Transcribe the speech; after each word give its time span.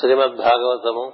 శ్రీమద్ 0.00 0.36
భాగవతము 0.36 1.12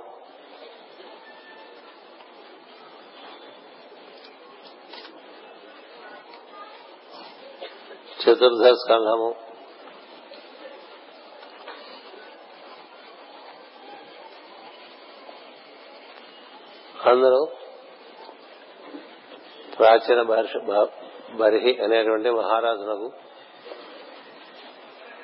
చతుర్థ 8.23 8.65
స్కంధము. 8.73 9.35
అందరూ 17.07 17.49
ప్రాచీన 19.79 20.23
మహర్షి 20.23 20.59
బర్హి 21.33 21.79
అనేటువంటి 21.83 22.31
మహారాజునకు 22.31 23.13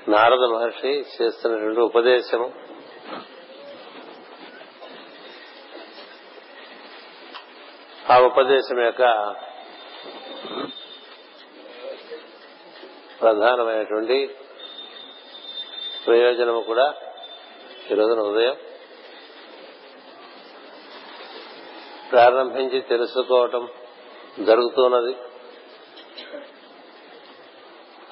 నారద 0.09 0.50
మహర్షి 0.54 1.04
చేస్తున్నటువంటి 1.22 1.80
ఉపదేశము. 1.80 2.68
ఆ 8.12 8.21
ఉపదేశం 8.21 8.80
యొక్క 8.80 9.35
ప్రధానమైనటువంటి 13.21 14.36
ప్రయోజనము 16.07 16.61
కూడా 16.61 16.94
ఈరోజున 17.90 18.21
ఉదయం. 18.21 18.57
ప్రారంభించి 22.13 22.80
తెలుసుకోవటం 22.80 23.68
జరుగుతున్నది. 24.40 25.16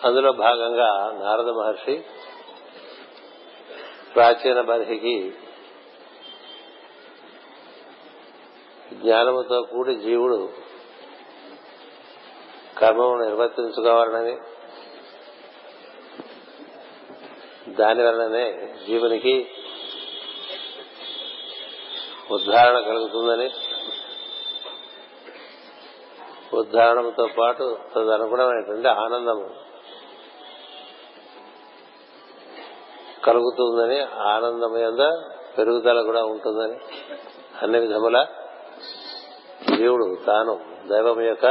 అందులో 0.04 0.32
భాగంగా 0.32 1.20
నారద 1.24 1.48
మహర్షి 1.48 2.04
ప్రాచీన 4.14 4.60
బర్హికి 4.60 5.32
జ్ఞానముతో 9.06 9.56
కూడి 9.62 9.94
జీవుడు 9.94 10.38
కర్మము 12.78 13.14
నిర్వర్తించుకోవాలని 13.16 14.34
దాని 17.76 18.02
వలననే 18.02 18.44
జీవునికి 18.86 19.34
ఉద్ధారణ 22.30 22.76
కలుగుతుందని 22.80 23.48
ఉద్ధారణంతో 26.54 27.26
పాటు 27.38 27.64
తదనుగుణమైనటువంటి 27.94 28.88
ఆనందము 29.04 29.46
కలుగుతుందని 33.24 33.98
ఆనందం 34.26 34.74
యొక్క 34.78 35.04
పెరుగుదల 35.56 36.00
కూడా 36.02 36.22
ఉంటుందని 36.24 36.76
అన్ని 37.62 37.78
విధముల 37.78 38.18
జీవుడు 39.76 40.06
తాను 40.26 40.54
దైవం 40.88 41.20
యొక్క 41.22 41.46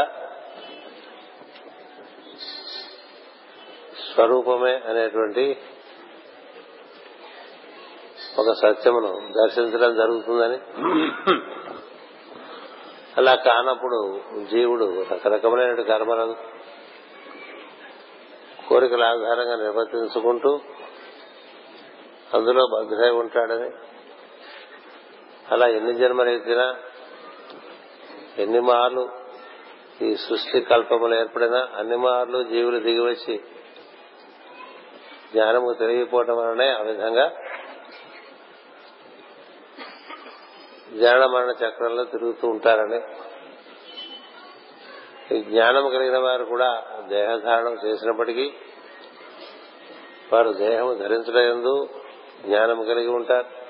స్వరూపమే 4.14 4.76
అనేటువంటి 4.76 5.58
ఒక 8.40 8.52
సత్యమును 8.62 9.12
దర్శించడం 9.42 9.96
జరుగుతుందని. 9.96 10.58
అలా 13.18 13.36
కానప్పుడు 13.36 14.00
జీవుడు 14.44 14.88
రకరకమైన 15.12 15.82
కర్మలను 15.82 16.36
కోరికల 18.70 19.04
ఆధారంగా 19.04 19.56
నిర్వర్తించుకుంటూ 19.56 20.60
అందులో 22.34 22.64
భద్రై 22.74 23.10
ఉంటాడని. 23.10 23.70
అలా 25.52 25.68
ఎన్ని 25.68 25.94
జన్మలెత్తినా 25.94 26.68
ఎన్ని 28.38 28.60
మార్లు 28.60 29.10
ఈ 30.02 30.16
సృష్టి 30.16 30.62
కల్పములు 30.62 31.16
ఏర్పడినా 31.16 31.70
అన్ని 31.76 31.98
మార్లు 31.98 32.44
జీవులు 32.44 32.80
దిగివచ్చి 32.80 33.44
జ్ఞానము 35.34 35.74
తెలియపోవటం 35.74 36.38
వలనే 36.38 36.68
ఆ 36.70 36.82
విధంగా 36.82 37.32
జ్ఞాన 40.94 41.26
మరణ 41.26 41.50
చక్రంలో 41.50 42.04
తిరుగుతూ 42.04 42.48
ఉంటారని. 42.48 43.02
ఈ 45.36 45.42
జ్ఞానం 45.42 45.90
కలిగిన 45.90 46.18
వారు 46.18 46.44
కూడా 46.44 46.84
దేహధారణం 47.08 47.78
చేసినప్పటికీ 47.86 48.54
వారు 50.34 50.50
దేహము 50.50 50.94
ధరించడందు 50.94 51.90
జ్ఞానం 52.46 52.84
కలిగి 52.84 53.08
ఉంటారు. 53.08 53.65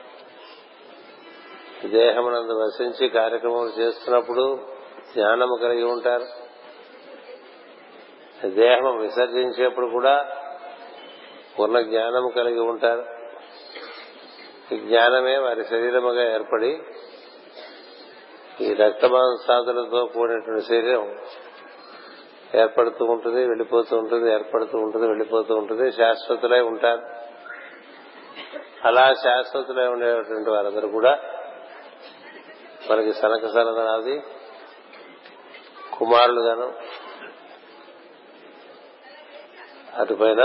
దేహమునందు 1.87 2.63
వసించి 2.63 3.09
కార్యక్రమాలు 3.09 3.79
చేస్తున్నప్పుడు 3.79 4.59
జ్ఞానము 5.15 5.59
కలిగి 5.61 5.83
ఉంటారు. 5.83 6.25
దేహం 8.47 8.97
విసర్జించేప్పుడు 8.97 9.87
కూడా 9.87 10.27
పూర్ణ 11.59 11.81
జ్ఞానము 11.81 12.29
కలిగి 12.35 12.59
ఉంటారు. 12.59 13.05
ఈ 14.71 14.77
జ్ఞానమే 14.77 15.37
వారి 15.37 15.63
శరీరముగా 15.65 16.33
ఏర్పడి 16.33 16.83
ఈ 18.61 18.73
రక్తమాంసాదులతో 18.73 20.05
కూడినటువంటి 20.05 20.65
శరీరం 20.65 21.17
ఏర్పడుతూ 22.55 23.05
ఉంటుంది 23.05 23.47
వెళ్ళిపోతూ 23.47 23.97
ఉంటుంది 23.97 24.31
ఏర్పడుతూ 24.31 24.77
ఉంటుంది 24.77 25.07
వెళ్ళిపోతూ 25.07 25.55
ఉంటుంది 25.55 25.91
శాశ్వతులై 25.91 26.59
ఉంటారు. 26.59 27.01
అలా 28.87 29.13
శాశ్వతులై 29.13 29.87
ఉండేటువంటి 29.87 30.49
వారందరూ 30.49 30.87
కూడా 30.87 31.19
మనకి 32.89 33.13
సనక 33.13 33.45
సనదనాది 33.47 34.15
కుమారులుగాను 35.97 36.67
అటుపైన 39.99 40.43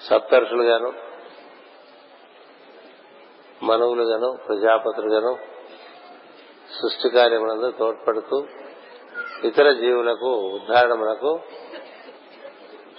సప్తర్షులుగాను 0.00 0.90
మనువులుగాను 3.64 4.28
ప్రజాపతులుగాను 4.46 5.32
సృష్టి 6.80 7.08
కార్యములందు 7.10 7.70
తోడ్పడుతూ 7.70 8.38
ఇతర 9.44 9.68
జీవులకు 9.72 10.30
ఉద్ధారణములకు 10.56 11.32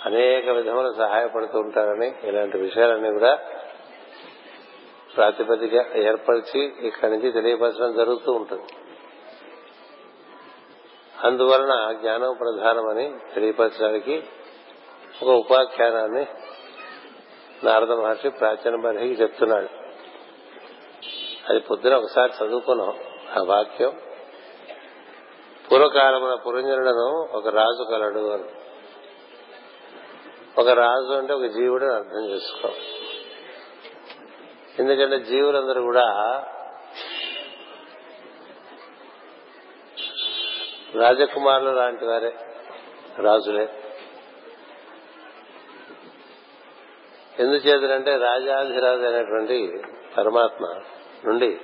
అనేక 0.05 0.45
విధములు 0.49 0.89
సహాయపడుతూ 0.93 1.57
ఉంటారని 1.59 2.09
ఇలాంటి 2.23 2.57
విషయాలన్నీ 2.57 3.09
కూడా 3.09 3.33
ప్రాతిపదిక 5.15 5.73
ఏర్పరిచి 5.95 6.87
ఇక్కడి 6.87 7.11
నుంచి 7.11 7.31
తెలియపరచడం 7.31 7.93
జరుగుతూ 7.93 8.31
ఉంటుంది. 8.31 8.65
అందువలన 11.23 11.93
జ్ఞానం 11.93 12.37
ప్రధానమని 12.39 13.19
తెలియపరచడానికి 13.33 14.23
ఒక 15.23 15.29
ఉపాఖ్యానాన్ని 15.29 16.25
నారద 17.63 17.91
మహర్షి 17.91 18.29
ప్రాచీన 18.29 18.75
బర్హికి 18.75 19.21
చెప్తున్నాడు. 19.21 19.67
అది 21.49 21.59
పొద్దున 21.59 21.95
ఒకసారి 21.95 22.31
చదువుకున్నాం. 22.43 22.99
ఆ 23.39 23.43
వాక్యం 23.43 23.99
పూర్వకాలమున 25.71 26.35
పురంజనుడను 26.35 27.29
ఒక 27.31 27.47
రాజు 27.47 27.83
కలడు 27.91 28.31
అని. 28.31 28.43
ఒక 30.57 30.67
రాజు 30.67 31.13
అంటే 31.13 31.33
ఒక 31.33 31.45
జీవుడు 31.45 31.85
అర్థం 31.85 32.29
చేసుకో. 32.29 32.69
ఎందుకంటే 34.79 35.19
జీవులందరూ 35.19 35.81
కూడా 35.81 36.05
రాజకుమారులు 40.95 41.69
లాంటి 41.69 42.05
వారే 42.05 42.35
రాజులే. 43.17 43.69
ఎందుచేతనంటే 47.39 48.17
రాజాధిరాజు 48.17 49.01
అయినటువంటి 49.01 49.81
పరమాత్మ 50.17 50.65
నుండి 51.25 51.59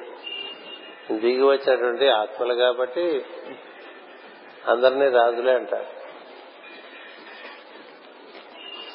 దిగి 1.12 1.42
వచ్చినటువంటి 1.42 2.10
ఆత్మలు 2.10 2.54
కాబట్టి 2.54 3.26
అందరినీ 4.68 5.10
రాజులే 5.10 5.54
అంటారు. 5.54 5.86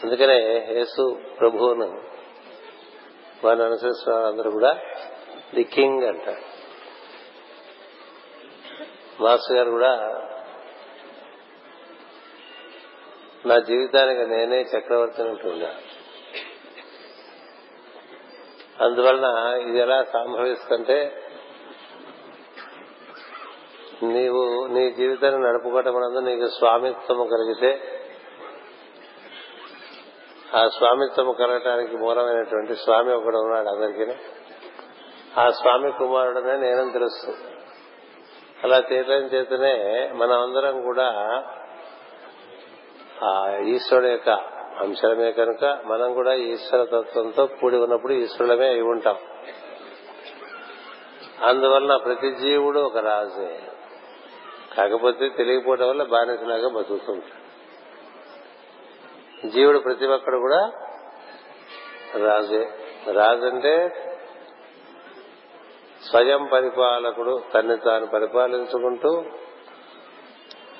అందుకనే 0.02 0.66
యేసు 0.70 1.20
ప్రభువును 1.40 2.11
వారిని 3.44 3.64
అనుసరిస్తున్న 3.64 4.18
వాళ్ళందరూ 4.18 4.50
కూడా 4.50 4.78
ది 5.54 5.64
కింగ్ 5.64 6.04
అంటారు. 6.04 6.42
మాస్టర్ 9.22 9.56
గారు 9.56 9.70
కూడా 9.70 10.18
నా 13.46 13.58
జీవితానికి 13.58 14.26
నేనే 14.26 14.60
చక్రవర్తిని 14.60 15.28
ఉంటున్నా 15.28 15.68
అందువలన 18.80 19.58
ఇది 19.68 19.78
ఎలా 19.78 20.04
సంభవిస్తుంటే 20.04 21.18
నీవు 24.02 24.66
నీ 24.66 24.90
జీవితాన్ని 24.90 25.40
నడుపుకోవటం 25.42 25.92
నందు 25.92 26.18
నీకు 26.18 26.48
స్వామిత్వము 26.48 27.24
కలిగితే 27.24 27.91
ఆ 30.56 30.68
స్వామిత్వం 30.68 31.32
కలగటానికి 31.32 31.96
మూలమైనటువంటి 31.96 32.74
స్వామి 32.74 33.14
ఒకడు 33.14 33.36
ఉన్నాడు 33.36 33.68
అందరికీ 33.68 34.12
ఆ 35.38 35.50
స్వామి 35.50 35.92
కుమారుడనే 35.92 36.56
నేనని 36.56 36.92
తెలుస్తుంది 36.92 37.38
అలా 38.64 38.80
తీయటం 38.80 39.12
చేతనే 39.12 40.10
మనం 40.14 40.42
అందరం 40.42 40.82
కూడా 40.82 41.08
ఆ 43.22 43.56
ఈశ్వరుడు 43.64 44.08
యొక్క 44.08 44.28
అంశమే 44.80 45.32
కనుక 45.32 45.80
మనం 45.84 46.14
కూడా 46.14 46.34
ఈశ్వర 46.34 46.84
తత్వంతో 46.84 47.46
కూడి 47.46 47.76
ఉన్నప్పుడు 47.76 48.12
ఈశ్వరులమే 48.12 48.68
అయి 48.68 48.82
ఉంటాం. 48.82 49.16
అందువలన 51.42 51.96
ప్రతి 51.96 52.30
జీవుడు 52.30 52.80
ఒక 52.80 52.96
రాజే. 52.96 53.60
కాకపోతే 54.76 55.28
తెలియకపోవడం 55.28 55.88
వల్ల 55.88 56.02
బానిసలాగా 56.02 56.68
బతుకుతుంటాడు 56.68 57.41
జీవుడు 59.46 59.78
ప్రతి 59.78 60.06
ఒక్కడు 60.06 60.38
కూడా 60.38 60.72
రాజే. 62.24 62.68
రాజు 63.12 63.46
అంటే 63.46 63.88
స్వయం 66.10 66.48
పరిపాలకుడు 66.52 67.42
తన్ని 67.54 67.76
తాను 67.76 68.06
పరిపాలించుకుంటూ 68.06 69.24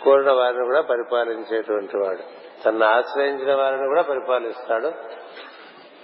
కోరిన 0.05 0.33
వారిని 0.33 0.65
కూడా 0.65 0.81
పరిపాలించేటువంటి 0.81 1.97
వాడు. 1.97 2.23
తను 2.65 2.85
ఆశ్రయించిన 2.85 3.55
వారిని 3.55 3.87
కూడా 3.87 4.03
పరిపాలిస్తాడు. 4.03 4.93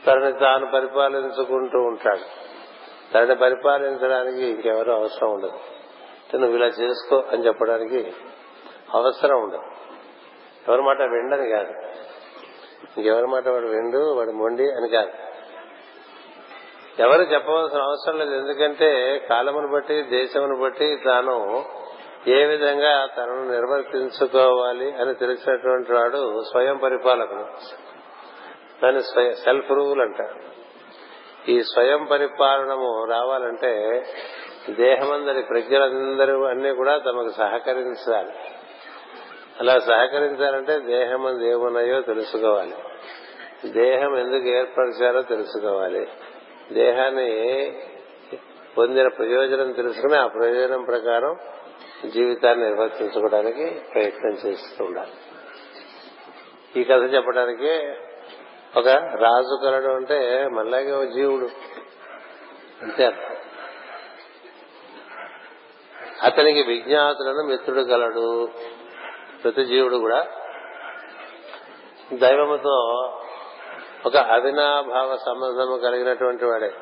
తనని 0.06 0.32
తాను 0.32 0.66
పరిపాలించుకుంటూ 0.66 1.78
ఉంటాడు. 1.78 2.48
తనని 3.14 3.34
పరిపాలించడానికి 3.34 4.46
ఇంకెవరూ 4.46 4.92
అవసరం 4.92 5.32
ఉండదు. 5.32 5.58
నువ్వు 6.36 6.56
ఇలా 6.56 6.66
చేసుకో 6.66 7.22
అని 7.32 7.46
చెప్పడానికి 7.46 8.12
అవసరం 8.94 9.42
ఉండదు. 9.42 9.62
ఎవరి 10.68 10.82
మాట 10.82 11.00
విండని 11.00 11.48
కాదు. 11.48 11.72
ఎవరి 12.98 13.26
మాట 13.26 13.48
వాడు 13.48 13.66
విండు 13.66 14.14
వాడు 14.14 14.30
మొండి 14.30 14.62
అని 14.62 14.88
కాదు. 14.88 15.10
ఎవరు 16.98 17.22
చెప్పవలసిన 17.22 17.80
అవసరం 17.80 18.18
లేదు. 18.18 18.34
ఎందుకంటే 18.34 19.18
కాలమును 19.30 19.68
బట్టి 19.68 20.02
దేశమును 20.02 20.56
బట్టి 20.56 21.00
తాను 21.04 21.64
ఏ 22.26 22.46
విధంగా 22.46 23.06
తనను 23.06 23.50
నిర్వర్తించుకోవాలి 23.50 24.92
అని 24.92 25.14
తెలిసినటువంటి 25.14 25.92
వాడు 25.92 26.42
స్వయం 26.42 26.76
పరిపాలకుడు. 26.76 27.44
దాన్ని 28.82 29.02
సెల్ఫ్ 29.34 29.70
రూల్ 29.70 30.00
అంటారు 30.00 30.40
ఈ 31.50 31.62
స్వయం 31.62 32.04
పరిపాలనము 32.04 33.06
రావాలంటే 33.10 34.02
దేహమందరి 34.70 35.42
ప్రజలందరూ 35.42 36.44
అన్ని 36.44 36.74
కూడా 36.74 36.98
తమకు 36.98 37.28
సహకరించాలి. 37.28 38.32
అలా 39.60 39.78
సహకరించాలంటే 39.78 40.78
దేహం 40.78 41.42
ఏమున్నాయో 41.42 42.00
తెలుసుకోవాలి. 42.00 42.74
దేహం 43.70 44.18
ఎందుకు 44.18 44.48
ఏర్పరిచారో 44.48 45.22
తెలుసుకోవాలి. 45.22 46.08
దేహాన్ని 46.72 47.30
పొందిన 48.78 49.08
ప్రయోజనం 49.08 49.72
తెలుసుకుని 49.72 50.16
ఆ 50.16 50.26
ప్రయోజనం 50.26 50.84
ప్రకారం 50.84 51.36
జీవితాన్ని 52.10 52.64
నిర్వర్తించుకోవడానికి 52.64 53.64
ప్రయత్నం 53.94 54.32
చేస్తూ 54.46 54.84
ఉండాలి. 54.84 55.12
ఈ 56.80 56.84
కథ 56.84 57.14
చెప్పడానికి 57.14 57.94
ఒక 58.76 58.88
రాజు 59.14 59.60
కలడు 59.64 59.92
అంటే 59.92 60.48
మళ్ళాగే 60.52 60.92
ఒక 60.92 61.04
జీవుడు. 61.04 61.48
అంతే 62.82 63.12
అతనికి 66.22 66.62
విజ్ఞాతులను 66.62 67.42
మిత్రుడు 67.46 67.80
కలడు. 67.80 68.48
ప్రతి 69.42 69.64
జీవుడు 69.64 69.96
కూడా 69.96 70.26
దైవముతో 72.12 72.76
ఒక 74.06 74.16
అవినాభావ 74.16 75.16
సంబంధము 75.16 75.76
కలిగినటువంటి 75.76 76.44
వాడే. 76.44 76.72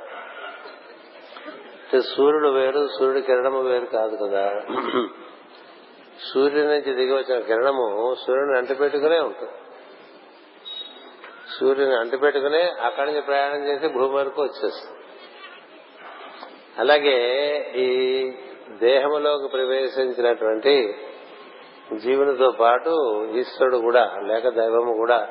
సూర్యుడు 2.00 2.48
వేరు 2.48 2.88
సూర్యుడు 2.98 3.20
కిరణము 3.20 3.60
వేరు 3.60 3.84
కాదు 3.84 4.16
కదా. 4.16 4.60
సూర్యుడి 6.32 6.66
నుంచి 6.66 6.94
దిగి 6.94 7.12
వచ్చిన 7.12 7.38
కిరణము 7.38 8.14
సూర్యుని 8.26 8.58
అంటిపెట్టుకునే 8.58 9.18
ఉంటుంది. 9.20 9.52
సూర్యుని 11.58 11.94
అంటిపెట్టుకునే 11.94 12.62
అక్కడి 12.62 13.06
నుంచి 13.06 13.22
ప్రయాణం 13.22 13.68
చేసి 13.68 13.88
భూమి 13.88 14.14
వరకు 14.14 14.42
వచ్చేస్తుంది. 14.42 15.02
అలాగే 16.78 17.18
ఈ 17.76 17.88
దేహములోకి 18.78 19.48
ప్రవేశించినటువంటి 19.48 20.96
జీవునితో 21.94 22.50
పాటు 22.50 23.24
ఈశ్వరుడు 23.34 23.76
కూడా 23.76 24.14
లేక 24.22 24.48
దైవము 24.48 24.92
కూడా 24.92 25.28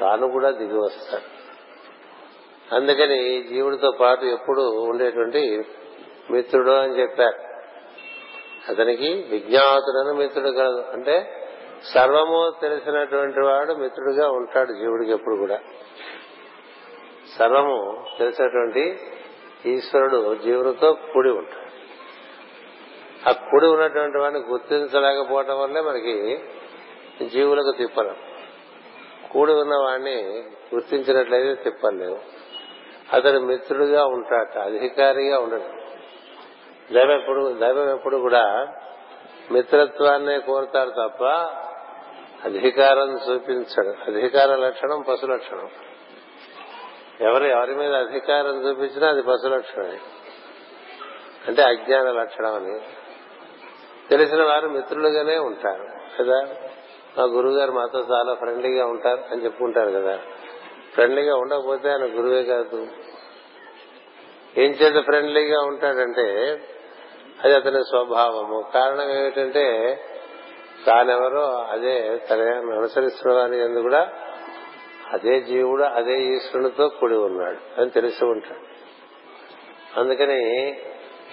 తాను 0.00 0.30
కూడా 0.30 0.50
దిగి 0.50 0.78
వస్తాడు. 0.78 1.36
అందుకని 2.74 3.42
జీవుడితో 3.42 3.90
పాటు 3.90 4.24
ఎప్పుడు 4.24 4.62
ఉండేటువంటి 4.62 5.64
మిత్రుడు 6.30 6.70
అని 6.70 7.00
చెప్పారు. 7.00 7.46
అతనికి 8.72 9.26
విజ్ఞాతుడని 9.30 10.18
మిత్రుడు 10.18 10.48
కాదు. 10.48 10.84
అంటే 10.92 11.42
సర్వము 11.94 12.52
తెలిసినటువంటి 12.60 13.40
వాడు 13.40 13.72
మిత్రుడిగా 13.72 14.30
ఉంటాడు 14.30 14.72
జీవుడికి 14.72 15.12
ఎప్పుడు 15.12 15.36
కూడా. 15.36 15.58
సర్వము 17.38 18.04
తెలిసినటువంటి 18.18 18.98
ఈశ్వరుడు 19.66 20.34
జీవునితో 20.34 20.92
కూడి 20.92 21.30
ఉంటాడు. 21.30 21.65
ఆ 23.28 23.32
కుడి 23.32 23.66
ఉన్నటువంటి 23.66 24.18
వాడిని 24.18 24.40
గుర్తించలేకపోవటం 24.40 25.60
వల్లే 25.60 25.80
మనకి 25.80 26.38
జీవులకు 27.26 27.72
తిప్పలం. 27.78 28.16
కూడి 29.32 29.52
ఉన్న 29.52 29.74
వాడిని 29.74 30.22
గుర్తించినట్లయితే 30.74 31.62
తిప్పలేవు 31.62 32.18
అతడు 33.12 33.38
మిత్రుడిగా 33.38 34.04
ఉంటాట 34.04 34.58
అధికారిగా 34.58 35.38
ఉండడు. 35.38 35.86
దైవం 36.92 37.10
ఎప్పుడు 37.10 37.52
దైవం 37.52 37.90
ఎప్పుడు 37.90 38.16
కూడా 38.16 38.66
మిత్రత్వాన్నే 39.50 40.38
కోరుతారు 40.38 40.90
తప్ప 40.90 41.24
అధికారం 42.44 43.18
చూపించడు. 43.30 43.88
అధికార 43.88 44.56
లక్షణం 44.56 45.04
పశు 45.08 45.26
లక్షణం. 45.26 45.70
ఎవరు 47.20 47.44
ఎవరి 47.44 47.74
మీద 47.74 47.94
అధికారం 47.94 48.68
చూపించినా 48.68 49.08
అది 49.08 49.22
పశు 49.22 49.48
లక్షణమే. 49.48 49.98
అంటే 51.48 51.62
అజ్ఞాన 51.62 52.10
లక్షణం 52.10 52.54
అని. 52.54 52.80
తెలిసిన 54.10 54.42
వారు 54.42 54.68
మిత్రులుగానే 54.68 55.38
ఉంటారు 55.38 55.84
కదా? 56.18 56.48
మా 57.18 57.24
గురువు 57.24 57.54
గారు 57.54 57.72
మాతో 57.72 57.98
చాలా 57.98 58.34
ఫ్రెండ్లీగా 58.34 58.86
ఉంటారు 58.86 59.20
అని 59.32 59.44
చెప్పుకుంటారు 59.44 59.90
కదా? 59.90 60.18
ఫ్రెండ్లీగా 60.94 61.36
ఉండకపోతే 61.36 61.88
ఆయన 61.88 62.04
గురువే 62.04 62.42
కాదు. 62.42 62.86
ఏం 64.58 64.70
చేత 64.70 65.04
ఫ్రెండ్లీగా 65.04 65.60
ఉంటాడంటే 65.60 66.58
అది 67.44 67.54
అతని 67.54 67.84
స్వభావము. 67.84 68.64
కారణం 68.74 69.10
ఏమిటంటే 69.10 69.98
తానెవరో 70.86 71.46
అదే 71.46 72.20
తన 72.30 72.40
అనుసరిస్తున్న 72.50 73.34
వారి 73.34 73.60
ఎందు 73.60 73.80
కూడా 73.80 74.12
అదే 75.12 75.40
జీవుడు 75.40 75.82
అదే 75.82 76.22
ఈశ్వరునితో 76.22 76.88
కూడి 76.88 77.14
ఉన్నాడు 77.14 77.80
అని 77.80 77.90
తెలిసి 77.90 78.24
ఉంటాడు. 78.24 78.76
అందుకని 80.00 80.72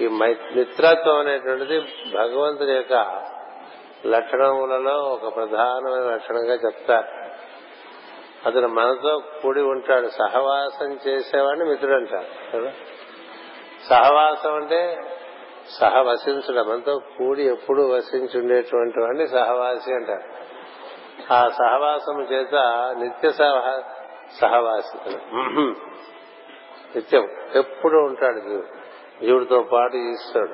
ఈ 0.02 0.08
మిత్రత్వం 0.08 1.20
అనేటువంటిది 1.20 1.80
భగవంతుని 2.14 2.72
యొక్క 2.72 2.94
లక్షణములలో 4.06 5.00
ఒక 5.00 5.36
ప్రధానమైన 5.36 6.14
లక్షణంగా 6.14 6.54
చెప్తారు. 6.54 7.24
అతను 8.48 8.68
మనతో 8.68 9.22
కూడి 9.44 9.62
ఉంటాడు. 9.62 10.08
సహవాసం 10.08 11.00
చేసేవాడిని 11.08 11.66
మిత్రుడు 11.66 11.96
అంటారు 11.96 12.58
కదా? 12.58 12.72
సహవాసం 13.90 14.56
అంటే 14.56 14.98
సహవసించడం. 15.70 16.70
మనతో 16.70 17.00
కూడి 17.18 17.44
ఎప్పుడు 17.44 17.82
వసించి 17.82 18.40
ఉండేటువంటి 18.40 19.00
వాడిని 19.00 19.28
సహవాసి 19.28 19.94
అంటారు. 19.94 20.44
ఆ 21.34 21.48
సహవాసం 21.48 22.22
చేత 22.22 22.56
నిత్య 23.00 23.30
సహవాసి 24.40 24.98
నిత్యం 26.96 27.28
ఎప్పుడు 27.56 27.98
ఉంటాడు 27.98 28.40
జీవుడు. 28.40 28.83
జీవుడితో 29.26 29.64
పాటు 29.74 29.98
ఈశ్వరుడు 29.98 30.54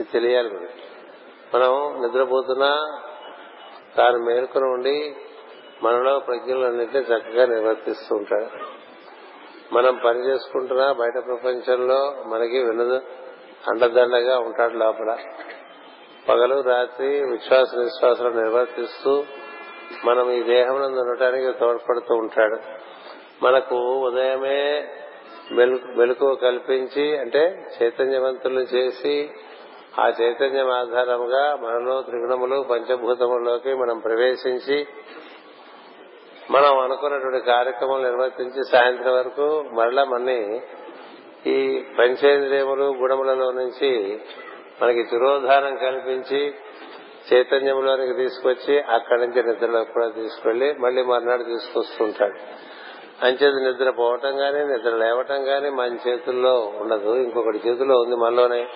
ఇది 0.00 0.04
తెలియాలి 0.04 0.48
మనకి 0.48 0.72
మనం 1.54 2.02
నిద్రపోతున్నా 2.02 3.02
తాను 3.96 4.18
మేల్కొని 4.18 4.64
ఉండి 4.64 5.16
మనలో 5.82 6.18
ప్రజ్ఞలన్నింటినీ 6.18 7.00
చక్కగా 7.00 7.46
నిర్వర్తిస్తూ 7.46 8.16
ఉంటాడు. 8.16 8.46
మనం 9.74 10.00
పని 10.04 10.26
చేసుకుంటున్నా 10.26 10.92
బయట 10.92 11.26
ప్రపంచంలో 11.26 12.24
మనకి 12.26 12.58
వినదు 12.58 13.00
అండదండగా 13.68 14.38
ఉంటాడు 14.38 14.72
లోపల. 14.72 15.16
పగలు 16.28 16.60
రాత్రి 16.60 17.06
విశ్వాస 17.06 17.74
నిశ్వాసాలు 17.74 18.28
నిర్వర్తిస్తూ 18.28 19.24
మనం 20.04 20.30
ఈ 20.30 20.42
దేహం 20.42 20.74
ఉండటానికి 20.74 21.58
తోడ్పడుతూ 21.58 22.14
ఉంటాడు. 22.14 22.58
మనకు 23.42 23.76
ఉదయమే 24.06 24.88
మెలకు 25.52 26.34
కల్పించి 26.34 27.18
అంటే 27.18 27.66
చైతన్యవంతులు 27.82 28.60
చేసి 28.60 29.30
ఆ 29.98 30.12
చైతన్యం 30.20 30.70
ఆధారంగా 30.70 31.58
మనలో 31.62 32.02
త్రిగుణములు 32.02 32.64
పంచభూతముల్లోకి 32.70 33.74
మనం 33.74 33.98
ప్రవేశించి 33.98 34.86
మనం 36.50 36.78
అనుకున్నటువంటి 36.78 37.46
కార్యక్రమాలు 37.46 38.02
నిర్వర్తించి 38.02 38.64
సాయంత్రం 38.72 39.14
వరకు 39.14 39.64
మరలా 39.74 40.04
మన్ని 40.04 40.60
ఈ 41.46 41.84
పంచేంద్రియములు 41.98 42.84
గుణములలో 42.84 43.52
నుంచి 43.52 44.20
మనకి 44.82 45.02
తిరోధానం 45.02 45.76
కల్పించి 45.76 46.54
చైతన్యంలోనికి 47.32 48.14
తీసుకొచ్చి 48.14 48.80
అక్కడి 48.80 49.20
నుంచి 49.20 49.42
నిద్రలోకి 49.42 49.92
కూడా 49.92 50.08
తీసుకెళ్ళి 50.08 50.72
మళ్ళీ 50.72 51.02
మర్నాడు 51.02 51.42
తీసుకొస్తుంటాడు. 51.42 52.34
అంచేత 53.22 53.72
నిద్ర 53.72 53.90
పోవటం 53.90 54.40
గాని 54.40 54.68
నిద్ర 54.68 54.90
లేవటం 54.90 55.48
గాని 55.48 55.70
మన 55.70 55.96
చేతుల్లో 56.08 56.72
ఉండదు. 56.76 57.16
ఇంకొకటి 57.16 57.60
చేతుల్లో 57.68 58.00
ఉంది 58.00 58.16
మనలోనే. 58.16 58.68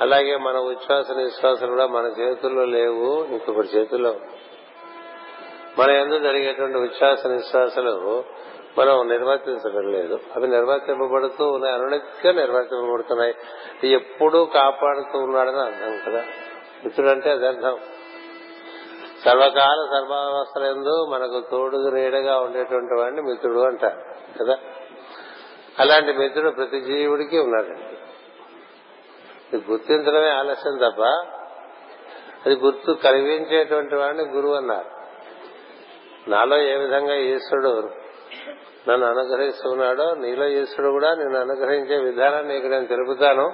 అలాగే 0.00 0.36
మన 0.36 0.56
ఉచ్ఛ్వాస 0.56 1.10
నిశ్వాసం 1.10 1.68
కూడా 1.68 1.86
మన 1.86 2.12
చేతుల్లో 2.20 2.64
లేవు 2.64 3.26
ఇంకొకటి 3.30 3.68
చేతుల్లో. 3.68 4.14
మన 5.78 5.90
ఎందుకు 5.90 6.18
జరిగేటువంటి 6.18 6.78
ఉచ్ఛ్వాస 6.78 7.26
నిశ్వాసాలు 7.26 8.24
మనం 8.78 9.08
నిర్వర్తించడం 9.08 9.92
లేదు 9.92 10.18
అవి 10.36 10.48
నిర్వర్తింపబడుతూ 10.48 11.50
ఉన్నాయి 11.50 11.74
అనునిత్యం 11.74 12.36
నిర్వర్తింపబడుతున్నాయి. 12.36 13.34
ఎప్పుడూ 13.90 14.44
కాపాడుతూ 14.44 15.18
ఉన్నాడని 15.18 15.60
అర్థం 15.60 16.12
కదా. 16.12 16.24
మిత్రుడంటే 16.84 17.30
అది 17.30 17.46
అర్థం. 17.46 17.78
సర్వకాల 19.24 19.88
సర్వావస్థలందు 19.90 21.06
మనకు 21.06 21.42
తోడుగు 21.50 21.90
నీడగా 21.90 22.38
ఉండేటువంటి 22.38 22.94
వాడిని 22.94 23.22
మిత్రుడు 23.22 23.58
అంటారు 23.58 24.00
కదా? 24.38 24.58
అలాంటి 25.78 26.12
మిత్రుడు 26.12 26.50
ప్రతి 26.50 26.80
జీవుడికి 26.80 27.38
ఉన్నాడండి 27.38 27.98
ఇది 29.52 29.70
గుర్తించడమే 29.70 30.30
ఆలస్యం 30.30 30.76
తప్ప 30.76 31.02
అది 32.46 32.56
గుర్తు 32.56 32.92
కలిగించేటువంటి 32.92 33.96
వాడిని 33.96 34.24
గురువు 34.24 34.54
అన్నారు. 34.54 34.98
నాలో 36.30 36.58
ఏ 36.58 36.76
విధంగా 36.76 37.14
ఈశ్వరుడు 37.14 37.90
నన్ను 38.90 39.06
అనుగ్రహిస్తున్నాడో 39.06 40.14
నీలో 40.14 40.48
ఈశ్వరుడు 40.48 40.92
కూడా 40.92 41.14
నిన్ను 41.14 41.40
అనుగ్రహించే 41.40 41.96
విధానాన్ని 41.96 42.56
ఇక్కడ 42.56 42.70
నేను 42.70 42.86
తెలుపుతాను. 42.86 43.52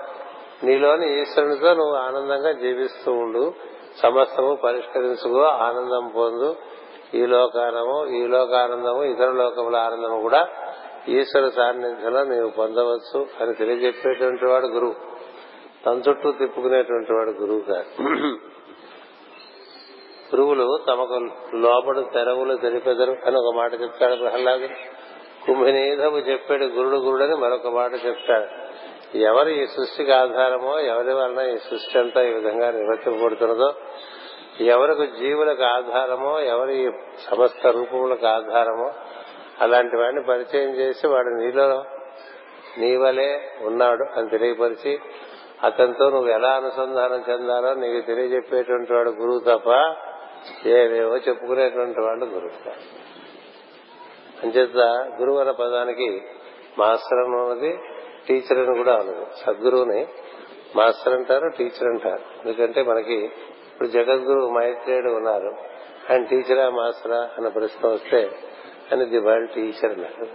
నీలోని 0.64 1.20
ఈశ్వరునితో 1.20 1.74
నువ్వు 1.74 1.94
ఆనందంగా 1.94 2.52
జీవిస్తూ 2.52 3.12
ఉండు. 3.12 3.54
సమస్తము 4.02 4.54
పరిష్కరించుకో 4.54 5.42
ఆనందం 5.42 6.12
పొందు. 6.16 6.56
ఈ 7.14 7.26
లోకానము 7.26 8.06
ఈ 8.06 8.26
లోకానందము 8.26 9.02
ఇతర 9.02 9.30
లోకముల 9.30 9.76
ఆనందము 9.76 10.20
కూడా 10.20 10.48
ఈశ్వర 11.08 11.48
సాన్నిధ్యంలో 11.48 12.24
నీవు 12.24 12.50
పొందవచ్చు 12.50 13.26
అని 13.40 13.54
తెలియజెప్పేటువంటి 13.54 14.44
వాడు 14.44 14.66
గురువు. 14.66 14.94
తన 15.86 16.02
చుట్టూ 16.08 16.32
తిప్పుకునేటువంటి 16.32 17.12
వాడు 17.12 17.30
గురువు 17.30 17.60
కాదు. 17.60 18.02
గురువులు 20.34 20.78
తమకు 20.88 21.14
లోపడు 21.56 22.00
తెరవులు 22.00 22.56
తెలిపెదరు 22.56 23.16
అని 23.26 23.36
ఒక 23.36 23.54
మాట 23.56 23.72
చెప్తాడు 23.82 24.14
ప్రహ్లాదు 24.14 24.66
కుంభినీధము 25.46 26.18
చెప్పాడు 26.18 26.64
గురుడు 26.64 26.96
గురుడని 26.96 27.36
మరొక 27.36 27.66
మాట 27.66 27.92
చెప్తాడు. 28.06 28.73
ఎవరు 29.14 29.50
ఈ 29.50 29.66
సృష్టికి 29.66 30.12
ఆధారమో 30.12 30.80
ఎవరి 30.80 31.12
వలన 31.14 31.40
ఈ 31.40 31.58
సృష్టి 31.58 31.98
అంతా 31.98 32.22
ఈ 32.22 32.32
విధంగా 32.32 32.70
నిర్వర్తింపబడుతున్నదో 32.70 33.74
ఎవరికి 34.60 35.06
జీవులకు 35.18 35.62
ఆధారమో 35.62 36.40
ఎవరి 36.40 36.92
సమస్త 37.30 37.66
రూపములకు 37.66 38.26
ఆధారమో 38.26 38.92
అలాంటి 39.60 39.96
వాడిని 39.96 40.22
పరిచయం 40.22 40.68
చేసి 40.68 41.06
వాడు 41.06 41.28
నీలో 41.28 41.84
నీవలే 42.78 43.58
ఉన్నాడు 43.64 44.04
అని 44.18 44.28
తెలియపరిచి 44.28 45.00
అతనితో 45.64 46.10
నువ్వు 46.10 46.28
ఎలా 46.28 46.50
అనుసంధానం 46.56 47.24
చెందాలో 47.30 47.74
నీకు 47.74 48.06
తెలియజెప్పేటువంటి 48.06 48.92
వాడు 48.92 49.10
గురువు 49.10 49.38
తప్ప 49.38 49.70
ఏవేవో 50.68 51.16
చెప్పుకునేటువంటి 51.16 52.00
వాడు 52.00 52.24
గురువు 52.24 52.72
అంచేత 54.42 54.78
గురువు 55.20 55.38
అన్న 55.38 55.50
పదానికి 55.50 56.22
మాస్టర్ 56.78 57.18
అన్నది 57.18 57.78
టీచర్ 58.28 58.58
అని 58.58 58.76
కూడా 58.76 58.94
అను 58.94 59.26
సద్గురువుని 59.46 60.06
మాస్టర్ 60.76 61.14
అంటారు 61.14 61.48
టీచర్ 61.48 61.88
అంటారు. 61.88 62.22
ఎందుకంటే 62.44 62.82
మనకి 62.82 63.14
ఇప్పుడు 63.14 63.88
జగద్గురు 63.88 64.50
మైత్రేయుడు 64.50 65.10
ఉన్నారు. 65.10 65.56
ఆయన 66.10 66.24
టీచరా 66.24 66.70
మాస్టరా 66.70 67.16
అన్న 67.16 67.48
ప్రశ్న 67.48 67.88
వస్తే 67.88 68.22
ఆయన 68.92 69.04
ది 69.04 69.18
వరల్డ్ 69.18 69.50
టీచర్ 69.50 69.92
అన్నారు 69.92 70.26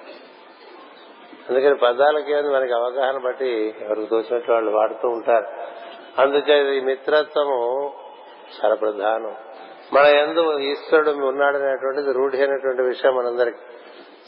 అందుకని 1.50 1.75
పదాలకి 1.75 2.34
మనకి 2.34 2.74
అవగాహన 2.74 3.17
బట్టి 3.17 3.75
ఎవరికి 3.81 4.08
తోచినట్టు 4.08 4.51
వాళ్ళు 4.51 4.72
వాడుతూ 4.72 5.10
ఉంటారు. 5.10 5.48
అందుచేత 6.22 6.74
ఈ 6.74 6.79
మిత్రత్వము 6.79 7.93
చాలా 8.58 8.75
ప్రధానం. 8.75 9.36
మన 9.93 10.05
ఎందు 10.05 10.60
ఈశ్వరుడు 10.60 11.12
ఉన్నాడనేటువంటిది 11.12 12.13
రూఢి 12.13 12.38
అయినటువంటి 12.38 12.81
విషయం 12.81 13.15
మనందరికి. 13.15 13.58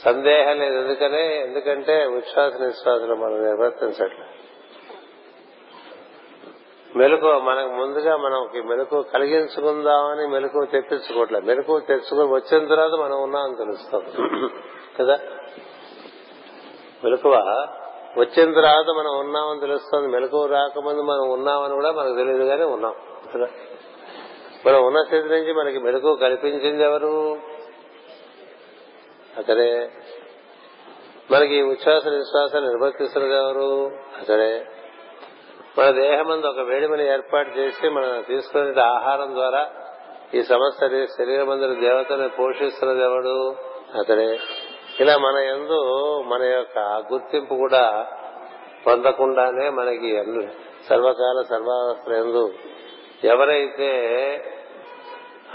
సందేహం 0.05 0.59
లేదు. 0.59 0.75
ఎందుకనే? 0.75 1.41
ఎందుకంటే 1.41 2.05
ఉచ్ఛ్వాస 2.05 2.53
నిశ్వాసలు 2.53 3.15
మనం 3.15 3.43
నిర్వర్తించట్లేదు. 3.43 4.41
మెలకు 6.95 7.39
మనకు 7.39 7.67
ముందుగా 7.67 8.17
మనకి 8.17 8.61
మెలకు 8.61 9.01
కలిగించుకుందామని 9.01 10.27
మెలకు 10.27 10.65
తెప్పించుకోవట్లేదు. 10.71 11.45
మెలకు 11.45 11.79
తెచ్చుకొని 11.79 12.33
వచ్చిన 12.33 12.67
తర్వాత 12.67 12.91
మనం 12.91 13.23
ఉన్నామని 13.23 13.55
తెలుస్తాం. 13.55 14.01
కదా? 14.99 15.19
మెలకువ 17.03 17.33
వచ్చిన 18.17 18.53
తర్వాత 18.53 18.85
మనం 18.97 19.19
ఉన్నామని 19.19 19.59
తెలుస్తుంది. 19.59 20.07
మెలకువ 20.07 20.45
రాకముందు 20.45 21.01
మనం 21.01 21.29
ఉన్నామని 21.31 21.73
కూడా 21.73 21.91
మనకు 21.91 22.15
తెలియదు 22.15 22.43
కానీ 22.43 22.63
ఉన్నాం. 22.63 22.95
కదా? 23.35 23.47
మనం 24.65 24.85
ఉన్న 24.85 25.03
స్థితి 25.03 25.29
నుంచి 25.29 25.53
మనకి 25.53 25.79
మెలకువ 25.79 26.15
కల్పించింది 26.15 26.83
ఎవరు? 26.83 27.37
అతడే 29.37 29.89
మనకి 31.31 31.61
ఉచ్ఛ్వాస 31.61 32.07
నిశ్వాస 32.07 32.55
నిర్వర్తిస్తున్నారు 32.55 33.33
ఎవరు? 33.33 33.85
అతడే. 34.19 34.65
మన 35.77 35.91
దేహమందు 35.91 36.47
ఒక 36.47 36.59
వేడిమని 36.59 37.09
ఏర్పాటు 37.09 37.49
చేసి 37.49 37.89
మనం 37.89 38.23
తీసుకునే 38.27 38.81
ఆహారం 38.81 39.35
ద్వారా 39.35 39.69
ఈ 40.35 40.43
సమస్త 40.43 40.87
శరీరమందు 40.87 41.79
దేవతను 41.79 42.29
పోషిస్తున్నది 42.29 43.03
ఎవడు? 43.03 43.55
అతడే. 43.99 44.39
ఇలా 44.99 45.17
మన 45.17 45.35
ఎందు 45.37 46.21
మన 46.21 46.43
యొక్క 46.43 46.79
గుర్తింపు 47.13 47.55
కూడా 47.55 48.07
పొందకుండానే 48.87 49.69
మనకి 49.69 50.23
సర్వకాల 50.89 51.43
సర్వావస్థ 51.49 52.11
ఎందు 52.11 52.53
ఎవరైతే 53.23 53.91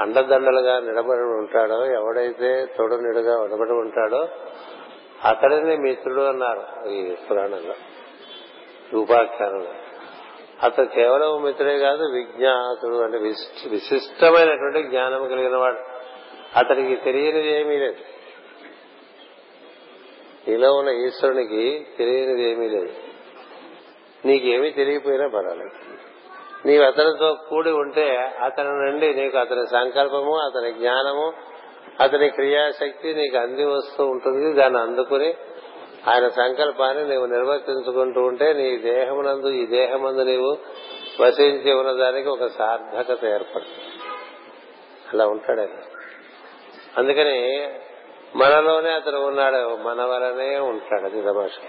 అండదండలుగా 0.01 0.81
నిలబడి 0.81 1.21
ఉంటాడో 1.21 1.87
ఎవడైతే 1.87 2.67
తొడు 2.79 2.95
నిడుగా 2.95 3.45
నిలబడి 3.45 3.73
ఉంటాడో 3.73 4.29
అతడిని 5.25 5.77
మిత్రుడు 5.77 6.21
అన్నారు 6.21 6.89
ఈ 6.89 7.15
పురాణంలో 7.31 7.75
ఉపాఖ్యానంలో 8.99 9.75
అతను 10.63 10.87
కేవలం 10.87 11.43
మిత్రుడే 11.43 11.79
కాదు 11.79 12.03
విజ్ఞాతుడు 12.13 12.97
అంటే 12.97 13.19
విశిష్టమైనటువంటి 13.69 14.83
జ్ఞానం 14.83 15.29
కలిగిన 15.29 15.57
వాడు 15.57 15.79
అతనికి 16.59 16.97
తెలియనిది 16.97 17.61
ఏమీ 17.61 17.77
లేదు. 17.77 17.97
నీలో 20.49 20.73
ఉన్న 20.73 20.91
ఈశ్వరునికి 20.91 21.87
తెలియనిది 21.99 22.43
ఏమీ 22.43 22.69
లేదు. 22.69 22.93
నీకేమీ 24.25 24.71
తెలియపోయినా 24.71 25.29
పర్వాలేదు. 25.29 25.96
నీవు 26.67 26.85
అతనితో 26.85 27.37
కూడి 27.49 27.71
ఉంటే 27.71 28.17
అతని 28.43 28.69
నుండి 28.69 29.15
నీకు 29.15 29.39
అతని 29.39 29.67
సంకల్పము 29.67 30.39
అతని 30.39 30.73
జ్ఞానము 30.73 31.33
అతని 32.01 32.29
క్రియాశక్తి 32.29 33.15
నీకు 33.15 33.37
అంది 33.37 33.65
వస్తూ 33.65 34.07
ఉంటుంది. 34.07 34.53
దాన్ని 34.53 34.81
అందుకుని 34.81 35.35
ఆయన 36.09 36.29
సంకల్పాన్ని 36.29 37.09
నీవు 37.09 37.25
నిర్వర్తించుకుంటూ 37.25 38.21
ఉంటే 38.21 38.53
నీ 38.53 38.77
దేహమునందు 38.77 39.47
ఈ 39.47 39.67
దేహమందు 39.67 40.23
నీవు 40.23 40.59
వసించి 41.23 41.73
ఉన్నదానికి 41.73 42.29
ఒక 42.29 42.47
సార్థకత 42.47 43.25
ఏర్పడుతుంది. 43.25 43.87
అలా 45.13 45.27
ఉంటాడు 45.27 45.61
ఆయన 45.61 45.69
అందుకని 46.99 47.69
మనలోనే 48.37 48.91
అతను 48.91 49.19
ఉన్నాడు 49.21 49.77
మన 49.77 50.05
వలనే 50.05 50.59
ఉంటాడు 50.59 51.05
అది 51.05 51.23
మహర్షి 51.23 51.69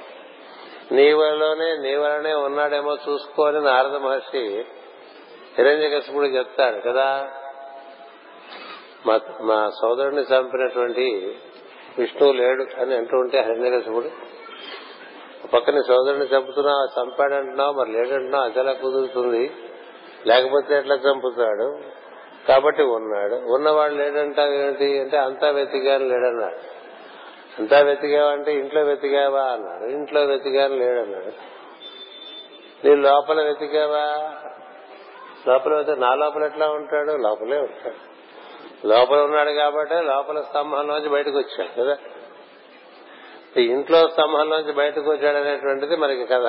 నీ 0.96 1.14
వలలోనే 1.14 1.78
నీ 1.78 1.96
వలనే 1.96 2.34
ఉన్నాడేమో 2.34 2.98
చూసుకోని 3.10 3.62
నారద 3.62 3.96
మహర్షి 3.96 4.66
హిరణ్యకశిపుడు 5.58 6.26
చెప్తాడు 6.26 6.90
కదా. 6.90 7.30
మా 9.42 9.70
సోదరుడిని 9.82 10.22
చంపినటువంటి 10.22 11.36
విష్ణువు 11.98 12.34
లేడు 12.34 12.82
అని 12.82 12.96
అంటూ 12.96 13.18
ఉంటే 13.18 13.40
హిరణ్యకశిపుడు 13.40 14.10
పక్కన 15.48 15.82
సోదరుని 15.88 16.26
చంపుతున్నావు 16.26 17.04
చంపాడంటున్నావు 17.04 17.74
మరి 17.74 17.92
లేడంటున్నావు 17.92 18.44
అది 18.44 18.76
కుదురుతుంది. 18.82 19.52
లేకపోతే 20.26 20.78
ఎట్లా 20.78 20.96
చంపుతాడు? 20.96 21.78
కాబట్టి 22.48 22.84
ఉన్నాడు. 22.84 23.36
ఉన్నవాడు 23.36 23.94
లేడంటావు 23.94 24.52
ఏంటి 24.52 25.00
అంటే 25.00 25.18
అంతా 25.18 25.50
వెతికాను 25.50 26.08
లేడన్నాడు. 26.08 26.78
అంతా 27.60 27.80
వెతికావా 27.80 28.32
అంటే 28.32 28.54
ఇంట్లో 28.54 28.82
వెతికావా 28.82 29.42
అన్నాడు. 29.42 29.84
ఇంట్లో 29.92 30.24
వెతికాను 30.24 30.76
లేడన్నాడు. 30.76 31.32
నీ 32.88 32.96
లోపల 32.96 33.42
వెతికావా? 33.42 34.34
లోపల 35.48 35.96
నా 35.98 36.16
లోపల 36.16 36.44
ఎట్లా 36.44 36.68
ఉంటాడు? 36.68 37.12
లోపలే 37.12 37.58
ఉంటాడు. 37.58 38.18
లోపల 38.88 39.22
ఉన్నాడు 39.22 39.52
కాబట్టి 39.52 39.96
లోపల 39.96 40.42
స్తంభంలోంచి 40.42 41.10
బయటకు 41.10 41.38
వచ్చాడు 41.38 41.84
కదా? 41.84 41.98
ఇంట్లో 43.58 44.10
స్తంభంలోంచి 44.10 44.74
బయటకు 44.74 45.12
వచ్చాడు 45.12 45.38
అనేటువంటిది 45.38 45.96
మనకి 45.96 46.26
కథ. 46.26 46.46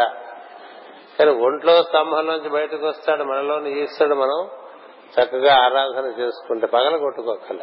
కానీ 1.18 1.30
ఒంట్లో 1.30 1.82
స్తంభంలోంచి 1.82 2.48
బయటకు 2.48 2.86
వస్తాడు 2.86 3.24
మనలోని 3.24 3.82
ఈశ్వరుడు 3.82 4.14
మనం 4.14 4.48
చక్కగా 5.20 5.54
ఆరాధన 5.54 6.20
చేసుకుంటే 6.20 6.66
పగల 6.66 6.96
కొట్టుకోకల 6.96 7.56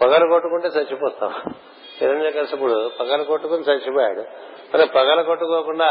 పగల 0.00 0.28
కొట్టుకుంటే 0.28 0.68
చచ్చిపోతాం. 0.68 1.32
హిరణ్య 2.00 2.30
కశపుడు 2.30 2.90
పగల 3.00 3.22
కొట్టుకుని 3.22 3.62
చచ్చిపోయాడు. 3.62 4.20
మరి 4.74 4.86
పగల 4.86 5.20
కొట్టుకోకుండా 5.20 5.88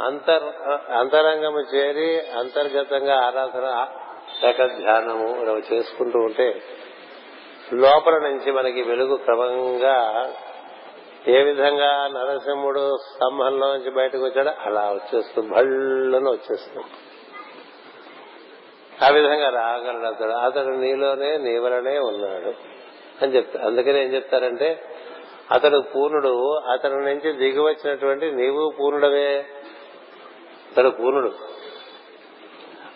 అంతర్ 0.00 0.42
అంతరంగము 0.90 1.60
చేరి 1.60 2.20
అంతర్గతంగా 2.38 3.26
ఆరాధన 3.26 3.86
ధ్యానము 4.66 5.28
ఇలా 5.42 5.76
చేసుకుంటూ 5.76 6.18
ఉంటే 6.18 6.62
లోపల 7.72 8.18
నుంచి 8.18 8.52
మనకి 8.52 8.82
వెలుగు 8.82 9.16
క్రమంగా 9.16 10.30
ఏ 11.28 11.42
విధంగా 11.42 12.06
నరసింహుడు 12.06 12.96
స్తంభంలో 12.96 13.74
నుంచి 13.74 13.90
బయటకు 13.90 14.24
వచ్చాడో 14.24 14.50
అలా 14.60 14.80
వచ్చేస్తుంది 14.80 15.54
భళ్ళను 15.54 16.30
వచ్చేస్తుంది 16.30 16.86
ఆ 19.04 19.08
విధంగా 19.08 19.50
రాగలడు 19.50 20.06
అతడు. 20.06 20.30
అతడు 20.30 20.74
నీలోనే 20.74 21.36
నీవలనే 21.36 21.98
ఉన్నాడు 21.98 22.54
అని 23.22 23.36
చెప్తారు. 23.36 23.66
అందుకని 23.66 24.04
ఏం 24.04 24.14
చెప్తారంటే 24.14 24.84
అతడు 25.50 25.78
పూర్ణుడు 25.78 26.58
అతడి 26.58 26.94
నుంచి 26.94 27.32
దిగి 27.32 27.60
వచ్చినటువంటి 27.60 28.32
నీవు 28.32 28.72
పూర్ణుడవే. 28.80 29.46
అతడు 30.76 30.90
పూర్ణుడు. 30.90 31.32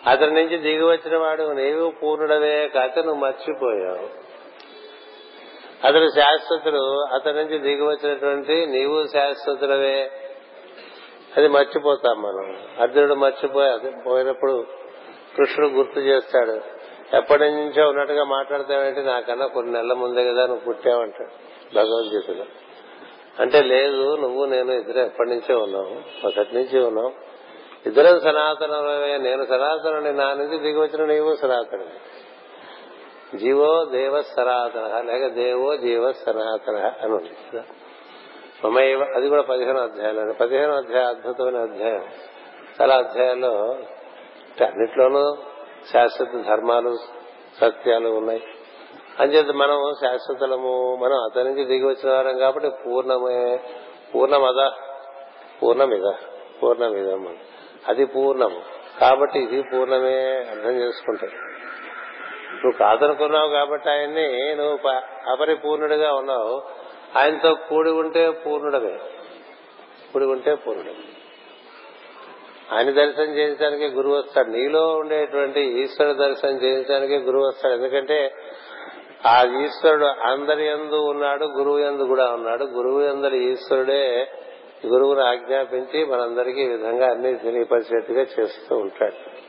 అతడి 0.07 0.31
నుంచి 0.31 0.57
దిగి 0.57 0.83
వచ్చిన 0.83 1.17
వాడు 1.17 1.43
నీవు 1.43 1.91
పూర్ణుడవే 2.03 2.67
కాక 2.67 2.99
నువ్వు 2.99 3.15
మర్చిపోయావు. 3.15 4.09
అతడు 5.87 6.07
శాశ్వతుడు 6.15 7.05
అతడి 7.05 7.37
నుంచి 7.37 7.59
దిగి 7.59 7.81
వచ్చినటువంటి 7.81 8.65
నీవు 8.65 9.07
శాశ్వతుడవే. 9.07 10.11
అది 11.37 11.47
మర్చిపోతాం 11.47 12.21
మనం. 12.21 12.57
అర్జునుడు 12.79 13.13
మర్చిపోయి 13.13 13.91
పోయినప్పుడు 14.05 14.65
కృష్ణుడు 15.37 15.71
గుర్తు 15.71 15.99
చేస్తాడు. 15.99 16.61
ఎప్పటి 17.17 17.43
నుంచో 17.43 17.87
ఉన్నట్టుగా 17.87 18.23
మాట్లాడతావంటే? 18.23 19.01
నాకన్నా 19.01 19.45
కొన్ని 19.45 19.73
నెలల 19.73 19.93
ముందే 19.93 20.25
కదా 20.25 20.45
నువ్వు 20.45 20.65
పుట్టావంటాడు 20.65 21.31
భగవద్గీతలో. 21.75 22.45
అంటే 23.39 23.61
లేదు 23.61 24.15
నువ్వు 24.15 24.45
నేను 24.45 24.71
ఇద్దరు 24.71 24.99
ఎప్పటి 24.99 25.29
నుంచే 25.29 25.55
ఉన్నావు 25.55 26.27
ఒకటి 26.27 26.55
నుంచి 26.55 26.79
ఉన్నావు 26.79 27.30
ఇద్దరం 27.85 28.19
సనాతనమే. 28.19 29.17
నేను 29.17 29.45
సనాతనుని 29.45 30.13
నా 30.13 30.33
నుంచి 30.33 30.57
దిగి 30.57 30.79
వచ్చిన 30.79 31.05
నీవు 31.05 31.35
సనాతనుడి 31.35 31.97
జీవో 33.37 33.85
దేవ 33.85 34.21
సనాతన 34.21 35.01
లేక 35.01 35.27
దేవో 35.27 35.77
జీవ 35.77 36.11
సనాతన 36.11 36.93
అని 37.01 37.13
ఉంది. 37.13 37.59
అది 39.15 39.29
కూడా 39.29 39.41
పదిహేను 39.41 39.79
అధ్యాయాలు 39.79 40.33
పదిహేను 40.33 40.73
అధ్యాయ 40.75 41.03
అద్భుతమైన 41.03 41.57
అధ్యాయం. 41.57 42.05
చాలా 42.81 42.95
అధ్యాయాల్లో 42.95 43.77
అన్నిట్లోనూ 44.65 45.37
శాశ్వత 45.93 46.27
ధర్మాలు 46.27 46.95
సత్యాలు 47.61 48.09
ఉన్నాయి. 48.09 48.43
అంచేత 49.19 49.51
మనం 49.55 49.93
శాశ్వతలము 50.01 50.95
మనం 50.95 51.17
అతని 51.23 51.43
నుంచి 51.43 51.65
దిగి 51.65 51.85
వచ్చిన 51.85 52.13
వారం 52.13 52.37
కాబట్టి 52.37 52.69
పూర్ణమే 52.69 53.59
పూర్ణమద? 54.15 54.71
పూర్ణమిద? 55.63 56.11
పూర్ణమిదం 56.63 57.37
అది 57.87 58.05
పూర్ణము. 58.05 58.61
కాబట్టి 58.99 59.39
ఇది 59.39 59.61
పూర్ణమే 59.61 60.17
అర్థం 60.51 60.75
చేసుకుంటాడు 60.81 61.37
నువ్వు 62.53 62.77
కాదనుకున్నావు 62.79 63.49
కాబట్టి 63.49 63.89
ఆయన్ని 63.89 64.55
నువ్వు 64.55 64.89
అపరిపూర్ణుడిగా 65.31 66.13
ఉన్నావు. 66.13 66.61
ఆయనతో 67.17 67.53
కూడి 67.69 67.89
ఉంటే 67.89 68.29
పూర్ణుడమే 68.29 68.99
కూడి 70.13 70.25
ఉంటే 70.25 70.55
పూర్ణుడమే 70.55 71.07
ఆయన 72.73 72.89
దర్శనం 72.91 73.31
చేయించడానికి 73.37 73.87
గురువు 73.87 74.15
వస్తాడు. 74.15 74.49
నీలో 74.49 74.87
ఉండేటువంటి 74.97 75.61
ఈశ్వరుడు 75.61 76.13
దర్శనం 76.13 76.57
చేయించడానికి 76.63 77.17
గురువు 77.17 77.47
వస్తాడు. 77.47 77.73
ఎందుకంటే 77.73 78.35
ఆ 79.27 79.43
ఈశ్వరుడు 79.61 80.05
అందరి 80.05 80.67
ఎందు 80.67 80.95
ఉన్నాడు 80.95 81.45
గురువు 81.45 81.79
ఎందు 81.79 82.03
కూడా 82.03 82.31
ఉన్నాడు. 82.31 82.63
గురువు 82.63 83.01
ఎందరి 83.01 83.51
ఈశ్వరుడే 83.51 84.31
గురువును 84.87 85.21
ఆజ్ఞాపించి 85.21 86.05
మనందరికీ 86.05 86.61
ఈ 86.61 86.67
విధంగా 86.67 87.09
అన్ని 87.09 87.35
తెలియపరిచేట్టుగా 87.35 88.21
చేస్తూ 88.21 88.77
ఉంటాడు. 88.77 89.41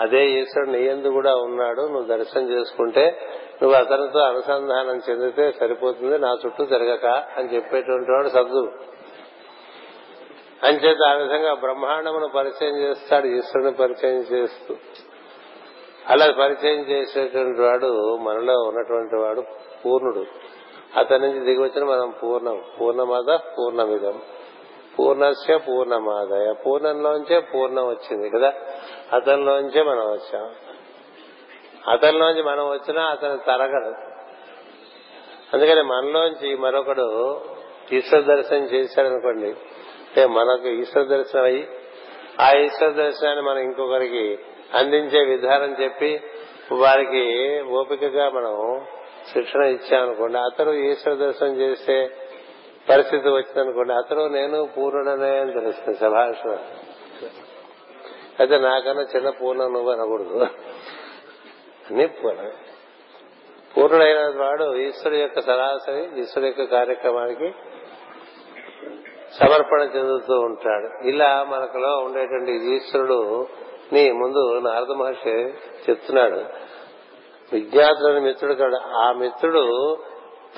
అదే 0.00 0.30
ఈశ్వరుడు 0.30 0.70
నీ 0.70 0.84
ఎందు 0.84 1.08
కూడా 1.08 1.34
ఉన్నాడు 1.34 1.80
నువ్వు 1.80 2.04
దర్శనం 2.04 2.50
చేసుకుంటే 2.50 3.20
నువ్వు 3.62 3.78
అతనితో 3.78 4.18
అనుసంధానం 4.18 5.00
చెందితే 5.10 5.52
సరిపోతుంది 5.52 6.18
నా 6.18 6.36
చుట్టూ 6.46 6.64
తిరగక 6.64 7.06
అని 7.06 7.54
చెప్పేటువంటి 7.54 8.10
వాడు 8.10 8.28
సద్గురు. 8.28 8.72
అంచేత 10.66 11.02
ఆ 11.06 11.12
విధంగా 11.12 11.54
బ్రహ్మాండమును 11.54 12.28
పరిచయం 12.28 12.78
చేస్తాడు 12.80 13.26
ఈశ్వరుని 13.26 13.72
పరిచయం 13.72 14.18
చేస్తూ. 14.18 14.76
అలా 16.06 16.34
పరిచయం 16.38 16.80
చేసేటువంటి 16.80 17.60
వాడు 17.60 18.16
మనలో 18.16 18.62
ఉన్నటువంటి 18.62 19.16
వాడు 19.16 19.42
పూర్ణుడు. 19.84 20.24
అతని 20.98 21.26
నుంచి 21.26 21.40
దిగి 21.40 21.62
వచ్చిన 21.62 21.84
మనం 21.84 22.14
పూర్ణం. 22.22 22.62
పూర్ణమాద 22.80 23.38
పూర్ణమిదం. 23.58 24.20
పూర్ణస్య 24.98 25.56
పూర్ణమాదయ. 25.56 26.52
పూర్ణంలోంచే 26.52 27.40
పూర్ణం 27.40 27.88
వచ్చింది 27.88 28.30
కదా. 28.30 28.52
అతనిలోంచే 29.12 29.82
మనం 29.82 30.12
వచ్చాం. 30.12 30.50
అతనిలోంచి 31.90 32.42
మనం 32.42 32.68
వచ్చినా 32.68 33.02
అతను 33.02 33.36
తరగడు. 33.36 34.16
అందుకని 35.54 35.82
మనలోంచి 35.82 36.56
మరొకడు 36.56 37.40
ఈశ్వర 37.92 38.20
దర్శనం 38.20 38.64
చేశాడనుకోండి 38.64 39.46
అంటే 39.46 40.26
మనకు 40.26 40.68
ఈశ్వర 40.68 41.02
దర్శనం 41.02 41.44
అయ్యి 41.44 41.68
ఆ 42.40 42.50
ఈశ్వర 42.58 42.90
దర్శనాన్ని 42.90 43.42
మనం 43.42 43.58
ఇంకొకరికి 43.58 44.38
అందించే 44.74 45.24
విధానం 45.24 45.76
చెప్పి 45.82 46.20
వారికి 46.72 47.60
ఓపికగా 47.60 48.28
మనం 48.28 48.86
శిక్షణ 49.32 49.62
ఇచ్చామనుకోండి 49.62 50.38
అతను 50.38 50.72
ఈశ్వర 50.72 51.14
దర్శనం 51.14 51.60
చేస్తే 51.60 52.10
పరిస్థితి 52.90 53.28
వచ్చిందనుకోండి 53.28 53.92
అతను 53.92 54.26
నేను 54.26 54.68
పూర్ణుడనే 54.76 55.38
అని 55.38 55.52
తెలుస్తుంది 55.52 55.98
సభాషణ. 55.98 56.50
అయితే 58.40 58.58
నాకన్నా 58.58 59.02
చిన్న 59.16 59.30
పూర్ణ 59.30 59.62
నువ్వు 59.62 59.90
అనకూడదు. 59.90 60.38
అన్ని 61.90 62.06
పూర్ణుడైన 63.76 64.32
వాడు 64.36 64.76
ఈశ్వరు 64.76 65.14
యొక్క 65.14 65.40
సరాసరి 65.40 66.20
ఈశ్వరు 66.20 66.46
యొక్క 66.46 66.64
కార్యక్రమానికి 66.64 67.54
సమర్పణ 69.40 69.80
చెందుతూ 69.80 70.34
ఉంటాడు. 70.40 71.08
ఇలా 71.08 71.46
మనకులో 71.48 71.96
ఉండేటువంటి 71.96 72.52
ఈశ్వరుడు 72.52 73.46
నీ 73.92 74.10
ముందు 74.10 74.68
నారద 74.68 74.90
మహర్షి 74.90 75.30
చెప్తున్నాడు. 75.90 76.44
విజ్ఞాతులని 77.52 78.20
మిత్రుడు 78.20 78.54
కాడు. 78.54 78.76
ఆ 78.76 79.12
మిత్రుడు 79.12 79.96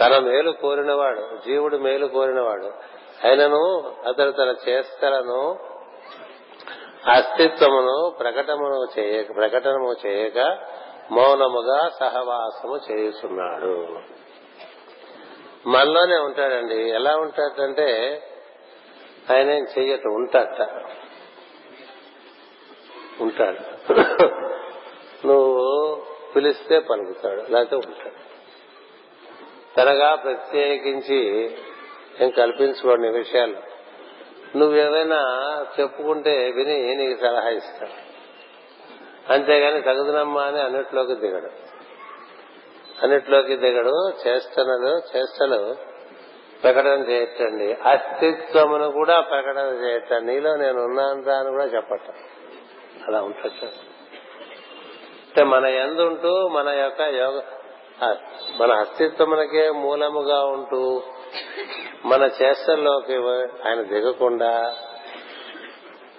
తన 0.01 0.19
మేలు 0.19 0.51
కోరినవాడు 0.51 1.21
జీవుడు 1.47 1.77
మేలు 1.77 2.07
కోరినవాడు 2.07 2.67
అయినను 3.25 3.95
అతడు 4.09 4.31
తన 4.31 4.55
చేష్టలను 4.69 5.59
అస్తిత్వమును 7.13 8.17
ప్రకటమును 8.19 9.01
చేయక 9.01 9.37
ప్రకటనము 9.37 10.07
చేయక 10.07 10.39
మౌనముగా 11.11 11.89
సహవాసము 12.01 12.93
చేస్తున్నాడు 12.93 13.99
మనలోనే 15.67 16.17
ఉంటాడండి. 16.17 16.91
ఎలా 16.91 17.17
ఉంటాడంటే 17.17 17.89
ఆయన 19.33 19.51
ఏం 19.51 19.67
చెయ్యట 19.79 20.07
ఉంటాట 20.07 20.61
ఉంటాడు. 23.21 23.93
నువ్వు 25.27 26.03
పిలిస్తే 26.37 26.79
పలుకుతాడు 26.81 27.43
లేకపోతే 27.51 27.77
ఉంటాడు. 27.77 28.28
తనగా 29.79 30.15
ప్రత్యేకించి 30.15 31.51
నేను 32.21 32.33
కల్పించుకోండి 32.33 33.09
ఈ 33.09 33.11
విషయాలు. 33.11 33.57
నువ్వేమైనా 34.57 35.21
చెప్పుకుంటే 35.81 36.51
విని 36.51 36.95
నీకు 36.95 37.21
సలహా 37.21 37.49
ఇస్తాడు 37.49 38.09
అంతేగాని 39.33 39.81
తగుదనమ్మా 39.81 40.43
అని 40.43 40.61
అన్నిట్లోకి 40.61 41.15
దిగడు. 41.15 41.69
అన్నిట్లోకి 43.03 43.57
దిగడు 43.57 44.11
చేష్టనలు 44.11 45.17
చేష్టలు 45.17 45.77
ప్రకటన 46.63 47.05
చేయటండి 47.11 47.73
అస్తిత్వమును 47.73 48.91
కూడా 48.91 49.21
ప్రకటన 49.21 49.85
చేయటం 49.85 50.27
నీలో 50.27 50.57
నేను 50.57 50.85
ఉన్నాను 50.85 51.33
అని 51.33 51.51
కూడా 51.51 51.65
చెప్పటం 51.65 52.15
అలా 53.09 53.23
ఉంటుంది 53.23 53.67
అంటే 55.27 55.45
మన 55.45 55.67
ఎందుంటూ 55.67 56.49
మన 56.49 56.69
యొక్క 56.69 57.01
యోగ 57.01 57.41
మన 58.61 58.73
అస్తిత్వమునకే 58.73 59.71
మూలముగా 59.71 60.45
ఉంటూ 60.45 61.03
మన 62.05 62.31
చేష్టల్లోకి 62.43 63.17
ఆయన 63.69 63.83
దిగకుండా 63.83 64.77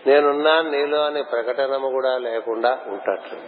నేనున్నా 0.07 0.61
నీలో 0.61 1.05
అనే 1.05 1.21
ప్రకటనము 1.21 1.89
కూడా 1.89 2.17
లేకుండా 2.17 2.79
ఉంటాడు. 2.87 3.39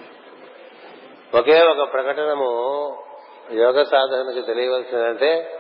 ఒకే 1.37 1.61
ఒక 1.61 1.93
ప్రకటనము 1.93 2.49
యోగ 3.51 3.83
సాధనకు 3.83 4.45
తెలియవలసిందంటే 4.45 5.57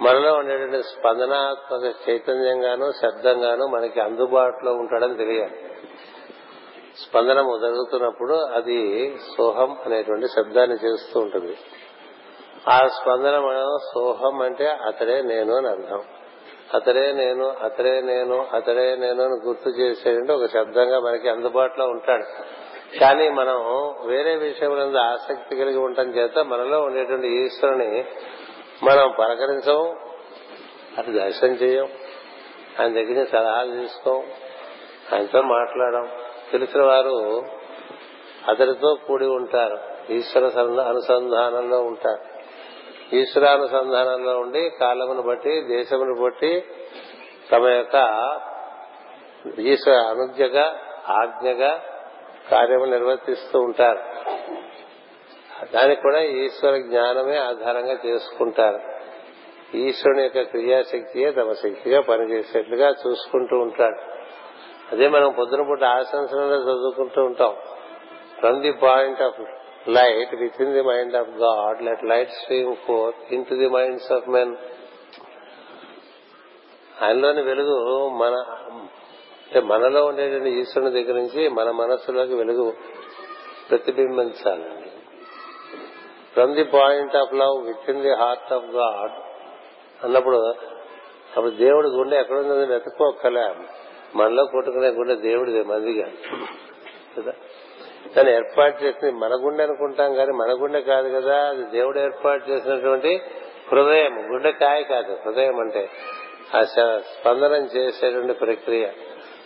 మనలో 0.00 0.34
ఉండేటువంటి 0.34 0.82
స్పందనాత్మక 0.82 2.08
చైతన్యంగాను 2.08 2.92
శబ్దంగాను 3.02 3.66
మనకి 3.66 4.00
అందుబాటులో 4.00 4.72
ఉంటాడని 4.72 5.16
తెలియాలి. 5.16 5.64
స్పందన 7.02 7.34
జరుగుతున్నప్పుడు 7.34 8.34
అది 8.34 9.16
సోహం 9.36 9.76
అనేటువంటి 9.86 10.26
శబ్దాన్ని 10.26 10.76
చేస్తూ 10.84 11.20
ఉంటుంది. 11.20 11.56
ఆ 12.68 12.78
స్పందన 12.86 13.32
సోహం 13.94 14.42
అంటే 14.42 14.66
అతడే 14.66 15.22
నేను 15.22 15.56
అని 15.56 15.68
అర్థం. 15.68 16.02
అతడే 16.74 17.12
నేను 17.12 17.48
అతడే 17.48 18.00
నేను 18.00 18.46
అతడే 18.52 18.96
నేను 18.96 19.24
అని 19.24 19.46
గుర్తు 19.46 19.68
చేసేటంటే 19.68 20.32
ఒక 20.32 20.46
శబ్దంగా 20.46 21.00
మనకి 21.00 21.28
అందుబాటులో 21.28 21.86
ఉంటాడు. 21.86 22.24
కానీ 23.00 23.28
మనం 23.28 23.56
వేరే 24.06 24.36
విషయం 24.36 24.96
ఆసక్తి 24.96 25.56
కలిగి 25.56 25.78
ఉండటం 25.78 26.08
చేత 26.08 26.38
మనలో 26.38 26.80
ఉండేటువంటి 26.80 27.28
ఈశ్వరుని 27.28 28.04
మనం 28.82 29.14
పలకరించం 29.18 29.96
అది 30.98 31.12
దర్శనం 31.12 31.52
చేయం 31.52 31.88
ఆయన 32.80 32.92
దగ్గర 32.92 33.26
సలహాలు 33.32 33.80
తీసుకోం 33.80 34.22
ఆయనతో 35.12 35.42
మాట్లాడడం 35.42 36.08
తెలిసిన 36.52 36.82
వారు 36.82 37.44
అతడితో 38.48 38.96
కూడి 39.06 39.26
ఉంటారు. 39.26 39.78
ఈశ్వర 40.12 40.44
అనుసంధానంలో 40.80 41.80
ఉంటారు. 41.80 42.38
ఈశ్వరానుసంధానంలో 43.16 44.38
ఉండి 44.38 44.70
కాలమును 44.80 45.22
బట్టి 45.22 45.62
దేశమును 45.62 46.22
బట్టి 46.22 46.64
తమ 47.52 47.68
యొక్క 47.68 47.94
ఈశ్వర 49.58 49.94
అనుజ్ఞగా 49.94 50.78
ఆజ్ఞగా 51.08 51.80
కార్యము 52.50 52.84
నిర్వర్తిస్తూ 52.84 53.58
ఉంటారు. 53.58 53.98
దానికి 55.74 56.02
కూడా 56.02 56.22
ఈశ్వర 56.22 56.76
జ్ఞానమే 56.76 57.36
ఆధారంగా 57.36 57.96
చేసుకుంటారు. 58.06 58.80
ఈశ్వరుని 59.76 60.22
యొక్క 60.22 60.42
క్రియాశక్తియే 60.42 61.30
తమ 61.30 61.52
శక్తిగా 61.52 62.00
పనిచేసేట్లుగా 62.00 62.88
చూసుకుంటూ 62.88 63.56
ఉంటాడు 63.56 64.17
అదే 64.92 65.08
మనం 65.08 65.32
పొద్దున 65.32 65.62
పూట 65.62 65.84
ఆశంసలలో 65.84 66.56
చదువుకుంటూ 66.56 67.22
ఉంటాం. 67.22 67.56
From 68.38 68.60
the 68.60 68.72
point 68.72 69.22
of 69.22 69.40
light 69.88 70.34
within 70.62 70.72
the 70.72 70.82
mind 70.82 71.16
of 71.16 71.28
God 71.28 71.82
let 71.82 72.04
light 72.04 72.30
stream 72.30 72.76
forth 72.76 73.32
into 73.44 73.54
the 73.54 73.68
minds 73.68 74.12
of 74.12 74.28
men 74.28 74.56
ఆయనలోని 77.02 77.42
వెలుగు 77.42 78.08
మన 78.08 78.34
అంటే 79.46 79.60
మనలో 79.60 80.04
ఉండేటువంటి 80.04 80.50
ఈశ్వరుని 80.50 80.90
దగ్గర 80.90 81.14
నుంచి 81.14 81.48
మన 81.48 81.70
మనస్సులోకి 81.70 82.34
వెలుగు 82.34 82.72
ప్రతిబింబించాలండి. 83.70 84.90
From 86.32 86.54
the 86.54 86.64
point 86.64 87.16
of 87.16 87.34
love 87.34 87.66
within 87.90 88.02
the 88.02 88.14
heart 88.14 88.52
of 88.52 88.64
God 88.64 89.12
అన్నప్పుడు 90.04 90.36
అప్పుడు 91.36 91.50
దేవుడి 91.50 91.88
గుండె 91.88 92.16
ఎక్కడుందని 92.16 92.66
వెతుక్కోక్కలే 92.66 93.54
మనలో 94.16 94.44
కొట్టుకునే 94.44 94.88
గుండె 94.88 95.14
దేవుడిదే 95.14 95.62
మందిగా. 95.62 96.08
కదా? 97.16 97.32
దాన్ని 98.16 98.34
ఏర్పాటు 98.34 98.84
చేసింది 98.84 99.12
మన 99.12 99.30
గుండె 99.34 99.62
అనుకుంటాం 99.62 100.14
కానీ 100.14 100.32
మన 100.32 100.62
గుండె 100.62 100.80
కాదు 100.80 101.20
కదా. 101.20 101.48
అది 101.48 101.62
దేవుడు 101.62 101.98
ఏర్పాటు 101.98 102.50
చేసినటువంటి 102.50 103.20
హృదయం. 103.72 104.34
గుండె 104.34 104.52
కాయ 104.52 104.82
కాదు 104.82 105.18
హృదయం 105.26 105.60
అంటే. 105.60 105.90
ఆ 106.56 106.62
స్పందనం 106.98 107.64
చేసేటువంటి 107.76 108.32
ప్రక్రియ. 108.32 108.88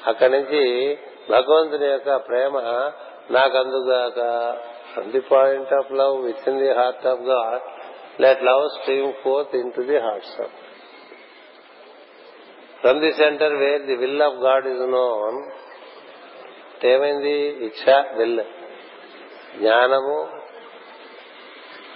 అక్కడి 0.07 0.33
నుంచి 0.33 0.99
భగవంతుని 1.31 1.87
యొక్క 1.87 2.17
ప్రేమ 2.17 2.59
నాకు 3.31 3.59
అందుగాక. 3.59 4.57
From 4.93 5.13
the 5.13 5.21
point 5.21 5.73
of 5.73 5.93
love 5.93 6.25
within 6.49 6.59
the 6.59 6.73
heart 6.73 7.07
of 7.07 7.21
God 7.21 7.61
let 8.23 8.43
love 8.43 8.69
stream 8.79 9.13
forth 9.13 9.57
into 9.73 9.83
the 9.83 9.99
hearts 9.99 10.41
of 10.41 10.62
from 12.83 13.01
the 13.01 13.13
centre 13.13 13.55
where 13.55 13.83
the 13.83 13.97
will 13.97 14.23
of 14.23 14.35
God 14.35 14.67
is 14.67 14.81
known. 14.81 15.51
ఏమైంది? 16.87 17.41
ఇచ్చ 17.41 18.17
విల్. 18.17 18.41
జ్ఞానము 19.59 20.29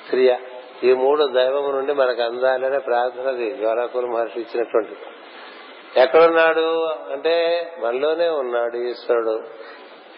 క్రియ. 0.08 0.36
ఈ 0.84 0.92
మూడు 0.92 1.26
దైవము 1.34 1.72
నుండి 1.72 1.92
మనకు 1.92 2.22
అందాలనే 2.22 2.78
ప్రార్థనది 2.78 3.56
జ్వాలాకులు 3.56 4.06
మహర్షి 4.06 4.40
ఇచ్చినటువంటి. 4.40 4.96
ఎక్కడున్నాడు? 6.00 6.84
అంటే 6.84 7.66
మనలోనే 7.80 8.28
ఉన్నాడు 8.28 8.76
ఈశ్వరుడు. 8.76 9.40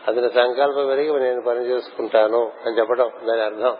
అతని 0.09 0.29
సంకల్పం 0.29 0.87
పెరిగి 0.87 1.21
నేను 1.21 1.43
పని 1.43 1.61
చేసుకుంటాను 1.61 2.53
అని 2.67 2.79
చెప్పడం 2.79 3.11
దాని 3.29 3.43
అర్థం. 3.43 3.77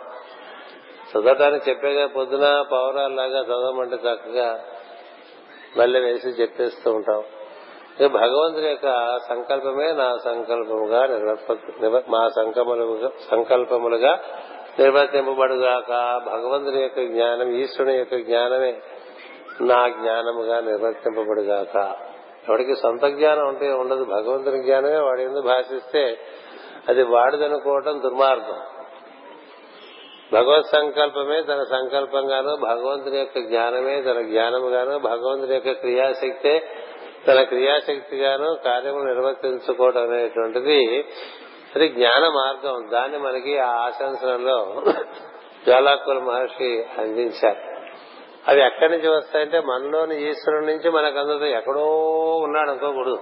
చదవటానికి 1.13 1.71
చెప్పేగా 1.71 2.07
పొద్దున 2.07 2.65
పౌరాల్లాగా 2.73 3.41
చదవమంటే 3.41 3.95
చక్కగా 3.95 4.65
మళ్ళీ 5.77 6.01
వేసి 6.01 6.29
చెప్పేస్తూ 6.29 6.93
ఉంటాం. 6.93 7.23
ఇక 8.01 8.07
భగవంతుని 8.07 8.69
యొక్క 8.69 9.19
సంకల్పమే 9.29 9.93
నా 9.93 10.19
సంకల్పముగా 10.25 11.01
మా 12.09 12.29
సంకల్పములుగా 12.29 13.11
సంకల్పములుగా 13.31 14.19
నిర్వర్తింపబడుగాక. 14.79 15.91
భగవంతుని 16.27 16.83
యొక్క 16.83 17.01
జ్ఞానం 17.01 17.51
ఈశ్వరుని 17.51 17.99
యొక్క 17.99 18.17
జ్ఞానమే 18.17 18.81
నా 19.61 19.89
జ్ఞానముగా 19.89 20.61
నిర్వర్తింపబడుగాక. 20.61 21.97
ఎవడికి 22.49 22.77
సొంత 22.77 23.07
జ్ఞానం 23.07 23.49
ఉంటే 23.49 23.73
ఉండదు. 23.73 24.05
భగవంతుని 24.05 24.63
జ్ఞానమే 24.63 24.99
వాడు 24.99 25.21
ఎందుకు 25.21 25.47
భాషిస్తే 25.47 26.19
అది 26.89 27.03
వాడిదనుకోవటం 27.03 28.01
దుర్మార్గం. 28.03 28.78
భగవత్ 30.33 30.67
సంకల్పమే 30.67 31.43
తన 31.43 31.63
సంకల్పంగాను 31.71 32.57
భగవంతుని 32.57 33.19
యొక్క 33.19 33.39
జ్ఞానమే 33.39 34.03
తన 34.03 34.21
జ్ఞానముగాను 34.23 34.99
భగవంతుని 34.99 35.55
యొక్క 35.55 35.73
క్రియాశక్తే 35.73 36.55
తన 37.27 37.43
క్రియాశక్తిగాను 37.43 38.57
కార్యము 38.65 38.99
నిర్వర్తించుకోవడం 38.99 40.03
అనేటువంటిది 40.03 41.05
అది 41.77 41.89
జ్ఞాన 41.89 42.25
మార్గం. 42.29 42.89
దాన్ని 42.93 43.19
మనకి 43.19 43.59
ఆ 43.59 43.71
ఆశంసనంలో 43.71 44.83
జ్వాలాకుల 45.67 46.19
మహర్షి 46.19 46.87
అందించారు. 46.99 47.61
అవి 48.49 48.61
ఎక్కడి 48.61 48.93
నుంచి 48.93 49.09
వస్తాయంటే 49.09 49.61
మనలోని 49.61 50.15
ఈశ్వరుడి 50.23 50.67
నుంచి 50.67 50.91
మనకు 50.91 51.19
అందుతాయి. 51.19 51.53
ఎక్కడో 51.53 51.85
ఉన్నాడు 52.45 52.71
అనుకోకూడదు 52.71 53.19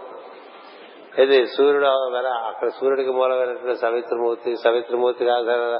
ఇది 1.22 1.46
సూర్యుడు 1.46 1.86
అక్కడ 1.86 2.68
సూర్యుడికి 2.68 3.10
మూలమైనటువంటి 3.10 3.80
సవిత్రమూర్తి 3.80 4.56
సవిత్రమూర్తికి 4.64 5.30
ఆధార 5.30 5.78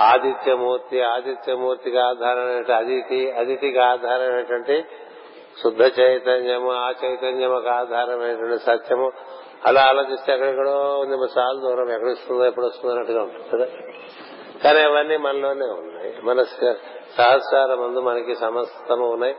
ఆదిత్యమూర్తి 0.00 1.02
ఆదిత్యమూర్తికి 1.02 1.98
ఆధారమైన 1.98 2.74
అదితి 2.74 3.30
అదితికి 3.30 3.78
ఆధారమైనటువంటి 3.78 4.84
శుద్ధ 5.62 6.00
చైతన్యము 6.00 6.72
ఆ 6.72 6.92
చైతన్యముకు 7.04 7.68
ఆధారమైనటువంటి 7.68 8.64
సత్యము. 8.64 9.12
అలా 9.66 9.80
ఆలోచిస్తే 9.80 10.32
ఎక్కడెక్కడో 10.32 10.98
ఉంది 10.98 11.40
చాలా 11.40 11.60
దూరం 11.60 11.90
ఎక్కడ 11.90 12.08
వస్తుందో 12.08 12.44
ఎప్పుడు 12.44 12.66
వస్తుందో 12.66 12.90
అన్నట్టుగా 12.90 13.22
ఉంటుంది 13.22 13.48
కదా? 13.48 13.66
కానీ 14.64 14.80
అవన్నీ 14.80 15.16
మనలోనే 15.16 15.66
ఉన్నాయి. 15.66 16.14
మన 16.22 16.42
సహస్రాల 17.18 17.74
ముందు 17.74 18.00
మనకి 18.00 18.34
సమస్తము 18.34 19.06
ఉన్నాయి. 19.06 19.36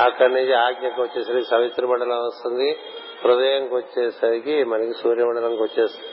అక్కడి 0.00 0.34
నుంచి 0.34 0.54
ఆజ్ఞకు 0.54 1.02
వచ్చేసరికి 1.02 1.46
సవిత్ర 1.46 1.86
మండలం 1.86 2.16
వస్తుంది. 2.16 2.76
హృదయంకి 3.24 3.74
వచ్చేసరికి 3.74 4.64
మనకి 4.64 4.92
సూర్యమండలంకి 4.92 5.62
వచ్చేస్తుంది. 5.62 6.08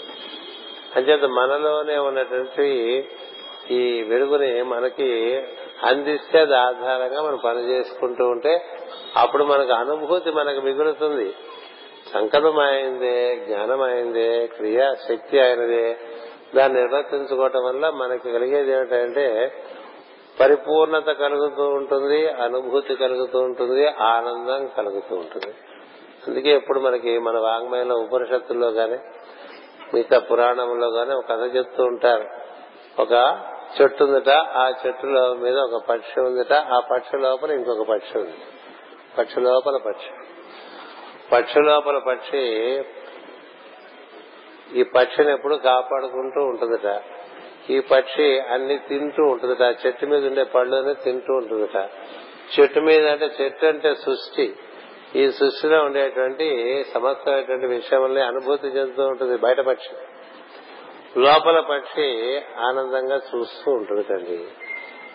అంచేత 0.95 1.23
మనలోనే 1.23 1.97
ఉన్నటువంటి 1.97 3.09
ఈ 3.71 3.81
వెలుగుని 4.01 4.63
మనకి 4.63 5.09
అందిస్తే 5.83 6.39
అది 6.39 6.55
ఆధారంగా 6.55 7.21
మనం 7.21 7.39
పని 7.45 7.61
చేసుకుంటూ 7.69 8.23
ఉంటే 8.25 8.53
అప్పుడు 9.17 9.43
మనకు 9.43 9.73
అనుభూతి 9.73 10.31
మనకు 10.31 10.61
మిగులుతుంది. 10.61 11.33
సంకల్పం 12.13 12.59
అయిందే 12.59 13.35
జ్ఞానం 13.35 13.81
అయిందే 13.81 14.47
క్రియా 14.47 14.93
శక్తి 15.09 15.39
అయినదే 15.39 15.97
దాన్ని 16.55 16.81
నిర్వర్తించుకోవటం 16.81 17.63
వల్ల 17.63 17.89
మనకి 17.89 18.31
కలిగేది 18.31 18.71
ఏమిటంటే 18.71 19.27
పరిపూర్ణత 20.39 21.09
కలుగుతూ 21.11 21.63
ఉంటుంది 21.63 22.27
అనుభూతి 22.27 22.95
కలుగుతూ 22.95 23.39
ఉంటుంది 23.39 23.87
ఆనందం 23.87 24.67
కలుగుతూ 24.77 25.15
ఉంటుంది. 25.15 25.53
అందుకే 26.27 26.51
ఇప్పుడు 26.55 26.79
మనకి 26.79 27.19
మన 27.19 27.37
వాంగ్మయంలో 27.39 27.95
ఉపనిషత్తుల్లో 27.95 28.69
గాని 28.69 28.97
మిగతా 29.93 30.19
పురాణంలో 30.19 30.87
గాని 30.87 31.13
ఒక 31.15 31.25
కథ 31.29 31.55
చెప్తూ 31.55 31.83
ఉంటారు. 31.83 32.25
ఒక 33.01 33.13
చెట్టు 33.81 34.03
ఉందట 34.03 34.29
ఆ 34.29 34.73
చెట్టు 34.87 35.05
మీద 35.39 35.57
ఒక 35.57 35.83
పక్షి 35.89 36.19
ఉందట 36.19 36.53
ఆ 36.53 36.79
పక్షి 36.79 37.17
లోపల 37.17 37.51
ఇంకొక 37.51 37.87
పక్షి 37.87 38.17
ఉంది. 38.17 38.37
పక్షి 39.17 39.39
లోపల 39.39 39.77
పక్షి. 39.77 40.09
పక్షి 41.31 41.61
లోపల 41.61 41.97
పక్షి 41.97 42.43
ఈ 44.75 44.83
పక్షిని 44.83 45.31
ఎప్పుడు 45.31 45.55
కాపాడుకుంటూ 45.55 46.41
ఉంటుందట. 46.41 47.01
ఈ 47.71 47.79
పక్షి 47.79 48.39
అన్ని 48.39 48.77
తింటూ 48.77 49.23
ఉంటుందట. 49.23 49.75
చెట్టు 49.85 50.05
మీద 50.05 50.25
ఉండే 50.25 50.43
పళ్ళని 50.43 50.95
తింటూ 50.95 51.33
ఉంటుందట. 51.33 51.89
చెట్టు 52.59 52.79
మీద 52.79 53.07
అంటే 53.07 53.29
చెట్టు 53.41 53.65
అంటే 53.65 53.95
సృష్టి. 53.95 54.55
ఈ 55.15 55.31
సృష్టిలో 55.31 55.83
ఉండేటువంటి 55.83 56.83
సమస్తమైనటువంటి 56.93 57.65
విషయాలని 57.65 58.21
అనుభూతి 58.21 58.67
చెందుతూ 58.67 59.03
ఉంటుంది 59.03 59.37
బయట 59.37 59.59
పక్షి. 59.59 59.89
లోపల 61.17 61.59
పక్షి 61.59 62.41
ఆనందంగా 62.59 63.15
చూస్తూ 63.15 63.71
ఉంటుందండి 63.71 64.45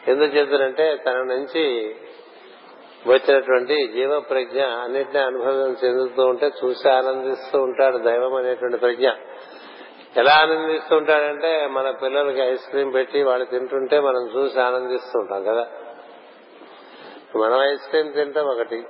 ఎందుచేతనంటే 0.09 0.97
తన 1.07 1.13
నుంచి 1.13 1.97
వచ్చినటువంటి 3.07 3.89
జీవ 3.89 4.21
ప్రజ్ఞ 4.21 4.63
అన్నింటినీ 4.63 5.19
అనుభవం 5.19 5.77
చెందుతూ 5.85 6.27
ఉంటే 6.27 6.51
చూసి 6.65 6.89
ఆనందిస్తూ 6.89 7.63
ఉంటాడు 7.63 7.99
దైవం 7.99 8.35
అనేటువంటి 8.35 8.77
ప్రజ్ఞ. 8.77 9.11
ఎలా 10.17 10.33
ఆనందిస్తూ 10.43 10.97
ఉంటాడంటే 10.97 11.67
మన 11.67 11.91
పిల్లలకి 11.91 12.41
ఐస్ 12.41 12.69
క్రీమ్ 12.69 12.95
పెట్టి 12.95 13.23
వాళ్ళు 13.23 13.45
తింటుంటే 13.45 14.01
మనం 14.01 14.31
చూసి 14.37 14.61
ఆనందిస్తూ 14.61 15.19
ఉంటాం 15.19 15.45
కదా. 15.45 15.67
మనం 17.37 17.73
ఐస్ 17.73 17.89
క్రీమ్ 17.89 18.15
తింటాం 18.15 18.47
ఒకటి. 18.47 18.85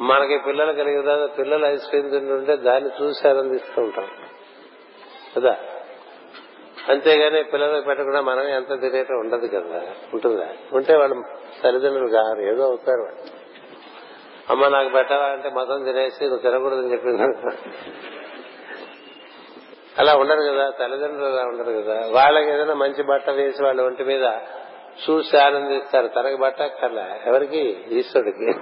మనకి 0.00 0.38
పిల్లలు 0.38 0.72
కలిగి 0.72 1.28
పిల్లలు 1.38 1.66
ఐస్ 1.66 1.86
క్రీమ్ 1.86 2.10
తింటుంటే 2.10 2.56
దాన్ని 2.56 2.90
చూసి 3.02 3.28
ఆనందిస్తూ 3.28 3.82
ఉంటాం. 3.82 4.08
కదా? 5.36 5.56
అంతేగాని 6.88 7.42
పిల్లలకు 7.42 7.84
పెట్టకుండా 7.84 8.20
మనం 8.20 8.48
ఎంత 8.48 8.80
తినేటం 8.80 9.18
ఉండదు 9.18 9.46
కదా? 9.46 9.82
ఉంటుందా? 10.12 10.48
ఉంటే 10.72 10.96
వాళ్ళు 10.96 11.22
తల్లిదండ్రులు 11.62 12.08
కారు 12.08 12.40
ఏదో 12.40 12.62
అవుతారు 12.62 13.00
వాళ్ళు. 13.00 13.44
అమ్మ 14.50 14.68
నాకు 14.68 14.88
పెట్టవా 14.88 15.24
అంటే 15.24 15.48
మొత్తం 15.48 15.84
తినేసి 15.84 16.24
నువ్వు 16.24 16.38
తినకూడదని 16.38 16.92
చెప్పింది. 16.92 17.22
అలా 19.98 20.16
ఉండరు 20.16 20.52
కదా? 20.52 20.70
తల్లిదండ్రులు 20.70 21.24
అలా 21.24 21.42
ఉండరు 21.42 21.72
కదా? 21.72 22.06
వాళ్ళకి 22.10 22.50
ఏదైనా 22.50 22.74
మంచి 22.74 23.02
బట్ట 23.02 23.30
వేసి 23.30 23.64
వాళ్ళ 23.64 23.82
ఒంటి 23.82 24.04
మీద 24.04 24.22
చూసి 25.10 25.38
ఆనందిస్తారు. 25.38 26.06
తనకి 26.06 26.36
బట్ట 26.36 26.62
కల 26.62 27.16
ఎవరికి? 27.26 27.84
ఈశ్వరుడికి. 27.90 28.60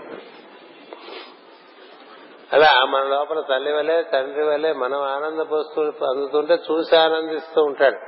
అలా 2.52 2.84
మన 2.84 3.02
లోపల 3.02 3.40
తల్లి 3.40 3.72
వలే 3.72 4.02
తండ్రి 4.02 4.42
వలె 4.44 4.72
మనం 4.72 5.02
ఆనందపోస్తూ 5.02 5.82
అందుతుంటే 5.82 6.54
చూసి 6.54 6.96
ఆనందిస్తూ 6.96 7.62
ఉంటాడు. 7.62 7.98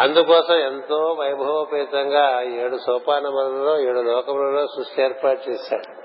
అందుకోసం 0.00 0.54
ఎంతో 0.54 1.16
వైభవపేతంగా 1.18 2.42
ఏడు 2.42 2.76
సోపానములలో 2.76 3.80
ఏడు 3.80 4.00
లోకములలో 4.00 4.66
సృష్టి 4.66 5.02
ఏర్పాటు 5.02 5.50
చేశాడు. 5.50 5.98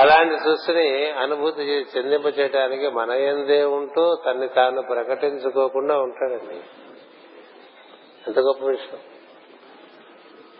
అలాంటి 0.00 0.38
సృష్టిని 0.38 1.10
అనుభూతి 1.10 1.86
చెందింప 1.96 2.38
చేయడానికి 2.38 2.88
మన 2.88 3.10
ఎందే 3.10 3.64
ఉంటూ 3.64 4.16
తన్ని 4.26 4.48
తాను 4.48 4.82
ప్రకటించుకోకుండా 4.82 5.98
ఉంటాడండి. 5.98 6.60
ఎంత 8.26 8.38
గొప్ప 8.38 8.64
విషయం. 8.64 9.00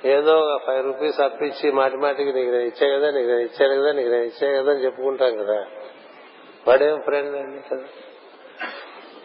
ఏదో 0.04 0.38
ఒక 0.38 0.62
ఫైవ్ 0.66 0.84
రూపీస్ 0.84 1.20
అప్పించి 1.20 1.72
మాటి 1.72 1.96
మాటికి 1.96 2.32
నీకు 2.32 2.50
నేను 2.50 2.62
ఇచ్చే 2.62 2.90
కదా 2.90 3.10
నీకు 3.10 3.28
నేను 3.28 3.40
ఇచ్చాను 3.40 3.82
కదా 3.82 3.92
నీకు 3.92 4.08
నేను 4.08 4.22
ఇచ్చే 4.22 4.56
కదా 4.56 4.72
అని 4.72 4.84
చెప్పుకుంటాం 4.84 5.36
కదా. 5.36 5.66
వాడేం 6.68 7.00
ఫ్రెండ్ 7.00 7.36
అండి 7.36 7.68
కదా 7.68 7.84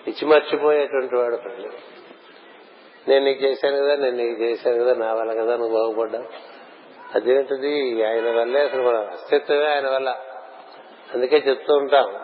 ఇచ్చి 0.07 0.27
మర్చిపోయేటువంటి 0.27 1.15
వాడు 1.15 1.35
ఫ్రెండ్ 1.35 1.73
నేను 3.09 3.25
నీకు 3.25 3.43
చేశాను 3.43 3.77
కదా 3.77 3.95
నేను 3.95 4.17
నీకు 4.17 4.41
చేశాను 4.41 4.83
కదా 4.83 4.93
నా 4.93 5.13
వల్ల 5.13 5.33
కదా 5.33 5.55
నువ్వు 5.55 5.75
బాగుపడ్డావు. 5.75 6.25
అదేంటిది? 7.15 8.03
ఆయన 8.05 8.39
వల్లే 8.39 8.59
అసలు 8.59 8.81
మన 8.81 8.95
అస్తిత్వమే 8.95 9.65
ఆయన 9.65 9.89
వల్ల. 9.89 10.19
అందుకే 11.13 11.43
చెప్తూ 11.47 11.73
ఉంటాం. 11.73 12.15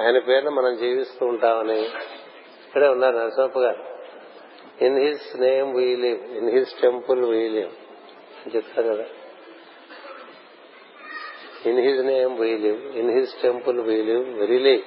ఆయన 0.00 0.18
పేరున 0.18 0.48
మనం 0.48 0.76
జీవిస్తూ 0.76 1.26
ఉంటామని. 1.26 1.80
ఇక్కడే 2.66 2.88
ఉన్నారు 2.88 3.16
Narasimhappa 3.16 3.58
garu. 3.58 3.84
In 4.84 4.98
his 4.98 5.40
name 5.40 5.76
we 5.76 5.96
live 5.96 6.36
in 6.36 6.50
his 6.50 6.82
temple 6.82 7.24
we 7.24 7.48
live 7.48 7.70
చెప్తారు 8.54 8.88
కదా. 8.88 9.06
In 11.66 11.78
his 11.78 12.00
name 12.06 12.38
we 12.38 12.58
live 12.58 12.96
in 12.96 13.10
his 13.10 13.32
temple 13.42 13.80
we 13.80 14.02
live 14.02 14.38
verily 14.38 14.84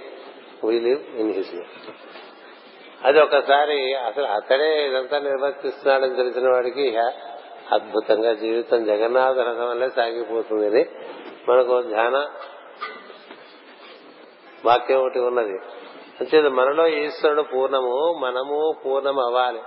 we 0.63 0.80
live 0.80 1.02
in 1.15 1.34
his 1.34 1.56
name 1.56 1.72
అది 3.04 3.19
ఒకసారి 3.19 3.93
అసలు 3.93 4.26
అతడే 4.26 4.88
ఇదంతా 4.89 5.19
నిర్వర్తిస్తున్నాడని 5.19 6.15
తెలిసిన 6.15 6.50
వాడికి 6.52 6.98
అద్భుతంగా 7.72 8.34
జీవితం 8.34 8.86
జగన్నాథ 8.86 9.38
రథం 9.39 9.69
వల్లే 9.69 9.89
సాగిపోతుందని 9.89 10.86
మనకు 11.50 11.82
ధ్యాన 11.82 12.28
వాక్యం 14.65 15.00
ఒకటి 15.00 15.19
ఉన్నది. 15.19 15.58
అంతే 16.19 16.41
మనలో 16.41 16.88
ఈశ్వరుడు 16.88 17.41
పూర్ణము 17.41 18.13
మనము 18.13 18.76
పూర్ణం 18.86 19.19
అవ్వాలి 19.19 19.62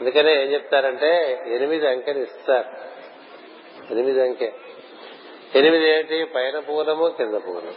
అందుకనే 0.00 0.32
ఏం 0.42 0.52
చెప్తారంటే 0.52 1.10
ఎనిమిది 1.46 1.86
అంకెలు 1.88 2.18
ఇస్తారు. 2.18 2.93
ఎనిమిది 3.90 4.22
అంకె. 4.22 4.52
ఎనిమిది 5.54 5.90
ఏంటి? 5.90 6.24
పైన 6.24 6.58
పూర్ణము 6.58 7.08
కింద 7.08 7.34
పూర్ణం 7.34 7.74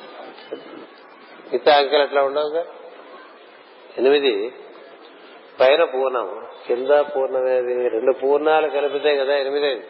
మిగతా 1.52 1.76
అంకెలు 1.76 2.04
ఎట్లా 2.04 2.24
ఉండవుగా? 2.24 2.65
ఎనిమిది. 3.98 4.54
పైన 5.60 5.84
పూర్ణం 5.84 6.48
కింద 6.67 6.89
పూర్ణమేది 6.89 7.89
రెండు 7.89 8.13
పూర్ణాలు 8.13 8.67
కలిపితే 8.67 9.17
కదా 9.17 9.38
ఎనిమిదేది 9.38 9.88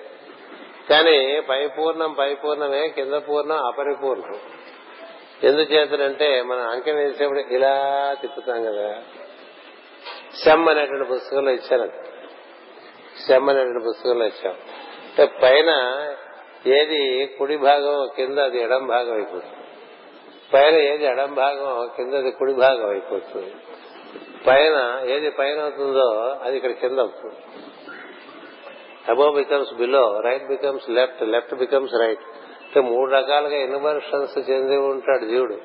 కానీ 0.89 1.41
పై 1.41 1.67
పూర్ణం 1.67 2.13
పై 2.13 2.35
పూర్ణమే 2.35 2.87
కింద 2.87 3.13
పూర్ణం 3.13 3.65
అపరిపూర్ణం. 3.65 4.39
ఎందుచేతనంటే 5.43 6.41
మనం 6.41 6.69
అంకె 6.69 6.91
వేసేప్పుడు 6.91 7.39
ఇలా 7.39 8.15
తిప్పుతాం 8.21 8.63
కదా. 8.63 9.03
శమ్ 10.45 10.69
అనేటువంటి 10.69 11.09
పుస్తకంలో 11.09 11.51
ఇచ్చాను 11.51 11.91
శమ్ 13.27 13.49
అనేటువంటి 13.49 13.85
పుస్తకంలో 13.85 14.25
ఇచ్చాం. 14.25 14.55
అంటే 15.17 15.33
పైన 15.43 15.69
ఏది 16.65 17.25
కుడి 17.39 17.57
భాగం 17.57 18.09
కింద 18.15 18.39
అది 18.39 18.59
ఎడం 18.59 18.87
భాగం 18.87 19.13
అయిపోతుంది. 19.13 19.55
పైన 20.53 20.75
ఏది 20.75 21.05
ఎడం 21.05 21.33
భాగం 21.33 21.89
కింద 21.97 22.13
అది 22.13 22.31
కుడి 22.31 22.53
భాగం 22.53 22.89
అయిపోతుంది. 22.89 23.53
పైన 24.47 25.01
ఏది 25.09 25.29
పైన 25.29 25.61
అవుతుందో 25.61 26.37
అది 26.43 26.57
ఇక్కడ 26.57 26.71
కింద 26.71 26.99
అవుతుంది. 26.99 27.35
Above 29.09 29.35
becomes 29.35 29.73
below 29.73 30.19
right 30.19 30.47
becomes 30.47 30.89
left 30.89 31.23
left 31.23 31.55
becomes 31.55 31.93
right 32.01 32.21
అంటే 32.63 32.81
మూడు 32.81 33.11
రకాలుగా 33.11 33.55
ఇన్వర్షన్స్ 33.55 34.49
చెంది 34.49 34.77
ఉంటాడు 34.77 35.25
జీవుడు. 35.25 35.57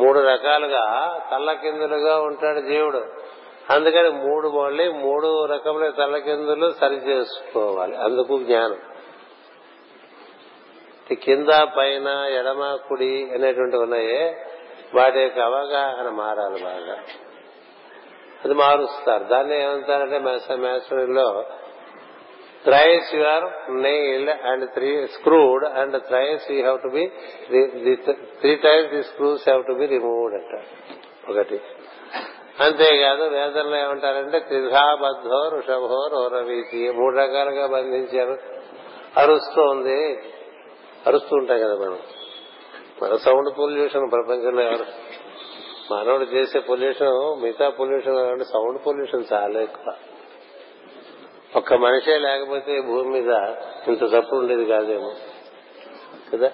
మూడు 0.00 0.20
రకాలుగా 0.20 0.84
తల్లకిందులుగా 1.30 2.20
ఉంటాడు 2.20 2.60
జీవుడు. 2.60 3.27
అందుకని 3.70 4.10
మూడు 4.10 4.48
మళ్ళీ 4.48 4.92
మూడు 4.92 5.44
రకముల 5.44 5.90
తలకిందులు 5.90 6.70
సరి 6.80 6.94
చేసుకోవాలి 6.94 7.96
అందుకు 7.96 8.38
జ్ఞానం. 8.38 8.78
కింద 11.22 11.48
పైన 11.76 12.08
ఎడమ 12.08 12.78
కుడి 12.88 13.30
అనేటువంటి 13.34 13.76
ఉన్నాయే. 13.76 14.46
వాటి 14.94 15.20
యొక్క 15.20 15.38
అవగాహన 15.38 16.08
మారాలి 16.08 16.64
బాగా. 16.64 16.96
అది 18.44 18.54
మారుస్తారు. 18.54 19.24
దాన్ని 19.24 19.62
ఏమంటారంటే 19.62 20.18
మేసరీలో 20.18 21.44
thrice 22.64 23.14
you 23.14 23.24
are 23.24 23.72
nailed 23.82 24.30
and 24.30 24.70
three 24.70 25.06
screwed 25.06 25.64
and 25.64 26.02
thrice 26.08 26.50
you 26.50 26.60
have 26.60 26.78
to 26.82 26.88
be 26.88 27.06
three 28.40 28.54
times 28.54 28.90
the 28.90 29.02
screws 29.02 29.48
have 29.48 29.64
to 29.64 29.72
be 29.72 29.86
removed 29.86 30.34
అంట 30.34 30.64
ఒకటి. 31.30 31.60
అంతేకాదు 32.60 33.22
వేదంలో 33.22 33.76
ఏమంటారంటే 33.76 34.40
త్రిధాబద్ధో 34.40 35.48
ఋషభో 35.48 36.08
రోరవీతి 36.12 36.90
మూడు 36.90 37.16
రకాలుగా 37.16 37.66
బంధించారు 37.66 38.38
అరుస్తూ 39.16 39.62
ఉంది. 39.62 40.18
అరుస్తూ 41.06 41.36
ఉంటాయి 41.36 41.60
కదా 41.60 41.74
మనం. 41.74 41.98
మన 43.02 43.16
సౌండ్ 43.16 43.58
పొల్యూషన్ 43.58 44.10
ప్రపంచంలో 44.12 44.62
ఎవరు? 44.62 44.84
మానవుడు 45.90 46.24
చేసే 46.24 46.58
పొల్యూషన్ 46.58 47.42
మిగతా 47.42 47.68
పొల్యూషన్ 47.68 48.18
అంటే 48.18 48.44
సౌండ్ 48.44 48.86
పొల్యూషన్ 48.86 49.24
చాలా 49.32 49.60
ఎక్కువ. 49.60 49.94
ఒక్క 51.56 51.74
మనిషే 51.74 52.18
లేకపోతే 52.18 52.80
భూమి 52.80 53.20
మీద 53.20 53.54
ఇంత 53.88 54.00
తప్పు 54.04 54.36
ఉండేది 54.36 54.66
కాదేమో. 54.66 55.12
కదా? 56.32 56.50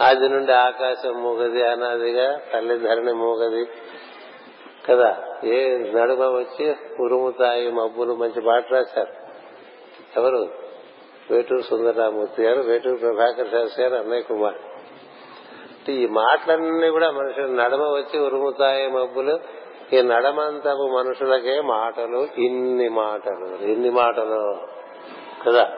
ఆది 0.00 0.28
నుండి 0.28 0.52
ఆకాశం 0.52 1.22
మూగది 1.22 1.66
అనాదిగా 1.66 2.40
తల్లి 2.52 2.78
ధరణి 2.78 3.12
మూగది. 3.12 3.66
కదా? 4.88 5.16
ఏ 5.44 5.78
నడుమ 5.78 6.22
వచ్చి 6.22 6.76
ఉరుముతాయి 7.00 7.70
మబ్బులు 7.70 8.14
మంచి 8.14 8.40
పాట 8.40 8.72
రాశారు. 8.72 9.12
ఎవరు? 10.16 10.48
వేటూరు 11.30 11.60
సుందరరామూర్తి 11.60 12.42
గారు 12.42 12.60
వేటూరు 12.60 12.96
ప్రభాకర్ 12.96 13.50
శాస్త్రి 13.50 13.84
గారు 13.84 13.94
అన్నయ్య 13.94 14.22
కుమార్. 14.22 14.54
ఈ 15.90 16.06
మాటలన్నీ 16.06 16.90
కూడా 16.90 17.10
మనుషులు 17.10 17.46
నడమ 17.46 17.82
వచ్చి 17.82 18.20
ఉరుముతాయి 18.20 18.88
మబ్బులు 18.88 19.40
ఈ 19.92 20.02
నడమంతపు 20.02 20.98
మనుషులకే 20.98 21.60
మాటలు 21.60 22.28
ఇన్ని 22.38 22.88
మాటలు 22.88 23.64
ఇన్ని 23.64 23.90
మాటలు 23.90 24.58
కదా? 25.46 25.72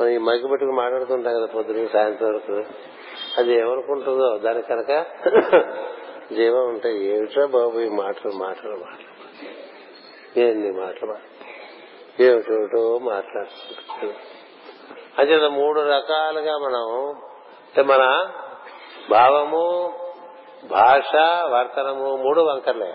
మనం 0.00 0.08
ఈ 0.08 0.18
మైకి 0.18 0.48
పెట్టుకుని 0.48 0.76
మాట్లాడుతుంటాం 0.76 1.34
కదా 1.34 1.46
పొద్దున 1.46 1.86
సాయంత్రం 1.92 2.28
వరకు. 2.28 2.62
అది 3.38 3.54
ఏమనుకుంటుందో 3.54 4.38
దాని 4.38 4.62
కనుక 4.62 5.06
జీవం 6.32 6.68
ఉంటాయి 6.68 7.16
ఏమిట్రా 7.16 7.46
బాబు 7.46 7.78
ఈ 7.78 7.88
మాటలు 7.88 8.32
మాటలు 8.32 8.70
మాటలు? 8.70 9.12
ఎన్ని 10.40 10.72
మాటలు 10.72 11.14
ఏమిటో 12.22 12.98
మాట్లాడుతుంటాం 12.98 14.14
అంటే 15.18 15.48
మూడు 15.48 15.80
రకాలుగా 15.80 16.58
మనం 16.58 17.08
అంటే 17.66 17.82
మన 17.82 18.30
భావము 19.10 19.92
భాష 20.64 21.14
వర్తనము 21.44 22.16
మూడు 22.16 22.40
వంకర్లే. 22.40 22.92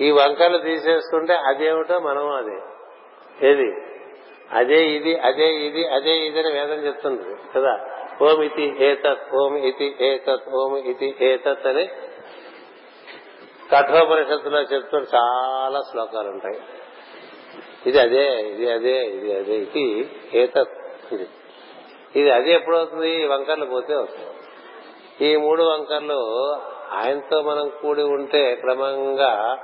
ఈ 0.00 0.10
వంకలు 0.10 0.58
తీసేసుకుంటే 0.58 1.34
అదేమిటో 1.34 1.98
మనం 1.98 2.28
అదే. 2.28 2.60
ఏది? 3.48 3.76
అదే 4.52 4.86
ఇది 4.86 5.18
అదే 5.18 5.46
ఇది 5.54 5.88
అదే 5.88 6.10
ఇది 6.10 6.38
అని 6.38 6.52
వేదం 6.52 6.86
చెప్తుంది 6.86 7.22
కదా. 7.56 7.99
ఓం 8.22 8.42
ఇతి 8.42 8.76
ఏతత్ 8.80 9.34
ఓం 9.34 9.56
ఇతి 9.56 9.96
ఏతత్ 10.00 10.48
ఓం 10.48 10.76
ఇతి 10.76 11.14
ఏతత్ 11.20 11.66
అని 11.66 11.88
కఠోపనిషత్తులో 13.72 14.60
చెప్తున్న 14.60 15.06
చాలా 15.14 15.82
శ్లోకాలు 15.90 16.28
ఉంటాయి. 16.28 16.60
ఇది 17.86 17.98
అదే 17.98 18.40
ఇది 18.42 18.72
అదే 18.72 19.04
ఇది 19.04 19.34
అదే 19.34 19.56
ఇది 19.56 20.10
ఏతత్ 20.34 20.74
ఇది. 21.12 21.28
ఇది 22.16 22.30
అదే 22.30 22.52
ఎప్పుడవుతుంది? 22.52 23.10
ఈ 23.10 23.24
వంకర్లు 23.24 23.64
పోతే 23.64 23.94
వస్తుంది 23.94 24.30
ఈ 25.26 25.36
మూడు 25.36 25.62
వంకర్లు 25.62 26.54
ఆయనతో 26.92 27.42
మనం 27.42 27.72
కూడి 27.82 28.02
ఉంటే 28.02 28.54
క్రమంగా 28.54 29.58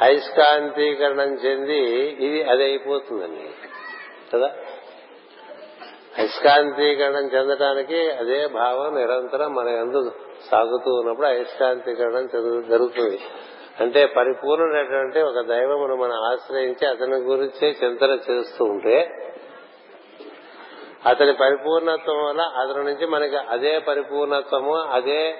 అయస్కాంతీకరణం 0.00 1.34
చెంది 1.34 1.82
ఇది 2.26 2.42
అది 2.42 2.64
అయిపోతుందండి. 2.64 3.50
కదా? 4.34 4.54
అయస్కాంతీకరణం 6.18 7.26
చెందటానికి 7.26 8.10
అదే 8.10 8.46
భావం 8.46 8.94
నిరంతరం 8.94 9.54
మన 9.54 9.68
ఎందు 9.68 10.12
సాగుతూ 10.50 10.90
ఉన్నప్పుడు 10.94 11.26
అయస్కాంతీకరణం 11.26 12.26
జరుగుతుంది. 12.68 13.20
అంటే 13.80 14.06
పరిపూర్ణమైనటువంటి 14.06 15.20
ఒక 15.20 15.40
దైవమును 15.46 15.96
మనం 15.96 16.24
ఆశ్రయించి 16.24 16.86
అతని 16.86 17.14
గురించే 17.14 17.76
చింతన 17.84 18.18
చేస్తూ 18.30 18.64
ఉంటే 18.64 19.08
అతని 21.06 21.32
పరిపూర్ణత్వం 21.32 22.24
వల్ల 22.24 22.40
అతని 22.40 22.84
నుంచి 22.84 23.06
మనకి 23.06 23.36
అదే 23.36 23.78
పరిపూర్ణత్వము 23.78 24.74
అదే 24.74 25.34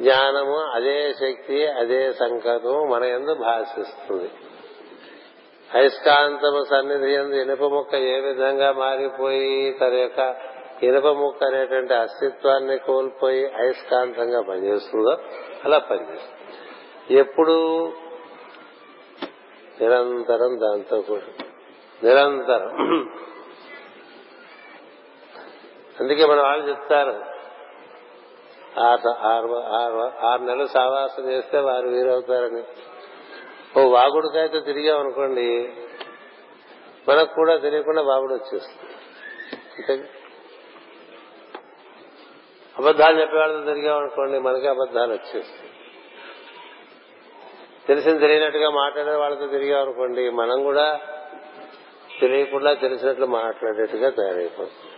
జ్ఞానము 0.00 0.56
అదే 0.56 1.12
శక్తి 1.12 1.66
అదే 1.66 2.12
సంకల్పము 2.12 2.84
మన 2.84 3.04
ఎందు 3.04 3.34
భాషిస్తుంది 3.34 4.30
అయస్కాంతము 5.74 6.64
సన్నిధి 6.70 7.12
ఎందు 7.12 7.34
ఇనుప 7.34 7.62
ముక్క 7.62 7.94
ఏ 7.94 8.20
విధంగా 8.20 8.72
మారిపోయి 8.72 9.72
తన 9.80 9.92
యొక్క 9.94 10.36
ఇనుప 10.82 11.06
ముక్క 11.06 11.44
అనేటువంటి 11.44 11.94
అస్తిత్వాన్ని 11.94 12.78
కోల్పోయి 12.78 13.46
అయస్కాంతంగా 13.46 14.40
పనిచేస్తుందో 14.42 15.16
అలా 15.64 15.78
పనిచేస్తుంది. 15.78 17.18
ఎప్పుడు 17.18 17.56
నిరంతరం 19.80 20.52
దాంతో 20.60 21.00
కూడా 21.00 21.44
నిరంతరం. 22.04 22.72
అందుకే 26.00 26.26
మన 26.26 26.40
వాళ్ళు 26.40 26.68
చెప్తారు 26.68 27.14
ఆరు 30.26 30.42
నెలలు 30.42 30.66
సావాసం 30.66 31.30
చేస్తే 31.30 31.58
వారు 31.58 31.88
వీరవుతారని. 31.88 32.62
ఓ 33.78 33.88
వాగుడికైతే 33.88 34.60
తిరిగామనుకోండి 34.60 35.72
మనకు 37.08 37.34
కూడా 37.34 37.56
తెలియకుండా 37.56 38.02
వాగుడు 38.02 38.34
వచ్చేస్తుంది. 38.34 38.94
అంతే. 39.92 40.08
అబద్దాలు 42.78 43.20
చెప్పేవాళ్ళతో 43.20 43.74
తిరిగామనుకోండి 43.74 44.38
మనకి 44.38 44.68
అబద్దాలు 44.68 45.12
వచ్చేస్తాయి. 45.12 45.70
తెలిసిన 47.88 48.18
తెలియనట్టుగా 48.18 48.70
మాట్లాడే 48.70 49.10
వాళ్ళతో 49.10 49.46
తిరిగామనుకోండి 49.46 50.30
మనం 50.30 50.62
కూడా 50.62 51.00
తెలియకుండా 52.20 52.72
తెలిసినట్లు 52.72 53.26
మాట్లాడేట్టుగా 53.26 54.10
తయారైపోతుంది 54.10 54.92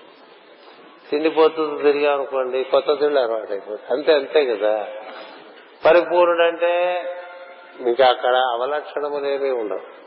తిండిపోతుంది 1.10 1.82
తిరిగామనుకోండి 1.82 2.64
కొత్త 2.64 2.92
తిండి 2.92 3.20
అలవాటు 3.20 3.50
అయిపోతుంది 3.50 3.92
అంతే 3.92 4.12
అంతే 4.12 4.44
కదా. 4.46 4.88
పరిపూర్ణుడంటే 5.84 7.04
ఇంకా 7.80 8.06
అక్కడ 8.06 8.36
అవలక్షణములేవి 8.36 9.50
ఉండవు 9.50 10.00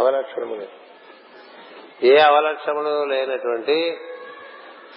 అవలక్షణములే 0.00 0.68
ఏ 2.02 2.18
అవలక్షణములు 2.18 3.04
లేనటువంటి 3.04 3.98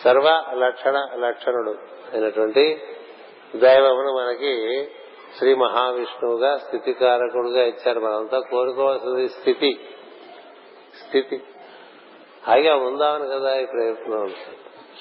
సర్వ 0.03 0.43
లక్షణ 0.53 1.07
లక్షణుడు 1.15 1.69
అయినటువంటి 2.13 2.81
దైవమును 3.55 4.13
మనకి 4.13 4.85
శ్రీ 5.37 5.55
మహావిష్ణువుగా 5.55 6.57
స్థితికారకుడుగా 6.57 7.63
ఇచ్చారు. 7.63 7.99
మనంతా 7.99 8.39
కోరుకోవాల్సింది 8.39 9.29
స్థితి. 9.29 9.89
స్థితి. 11.07 11.43
హాయిగా 12.47 12.75
ఉందామని 12.75 13.27
కదా 13.27 13.55
ఈ 13.55 13.65
ప్రయత్నం. 13.65 14.33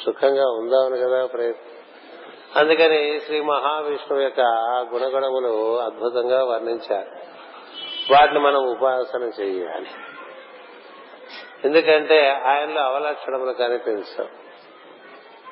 సుఖంగా 0.06 0.50
ఉందామని 0.50 1.00
కదా 1.00 1.26
ప్రయత్నం. 1.26 1.77
అందుకని 2.56 3.20
శ్రీ 3.26 3.40
మహావిష్ణువు 3.40 4.22
యొక్క 4.22 4.40
గుణగణములు 4.94 5.80
అద్భుతంగా 5.80 6.44
వర్ణించారు. 6.44 7.10
వాటిని 8.12 8.38
మనం 8.38 8.70
ఉపాసన 8.70 9.30
చేయాలి. 9.40 9.86
ఎందుకంటే 11.64 12.30
ఆయనలో 12.30 12.82
అవలక్షణములు 12.82 13.52
కనిపించాం 13.52 14.28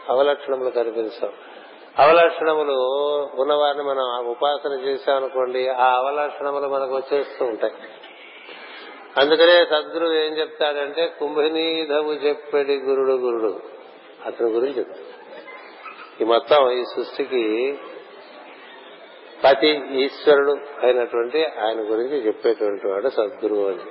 అవలక్షణములు 0.09 0.71
కనిపించాం 0.71 1.33
అవలక్షణములు 1.99 2.73
ఉన్నవారిని 3.35 3.85
మనం 3.85 4.27
ఉపాసన 4.27 4.73
చేశామనుకోండి 4.73 5.69
ఆ 5.69 5.97
అవలక్షణములు 5.97 6.69
మనకు 6.69 6.97
వచ్చేస్తూ 6.97 7.45
ఉంటాయి. 7.45 7.75
అందుకనే 9.19 9.65
సద్గురువు 9.65 10.13
ఏం 10.13 10.33
చెప్తాడంటే 10.33 11.17
కుంభనీధవు 11.21 12.13
చెప్పేది 12.13 12.79
గురుడు 12.79 13.13
గురుడు. 13.13 13.61
అతని 14.27 14.51
గురించి 14.51 14.79
చెప్తాడు. 14.79 15.06
ఈ 16.20 16.24
మొత్తం 16.24 16.70
ఈ 16.70 16.85
సృష్టికి 16.85 17.79
పతి 19.44 19.83
ఈశ్వరుడు 19.90 20.52
అయినటువంటి 20.83 21.44
ఆయన 21.44 21.76
గురించి 21.76 22.26
చెప్పేటువంటి 22.26 22.88
వాడు 22.88 23.09
సద్గురువు 23.09 23.66
అని. 23.66 23.83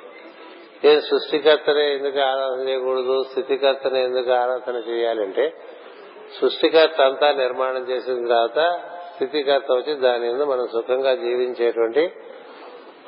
నేను 0.84 1.02
సృష్టికర్తనే 1.02 1.94
ఎందుకు 1.94 2.20
ఆరాధన 2.20 2.70
చేయకూడదు? 2.70 3.24
స్థితికర్తనే 3.24 4.04
ఎందుకు 4.04 4.32
ఆరాధన 4.32 4.76
చేయాలంటే 4.76 5.54
సృష్టికర్త 6.42 7.02
అంతా 7.02 7.32
నిర్మాణం 7.32 7.90
చేసిన 7.90 8.28
తర్వాత 8.28 8.82
స్థితికర్త 9.16 9.72
వచ్చి 9.72 9.94
దాని 9.94 10.34
మీద 10.34 10.42
మనం 10.42 10.68
సుఖంగా 10.68 11.16
జీవించేటువంటి 11.16 12.10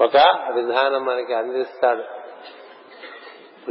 ఒక 0.01 0.17
విధానం 0.55 1.05
మనకి 1.05 1.33
అందిస్తాడు. 1.33 2.16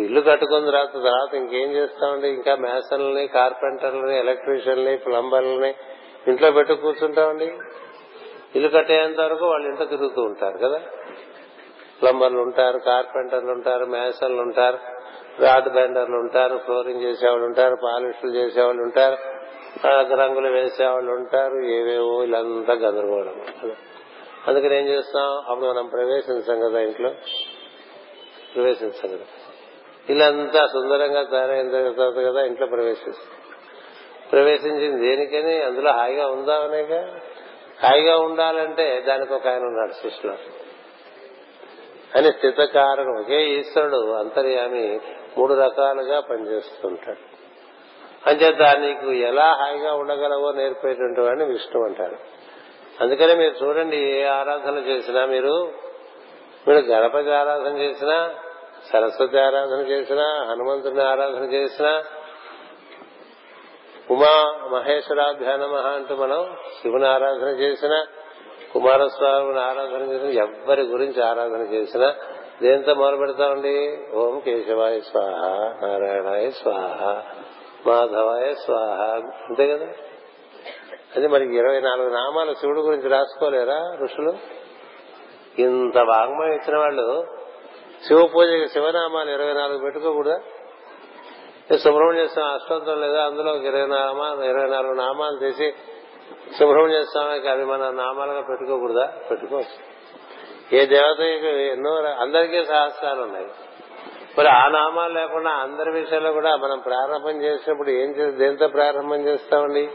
ఇల్లు 0.01 0.21
కట్టుకున్న 0.21 0.67
తర్వాత 0.67 0.93
తర్వాత 0.93 1.35
ఇంకేం 1.35 1.73
చేస్తామండి? 1.73 2.29
ఇంకా 2.29 2.55
మేసన్లని 2.55 3.27
కార్పెంటర్లని 3.27 4.19
ఎలక్ట్రీషియన్ని 4.19 4.97
ప్లంబర్లని 4.97 5.75
ఇంట్లో 6.29 6.51
పెట్టు 6.51 6.73
కూర్చుంటామండి. 6.73 7.45
ఇల్లు 8.57 8.69
కట్టేంత 8.69 9.21
వరకు 9.21 9.47
వాళ్ళు 9.47 9.69
ఇంట్లో 9.69 9.87
తిరుగుతూ 9.87 10.23
ఉంటారు 10.23 10.59
కదా? 10.59 10.81
ప్లంబర్లు 12.03 12.39
ఉంటారు 12.39 12.79
కార్పెంటర్లు 12.79 13.51
ఉంటారు 13.51 13.85
మేసన్లు 13.85 14.43
ఉంటారు 14.43 14.79
రాడ్ 15.43 15.69
బెండర్లు 15.69 16.17
ఉంటారు 16.17 16.59
ఫ్లోరింగ్ 16.59 17.03
చేసేవాళ్ళు 17.03 17.45
ఉంటారు 17.45 17.77
పాలిష్లు 17.85 18.31
చేసేవాళ్ళు 18.31 18.83
ఉంటారు 18.83 19.37
రంగులు 20.15 20.49
వేసేవాళ్ళు 20.49 21.13
ఉంటారు 21.13 21.67
ఏవేవో 21.67 22.25
ఇలాంతా 22.25 22.73
గందరగోళం. 22.73 23.43
అందుకని 24.47 24.77
ఏం 24.77 24.87
చేస్తాం? 24.87 25.45
అప్పుడు 25.49 25.67
మనం 25.67 25.87
ప్రవేశించాం 25.87 26.61
కదా 26.61 26.81
ఇంట్లో? 26.81 27.11
ప్రవేశించాం 28.57 29.17
కదా. 29.17 29.27
ఇల్లంతా 30.11 30.67
సుందరంగా 30.67 31.23
తయారైన 31.23 31.71
తర్వాత 31.71 32.25
కదా 32.25 32.45
ఇంట్లో 32.45 32.67
ప్రవేశిస్తుంది. 32.67 33.19
ప్రవేశించింది 34.33 35.09
దేనికని? 35.09 35.63
అందులో 35.63 35.93
హాయిగా 35.93 36.27
ఉందామనేగా 36.27 37.21
హాయిగా 37.83 38.17
ఉండాలంటే 38.17 39.05
దానికి 39.09 39.35
ఒక 39.35 39.47
ఆయన 39.47 39.61
ఉన్నాడు 39.61 39.93
సృష్టిలో. 39.93 40.35
అని 42.17 42.33
స్థితకారణం 42.33 43.21
ఒకే 43.21 43.47
ఈశ్వరుడు 43.47 44.11
అంతర్యామి 44.11 45.01
మూడు 45.39 45.55
రకాలుగా 45.55 46.21
పనిచేస్తుంటాడు. 46.21 47.37
అంచేత 48.27 48.79
నీకు 48.79 49.13
ఎలా 49.13 49.53
హాయిగా 49.53 49.95
ఉండగలవో 49.95 50.53
నేర్పేటువంటి 50.53 51.21
వాడిని 51.21 51.45
విష్ణు 51.45 51.85
అంటారు 51.85 52.17
అందుకనే 53.01 53.35
మీరు 53.35 53.65
చూడండి 53.65 53.97
ఏ 53.97 54.25
ఆరాధన 54.25 54.79
చేసినా 54.79 55.27
మీరు 55.27 55.73
మీరు 56.69 56.79
గణపతి 56.79 57.31
ఆరాధన 57.31 57.79
చేసినా 57.79 58.35
సరస్వతి 58.93 59.39
ఆరాధన 59.39 59.81
చేసినా 59.91 60.47
హనుమంతుని 60.51 61.03
ఆరాధన 61.03 61.45
చేసినా 61.55 61.93
ఉమా 64.11 64.35
మహేశ్వరాభ్యాన 64.73 65.67
మహా 65.67 65.89
అంటూ 65.89 66.17
మనం 66.17 66.57
శివుని 66.83 67.07
ఆరాధన 67.07 67.49
చేసినా 67.61 68.07
కుమారస్వామిని 68.73 69.61
ఆరాధన 69.61 70.03
చేసిన 70.03 70.31
ఎవ్వరి 70.39 70.83
గురించి 70.83 71.23
ఆరాధన 71.23 71.63
చేసినా 71.75 72.15
దేంతో 72.63 72.95
మొదలు 72.95 73.17
పెడతామండి? 73.17 73.75
ఓం 74.15 74.41
కేశవాయ 74.41 75.01
స్వాహ 75.01 75.43
నారాయణాయ 75.83 76.51
స్వాహ 76.51 77.01
మాధవాయ 77.87 78.55
స్వాహ 78.55 79.01
అంతే 79.49 79.69
కదా? 79.69 79.89
అది 81.17 81.29
మనకి 81.29 81.57
ఇరవై 81.57 81.81
నాలుగు 81.81 82.09
నామాలు 82.11 82.55
శివుడు 82.55 82.81
గురించి 82.81 83.09
రాసుకోలేరా 83.09 83.97
ఋషులు? 84.03 84.33
ఇంత 85.59 85.99
వాంగ్మయం 85.99 86.53
ఇచ్చిన 86.53 86.77
వాళ్ళు 86.77 87.07
శివ 88.09 88.27
పూజకి 88.27 88.69
శివనామాలు 88.69 89.31
ఇరవై 89.31 89.53
నాలుగు 89.53 89.79
పెట్టుకోకూడదా? 89.79 90.41
సుబ్రహ్మణ్య 91.77 92.27
స్వామి 92.27 92.53
అష్టోత్తరం 92.53 93.01
లేదా 93.01 93.25
అందులో 93.25 93.57
ఇరవై 93.57 93.87
నామాలు 93.87 94.43
ఇరవై 94.43 94.69
నాలుగు 94.69 94.93
నామాలు 94.93 95.39
తీసి 95.39 95.75
సుబ్రహ్మణ్య 96.59 97.03
స్వామికి 97.03 97.49
అవి 97.49 97.65
మన 97.65 97.91
నామాలుగా 97.91 98.41
పెట్టుకోకూడదా? 98.41 99.13
పెట్టుకోవచ్చు. 99.31 99.97
ఏ 100.77 100.87
దేవత 100.87 101.21
ఎన్నో 101.21 101.91
అందరికీ 101.95 102.65
సహస్రాలు 102.65 103.23
ఉన్నాయి. 103.23 103.47
మరి 104.39 104.49
ఆ 104.49 104.69
నామాలు 104.69 105.13
లేకుండా 105.13 105.51
అందరి 105.51 105.91
విషయాల్లో 105.91 106.33
కూడా 106.33 106.57
మనం 106.57 106.79
ప్రారంభం 106.79 107.43
చేసినప్పుడు 107.43 107.91
ఏం 107.91 108.11
చే 108.11 108.31
దేంతో 108.31 108.69
ప్రారంభం 108.69 109.21
చేస్తామండి? 109.27 109.91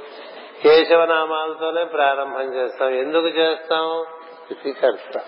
కేశవ 0.63 1.05
నామాలతోనే 1.05 1.83
ప్రారంభం 1.83 2.55
చేస్తాం. 2.55 2.89
ఎందుకు 2.89 3.27
చేస్తాం? 3.27 4.05
స్థితికర్త 4.43 5.21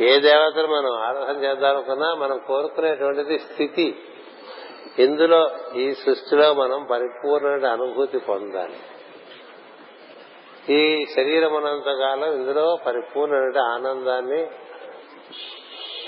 ఏ 0.00 0.18
దేవతను 0.18 0.66
మనం 0.66 0.96
ఆరాధన 0.96 1.44
చేద్దామనుకున్నా 1.44 2.14
మనం 2.14 2.40
కోరుకునేటువంటిది 2.46 3.38
స్థితి. 3.38 3.98
ఇందులో 4.98 5.50
ఈ 5.74 5.94
సృష్టిలో 5.94 6.54
మనం 6.54 6.86
పరిపూర్ణ 6.90 7.66
అనుభూతి 7.66 8.18
పొందాలి. 8.18 8.76
ఈ 10.72 11.06
శరీరం 11.16 11.56
అనంతకాలం 11.56 12.20
కాలం 12.20 12.34
ఇందులో 12.34 12.78
పరిపూర్ణ 12.86 13.58
ఆనందాన్ని 13.58 14.46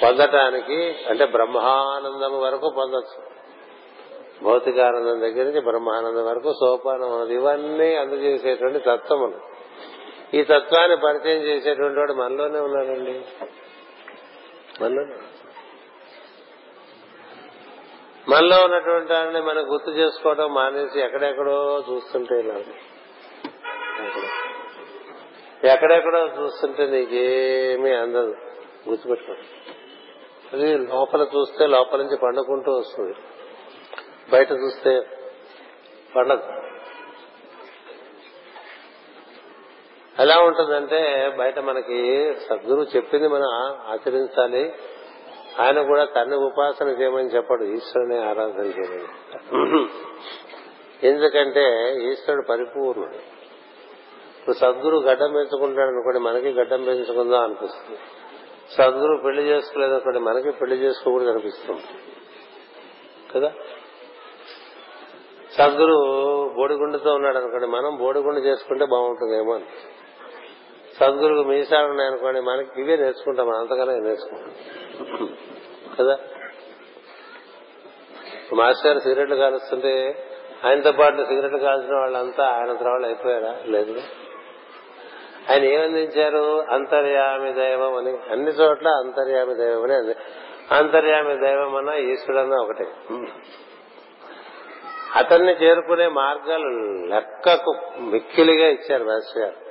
పొందటానికి 0.03 0.97
అంటే 1.09 1.25
బ్రహ్మానందం 1.25 2.41
వరకు 2.41 2.75
పొందొచ్చు. 2.77 3.33
భౌతికానందం 4.43 5.21
దగ్గర 5.21 5.45
నుంచి 5.45 5.61
బ్రహ్మానందం 5.61 6.27
వరకు 6.27 6.53
సోపానం 6.53 7.29
ఇవన్నీ 7.29 7.95
అందజేసేటువంటి 7.95 8.79
తత్వములు. 8.79 9.39
ఈ 10.35 10.43
తత్వాన్ని 10.43 10.97
పరిచయం 10.97 11.43
చేసేటువంటి 11.43 11.99
వాడు 11.99 12.13
మనలోనే 12.13 12.59
ఉన్నాడండి. 12.59 13.25
మనలో 14.83 15.07
మనలో 18.29 18.65
ఉన్నటువంటి 18.65 19.09
దాన్ని 19.09 19.41
మనం 19.41 19.73
గుర్తు 19.73 19.91
చేసుకోవడం 19.91 20.55
మానేసి 20.55 21.01
ఎక్కడెక్కడో 21.01 21.85
చూస్తుంటే 21.91 22.41
ఇలా. 22.41 22.55
ఎక్కడెక్కడో 25.73 26.27
చూస్తుంటే 26.27 26.87
నీకేమీ 26.87 27.93
అందదు. 27.93 28.37
గుర్తుపెట్టుకో. 28.89 29.33
అది 30.53 30.79
లోపల 30.79 31.27
చూస్తే 31.37 31.67
లోపల 31.67 31.99
నుంచి 31.99 32.17
పండుకుంటూ 32.17 32.73
వస్తుంది. 32.73 33.15
బయట 34.31 34.53
చూస్తే 34.53 35.07
పండదు. 36.17 36.62
ఎలా 40.23 40.39
ఉంటుందంటే 40.39 41.33
బయట 41.39 41.59
మనకి 41.59 42.33
సద్గురువు 42.51 42.97
చెప్పింది 42.97 43.29
మనం 43.29 43.77
ఆచరించాలి. 43.93 44.73
ఆయన 45.61 45.83
కూడా 45.83 46.05
తన్ని 46.05 46.37
ఉపాసన 46.37 46.89
చేయమని 46.89 47.29
చెప్పాడు. 47.29 47.65
ఈశ్వరుని 47.65 48.19
ఆరాధన 48.19 48.65
చేయమని. 48.67 49.89
ఎందుకంటే 51.09 51.95
ఈశ్వరుడు 52.03 52.47
పరిపూర్ణుడు. 52.47 53.15
ఇప్పుడు 54.39 54.57
సద్గురు 54.57 54.97
గడ్డం 54.97 55.33
పెంచుకుంటాడు 55.33 55.89
అనుకోండి 55.89 56.19
మనకి 56.19 56.49
గడ్డం 56.49 56.85
పెంచుకుందాం 56.85 57.43
అనిపిస్తుంది. 57.43 57.99
సద్గురు 58.73 59.23
పెళ్ళి 59.25 59.43
చేసుకోలేదు 59.43 59.93
అనుకోండి 59.93 60.19
మనకి 60.19 60.51
పెళ్ళి 60.51 60.77
చేసుకోకూడదు 60.77 61.31
అనిపిస్తుంది. 61.31 61.83
కదా? 63.35 63.53
సద్గురు 65.53 65.97
బోడిగుండుతో 66.57 67.15
ఉన్నాడు 67.15 67.39
అనుకోండి 67.39 67.67
మనం 67.67 67.97
బోడిగుండు 67.97 68.41
చేసుకుంటే 68.41 68.85
బాగుంటుందేమో 68.85 69.55
అని. 69.55 69.65
సందులకు 71.03 71.49
మీసాలు 71.49 71.87
ఉన్నాయనుకోండి 71.87 72.41
మనకి 72.41 72.81
ఇవే 72.81 72.97
నేర్చుకుంటాం 72.97 73.51
అంతకన్నా 73.51 73.95
నేర్చుకుంటాం? 73.95 74.53
కదా? 76.01 76.19
మాస్టర్ 78.53 78.87
గారు 78.87 78.99
సిగరెట్లు 78.99 79.37
కాలుస్తుంటే 79.37 80.25
ఆయనతో 80.65 80.93
పాటు 80.93 81.17
సిగరెట్లు 81.17 81.59
కాల్చిన 81.59 81.95
వాళ్ళంతా 81.95 82.45
ఆయన 82.45 82.73
త్రవాళ్ళు 82.73 83.07
అయిపోయారా? 83.07 83.57
లేదు. 83.67 84.03
ఆయన 85.51 85.65
ఏమందించారు 85.65 86.63
అంతర్యామి 86.71 87.53
దైవం 87.53 87.95
అని. 87.95 88.11
అన్ని 88.11 88.51
చోట్ల 88.51 88.89
అంతర్యామి 88.89 89.55
దైవం 89.55 89.83
అని 89.83 89.95
అంది. 89.95 90.15
అంతర్యామి 90.71 91.37
దైవం 91.37 91.77
అన్న 91.77 91.91
ఈశ్వరన్న 91.91 92.55
ఒకటే. 92.55 92.87
అతన్ని 95.17 95.53
చేరుకునే 95.53 96.09
మార్గాలు 96.09 96.69
లెక్కకు 97.15 98.01
మిక్కిలిగా 98.01 98.69
ఇచ్చారు 98.69 99.05
మాస్టర్ 99.05 99.43
గారు. 99.43 99.62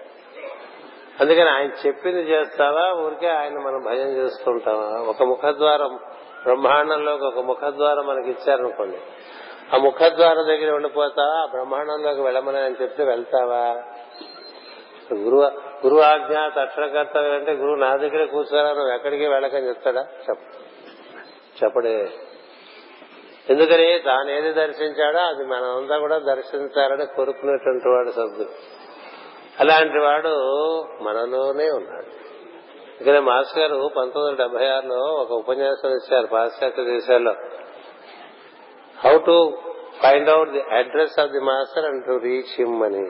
అందుకని 1.20 1.50
ఆయన 1.50 1.70
చెప్పింది 1.88 2.22
చేస్తావా? 2.22 2.94
ఊరికే 2.94 3.28
ఆయన 3.28 3.60
మనం 3.60 3.84
భయం 3.86 4.08
చేస్తుంటావా 4.08 5.02
ఒక 5.02 5.24
ముఖద్వారం 5.24 6.00
బ్రహ్మాండంలోకి 6.44 7.24
ఒక 7.24 7.40
ముఖద్వారం 7.40 8.08
మనకి 8.08 8.30
ఇచ్చారనుకోండి 8.30 8.98
ఆ 9.74 9.78
ముఖద్వారం 9.78 10.48
దగ్గర 10.48 10.72
ఉండిపోతావా? 10.72 11.42
ఆ 11.42 11.46
బ్రహ్మాండంలోకి 11.46 12.22
వెళ్ళమని 12.22 12.58
ఆయన 12.58 12.74
చెప్తే 12.82 13.04
వెళ్తావా? 13.04 13.84
గురువు 15.14 15.42
గురువు 15.86 16.02
ఆజ్ఞ 16.02 16.36
తక్షణకర్తవ్యం 16.60 17.34
అంటే 17.34 17.52
గురువు 17.54 17.76
నా 17.76 17.96
దగ్గరే 17.96 18.26
కూర్చోరా 18.26 18.74
నువ్వు 18.74 18.94
ఎక్కడికి 18.94 19.28
వెళ్ళకని 19.28 19.68
చెప్తాడా? 19.68 20.02
చెప్ప 20.02 20.40
చెప్పడే. 21.64 22.12
ఎందుకని? 23.50 24.00
తాను 24.00 24.32
ఏది 24.32 24.54
దర్శించాడో? 24.54 25.20
అది 25.20 25.46
మనమంతా 25.46 25.98
కూడా 25.98 26.18
దర్శించాలని 26.18 27.06
కోరుకునేటువంటి 27.06 27.90
వాడు 27.90 28.12
సద్గురు. 28.12 28.81
అలాంటి 29.62 30.00
వాడు 30.00 30.34
మనలోనే 31.02 31.70
ఉన్నాడు. 31.70 32.06
ఇక్కడ 33.00 33.20
మాస్ 33.20 33.58
గారు 33.58 33.92
పంతొమ్మిది 33.98 34.28
వందల 34.28 34.42
డెబ్బై 34.42 34.68
ఆరులో 34.68 34.96
ఒక 34.96 35.32
ఉపన్యాసం 35.32 35.90
ఇచ్చారు 35.90 36.28
పాశ్చాత్య 36.28 36.84
దేశాల్లో. 36.84 37.32
How 39.06 39.18
to 39.18 39.58
find 40.04 40.30
out 40.30 40.50
the 40.50 40.62
address 40.62 41.20
of 41.20 41.32
the 41.32 41.40
master 41.40 41.86
and 41.86 42.06
to 42.06 42.12
reach 42.12 42.54
him 42.58 42.84
అని. 42.84 43.06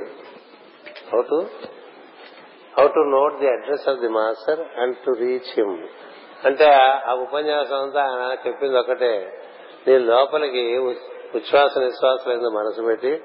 How 1.14 1.22
to 1.22 1.46
how 2.80 2.88
to 2.88 3.00
note 3.00 3.40
the 3.40 3.48
address 3.48 3.90
of 3.90 4.00
the 4.00 4.08
master 4.08 4.60
and 4.60 4.98
to 4.98 5.12
reach 5.12 5.52
him 5.58 5.88
అంటే 6.46 6.74
ఆ 6.74 7.14
ఉపన్యాసం 7.14 7.82
అంతా 7.82 8.02
ఆయన 8.04 8.48
చెప్పింది 8.48 8.80
ఒకటే. 8.80 9.42
నీ 9.88 9.98
లోపలికి 9.98 10.78
ఉచ్ఛ్వాస 10.78 11.78
నిశ్వాస 11.78 12.28
మనసు 12.28 12.82
పెట్టి 12.82 13.22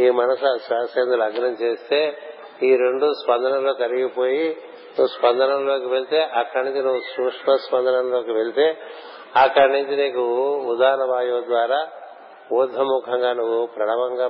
ఈ 0.00 0.10
మనసు 0.10 0.46
ఆ 0.46 0.56
శ్వాస 0.56 0.98
లగ్నం 0.98 1.52
చేస్తే 1.52 2.18
ఈ 2.62 2.76
రెండు 2.76 3.12
స్పందనలో 3.24 3.72
కరిగిపోయి 3.72 4.56
నువ్వు 4.98 5.06
స్పందనంలోకి 5.06 5.86
వెళ్తే 5.86 6.20
అక్కడి 6.22 6.64
నుంచి 6.64 6.82
నువ్వు 6.82 7.00
సూక్ష్మ 7.00 7.54
స్పందనంలోకి 7.54 8.32
వెళ్తే 8.32 8.76
అక్కడి 9.36 9.72
నుంచి 9.72 9.96
నీకు 9.96 10.56
ఉదాన 10.56 11.04
వాయువు 11.04 11.40
ద్వారా 11.40 11.88
ఊర్ధముఖంగా 12.52 13.32
నువ్వు 13.32 13.66
ప్రణవంగా 13.66 14.28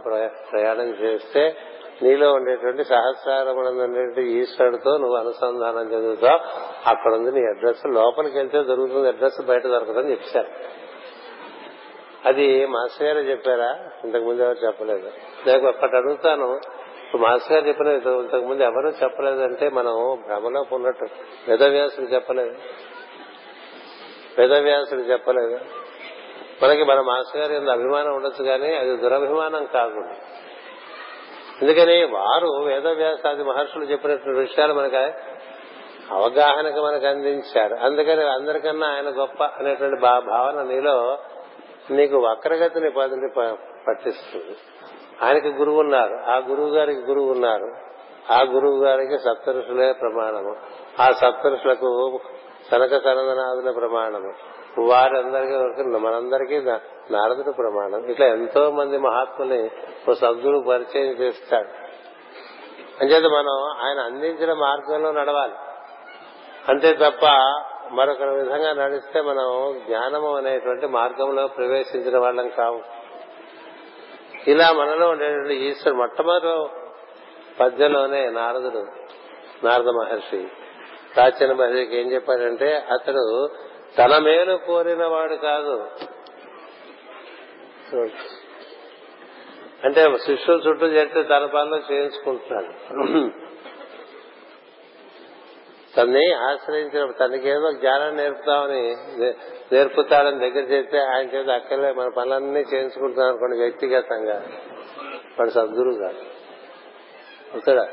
ప్రయాణం 0.52 0.88
చేస్తే 0.88 1.56
నీలో 2.02 2.32
ఉండేటువంటి 2.32 2.84
సహస్రారమునందు 2.84 4.20
ఈశ్వరుడితో 4.20 4.96
నువ్వు 4.96 5.16
అనుసంధానం 5.16 5.92
చెందుతావు. 5.92 6.40
అక్కడ 6.88 7.14
ఉంది 7.14 7.40
నీ 7.40 7.46
అడ్రస్. 7.46 7.86
లోపలికి 7.86 8.38
వెళ్తే 8.38 8.62
దొరుకుతుంది 8.62 9.08
అడ్రస్ 9.08 9.44
బయట 9.44 9.66
దొరకదని 9.66 10.10
చెప్పారు. 10.10 10.48
అది 12.26 12.66
మాస్టర్ 12.66 13.06
గారు 13.06 13.18
చెప్పారా? 13.18 13.78
ఇంతకు 14.04 14.24
ముందు 14.24 14.42
ఎవరు 14.42 14.66
చెప్పలేదు. 14.66 15.10
నేను 15.46 15.68
ఒక్కటి 15.68 15.96
అడుగుతాను. 15.96 16.60
మాస్టర్ 17.16 17.52
గారు 17.52 17.68
చెప్పిన 17.68 17.86
ఇంతకు 17.86 18.40
ముందు 18.40 18.62
ఎవరు 18.62 18.88
చెప్పలేదంటే 18.88 19.68
మనం 19.68 20.22
భ్రమలో 20.26 20.64
ఉన్నట్టు. 20.72 21.06
వేదవ్యాసుడు 21.48 22.06
చెప్పలేదు. 22.06 22.54
వేదవ్యాసుడు 24.38 25.00
చెప్పలేదు. 25.00 25.60
మనకి 26.62 26.84
మన 26.84 27.00
మాస్టర్ 27.00 27.42
గారి 27.42 27.70
అభిమానం 27.70 28.14
ఉండొచ్చు 28.14 28.44
కానీ 28.44 28.74
అది 28.74 28.96
దురభిమానం 28.96 29.64
కాకుండా 29.64 30.14
ఎందుకని 31.62 32.04
వారు 32.04 32.64
వేదవ్యాసాది 32.64 33.44
మహర్షులు 33.44 33.84
చెప్పినటువంటి 33.84 34.40
విషయాలు 34.40 34.74
మనకి 34.74 34.96
అవగాహనకు 36.12 36.80
మనకు 36.80 37.06
అందించారు. 37.06 37.74
అందుకని 37.74 38.24
అందరికన్నా 38.24 38.86
ఆయన 38.86 39.08
గొప్ప 39.08 39.44
అనేటువంటి 39.44 40.00
భావన 40.00 40.62
నీలో 40.62 41.18
నీకు 41.90 42.16
వక్రగతిని 42.16 42.90
పదిని 42.90 43.28
పట్టిస్తుంది. 43.88 44.56
ఆయనకి 45.22 45.48
గురువు 45.48 45.80
ఉన్నారు. 45.80 46.30
ఆ 46.30 46.36
గురువు 46.36 46.68
గారికి 46.68 47.00
గురువు 47.00 47.30
ఉన్నారు. 47.30 47.72
ఆ 48.32 48.42
గురువు 48.42 48.84
గారికి 48.84 49.18
సప్తరుషులే 49.18 49.92
ప్రమాణము. 49.92 50.56
ఆ 51.02 51.10
సప్తరుషులకు 51.10 52.20
సనక 52.70 52.90
సనదనాథుల 52.90 53.70
ప్రమాణము. 53.70 54.32
వారందరికీ 54.80 55.82
మనందరికీ 55.82 56.60
నారదుడు 57.10 57.52
ప్రమాణం. 57.52 58.10
ఇట్లా 58.10 58.26
ఎంతో 58.26 58.70
మంది 58.70 58.98
మహాత్ముని 58.98 59.70
ఓ 60.10 60.12
సద్గురు 60.12 60.64
పరిచయం 60.68 61.12
చేస్తాడు. 61.12 61.68
అంచేత 63.00 63.24
మనం 63.24 63.86
ఆయన 63.86 64.00
అందించిన 64.00 64.52
మార్గంలో 64.52 65.12
నడవాలి. 65.12 65.52
అంతే 66.68 66.92
తప్ప 66.92 67.26
మరొక 67.92 68.22
విధంగా 68.22 68.84
నడిస్తే 68.84 69.20
మనం 69.20 69.78
జ్ఞానము 69.86 70.36
అనేటువంటి 70.36 70.86
మార్గంలో 70.86 71.46
ప్రవేశించిన 71.46 72.18
వాళ్ళం 72.18 72.48
కావు 72.48 72.80
ఇలా 74.48 74.72
మనలో 74.72 75.08
ఉండేటువంటి 75.08 75.54
ఈశ్వరుడు 75.54 75.98
మొట్టమొదటి 75.98 76.52
పద్యంలోనే 77.60 78.30
నారదుడు 78.30 78.82
నారద 79.66 79.88
మహర్షి 79.88 80.40
ప్రాచీన 81.14 81.52
మహర్షికి 81.52 81.96
ఏం 81.96 82.12
చెప్పాడంటే 82.12 82.68
అతడు 82.74 83.50
తన 83.98 84.18
మేలు 84.18 84.54
కోరిన 84.66 85.06
వాడు 85.06 85.34
కాదు. 85.34 85.76
అంటే 89.84 90.02
శిష్యులు 90.26 90.60
చుట్టూ 90.62 90.86
చేస్తే 90.86 91.22
తన 91.22 91.44
పనులు 91.46 91.92
చేయించుకుంటున్నాడు. 91.92 92.72
తన్ని 95.98 96.32
ఆశ్రయించిన 96.32 97.10
తనకేదో 97.10 97.72
జ్ఞానం 97.72 98.16
నేర్పుతామని 98.16 98.96
నేర్పుతాడని 99.72 100.38
దగ్గర 100.38 100.64
చేస్తే 100.64 100.98
ఆయన 100.98 101.28
చేత 101.28 101.48
అక్కర్లే 101.48 101.92
మన 101.92 102.08
పనులన్నీ 102.08 102.60
చేయించుకుంటున్నాం 102.60 103.28
అనుకోండి 103.28 103.56
వ్యక్తిగతంగా. 103.56 104.42
మన 105.40 105.48
సద్గురువు 105.48 105.94
కాదు. 105.94 106.18
అవుతాడా 107.52 107.88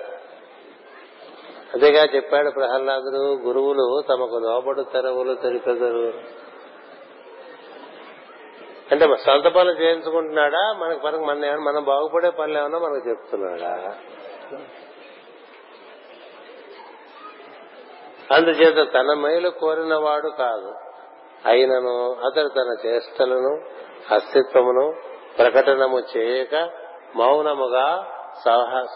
అదేగా 1.73 2.05
చెప్పాడు 2.15 2.49
ప్రహ్లాదుడు 2.49 3.41
గురువులు 3.43 4.03
తమకు 4.09 4.39
లోబడు 4.43 4.81
తెరవులు 4.81 5.33
తెలిపెదరు. 5.33 6.13
అంటే 8.91 9.05
సొంత 9.25 9.47
పనులు 9.47 9.81
చేయించుకుంటున్నాడా? 9.81 10.73
మనకి 10.73 11.05
మనకు 11.05 11.21
మన 11.21 11.55
మనం 11.55 11.83
బాగుపడే 11.83 12.29
పనులు 12.29 12.57
ఏమన్నా 12.57 12.79
మనకు 12.79 13.09
చెప్తున్నాడా? 13.09 13.95
అందుచేత 18.31 18.93
తన 18.93 19.13
మేలు 19.13 19.49
కోరినవాడు 19.49 20.29
కాదు. 20.29 20.73
అయినను 21.45 22.13
అతడు 22.13 22.47
తన 22.47 22.87
చేష్టలను 22.87 23.65
అస్తిత్వమును 24.13 24.93
ప్రకటనము 25.37 26.17
చేయక 26.17 26.69
మౌనముగా 27.15 28.07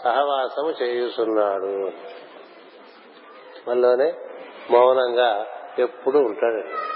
సహవాసము 0.04 0.70
చేయుచున్నాడు. 0.82 1.90
మనలోనే 3.70 4.14
మౌనంగా 4.70 5.46
ఎప్పుడు 5.78 6.18
ఉంటాడు. 6.18 6.90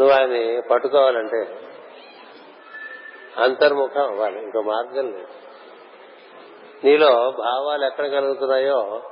నువ్వు 0.00 0.10
ఆయన 0.10 0.60
పట్టుకోవాలంటే 0.70 1.58
అంతర్ముఖం 3.42 4.02
అవ్వాలి 4.02 4.42
ఇంకో 4.42 4.60
మార్గం 4.60 5.12
లేదు. 5.12 5.26
నీలో 6.84 7.30
భావాలు 7.38 7.84
ఎక్కడ 7.84 8.06
కలుగుతున్నాయో 8.06 9.02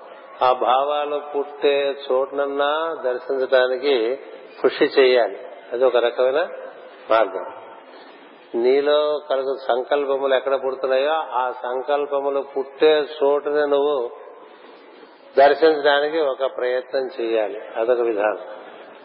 ఆ 0.43 0.53
భావాలు 0.53 1.22
పుట్టే 1.37 1.97
చోటనన్నా 2.12 2.97
దర్శించడానికి 3.05 4.20
కృషి 4.62 4.85
చేయాలి. 4.85 5.39
అది 5.72 5.85
ఒక 5.85 5.97
రకమైన 5.97 6.49
మార్గం. 7.11 7.62
నీలో 8.62 9.20
కలుగు 9.30 9.57
సంకల్పములు 9.68 10.35
ఎక్కడ 10.35 10.64
పుడుతున్నాయో 10.64 11.12
ఆ 11.12 11.53
సంకల్పములు 11.62 12.45
పుట్టే 12.57 13.07
చోటుని 13.22 13.66
నువ్వు 13.66 14.11
దర్శించడానికి 15.39 16.20
ఒక 16.20 16.51
ప్రయత్నం 16.57 17.09
చేయాలి. 17.20 17.61
అదొక 17.76 18.01
విధానం. 18.01 18.39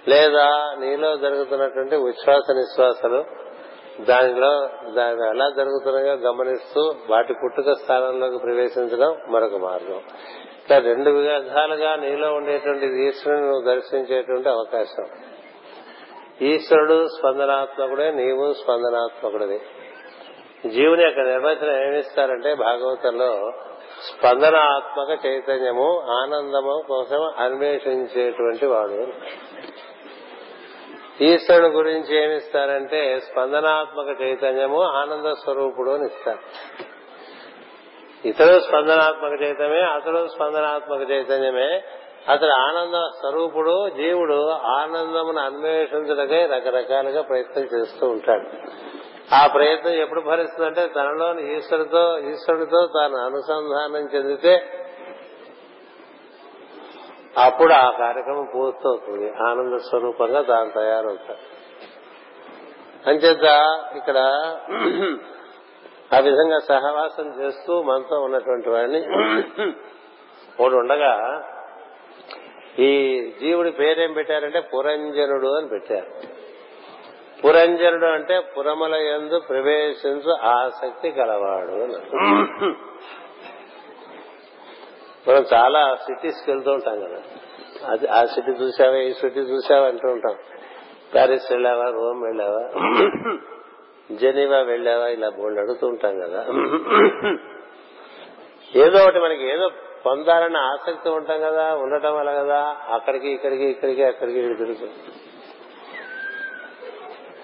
లేదా 0.08 0.76
నీలో 0.80 1.18
జరుగుతున్నటువంటి 1.18 1.96
ఉచ్ఛ్వాస 1.96 2.52
నిశ్వాసలు 2.52 3.47
దానిలో 4.02 4.70
దాని 4.92 5.30
ఎలా 5.30 5.50
జరుగుతున్నాయో 5.58 6.14
గమనిస్తూ 6.14 6.94
వాటి 7.10 7.34
పుట్టుక 7.34 7.74
స్థానంలోకి 7.74 8.38
ప్రవేశించడం 8.38 9.18
మరొక 9.30 9.56
మార్గం. 9.56 10.02
ఇట్లా 10.64 10.78
రెండు 10.78 11.10
విధాలుగా 11.10 11.96
నీలో 11.96 12.34
ఉండేటువంటి 12.34 12.86
ఈశ్వరుని 12.86 13.48
నువ్వు 13.48 13.62
దర్శించేటువంటి 13.62 14.50
అవకాశం. 14.50 15.06
ఈశ్వరుడు 16.42 17.08
స్పందనాత్మకుడే 17.08 18.12
నీవు 18.12 18.54
స్పందనాత్మకుడివి. 18.54 19.62
జీవుని 20.70 21.04
యొక్క 21.04 21.20
నిర్వచనం 21.20 21.94
ఏమిస్తారంటే 21.94 22.54
భాగవతంలో 22.54 23.52
స్పందనాత్మక 24.02 25.26
చైతన్యము 25.26 26.00
ఆనందము 26.00 26.84
కోసం 26.88 27.32
అన్వేషించేటువంటి 27.38 28.66
వాడు. 28.66 29.08
ఈశ్వరుడు 31.22 31.68
గురించి 31.68 32.24
ఏమిస్తారంటే 32.24 33.20
స్పందనాత్మక 33.20 34.22
చైతన్యము 34.22 34.82
ఆనంద 34.82 35.32
స్వరూపుడు 35.32 35.92
అని 35.92 36.06
ఇస్తారు. 36.06 36.40
ఇతడు 38.28 38.60
స్పందనాత్మక 38.60 39.42
చైతన్యమే 39.44 39.80
అతడు 39.80 40.28
స్పందనాత్మక 40.28 41.12
చైతన్యమే. 41.12 41.84
అతడు 42.30 42.50
ఆనంద 42.50 42.96
స్వరూపుడు 42.96 43.90
జీవుడు 43.90 44.50
ఆనందమును 44.50 45.40
అన్వేషించడకై 45.40 46.46
రకరకాలుగా 46.46 47.22
ప్రయత్నం 47.22 47.64
చేస్తూ 47.64 48.08
ఉంటాడు. 48.08 48.50
ఆ 49.36 49.48
ప్రయత్నం 49.48 49.94
ఎప్పుడు 49.94 50.22
భరిస్తుందంటే 50.22 50.88
తనలోని 50.88 51.58
ఈశ్వరుతో 51.58 52.20
ఈశ్వరుడితో 52.20 52.88
తాను 52.88 53.18
అనుసంధానం 53.18 54.10
చెందితే 54.16 54.84
అప్పుడు 57.46 57.74
ఆ 57.74 57.90
కార్యక్రమం 58.00 58.48
పూర్తవుతుంది. 58.56 59.28
ఆనంద 59.44 59.78
స్వరూపంగా 59.78 60.42
తాను 60.42 60.72
తయారవుతాడు 60.72 61.44
అంచేత 63.10 63.48
ఇక్కడ 63.96 64.18
ఆ 66.16 66.20
విధంగా 66.20 66.60
సహవాసం 66.60 67.28
చేస్తూ 67.42 67.84
మనతో 67.84 68.16
ఉన్నటువంటి 68.20 68.70
వాడిని 68.70 69.00
ఒకడు 70.60 70.76
ఉండగా 70.76 71.14
ఈ 72.80 72.90
జీవుడి 73.42 73.72
పేరేం 73.72 74.14
పెట్టారంటే 74.14 74.60
పురంజనుడు 74.60 75.58
అని 75.58 75.68
పెట్టారు. 75.68 76.10
పురంజనుడు 77.42 78.06
అంటే 78.06 78.40
పురముల 78.58 78.96
ఎందు 78.96 79.40
ప్రవేశించు 79.40 80.32
ఆసక్తి 80.48 81.12
కలవాడు 81.12 81.76
అని 81.84 81.98
మనం 85.28 85.46
చాలా 85.54 85.96
సిటీస్కి 85.96 86.52
వెళ్తూ 86.52 86.72
ఉంటాం 86.72 86.98
కదా. 87.00 87.20
అది 87.88 88.08
ఆ 88.08 88.26
సిటీ 88.26 88.52
చూసావా 88.52 88.98
ఈ 88.98 89.14
సిటీ 89.14 89.40
చూసావా 89.40 89.88
అంటూ 89.88 90.08
ఉంటాం. 90.08 90.36
ప్యారిస్ 91.14 91.52
వెళ్ళావా 91.52 91.86
రోమ్ 91.90 92.24
వెళ్ళావా 92.24 92.62
జెనీవా 94.12 94.60
వెళ్ళావా 94.62 95.08
ఇలా 95.08 95.30
బోల్డ్ 95.30 95.60
అడుగుతూ 95.60 95.88
ఉంటాం 95.88 96.20
కదా. 96.20 96.42
ఏదో 98.76 98.98
ఒకటి 99.04 99.20
మనకి 99.20 99.46
ఏదో 99.50 99.68
పొందాలన్న 100.06 100.58
ఆసక్తి 100.58 101.10
ఉంటాం 101.10 101.42
కదా 101.42 101.76
ఉండటం 101.76 102.16
వల్ల 102.16 102.32
కదా 102.44 102.60
అక్కడికి 102.94 103.30
ఇక్కడికి 103.30 103.64
ఇక్కడికి 103.64 104.04
అక్కడికి 104.04 104.42
తిరుగుతుంది 104.42 104.90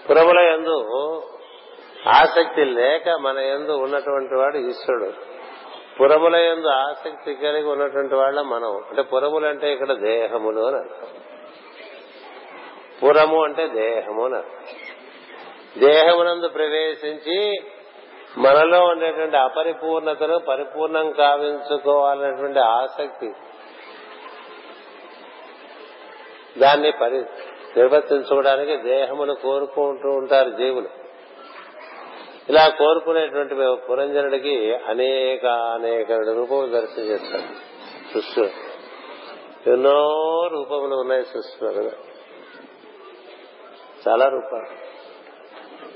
పురముల 0.07 0.39
ఎందు 0.39 0.77
ఆసక్తి 2.09 2.63
లేక 2.65 3.09
మన 3.19 3.37
ఎందు 3.37 3.71
ఉన్నటువంటి 3.71 4.35
వాడు 4.35 4.57
ఈశ్వరుడు. 4.57 5.32
పురముల 5.99 6.35
ఎందు 6.35 6.67
ఆసక్తి 6.67 7.33
కలిగి 7.33 7.67
ఉన్నటువంటి 7.67 8.15
వాళ్ళ 8.15 8.41
మనం. 8.41 8.77
అంటే 8.77 9.01
పురములు 9.01 9.45
అంటే 9.45 9.73
ఇక్కడ 9.73 9.93
దేహములు 9.93 10.61
అని 10.61 10.77
అర్థం. 10.77 11.07
పురము 13.03 13.43
అంటే 13.43 13.67
దేహము 13.67 14.25
అని 14.25 14.35
అర్థం. 14.35 14.57
దేహమునందు 15.77 16.47
ప్రవేశించి 16.47 17.63
మనలో 18.37 18.85
ఉండేటువంటి 18.85 19.37
అపరిపూర్ణతను 19.37 20.39
పరిపూర్ణం 20.39 21.11
కావించుకోవాలనేటువంటి 21.11 22.59
ఆసక్తి. 22.59 23.33
దాన్ని 26.59 26.91
పరి 26.91 27.19
నిర్వర్తించుకోవడానికి 27.77 28.77
దేహమును 28.77 29.35
కోరుకుంటూ 29.35 30.09
ఉంటారు 30.09 30.49
జీవులు. 30.49 31.02
ఇలా 32.49 32.67
కోరుకునేటువంటి 32.67 33.55
పురంజనుడికి 33.89 34.75
అనేక 34.75 35.45
అనేక 35.45 36.11
రూపములు 36.11 36.67
దర్శనం 36.67 37.05
చేస్తాడు 37.05 37.73
సృష్టి. 38.13 38.51
ఎన్నో 39.71 40.09
రూపములు 40.51 40.95
ఉన్నాయి 40.95 41.23
సృష్టిలో 41.23 41.71
కదా 41.71 41.91
చాలా 44.07 44.27
రూపాలు. 44.27 44.93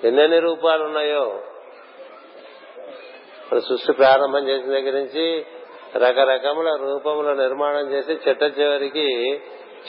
ఎన్నెన్ని 0.08 0.40
రూపాలు 0.40 0.84
ఉన్నాయో. 0.84 1.42
మన 3.52 3.60
సృష్టి 3.60 3.94
ప్రారంభం 3.94 4.48
చేసిన 4.48 4.70
దగ్గర 4.70 4.92
నుంచి 4.92 5.46
రకరకముల 5.96 6.76
రూపముల 6.82 7.34
నిర్మాణం 7.34 7.92
చేసి 7.92 8.12
చెట్ట 8.12 8.44
చివరికి 8.60 9.42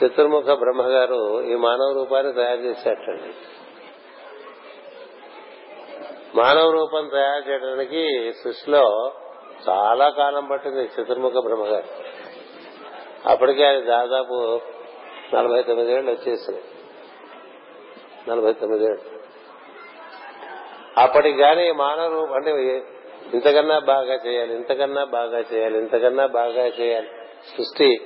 చతుర్ముఖ 0.05 0.45
బ్రహ్మగారు 0.45 1.43
ఈ 1.43 1.55
మానవ 1.55 1.93
రూపాన్ని 1.95 2.33
తయారు 2.33 2.61
చేసేటండి. 2.61 3.58
మానవ 6.39 6.71
రూపం 6.71 7.09
తయారు 7.09 7.51
చేయడానికి 7.51 8.33
సృష్టిలో 8.45 9.13
చాలా 9.69 10.09
కాలం 10.09 10.47
పట్టింది 10.47 10.83
చతుర్ముఖ 10.83 11.33
బ్రహ్మగారు. 11.33 11.89
అప్పటికే 13.29 13.65
ఆయన 13.65 13.81
దాదాపు 13.81 14.61
నలభై 15.35 15.63
తొమ్మిదేళ్ళు 15.63 16.11
వచ్చేసినాయి 16.11 16.65
నలభై 18.29 18.53
తొమ్మిదేళ్ళు 18.53 19.19
అప్పటికి 20.99 21.39
కానీ 21.39 21.71
మానవ 21.71 22.13
రూపం 22.13 22.35
అంటే 22.35 22.51
ఇంతకన్నా 23.35 23.79
బాగా 23.79 24.15
చేయాలి 24.27 24.55
ఇంతకన్నా 24.55 25.05
బాగా 25.05 25.39
చేయాలి 25.39 25.79
ఇంతకన్నా 25.79 26.27
బాగా 26.27 26.67
చేయాలి. 26.67 27.09
సృష్టి 27.57 28.01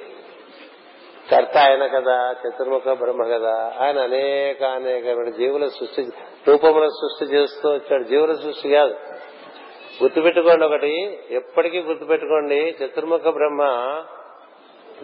కర్త 1.33 1.57
ఆయన 1.59 1.87
కదా 1.87 2.17
చతుర్ముఖ 2.43 2.89
బ్రహ్మ 2.89 3.23
కదా 3.25 3.55
ఆయన 3.81 3.99
అనేక 3.99 4.63
అనేక 4.63 5.07
జీవుల 5.39 5.67
సృష్టి 5.67 6.03
రూపముల 6.49 6.87
సృష్టి 6.87 7.35
చేస్తూ 7.35 7.69
వచ్చాడు. 7.71 8.03
జీవుల 8.03 8.33
సృష్టి 8.35 8.69
కాదు. 8.71 8.95
గుర్తుపెట్టుకోండి 10.03 10.65
ఒకటి 10.65 11.19
ఎప్పటికీ 11.31 11.79
గుర్తుపెట్టుకోండి 11.79 12.77
చతుర్ముఖ 12.81 13.21
బ్రహ్మ 13.21 13.63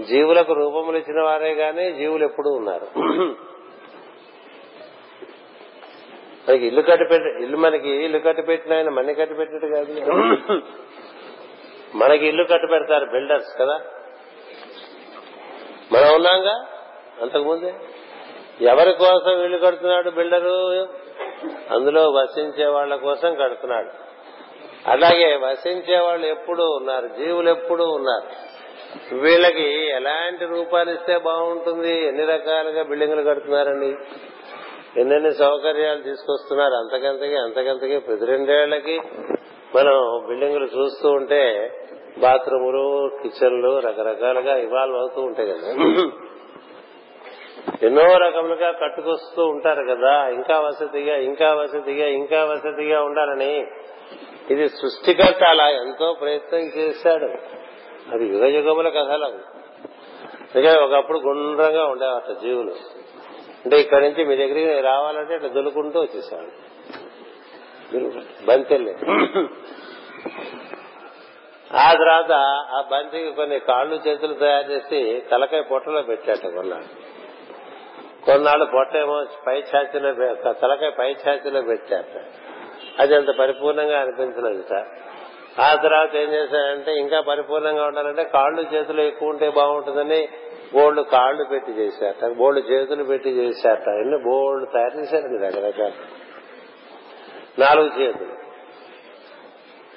జీవులకు 0.03 0.53
రూపములు 0.53 0.97
ఇచ్చిన 0.97 1.21
వారే 1.23 1.53
గాని 1.55 1.93
జీవులు 1.93 2.25
ఎప్పుడూ 2.25 2.51
ఉన్నారు. 2.51 2.87
మనకి 6.49 6.67
ఇల్లు 6.67 6.83
కట్టిపెట్టి 6.83 7.43
ఇల్లు 7.43 7.57
మనకి 7.57 7.91
ఇల్లు 8.05 8.19
కట్టిపెట్టిన 8.19 8.73
ఆయన 8.73 8.89
మన్ని 8.89 9.15
కట్టిపెట్టినట్టు 9.15 9.69
కాదు. 9.77 9.93
మనకి 11.95 12.27
ఇల్లు 12.27 12.45
కట్టి 12.45 12.67
పెడతారు 12.67 13.05
బిల్డర్స్ 13.05 13.53
కదా. 13.61 13.79
మనం 15.93 16.15
ఉన్నాంగా? 16.15 16.67
అంతకుముందే? 17.23 17.75
ఎవరి 18.61 18.93
కోసం 18.93 19.41
వీళ్ళు 19.41 19.59
కడుతున్నాడు 19.59 20.11
బిల్డరు? 20.11 20.89
అందులో 21.71 22.11
వసించే 22.11 22.67
వాళ్ళ 22.67 22.95
కోసం 22.95 23.35
కడుతున్నాడు. 23.35 23.91
అలాగే 24.91 25.37
వసించే 25.37 25.99
వాళ్ళు 25.99 26.27
ఎప్పుడూ 26.27 26.65
ఉన్నారు 26.65 27.07
జీవులు 27.07 27.51
ఎప్పుడూ 27.51 27.85
ఉన్నారు. 27.85 28.49
వీళ్ళకి 29.15 29.87
ఎలాంటి 29.87 30.45
రూపాలు 30.45 30.91
ఇస్తే 30.91 31.19
బాగుంటుంది? 31.19 32.07
ఎన్ని 32.07 32.25
రకాలుగా 32.25 32.83
బిల్డింగ్లు 32.83 33.23
కడుతున్నారండి? 33.23 33.95
ఎన్నెన్ని 35.01 35.35
సౌకర్యాలు 35.35 36.03
తీసుకొస్తున్నారు? 36.03 36.75
అంతకంతకి 36.75 37.37
అంతకంతకి 37.37 37.99
ప్రతి 37.99 38.25
రెండేళ్ళకి 38.27 39.01
మనం 39.77 40.25
బిల్డింగులు 40.29 40.65
చూస్తూ 40.65 41.11
ఉంటే 41.11 41.73
బాత్రూములు 42.21 43.11
కిచెన్లు 43.23 43.79
రకరకాలుగా 43.79 44.57
ఇవాల్వ్ 44.57 44.97
అవుతూ 44.97 45.21
ఉంటాయి 45.21 45.49
కదా. 45.49 45.69
ఎన్నో 47.83 48.17
రకములుగా 48.17 48.73
కట్టుకొస్తూ 48.73 49.47
ఉంటారు 49.47 49.83
కదా. 49.95 50.29
ఇంకా 50.29 50.61
వసతిగా 50.61 51.17
ఇంకా 51.17 51.55
వసతిగా 51.55 52.07
ఇంకా 52.09 52.45
వసతిగా 52.45 53.03
ఉండాలని. 53.03 53.67
ఇది 54.51 54.69
సృష్టికర్త 54.69 55.45
అలా 55.45 55.69
ఎంతో 55.69 56.17
ప్రయత్నం 56.21 56.61
చేశాడు. 56.61 57.29
అది 58.15 58.25
యుగ 58.25 58.45
యుగముల 58.45 58.89
కథలు 58.89 59.25
అందుకే 59.25 60.79
ఒకప్పుడు 60.79 61.19
గుండ్రంగా 61.19 61.85
ఉండేవాట 61.87 62.31
జీవులు. 62.43 62.75
అంటే 63.65 63.81
ఇక్కడి 63.81 64.09
నుంచి 64.09 64.25
మీ 64.25 64.37
దగ్గరికి 64.37 64.81
రావాలంటే 64.81 65.35
ఇట్లా 65.35 65.49
దులుకుంటూ 65.49 66.01
వచ్చేసాడు 66.01 66.51
బంతెళ్ళి 68.47 68.95
ఆ 71.77 71.93
తర్వాత 71.93 72.33
ఆ 72.75 72.85
బంతికి 72.93 73.31
కొన్ని 73.33 73.59
కాళ్ళు 73.59 73.95
చేతులు 73.95 74.35
తయారు 74.35 74.73
చేసి 74.73 75.23
తలకాయ 75.31 75.63
పొట్టలో 75.63 76.03
పెట్టాట 76.03 76.47
కొన్నాడు 76.47 77.09
కొన్నాళ్ళు 78.25 78.65
పొట్టేమో 78.65 79.25
పై 79.47 79.61
ఛాతీలో 79.61 80.13
తలకాయ 80.53 80.91
పై 80.91 81.17
ఛాతీలో 81.29 81.63
పెట్టాట. 81.63 82.05
అది 82.99 83.15
అంత 83.15 83.31
పరిపూర్ణంగా 83.39 84.01
అనిపించలేదు 84.01 84.65
సార్. 84.69 84.87
ఆ 85.61 85.75
తర్వాత 85.75 86.17
ఏం 86.17 86.33
చేశారంటే 86.33 86.95
ఇంకా 86.95 87.21
పరిపూర్ణంగా 87.21 87.87
ఉండాలంటే 87.87 88.25
కాళ్ళు 88.25 88.61
చేతులు 88.75 89.01
ఎక్కువ 89.01 89.29
ఉంటే 89.29 89.51
బాగుంటుందని 89.51 90.29
బోల్డ్ 90.75 91.01
కాళ్ళు 91.01 91.45
పెట్టి 91.45 91.73
చేశారట 91.73 92.33
బోల్డ్ 92.33 92.71
చేతులు 92.71 93.05
పెట్టి 93.05 93.31
చేశారట 93.31 93.89
ఎన్ని 93.89 94.19
బోల్డ్ 94.19 94.73
తయారు 94.73 94.99
చేశారండి 95.01 95.47
రకరకాల. 95.47 95.93
నాలుగు 97.59 98.01
చేతులు. 98.01 98.38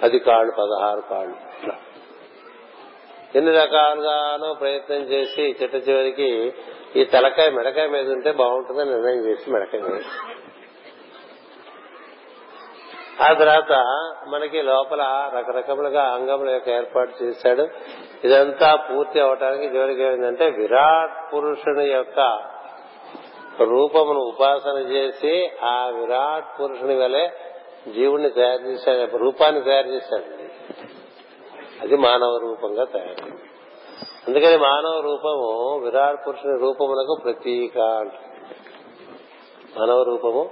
అది 0.03 0.19
కాళ్ళు 0.19 0.51
పదహారు 0.51 1.01
కాళ్ళు. 1.09 1.35
ఎన్ని 3.37 3.51
రకాలుగానో 3.51 4.53
ప్రయత్నం 4.53 4.97
చేసి 4.97 5.55
చిట్ట 5.61 5.89
చివరికి 5.89 6.53
ఈ 6.95 7.03
తలకాయ 7.03 7.49
మెడకాయ 7.49 7.87
మీద 7.87 8.11
ఉంటే 8.11 8.31
బాగుంటుందని 8.31 8.89
నిర్ణయం 8.89 9.25
చేసి 9.25 9.51
మెడకాయ 9.51 9.81
మీద. 9.81 10.01
ఆ 13.21 13.33
తర్వాత 13.33 13.73
మనకి 14.27 14.61
లోపల 14.61 15.31
రకరకములుగా 15.35 16.03
అంగముల 16.03 16.49
యొక్క 16.49 16.69
ఏర్పాటు 16.69 17.23
చేశాడు. 17.23 17.69
ఇదంతా 18.23 18.75
పూర్తి 18.75 19.19
అవటానికి 19.19 19.75
చివరికి 19.75 20.03
ఏమైందంటే 20.03 20.49
విరాట్ 20.49 21.33
పురుషుని 21.33 21.85
యొక్క 21.89 22.19
రూపమును 23.59 24.19
ఉపాసన 24.19 24.77
చేసి 24.77 25.51
ఆ 25.63 25.87
విరాట్ 25.87 26.61
పురుషుని 26.61 26.95
వలె 26.95 27.29
జీవుణ్ణి 27.87 28.29
తయారు 28.29 28.61
చేశాడు 28.61 29.17
రూపాన్ని 29.17 29.61
తయారు 29.61 29.87
చేశాడు 29.87 30.41
అది 31.81 31.97
మానవ 31.97 32.37
రూపంగా 32.37 32.83
తయారు 32.83 33.51
అందుకని 34.27 34.57
మానవ 34.57 34.99
రూపము 34.99 35.79
విరాట్ 35.83 36.27
పురుషుని 36.27 36.59
రూపములకు 36.59 37.17
ప్రతీక 37.23 37.79
అంట. 37.79 38.11
మానవ 39.79 40.03
రూపము 40.03 40.51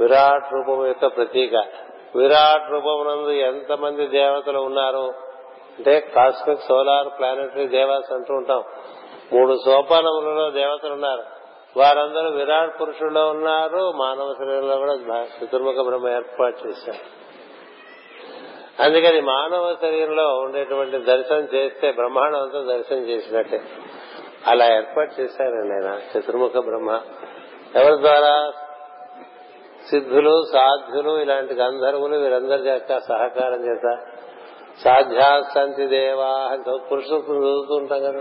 విరాట్ 0.00 0.54
రూపము 0.54 0.86
యొక్క 0.86 1.06
ప్రతీక. 1.06 1.54
విరాట్ 2.16 2.72
రూపమునందు 2.72 3.30
ఎంతమంది 3.30 4.06
దేవతలు 4.06 4.58
ఉన్నారు 4.58 5.12
అంటే 5.78 6.00
కాస్మిక్ 6.00 6.60
సోలార్ 6.60 7.08
ప్లానెటరీ 7.18 7.68
దేవాస్ 7.68 8.12
అంటూ 8.12 8.34
ఉంటాం. 8.34 8.64
మూడు 9.32 9.58
సోపానములలో 9.64 10.50
దేవతలు 10.50 10.92
ఉన్నారు. 10.92 11.39
వారందరూ 11.76 12.30
విరాట్ 12.30 12.80
పురుషుల్లో 12.80 13.28
ఉన్నారు 13.28 13.92
మానవ 13.92 14.34
శరీరంలో 14.38 14.76
కూడా 14.76 14.94
చతుర్ముఖ 15.22 15.74
బ్రహ్మ 15.74 16.08
ఏర్పాటు 16.08 16.68
చేశారు 16.68 17.20
అందుకని 18.82 19.20
మానవ 19.20 19.76
శరీరంలో 19.80 20.38
ఉండేటువంటి 20.38 20.98
దర్శనం 20.98 21.48
చేస్తే 21.54 21.92
బ్రహ్మాండం 21.92 22.42
అంతా 22.42 22.60
దర్శనం 22.60 22.98
చేసినట్టే. 22.98 23.62
అలా 24.46 24.76
ఏర్పాటు 24.76 25.20
చేశారండి 25.20 25.86
ఆయన 25.86 26.18
చతుర్ముఖ 26.18 26.52
బ్రహ్మ. 26.52 27.00
ఎవరి 27.74 28.02
ద్వారా? 28.02 28.52
సిద్ధులు 29.90 30.44
సాధ్యులు 30.52 31.18
ఇలాంటి 31.18 31.54
గంధర్వులు 31.54 32.16
వీరందరి 32.16 32.68
యొక్క 32.68 32.98
సహకారం 32.98 33.66
చేత. 33.66 33.98
సాధ్యాసంతి 34.84 35.86
దేవా 35.86 36.58
పురుషులు 36.92 37.18
చదువుతూ 37.18 37.74
ఉంటాం 37.74 38.02
కదా. 38.02 38.20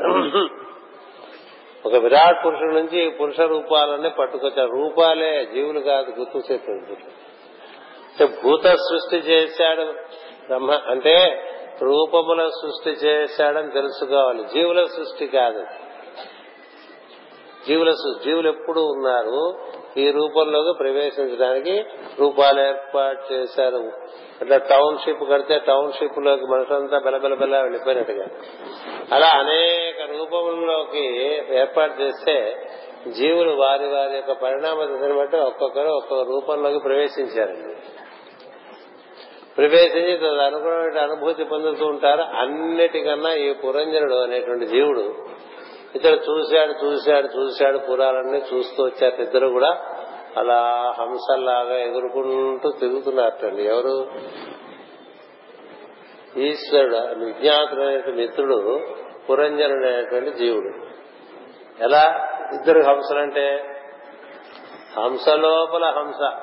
ఒక 1.85 1.95
విరాట్ 1.95 2.45
పురుషుడి 2.45 2.73
నుంచి 2.73 3.09
పురుష 3.09 3.39
రూపాలన్నీ 3.39 4.09
పట్టుకొచ్చారు. 4.09 4.71
రూపాలే 4.71 5.47
జీవులు 5.53 5.79
కాదు 5.79 6.11
గుర్తు 6.19 6.53
చెప్పేది 6.53 6.95
భూత 8.43 8.63
సృష్టి 8.63 9.15
చేశాడు. 9.15 9.81
బ్రహ్మ 10.47 10.71
అంటే 10.71 11.45
రూపముల 11.81 12.47
సృష్టి 12.47 12.89
చేశాడని 12.89 13.71
తెలుసుకోవాలి 13.71 14.43
జీవుల 14.43 14.83
సృష్టి 14.83 15.27
కాదు. 15.27 15.65
జీవుల 17.67 17.91
జీవులు 18.23 18.47
ఎప్పుడు 18.47 18.79
ఉన్నారు? 18.79 19.57
ఈ 19.97 20.11
రూపంలోకి 20.11 20.77
ప్రవేశించడానికి 20.77 21.83
రూపాలు 22.19 22.61
ఏర్పాటు 22.61 23.33
చేశారు. 23.33 23.91
అట్లా 24.41 24.57
టౌన్షిప్ 24.57 25.29
కడితే 25.31 25.59
టౌన్షిప్లోకి 25.67 26.43
మనుషులంతా 26.43 26.99
బెలబెలబెల 26.99 27.61
వెళ్ళిపోయినట్టుగా. 27.61 28.27
అలా 29.11 29.27
అనేక 29.27 30.11
రూపంలోకి 30.11 31.33
ఏర్పాటు 31.51 32.01
చేస్తే 32.01 32.65
జీవులు 33.07 33.51
వారి 33.51 33.87
వారి 33.87 34.15
యొక్క 34.15 34.31
పరిణామ 34.31 34.83
దశను 34.83 35.17
బట్టి 35.17 35.37
ఒక్కొక్కరు 35.37 35.87
ఒక్కొక్క 35.87 36.29
రూపంలోకి 36.29 36.79
ప్రవేశించారండి. 36.79 37.75
ప్రవేశించి 39.57 40.43
అనుకున్న 40.43 41.01
అనుభూతి 41.01 41.43
పొందుతూ 41.43 41.85
ఉంటారు. 41.85 42.21
అన్నిటికన్నా 42.21 43.33
ఈ 43.33 43.53
పురంజనుడు 43.53 44.15
అనేటువంటి 44.15 44.65
జీవుడు 44.65 45.15
ఇతడు 45.95 46.31
చూశాడు 46.31 46.85
చూశాడు 46.85 47.27
చూశాడు 47.37 47.77
పురాలన్నీ 47.77 48.41
చూస్తూ 48.53 48.83
వచ్చారు. 48.83 49.21
ఇద్దరు 49.21 49.47
కూడా 49.47 49.81
అలా 50.37 50.93
హంసల్లాగా 50.99 51.77
ఎగురుకుంటూ 51.77 52.71
తిరుగుతున్నారటండి. 52.71 53.63
ఎవరు? 53.63 54.07
ఈశ్వరుడు 56.39 56.95
విజ్ఞాతుడైన 56.95 58.15
మిత్రుడు 58.15 58.79
పురంజనుడైనటువంటి 59.29 60.33
జీవుడు. 60.33 60.85
ఎలా? 61.83 62.27
ఇద్దరు 62.53 62.81
హంసలంటే 62.81 63.75
హంస 64.97 65.29
లోపల 65.29 65.85
హంస. 65.85 66.33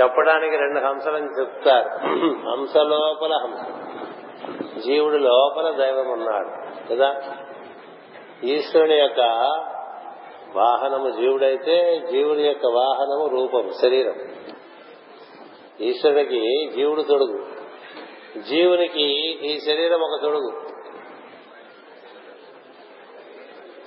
చెప్పడానికి 0.00 0.56
రెండు 0.56 0.80
హంసలని 0.80 1.40
చెప్తారు. 1.40 1.88
హంస 2.50 2.76
లోపల 2.76 3.32
హంస. 3.32 3.84
జీవుడు 4.84 5.16
లోపల 5.16 5.70
దైవం 5.70 6.08
ఉన్నాడు. 6.08 6.64
కదా? 6.94 7.22
ఈశ్వరుని 8.42 8.96
యొక్క 8.96 9.20
వాహనము 10.54 11.10
జీవుడైతే 11.10 12.02
జీవుని 12.12 12.42
యొక్క 12.42 12.66
వాహనము 12.66 13.26
రూపం 13.26 13.70
శరీరం. 13.82 14.14
ఈశ్వరుడికి 15.80 16.70
జీవుడు 16.76 17.02
తొడుగు. 17.02 17.46
జీవునికి 18.38 19.02
ఈ 19.46 19.60
శరీరం 19.60 20.00
ఒక 20.00 20.22
తొడుగు. 20.22 20.52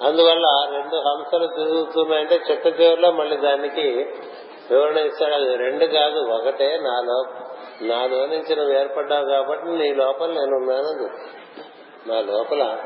అందువల్ల 0.03 0.69
రెండు 0.71 0.95
హంసలు 0.95 1.47
తిరుగుతున్నాయంటే 1.47 2.35
చిత్త 2.51 2.81
చివరిలో 2.81 3.11
మళ్ళీ 3.11 3.37
దానికి 3.37 3.81
వివరణ 4.71 4.97
ఇస్తాడు. 4.97 5.33
అది 5.33 5.55
రెండు 5.55 5.85
కాదు 5.85 6.19
ఒకటే 6.19 6.79
నాలో 6.81 7.25
నాలో 7.81 8.25
నుంచి 8.25 8.55
నువ్వు 8.55 8.73
ఏర్పడ్డావు 8.73 9.25
కాబట్టి 9.25 9.67
నీ 9.67 9.93
లోపల 9.93 10.27
నేనున్నాను 10.27 11.09
నా 12.09 12.21
లోపల 12.21 12.77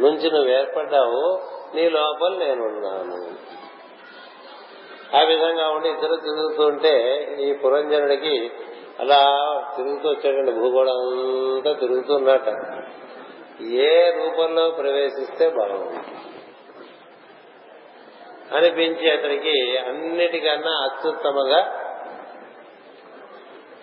నుంచి 0.00 0.30
నువ్వు 0.30 0.50
ఏర్పడ్డావు 0.50 1.22
నీ 1.74 1.88
లోపల 1.88 2.32
నేనున్నాను. 2.38 3.18
ఆ 5.16 5.20
విధంగా 5.22 5.68
ఉండి 5.68 5.88
ఇద్దరు 5.88 6.16
తిరుగుతుంటే 6.16 6.94
ఈ 7.40 7.52
పురంజనుడికి 7.52 8.50
అలా 9.00 9.20
తిరుగుతూ 9.76 10.08
వచ్చాడండి. 10.08 10.52
భూగోళం 10.52 10.98
అంతా 11.54 11.72
తిరుగుతున్నట 11.72 12.48
ఏ 13.62 13.92
రూపంలో 14.10 14.70
ప్రవేశిస్తే 14.70 15.48
బాగుంది 15.48 16.00
అనిపించి 18.56 19.10
అతనికి 19.10 19.78
అన్నిటికన్నా 19.78 20.74
అత్యుత్తమంగా 20.84 21.62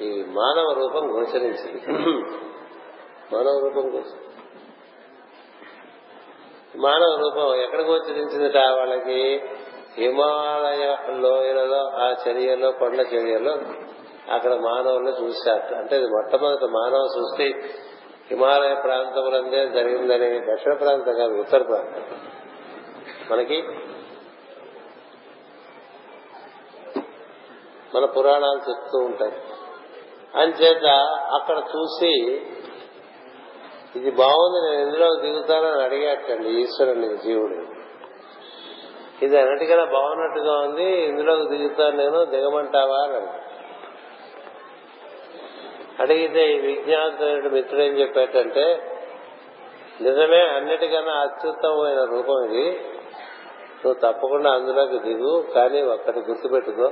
ఈ 0.02 0.24
మానవ 0.28 0.68
రూపం 0.74 1.04
గోచరించింది. 1.16 1.82
మానవ 3.34 3.60
రూపం 3.64 3.90
కోసం 3.90 4.25
మానవ 6.78 7.18
రూపం 7.20 7.56
ఎక్కడ 7.56 7.82
గోచరించిందిట 7.82 8.58
వాళ్ళకి 8.58 9.44
హిమాలయ 9.98 10.96
లోయలలో 11.14 11.92
ఆ 11.96 12.16
చర్యలో 12.28 12.72
పండ్ల 12.72 13.02
చర్యలో 13.02 13.58
అక్కడ 14.34 14.54
మానవులను 14.54 15.10
చూశారు 15.10 15.76
అంటే 15.76 15.96
ఇది 15.96 16.06
మొట్టమొదటి 16.06 16.66
మానవ 16.66 17.08
సృష్టి. 17.16 17.74
హిమాలయ 18.30 18.76
ప్రాంతములందే 18.76 19.68
జరిగిందని 19.68 20.40
దక్షిణ 20.40 20.74
ప్రాంతం 20.74 21.14
కాదు 21.14 21.40
ఉత్తర 21.40 21.62
ప్రాంతం. 21.62 22.04
మనకి 23.32 23.62
మన 27.96 28.06
పురాణాలు 28.06 28.70
చెప్తూ 28.70 28.98
ఉంటాయి. 28.98 29.34
అంచేత 30.36 30.86
అక్కడ 31.34 31.58
చూసి 31.58 32.42
ఇది 33.96 34.12
బాగుంది 34.12 34.70
నేను 34.70 34.82
ఎందులో 34.82 35.16
దిగుతానని 35.16 35.84
అడిగాటండి 35.84 36.50
ఈశ్వరుని 36.50 37.18
జీవుడు. 37.18 37.76
ఇది 39.26 39.40
అన్నిటికన్నా 39.40 39.86
బాగున్నట్టుగా 39.86 40.60
ఉంది 40.60 40.84
ఇందులోకి 40.84 41.58
దిగుతాను 41.58 41.98
నేను 41.98 42.26
దిగమంటావా 42.26 42.98
అని 42.98 43.28
అడిగితే 46.00 46.54
ఈ 46.54 46.60
విజ్ఞానం 46.60 47.54
మిత్రుడు 47.54 47.82
ఏం 47.82 47.94
చెప్పాడంటే 47.94 48.92
నిజమే 50.02 50.42
అన్నిటికన్నా 50.42 51.14
అత్యుత్తమమైన 51.14 52.04
రూపం 52.04 52.52
ఇది. 52.52 52.80
నువ్వు 53.86 53.94
తప్పకుండా 53.94 54.52
అందులోకి 54.52 55.00
దిగు 55.00 55.44
కానీ 55.56 55.82
ఒక్కటి 55.82 56.20
గుర్తుపెట్టుకో. 56.20 56.92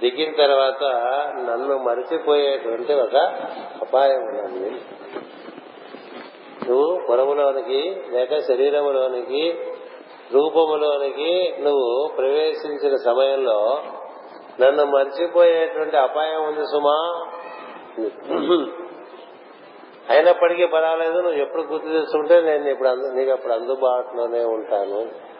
దిగిన 0.00 0.32
తర్వాత 0.36 0.82
నన్ను 1.36 1.78
మరిచిపోయేటువంటి 1.78 2.94
ఒక 2.94 3.16
అపాయం 3.82 4.20
ఉన్నది. 4.20 4.82
నువ్వు 6.68 7.00
పొరములోనికి 7.08 8.02
లేక 8.10 8.38
శరీరములోనికి 8.38 9.58
రూపములోనికి 10.34 11.54
నువ్వు 11.60 12.10
ప్రవేశించిన 12.16 12.96
సమయంలో 12.96 13.82
నన్ను 14.60 14.84
మర్చిపోయేటువంటి 14.84 15.96
అపాయం 15.96 16.42
ఉంది 16.46 16.64
సుమా. 16.66 17.26
అయినప్పటికీ 20.10 20.66
పర్వాలేదు 20.66 21.12
నువ్వు 21.12 21.32
ఎప్పుడు 21.32 21.62
గుర్తు 21.62 21.86
తెచ్చుకుంటే 21.86 22.40
నేను 22.40 22.68
ఇప్పుడు 22.68 22.88
అందు- 22.88 23.12
నీకు 23.12 23.30
అప్పుడు 23.30 23.52
అందుబాటులోనే 23.52 24.44
ఉంటాను. 24.44 25.30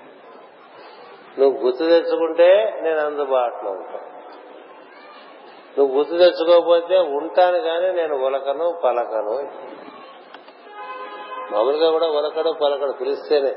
నువ్వు 1.41 1.66
గుర్తు 1.66 1.85
తెచ్చుకుంటే 1.85 2.79
నేను 2.83 2.99
అందుబాటులో 2.99 3.71
ఉంటాను. 3.71 4.11
నువ్వు 5.79 5.99
గుర్తు 5.99 6.16
తెచ్చుకోకపోతే 6.16 6.99
ఉంటాను 6.99 7.59
కానీ 7.59 7.93
నేను 7.93 8.27
ఉలకను 8.27 8.81
పలకను. 8.85 9.70
మామూలుగా 11.51 11.91
కూడా 11.91 12.07
ఉలకడు 12.07 12.51
పలకడు 12.63 12.93
పిలిస్తేనే. 12.93 13.55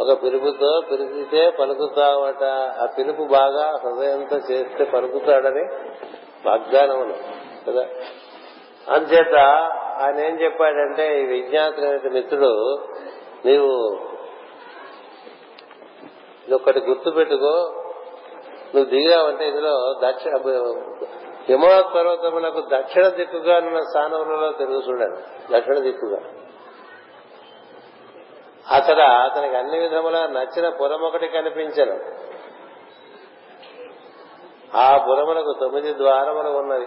ఒక 0.00 0.22
పిలుపుతో 0.22 0.82
పిలిచితే 0.90 1.50
పలుకుతావట. 1.50 2.42
ఆ 2.82 2.86
పిలుపు 2.98 3.22
బాగా 3.22 3.72
హృదయంతో 3.84 4.36
చేస్తే 4.36 4.84
పలుకుతాడని 4.84 5.64
వాగ్దానం 6.46 7.14
కదా? 7.68 7.86
అందుచేత 8.88 9.34
ఆయన 10.02 10.20
ఏం 10.20 10.40
చెప్పాడంటే 10.40 11.22
ఈ 11.22 11.24
విజ్ఞాతులైన 11.26 12.12
మిత్రుడు 12.12 12.78
నీవు 13.46 13.98
ఇదొక్కటి 16.48 16.80
గుర్తు 16.80 17.10
పెట్టుకో 17.10 17.80
నువ్వు 18.74 18.84
దిగావంటే 18.84 19.48
ఇందులో 19.48 20.00
దక్ష 20.04 20.26
హిమవత్ 21.48 21.94
పర్వతములకు 21.94 22.68
దక్షిణ 22.72 23.08
దిక్కుగా 23.08 23.56
ఉన్న 23.56 23.80
స్థానములలో 23.80 24.52
తిరుగు 24.52 24.80
దక్షిణ 25.52 25.78
దిక్కుగా. 25.78 26.18
అక్కడ 28.70 29.00
అతనికి 29.00 29.56
అన్ని 29.56 29.78
విధముల 29.78 30.26
నచ్చిన 30.26 30.68
పురం 30.68 31.00
ఒకటి 31.00 31.28
కనిపించను. 31.28 32.00
ఆ 34.76 35.06
పురములకు 35.08 35.54
తొమ్మిది 35.60 35.94
ద్వారములు 35.94 36.50
ఉన్నవి. 36.50 36.86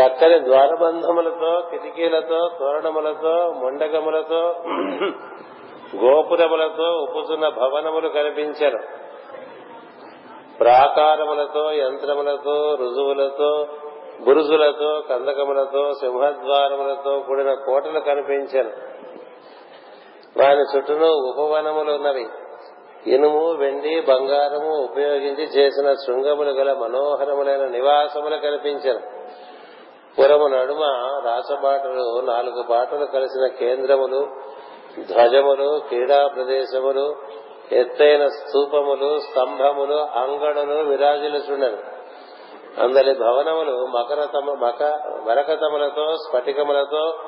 చక్కని 0.00 0.44
ద్వారబంధములతో 0.44 1.68
కిటికీలతో 1.70 2.50
తోరణములతో 2.58 3.52
ముండకములతో 3.52 4.56
గోపురములతో 5.96 6.92
ఉప్పుతున్న 6.92 7.48
భవనములు 7.48 8.08
కనిపించను. 8.08 9.03
ప్రాకారములతో 10.60 11.72
యంత్రములతో 11.72 12.74
రుజువులతో 12.80 13.66
బురుజులతో 14.24 15.02
కందకములతో 15.08 15.92
సింహద్వారములతో 15.92 17.20
కూడిన 17.26 17.54
కోటలు 17.54 18.00
కనిపించను. 18.00 18.70
వారి 20.36 20.76
చుట్టూను 20.76 21.06
ఉపవనములు 21.06 21.92
ఉన్నవి. 21.92 22.26
ఇనుము 23.06 23.50
వెండి 23.50 24.00
బంగారము 24.00 24.84
ఉపయోగించి 24.84 25.44
చేసిన 25.44 25.92
శృంగములు 25.92 26.50
గల 26.50 26.72
మనోహరములైన 26.72 27.64
నివాసములు 27.64 28.36
కనిపించను 28.36 29.00
పురము 30.18 30.46
నడుమ 30.46 30.82
రాసబాటలు 31.24 32.20
నాలుగు 32.20 32.62
బాటలు 32.62 33.04
కలిసిన 33.04 33.46
కేంద్రములు 33.46 34.26
ధ్వజములు 35.06 35.80
క్రీడా 35.88 36.26
ప్రదేశములు 36.26 37.14
ఎత్తైన 37.72 38.28
స్తూపములు 38.28 39.20
స్తంభములు 39.20 39.94
అంగడులు 39.94 40.82
విరాజులుచుండను 40.90 41.94
అందరి 42.82 43.14
భవనములు 43.14 43.86
మకరతమ 43.86 44.52
మక 44.52 44.82
మరకతములతో 45.26 46.16
స్ఫటికములతో 46.16 47.18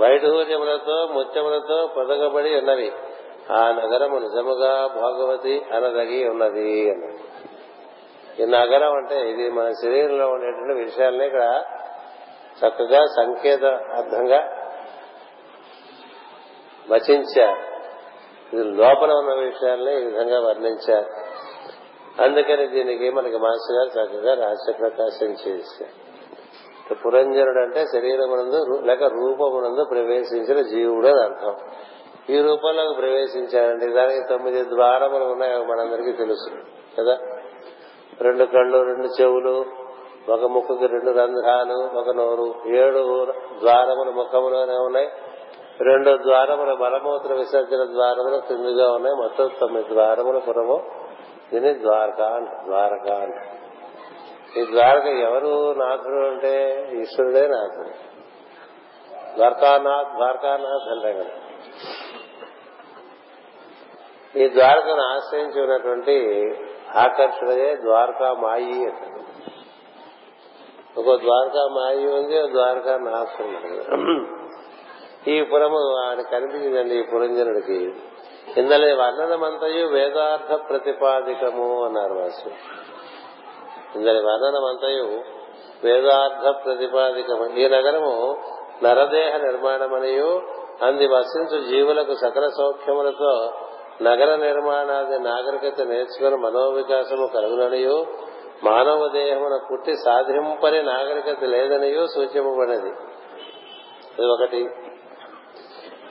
వైఢూర్యములతో 0.00 1.08
ముత్యములతో 1.12 1.90
పొదగబడి 1.96 2.58
ఉన్నవి. 2.58 2.92
ఆ 3.50 3.72
నగరము 3.72 4.18
నిజముగా 4.18 4.86
భాగవతి 4.86 5.66
అనదగి 5.72 6.28
ఉన్నది 6.28 6.90
అన్నది 6.90 7.24
ఈ 8.42 8.46
నగరం 8.46 8.92
అంటే 8.92 9.30
ఇది 9.30 9.50
మన 9.50 9.70
శరీరంలో 9.70 10.28
ఉండేటువంటి 10.28 10.84
విషయాలని 10.84 11.26
ఇక్కడ 11.26 11.62
చక్కగా 12.66 13.04
సంకేత 13.04 13.64
అర్థంగా 13.64 14.38
వచించారు. 16.90 17.75
ఇది 18.52 18.64
లోపల 18.64 19.12
ఉన్న 19.12 19.34
విషయాలనే 19.34 20.02
ఈ 20.02 20.04
విధంగా 20.04 20.40
వర్ణించారు. 20.40 21.36
అందుకని 22.22 22.66
దీనికి 22.66 23.10
మనకి 23.10 23.36
మాస్టర్ 23.36 23.76
గారు 23.76 24.06
చక్కగా 24.06 24.44
రహస్య 24.44 24.72
ప్రకాశం 24.72 25.26
చేశారు. 25.26 26.06
పురంజనుడు 26.94 27.60
అంటే 27.60 27.84
శరీరమునందు 27.92 28.86
లేక 28.86 29.02
రూపమునందు 29.02 29.84
ప్రవేశించిన 29.90 30.60
జీవుడు 30.60 31.08
అని 31.08 31.22
అర్థం. 31.22 31.56
ఈ 32.30 32.40
రూపంలోకి 32.40 33.00
ప్రవేశించాడంటే 33.00 33.86
దానికి 33.86 34.20
తొమ్మిది 34.28 34.64
ద్వారములు 34.64 35.24
ఉన్నాయో 35.24 35.64
మనందరికీ 35.64 36.12
తెలుసు 36.12 36.50
కదా? 37.00 37.18
రెండు 38.20 38.44
కళ్ళు 38.44 38.82
రెండు 38.82 39.22
చెవులు 39.22 39.64
ఒక 40.28 40.40
ముక్కుకి 40.40 40.86
రెండు 40.86 41.10
రంధ్రాలు 41.10 41.98
ఒక 41.98 42.16
నోరు 42.16 42.54
ఏడు 42.76 43.26
ద్వారములు 43.60 44.10
ముఖములోనే 44.10 44.74
ఉన్నాయి. 44.74 45.08
రెండు 45.80 46.22
ద్వారముల 46.22 46.74
బలమూత్ర 46.74 47.32
విసర్జన 47.32 47.84
ద్వారములు 47.92 48.40
క్రిందిగా 48.40 48.92
ఉన్నాయి. 48.92 49.16
మొత్తం 49.16 49.50
తొమ్మిది 49.60 49.88
ద్వారముల 49.88 50.38
పురము. 50.38 50.90
దీని 51.52 51.82
ద్వారక 51.82 52.20
అంట 52.20 52.48
ద్వారక 52.64 53.10
అంట. 53.10 53.34
ఈ 54.58 54.70
ద్వారక 54.70 55.04
ఎవరు 55.04 55.72
నాథుడు 55.72 56.26
అంటే? 56.26 56.88
ఈశ్వరుడే 56.92 57.46
నాథుడు. 57.46 58.16
ద్వారకానాథ్ 59.36 60.16
ద్వారకానాథ్ 60.16 60.88
అంటే 60.90 61.12
కదా. 61.12 61.30
ఈ 64.36 64.48
ద్వారకను 64.48 65.00
ఆశ్రయించి 65.00 65.62
ఉన్నటువంటి 65.62 66.40
ఆకర్షణయే 66.96 67.76
ద్వారకా 67.76 68.32
మాయి 68.32 68.84
అంటారు 68.84 69.16
ఒక 71.00 71.20
ద్వారకా 71.20 71.68
మాయి 71.68 72.06
ఉంది 72.06 72.42
ఒక 72.42 72.50
ద్వారకా 72.50 72.96
నాథ్ 72.96 73.42
ఈ 75.28 75.42
పురము 75.42 75.96
ఆయన 76.06 76.20
కనిపించిందండి 76.20 76.94
ఈ 76.94 77.02
పురంజనుడికి. 77.02 77.94
ఇందులో 78.56 79.04
వర్ణనమంతయు 79.04 79.86
వేదార్థ 79.86 80.68
ప్రతిపాదికము 80.68 81.84
అన్నారు 81.84 82.14
వాసు. 82.14 82.48
ఇందలి 83.98 84.18
వర్ణనమంతయు 84.18 85.22
వేదార్థ 85.84 86.64
ప్రతిపాదికము. 86.64 87.58
ఈ 87.58 87.68
నగరము 87.68 88.42
నరదేహ 88.84 89.36
నిర్మాణమనియు 89.36 90.42
అంది 90.82 91.06
వసించు 91.06 91.68
జీవులకు 91.68 92.14
సకల 92.14 92.48
సౌఖ్యములతో 92.48 93.52
నగర 94.02 94.36
నిర్మాణాది 94.36 95.18
నాగరికత 95.18 95.80
నేర్చుకుని 95.80 96.36
మనోవికాసము 96.36 97.26
కలుగుననియు 97.26 98.06
మానవ 98.64 99.08
దేహమున 99.08 99.60
పుట్టి 99.72 99.92
సాధింపని 99.92 100.82
నాగరికత 100.82 101.44
లేదనియు 101.44 102.06
సూచింపబడినది. 102.06 102.88
ఇది 104.18 104.26
ఒకటి. 104.26 104.68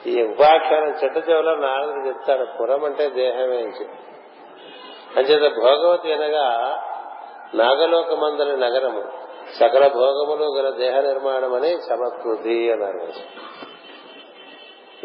ఈ 0.06 0.22
ఉపాఖ్యానం 0.22 0.94
చిట్ట 1.04 1.30
చెవులో 1.30 1.54
నారదుడు 1.54 2.08
చెప్తాడు 2.08 2.46
పురం 2.60 2.84
అంటే 2.84 3.08
దేహమే 3.08 3.56
అని 3.56 3.80
చెప్పి 3.80 4.06
అంచేత 5.16 5.52
భోగవతి 5.52 6.12
అనగా 6.12 6.46
నాగలోకమందరి 7.54 8.56
నగరము. 8.56 9.04
సకల 9.60 9.88
భోగములు 9.88 10.44
గల 10.58 10.70
దేహ 10.70 11.00
నిర్మాణం 11.00 11.54
అని 11.54 11.76
సమకృతి 11.88 12.72
అన్నారు. 12.72 13.06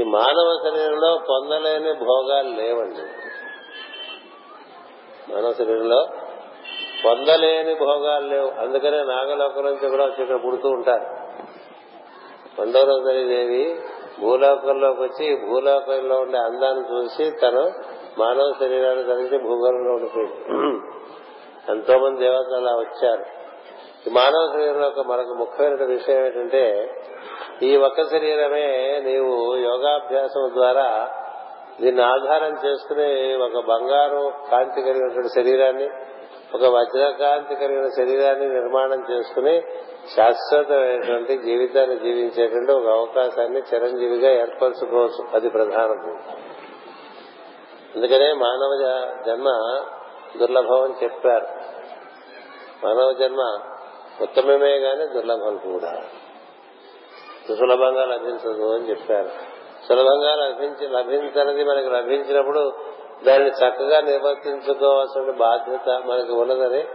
ఈ 0.02 0.04
మానవ 0.04 0.60
శరీరంలో 0.64 1.20
పొందలేని 1.30 1.94
భోగాలు 1.94 2.50
లేవండి. 2.50 3.02
మానవ 5.34 5.54
శరీరంలో 5.54 6.08
పొందలేని 7.06 7.76
భోగాలు 7.76 8.28
లేవు. 8.28 8.52
అందుకనే 8.60 9.04
నాగలోకం 9.04 9.66
నుంచి 9.66 9.90
కూడా 9.90 10.06
వచ్చి 10.06 10.24
ఇక్కడ 10.24 10.44
పుడుతూ 10.46 10.70
ఉంటారు. 10.70 11.06
మండోదరి 12.62 13.24
దేవి 13.24 13.82
భూలోకంలోకి 14.20 15.02
వచ్చి 15.02 15.36
భూలోకంలో 15.36 16.20
ఉండే 16.20 16.38
అందాన్ని 16.38 16.96
చూసి 16.96 17.32
తను 17.32 17.74
మానవ 18.18 18.54
శరీరాన్ని 18.60 19.04
ధరించి 19.04 19.38
భూగోళంలో 19.38 19.92
ఉండిపోయింది 19.94 20.38
ఎంతో 21.70 22.00
మంది 22.00 22.20
దేవతలు 22.20 22.56
అలా 22.56 22.76
వచ్చారు. 22.76 23.26
ఈ 24.08 24.10
మానవ 24.10 24.52
శరీరంలో 24.54 24.88
ఒక 24.88 25.08
మరొక 25.08 25.38
ముఖ్యమైన 25.38 25.84
విషయం 25.84 26.26
ఏంటంటే 26.26 26.94
ఈ 27.62 27.78
ఒక్క 27.78 28.04
శరీరమే 28.04 29.02
నీవు 29.02 29.56
యోగాభ్యాసం 29.56 30.52
ద్వారా 30.54 31.10
దీన్ని 31.82 32.04
ఆధారం 32.04 32.58
చేసుకుని 32.66 33.36
ఒక 33.36 33.66
బంగారు 33.66 34.34
కాంతి 34.52 34.82
కలిగినటువంటి 34.82 35.30
శరీరాన్ని 35.30 35.90
ఒక 36.56 36.64
వజ్రకాంతి 36.76 37.56
కలిగిన 37.56 37.88
శరీరాన్ని 37.88 38.48
నిర్మాణం 38.54 39.06
చేసుకుని 39.12 39.64
శాశ్వతమైనటువంటి 40.10 41.38
జీవితాన్ని 41.38 41.96
జీవించేటువంటి 42.00 42.72
ఒక 42.72 42.88
అవకాశాన్ని 42.88 43.60
చిరంజీవిగా 43.60 44.32
ఏర్పరచుకోవచ్చు. 44.32 45.36
అది 45.36 45.50
ప్రధానం. 45.50 46.22
అందుకనే 47.96 48.34
మానవ 48.34 49.08
జన్మ 49.26 49.50
దుర్లభం 50.40 50.84
అని 50.84 50.94
చెప్పారు. 51.04 51.48
మానవ 52.86 53.14
జన్మ 53.14 53.60
ఉత్తమమే 54.22 54.78
గాని 54.78 55.08
దుర్లభం 55.08 55.58
కూడా. 55.58 56.02
సులభంగా 57.48 58.06
లభించదు 58.06 58.76
అని 58.76 58.90
చెప్పారు. 58.90 59.30
సులభంగా 59.88 60.36
లభించి 60.36 60.88
లభించనిది 60.88 61.64
మనకి 61.64 61.90
లభించినప్పుడు 61.90 62.74
దాన్ని 63.26 63.50
చక్కగా 63.50 64.02
నిర్వర్తించుకోవాల్సిన 64.02 65.32
బాధ్యత 65.32 66.02
మనకి 66.06 66.32
ఉన్నదని 66.32 66.88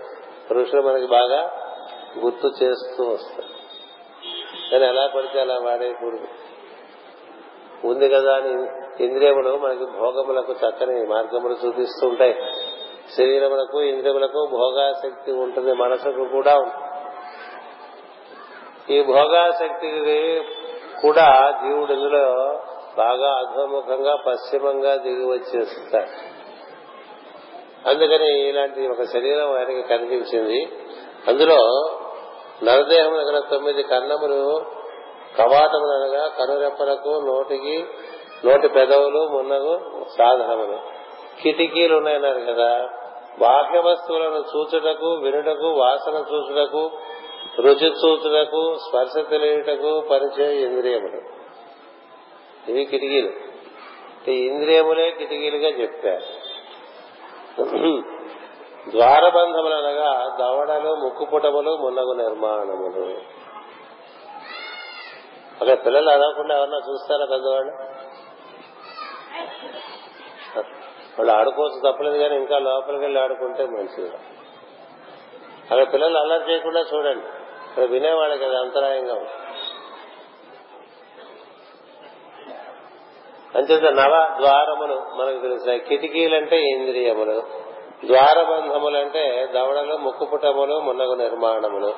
పురుషులు 0.51 0.83
మనకి 0.83 1.07
బాగా 1.07 1.66
గుర్తు 2.21 2.47
చేస్తూ 2.62 3.05
వస్తారు 3.05 3.57
కానీ 4.73 4.85
ఎలా 4.85 5.07
పడితే 5.07 5.41
అలా 5.41 5.59
వాడేయకూడదు. 5.62 6.29
ఉంది 7.87 8.09
కదా 8.09 8.35
అని 8.35 8.53
ఇంద్రియములు 9.05 9.57
మనకి 9.57 9.85
భోగములకు 9.85 10.53
చక్కని 10.53 11.07
మార్గములు 11.07 11.57
చూపిస్తూ 11.67 12.09
ఉంటాయి. 12.09 12.35
శరీరములకు 13.17 13.81
ఇంద్రియములకు 13.81 14.49
భోగాశక్తి 14.51 15.33
ఉంటుంది 15.33 15.73
మనసుకు 15.73 16.25
కూడా 16.25 16.55
ఉంటుంది. 16.57 16.87
ఈ 18.95 19.03
భోగాశక్తికి 19.03 20.43
కూడా 21.03 21.51
జీవుడు 21.51 21.93
ఇందులో 21.93 22.61
బాగా 22.97 23.31
అధోముఖంగా 23.31 24.17
పశ్చిమంగా 24.17 24.97
దిగి 24.97 25.25
వచ్చేస్తాడు. 25.25 26.37
అందుకని 27.89 28.49
ఇలాంటి 28.49 28.87
ఒక 28.87 29.03
శరీరం 29.03 29.53
ఆయనకి 29.53 29.83
కనిపించింది. 29.83 30.69
అందులో 31.29 31.89
నరదేహం 32.65 33.13
దగ్గర 33.13 33.43
తొమ్మిది 33.51 33.83
కన్నములు 33.83 34.65
కవాటములు 35.39 35.77
అనగా 35.77 36.29
కనురెప్పలకు 36.29 37.09
నోటికి 37.09 37.87
నోటి 38.45 38.69
పెదవులు 38.69 39.29
మున్నగు 39.29 39.81
సాధనములు. 40.19 40.79
కిటికీలు 41.43 41.97
ఉన్నాయన్నారు 41.97 42.41
కదా. 42.41 42.89
బాహ్య 43.39 43.79
వస్తువులను 43.79 44.27
చూచుటకు 44.27 45.07
వినుటకు 45.07 45.69
వాసన 45.69 46.13
చూచుటకు 46.13 46.91
రుచి 47.59 47.75
చూచుటకు 47.75 48.75
స్పర్శ 48.75 49.31
తెలియటకు 49.31 50.01
పరిచయ 50.01 50.63
ఇంద్రియములు. 50.63 51.23
ఇవి 52.71 52.85
కిటికీలు. 52.85 53.33
ఇంద్రియములే 54.31 55.11
కిటికీలుగా 55.11 55.69
చెప్పారు. 55.69 58.16
ద్వారబంధములు 58.91 59.74
అనగా 59.74 60.37
దవడలు 60.41 60.95
ముక్కుపుటములు 60.95 61.76
మున్నగు 61.76 62.12
నిర్మాణములు. 62.12 63.05
అక్కడ 65.61 65.87
పిల్లలు 65.87 66.11
అడగకుండా 66.11 66.57
ఎవరన్నా 66.57 66.78
చూస్తారా 66.78 67.24
పెద్దవాళ్ళు? 67.24 67.72
వాళ్ళు 71.18 71.32
ఆడుకోవచ్చు 71.32 71.93
తప్పలేదు 71.93 72.18
కానీ 72.18 72.37
ఇంకా 72.37 72.59
లోపలికి 72.59 73.03
వెళ్ళి 73.03 73.20
ఆడుకుంటే 73.20 73.66
మంచిది. 73.66 74.11
అక్కడ 75.70 75.93
పిల్లలు 75.93 76.18
అల్లరి 76.18 76.51
చేయకుండా 76.51 76.80
చూడండి. 76.95 77.26
ఇక్కడ 77.68 77.84
వినేవాళ్ళకి 77.84 78.45
అది 78.45 78.57
అంతరాయంగా 78.57 79.14
ఉంది 79.14 79.34
అంచేత 83.59 83.93
నవ 83.93 84.37
ద్వారములు 84.41 84.97
మనకు 85.16 85.41
తెలిసిన 85.41 85.76
కిటికీలంటే 85.76 86.61
ఇంద్రియములు. 86.61 87.66
ద్వారబంధములంటే 88.05 89.49
దవడలు 89.55 89.97
ముక్కుపుటములు 89.97 90.80
మున్నగు 90.80 91.14
నిర్మాణములు. 91.14 91.92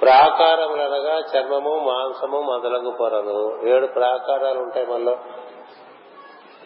ప్రాకారములు 0.00 0.82
అనగా 0.82 1.18
చర్మము 1.18 1.78
మాంసము 1.78 2.40
మొదలగు 2.40 2.90
పొరలు. 2.90 3.68
ఏడు 3.68 3.86
ప్రాకారాలు 3.86 4.60
ఉంటాయి 4.60 4.86
మనలో 4.86 5.16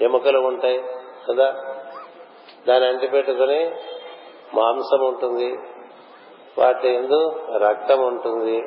ఎముకలు 0.00 0.38
ఉంటాయి 0.38 0.82
కదా. 1.30 1.50
దాన్ని 2.68 2.88
అంటిపెట్టుకుని 2.88 3.70
మాంసం 4.54 5.06
ఉంటుంది. 5.06 5.58
వాటి 6.58 6.88
ఎందు 6.88 7.48
రక్తం 7.56 8.06
ఉంటుంది. 8.06 8.62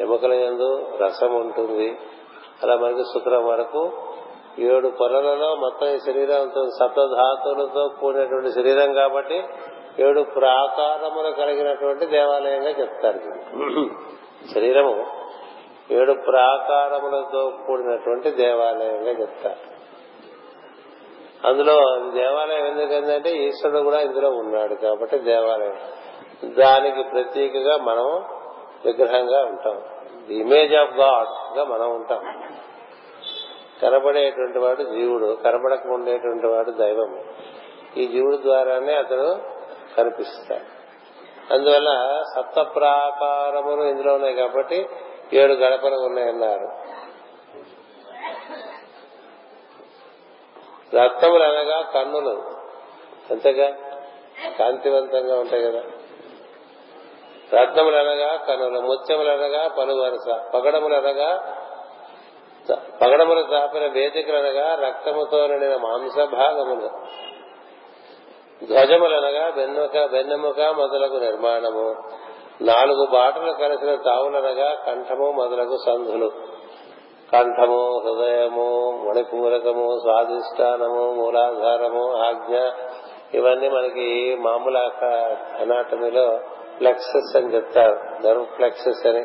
ఎముకల 0.00 0.32
ఎందు 0.32 0.98
రసం 1.00 1.34
ఉంటుంది. 1.34 1.98
అలా 2.62 2.76
మనకి 2.76 3.02
శుక్రం 3.02 3.46
వరకు 3.46 3.92
ఏడు 4.58 4.88
పొరలలో 4.88 5.54
మొత్తం 5.54 5.86
ఈ 5.86 5.98
శరీరంతో 5.98 6.66
సప్తధాతులతో 6.80 7.90
కూడినటువంటి 8.00 8.52
శరీరం 8.52 8.92
కాబట్టి 8.92 9.42
ఏడు 9.98 10.20
ప్రాకారములు 10.20 11.30
కలిగినటువంటి 11.30 12.06
దేవాలయంగా 12.06 12.68
చెప్తారు 12.68 13.18
శరీరము 14.54 15.06
ఏడు 15.90 16.12
ప్రాకారములతో 16.12 17.52
కూడినటువంటి 17.66 18.30
దేవాలయంగా 18.30 19.10
చెప్తారు. 19.10 19.80
అందులో 21.46 22.10
దేవాలయం 22.14 22.66
ఎందుకంటే 22.66 23.30
ఈశ్వరుడు 23.30 23.78
కూడా 23.80 24.00
ఇందులో 24.00 24.30
ఉన్నాడు 24.30 24.74
కాబట్టి 24.74 25.18
దేవాలయం. 25.18 25.76
దానికి 26.44 27.02
ప్రత్యేకగా 27.02 27.76
మనం 27.76 28.24
విగ్రహంగా 28.84 29.44
ఉంటాం. 29.44 29.82
ది 30.26 30.34
ఇమేజ్ 30.34 30.74
ఆఫ్ 30.74 30.92
గాడ్గా 30.94 31.64
మనం 31.64 31.94
ఉంటాం. 31.94 32.50
కనబడేటువంటి 33.82 34.58
వాడు 34.58 34.82
జీవుడు 34.82 35.38
కనబడక 35.44 35.86
ఉండేటువంటి 35.86 36.46
వాడు 36.46 36.70
దైవము. 36.70 37.24
ఈ 37.98 38.06
జీవుడు 38.06 38.36
ద్వారానే 38.36 38.94
అతడు 38.94 39.36
కనిపిస్తాడు. 39.96 40.80
అందువల్ల 41.52 42.22
సప్త 42.36 42.60
ప్రాకారములు 42.74 43.82
ఇందులో 43.82 44.14
ఉన్నాయి 44.14 44.34
కాబట్టి 44.34 44.88
ఏడు 45.32 45.52
గడపలు 45.52 45.94
ఉన్నాయన్నారు. 45.94 46.90
రక్తములు 50.96 51.42
అనగా 51.42 51.80
కన్నులు. 51.80 52.42
అంతేగా? 53.30 53.70
కాంతివంతంగా 54.58 55.40
ఉంటాయి 55.40 55.62
కదా. 55.62 55.82
రత్నములు 57.52 57.96
అనగా 57.96 58.36
కనులు 58.36 58.80
ముత్యములు 58.80 59.30
అనగా 59.30 59.68
పలు 59.68 59.92
పగడమును 62.72 63.40
అనగా 63.40 63.60
తాపిన 63.60 63.86
వేదికలనగా 63.86 64.74
రక్తముతో 64.74 65.46
నిండిన 65.46 65.76
మాంస 65.76 66.16
భాగములు. 66.16 66.88
ధ్వజములనగా 68.66 69.52
వెన్నుక 69.56 69.96
వెన్నెముక 69.96 70.60
మొదలగు 70.60 71.18
నిర్మాణము. 71.18 71.94
నాలుగు 72.62 73.06
బాటలు 73.06 73.52
కలిసిన 73.52 73.94
తావులనగా 73.94 74.74
కంఠము 74.86 75.30
మొదలగు 75.30 75.76
సంధులు. 75.86 76.32
కంఠము 77.32 77.98
హృదయము 77.98 79.02
మణిపూరకము 79.08 79.98
స్వాధిష్టానము 79.98 81.12
మూలాధారము 81.12 82.16
ఆజ్ఞ. 82.16 82.56
ఇవన్నీ 83.34 83.68
మనకి 83.68 84.36
మామూలు 84.40 84.78
అనాటమీలో 84.78 86.40
ఫ్లెక్సెస్ 86.76 87.36
అని 87.36 87.54
చెప్తారు. 87.54 88.26
నర్వ్ 88.26 88.46
ఫ్లెక్సెస్ 88.46 89.06
అని. 89.06 89.24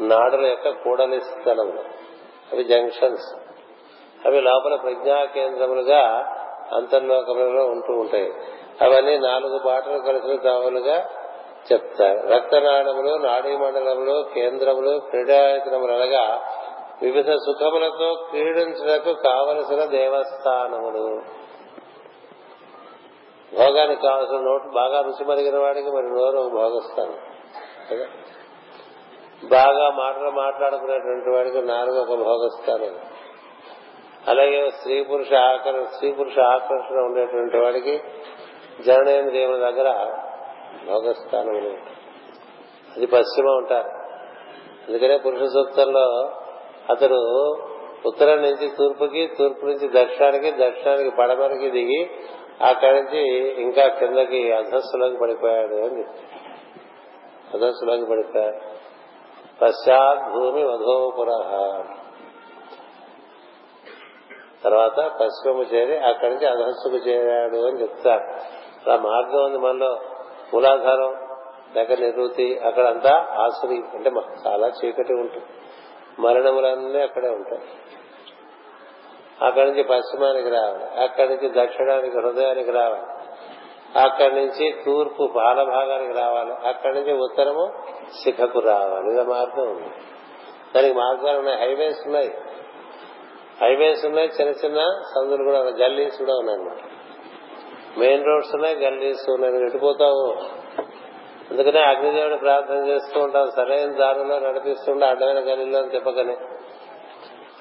నాడుల 0.00 0.46
యొక్క 0.46 0.68
కూడలి 0.68 1.20
స్థలములు 1.20 1.93
అవి 2.54 2.64
జంక్షన్స్. 2.64 3.36
అవి 4.26 4.40
లోపల 4.40 4.74
ప్రజ్ఞా 4.74 5.24
కేంద్రములుగా 5.24 6.30
అంతర్లోకములలో 6.76 7.66
ఉంటూ 7.66 7.92
ఉంటాయి. 7.92 8.32
అవన్నీ 8.82 9.18
నాలుగు 9.18 9.58
బాటలు 9.58 9.98
కలిసిన 9.98 10.36
తావులుగా 10.36 11.10
చెప్తారు 11.72 12.26
రక్తనాళములు 12.26 13.16
నాడీ 13.16 13.56
మండలములు 13.56 14.24
కేంద్రములు 14.34 14.98
క్రీడాయతనములు 14.98 15.92
అనగా 15.92 16.52
వివిధ 17.02 17.30
సుఖములతో 17.30 18.26
క్రీడించడానికి 18.30 19.14
కావలసిన 19.14 19.84
దేవస్థానములు. 19.84 21.22
భోగానికి 23.58 24.02
కావలసిన 24.02 24.36
నోటు 24.36 24.74
బాగా 24.74 25.00
రుచి 25.00 25.24
మరిగిన 25.24 25.58
వాడికి 25.58 25.90
మరి 25.90 26.06
నోరు 26.06 26.50
భోగస్థానం. 26.54 27.18
బాగా 29.48 29.90
మాటలు 29.90 30.30
మాట్లాడుకునేటువంటి 30.30 31.30
వాడికి 31.30 31.62
నాలుగు 31.62 32.00
ఒక 32.00 32.08
భోగస్థానం 32.08 32.98
అలాగే 34.28 34.70
స్త్రీ 34.70 35.04
పురుష 35.04 35.32
ఆకర్షణ 35.32 35.82
స్త్రీ 35.82 36.12
పురుష 36.12 36.38
ఆకర్షణ 36.38 36.96
ఉండేటువంటి 36.96 37.56
వాడికి 37.56 38.02
జననేంద్రియముల 38.86 39.56
దగ్గర 39.56 39.90
భోగస్థానం 40.86 41.76
అది 42.96 43.06
పశ్చిమ 43.06 43.46
ఉంటారు. 43.46 43.88
అందుకనే 44.88 45.18
పురుష 45.18 45.48
సూక్తంలో 45.48 46.32
అతడు 46.90 47.54
ఉత్తరం 48.06 48.42
నుంచి 48.42 48.68
తూర్పుకి 48.68 49.30
తూర్పు 49.38 49.66
నుంచి 49.66 49.88
దక్షిణానికి 49.88 50.50
దక్షిణానికి 50.50 51.10
పడమరికి 51.16 51.70
దిగి 51.70 52.10
అక్కడి 52.62 53.02
నుంచి 53.02 53.52
ఇంకా 53.62 53.88
కిందకి 53.88 54.52
అధస్సులోకి 54.52 55.16
పడిపోయాడు 55.16 55.74
అని 55.74 55.98
చెప్తాడు. 55.98 56.44
అధస్సులోకి 57.56 58.10
పడిపోయాడు. 58.10 58.83
పశ్చాత్ 59.62 60.32
భూమి 60.32 60.64
వధోపుర 60.64 61.26
తర్వాత 64.64 64.96
పశ్చిమము 64.96 65.62
చేరి 65.62 65.98
అక్కడి 65.98 66.34
నుంచి 66.34 66.46
అధస్సుకు 66.46 66.96
చేరాడు 66.96 67.56
అని 67.56 67.82
చెప్తారు. 67.82 68.24
అలా 68.86 68.96
మార్గం 68.96 69.44
ఉంది 69.44 69.58
మనలో. 69.58 70.00
మూలాధారం 70.54 71.28
లేక 71.74 71.92
నివృత్తి 71.92 72.58
అక్కడంతా 72.58 73.26
ఆసురి 73.30 73.82
అంటే 73.94 74.10
చాలా 74.46 74.68
చీకటి 74.68 75.12
ఉంటుంది. 75.12 75.46
మరణములన్నీ 76.18 77.00
అక్కడే 77.00 77.28
ఉంటాయి. 77.28 77.62
అక్కడి 79.42 79.70
నుంచి 79.70 79.82
పశ్చిమానికి 79.82 80.48
రావాలి. 80.50 81.02
అక్కడి 81.02 81.28
నుంచి 81.28 81.66
దక్షిణానికి 81.66 82.18
హృదయానికి 82.18 82.70
రావాలి. 82.70 83.23
అక్కడి 83.98 84.34
నుంచి 84.34 84.76
తూర్పు 84.84 85.32
పాల 85.36 85.62
భాగానికి 85.62 86.18
రావాలి. 86.18 86.68
అక్కడి 86.68 86.94
నుంచి 86.94 87.12
ఉత్తరము 87.12 87.72
శిఖకు 88.24 88.58
రావాలి. 88.58 89.12
ఇలా 89.12 89.22
మార్గం. 89.22 89.70
ఉంది 89.70 89.90
దానికి 90.76 90.94
మార్గాలు 90.94 91.38
ఉన్నాయి. 91.38 91.58
హైవేస్ 91.58 91.98
ఉన్నాయి. 92.06 92.34
హైవేస్ 93.62 94.06
ఉన్నాయి. 94.06 94.28
చిన్న 94.28 94.52
చిన్న 94.64 95.02
సందులు 95.14 95.44
కూడా 95.44 95.60
ఉన్నాయి. 95.60 95.82
గల్లీస్ 95.82 96.18
కూడా 96.18 96.34
ఉన్నాయి 96.34 96.58
అన్నమాట. 96.58 96.78
మెయిన్ 97.98 98.26
రోడ్స్ 98.26 98.54
ఉన్నాయి 98.54 98.76
గల్లీస్ 98.76 99.30
ఉన్నాయి. 99.30 99.66
ఎటుపోతావు? 99.66 100.36
అందుకనే 101.50 101.80
అగ్నిదేవుడు 101.80 102.36
ప్రార్థన 102.36 102.86
చేస్తూ 102.88 103.20
ఉంటాం 103.20 103.50
సరైన 103.50 103.92
దారిలో 103.92 104.38
నడిపిస్తుండే 104.38 105.06
అడ్డమైన 105.06 105.38
గల్లీలో 105.38 105.82
తిప్పకనే 105.82 106.36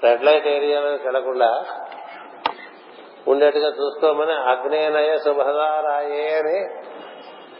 రెడ్ 0.03 0.23
లైట్ 0.23 0.47
ఏరియాలో 0.47 0.87
వెళ్ళకుండా 0.87 1.65
ఉండేట్టుగా 3.27 3.67
చూసుకోమని 3.67 4.33
అగ్నేనయ 4.33 5.17
శుభదారాయే 5.17 6.29
అని 6.29 6.87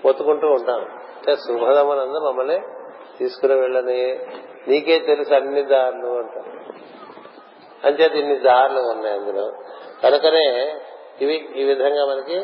ఒత్తుకుంటూ 0.08 0.48
ఉంటాం 0.48 0.80
అంటే 1.18 1.36
శుభదమనందు 1.36 2.20
మమ్మల్ని 2.20 2.60
తీసుకుని 3.18 3.60
వెళ్ళని. 3.60 4.26
నీకే 4.68 5.00
తెలుసు 5.00 5.34
అన్ని 5.34 5.64
దారులు 5.64 6.18
అంటాం 6.18 6.76
అంచేత 7.84 8.12
ఇన్ని 8.12 8.40
దారులు 8.40 8.80
ఉన్నాయి 8.80 9.20
అందులో. 9.20 9.52
కనుకనే 10.04 10.76
ఇవి 11.22 11.50
ఈ 11.56 11.64
విధంగా 11.64 12.06
మనకి 12.06 12.36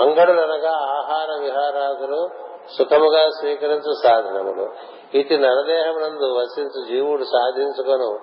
అంగడులు 0.00 0.40
అనగా 0.40 0.70
ఆహార 0.70 1.40
విహారాదులు 1.40 2.28
సుఖముగా 2.78 3.28
స్వీకరించు 3.28 3.92
సాధనములు. 4.04 4.72
ఇటు 5.14 5.34
నరదేహమునందు 5.34 6.38
వసించు 6.38 6.86
జీవుడు 6.88 7.24
సాధించుకొను. 7.24 8.18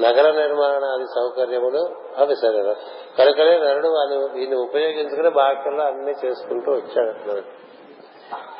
నగర 0.00 0.30
నిర్మాణాది 0.30 1.04
సౌకర్యములు 1.04 1.94
అవి 2.18 2.36
సరే 2.36 2.74
కనుకనే 3.18 3.58
నరుడు 3.58 3.88
వాళ్ళు 3.88 4.28
దీన్ని 4.34 4.56
ఉపయోగించుకుని 4.56 5.30
బాక్యంలో 5.30 5.84
అన్ని 5.84 6.14
చేసుకుంటూ 6.26 6.72
వచ్చాడు 6.72 7.40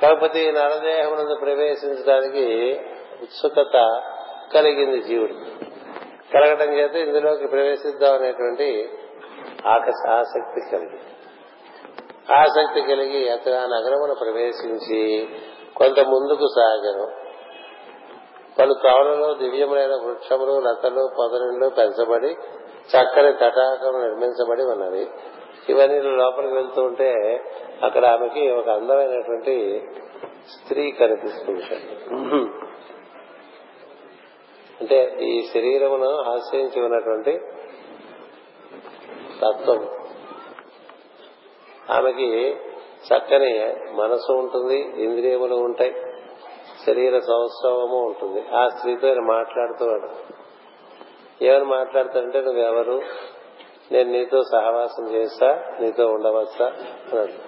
కాకపోతే 0.02 0.48
ఈ 0.48 0.52
నరదేహమునందు 0.52 1.34
ప్రవేశించడానికి 1.34 2.80
ఉత్సుకత 3.22 4.02
కలిగింది 4.54 5.02
జీవుడు. 5.02 5.32
కలగటం 6.34 6.74
చేత 6.74 6.94
ఇందులోకి 6.94 7.46
ప్రవేశిద్దాం 7.46 8.14
అనేటువంటి 8.14 8.88
ఆకర్ష 9.66 10.10
ఆసక్తి 10.10 10.70
కలిగింది. 10.70 11.00
ఆసక్తి 12.32 12.80
కలిగి 12.82 13.28
అతను 13.28 13.54
ఆ 13.54 13.66
నగరమును 13.66 14.14
ప్రవేశించి 14.14 15.28
కొంత 15.76 16.00
ముందుకు 16.00 16.46
సాగను. 16.56 17.19
పలు 18.60 18.74
తోటలు 18.74 19.34
దివ్యములైన 19.34 19.90
వృక్షములు 19.90 20.60
లతలు 20.60 21.10
పొదరిళ్ళు 21.18 21.68
పెంచబడి 21.68 22.32
చక్కని 22.90 23.32
తటాకం 23.32 24.00
నిర్మించబడి 24.02 24.62
ఉన్నవి 24.62 25.10
ఇవన్నీ 25.68 26.00
లోపలికి 26.00 26.54
వెళ్తూ 26.54 26.82
ఉంటే 26.82 27.40
అక్కడ 27.82 28.06
ఆమెకి 28.06 28.50
ఒక 28.50 28.68
అందమైనటువంటి 28.68 29.88
స్త్రీ 30.48 30.90
కనిపిస్తుంది. 30.90 31.62
అంటే 34.80 35.16
ఈ 35.20 35.46
శరీరమును 35.54 36.10
ఆశ్రయించి 36.10 36.82
ఉన్నటువంటి 36.82 37.38
తత్వం. 39.42 39.88
ఆమెకి 41.90 42.56
చక్కని 43.08 43.76
మనసు 43.92 44.32
ఉంటుంది 44.32 44.78
ఇంద్రియములు 44.78 45.54
ఉంటాయి. 45.54 45.94
శరీర 46.86 47.18
సౌష్ఠవము 47.18 47.98
ఉంటుంది. 48.06 48.48
ఆ 48.56 48.68
స్త్రీతో 48.68 49.08
ఆయన 49.08 49.20
మాట్లాడుతూ 49.20 50.00
ఎవరు 51.42 51.64
మాట్లాడతారంటే 51.64 52.40
నువ్వెవరు? 52.40 53.02
నేను 53.92 54.10
నీతో 54.10 54.42
సహవాసం 54.42 55.10
చేస్తా 55.10 55.64
నీతో 55.80 56.06
ఉండవచ్చా 56.06 56.66
అని 57.20 57.38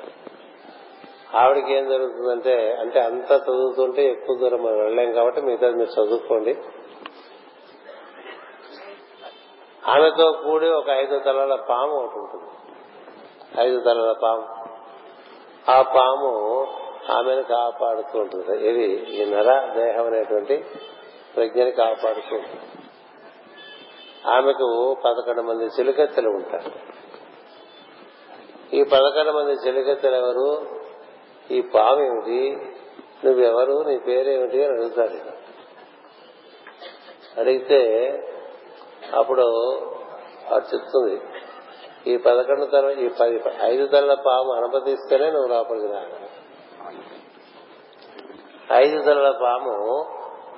ఆవిడకి 1.36 1.74
ఏం 1.74 1.88
జరుగుతుందంటే 1.88 2.76
అంటే 2.80 3.00
అంత 3.00 3.32
చదువుతుంటే 3.32 4.06
ఎక్కువ 4.06 4.36
దూరం 4.36 4.62
మనం 4.62 4.78
వెళ్ళలేం 4.78 5.12
కాబట్టి 5.12 5.40
మిగతా 5.40 5.70
మీరు 5.70 6.02
చదువుకోండి. 6.02 6.56
ఆమెతో 9.88 10.32
కూడి 10.32 10.68
ఒక 10.68 10.88
ఐదు 10.88 11.18
తలల 11.18 11.54
పాము 11.54 11.92
ఒకటి 11.92 12.18
ఉంటుంది. 12.18 12.50
ఐదు 13.60 13.80
తలల 13.80 14.14
పాము. 14.22 14.48
ఆ 15.70 15.82
పాము 15.82 16.66
ఆమెను 17.10 17.42
కాపాడుతూ 17.42 18.18
ఉంటుంది 18.18 18.68
ఇది 18.68 18.92
ఈ 18.94 19.24
నర 19.24 19.72
దేహం 19.76 20.06
అనేటువంటి 20.06 20.64
ప్రజ్ఞని 21.36 21.70
కాపాడుతూ 21.70 22.36
ఉంటుంది. 22.36 22.60
ఆమెకు 24.26 24.96
పదకొండు 25.04 25.40
మంది 25.40 25.64
చిలుకెత్తలు 25.64 26.28
ఉంటారు. 26.28 26.70
ఈ 28.76 28.84
పదకొండు 28.84 29.30
మంది 29.30 29.52
చిలుకెత్తలు 29.52 30.16
ఎవరు? 30.16 30.66
ఈ 31.50 31.60
పాము 31.60 32.04
ఏమిటి? 32.04 32.72
నువ్వెవరు? 33.24 33.84
నీ 33.88 33.98
పేరేమిటి? 33.98 34.64
అని 34.64 34.72
అడుగుతాడు 34.72 35.42
అడిగితే 37.40 38.08
అప్పుడు 39.14 39.42
అది 40.46 40.76
చెప్తుంది 40.76 41.20
ఈ 42.06 42.16
పదకొండు 42.16 42.64
తల 42.64 42.90
ఈ 42.90 43.08
పది 43.08 43.40
ఐదు 43.62 43.86
తల 43.86 44.14
పాము 44.14 44.52
అనుమతిస్తేనే 44.52 45.30
నువ్వు 45.30 45.48
లోపలికి 45.48 45.86
రాగలవు. 45.86 46.21
ఐదు 48.72 49.02
తలల 49.02 49.30
పాము 49.30 50.06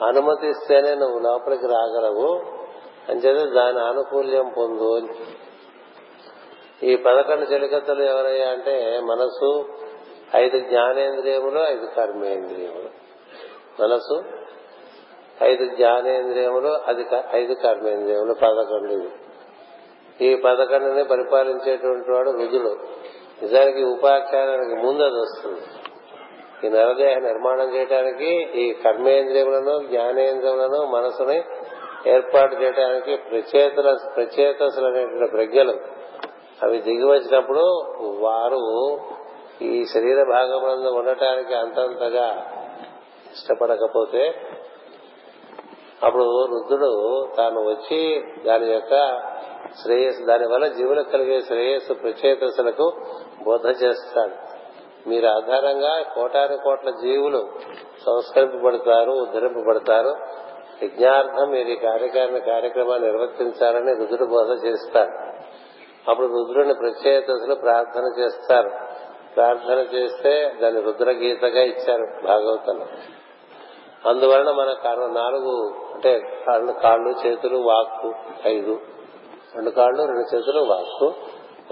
అనుమతిస్తేనే 0.05 0.95
నువ్వు 0.95 1.19
లోపలికి 1.19 1.67
రాగలవు 1.67 2.43
అంచేత 3.09 3.53
దాని 3.53 3.81
ఆనుకూల్యం 3.81 4.53
పొందు 4.59 5.09
ఈ 6.83 6.97
పదకొండు 6.97 7.43
చెలికత్తలు 7.43 8.03
ఎవరయ్యా 8.03 8.49
అంటే 8.49 9.01
మనసు 9.05 9.65
ఐదు 10.37 10.59
జ్ఞానేంద్రియములు 10.59 11.61
ఐదు 11.61 11.87
కర్మేంద్రియములు. 11.97 12.91
మనసు 13.83 14.23
ఐదు 15.45 15.65
జ్ఞానేంద్రియములు 15.65 16.69
అది 16.69 17.07
ఐదు 17.35 17.55
కర్మేంద్రియములు 17.55 18.35
పదకొండు 18.35 18.93
ఇది 18.93 19.11
ఈ 20.21 20.37
పదకొండుని 20.37 21.05
పరిపాలించేటువంటి 21.05 22.13
వాడు 22.13 22.31
రుజులు 22.31 22.77
నిజానికి 23.43 23.85
ఉపాఖ్యానానికి 23.85 24.87
ముందు 24.87 25.03
అది 25.03 25.21
వస్తుంది. 25.21 25.61
ఈ 26.63 26.69
నరదేహ 26.69 27.15
నిర్మాణం 27.19 27.69
చేయడానికి 27.75 28.31
ఈ 28.61 28.67
కర్మేంద్రియములను 28.85 29.75
జ్ఞానేంద్రియములను 29.89 30.81
మనసుని 30.87 31.39
ఏర్పాటు 32.11 32.55
చేయడానికి 32.55 33.13
ప్రచేతల 33.31 33.91
ప్రచేతసులు 34.17 34.87
అనేటువంటి 34.87 35.29
ప్రజ్ఞలు 35.33 35.75
అవి 36.63 36.79
దిగి 36.79 37.07
వచ్చినప్పుడు 37.07 37.65
వారు 38.21 38.63
ఈ 39.63 39.73
శరీర 39.85 40.21
భాగములందు 40.31 40.91
ఉండటానికి 40.93 41.55
అంతంతగా 41.55 42.27
ఇష్టపడకపోతే 43.33 44.23
అప్పుడు 46.03 46.27
రుద్రుడు 46.47 46.91
తాను 47.37 47.61
వచ్చి 47.65 48.01
దాని 48.47 48.67
యొక్క 48.73 48.95
శ్రేయస్సు 49.83 50.25
దాని 50.25 50.47
వల్ల 50.47 50.67
జీవులకు 50.69 51.11
కలిగే 51.11 51.39
శ్రేయస్సు 51.41 51.95
ప్రచేతసులకు 51.95 52.87
బోధ 53.45 53.67
చేస్తాడు 53.83 54.35
మీరు 55.07 55.27
ఆధారంగా 55.27 56.03
కోటాను 56.03 56.57
కోట్ల 56.57 56.91
జీవులు 56.91 57.49
సంస్కరింపబడతారు 58.07 59.11
ఉద్ధరింపబడతారు. 59.11 60.17
యజ్ఞార్థం 60.83 61.51
మీరు 61.51 61.69
ఈ 61.69 61.77
కార్యకారణ 61.77 62.39
కార్యక్రమాన్ని 62.39 63.13
నిర్వర్తించాలని 63.13 63.95
రుద్రుడు 63.95 64.31
బోధ 64.31 64.67
చేస్తారు 64.67 65.11
అప్పుడు 66.11 66.27
రుద్రుని 66.27 66.75
దశలో 67.21 67.55
ప్రార్థన 67.55 68.15
చేస్తారు. 68.19 68.71
ప్రార్థన 69.37 69.79
చేస్తే 69.95 70.55
దాన్ని 70.63 70.83
రుద్రగీతగా 70.83 71.63
ఇచ్చారు 71.63 72.27
భాగవతంలో. 72.27 72.87
అందువలన 74.11 74.51
మన 74.51 74.75
నాలుగు 75.07 75.75
అంటే 75.95 76.21
కాళ్ళు 76.83 77.27
చేతులు 77.27 77.57
వాక్కు 77.57 78.15
ఐదు. 78.47 78.81
రెండు 79.55 79.71
కాళ్ళు 79.71 80.03
రెండు 80.03 80.37
చేతులు 80.37 80.61
వాక్కు. 80.61 81.13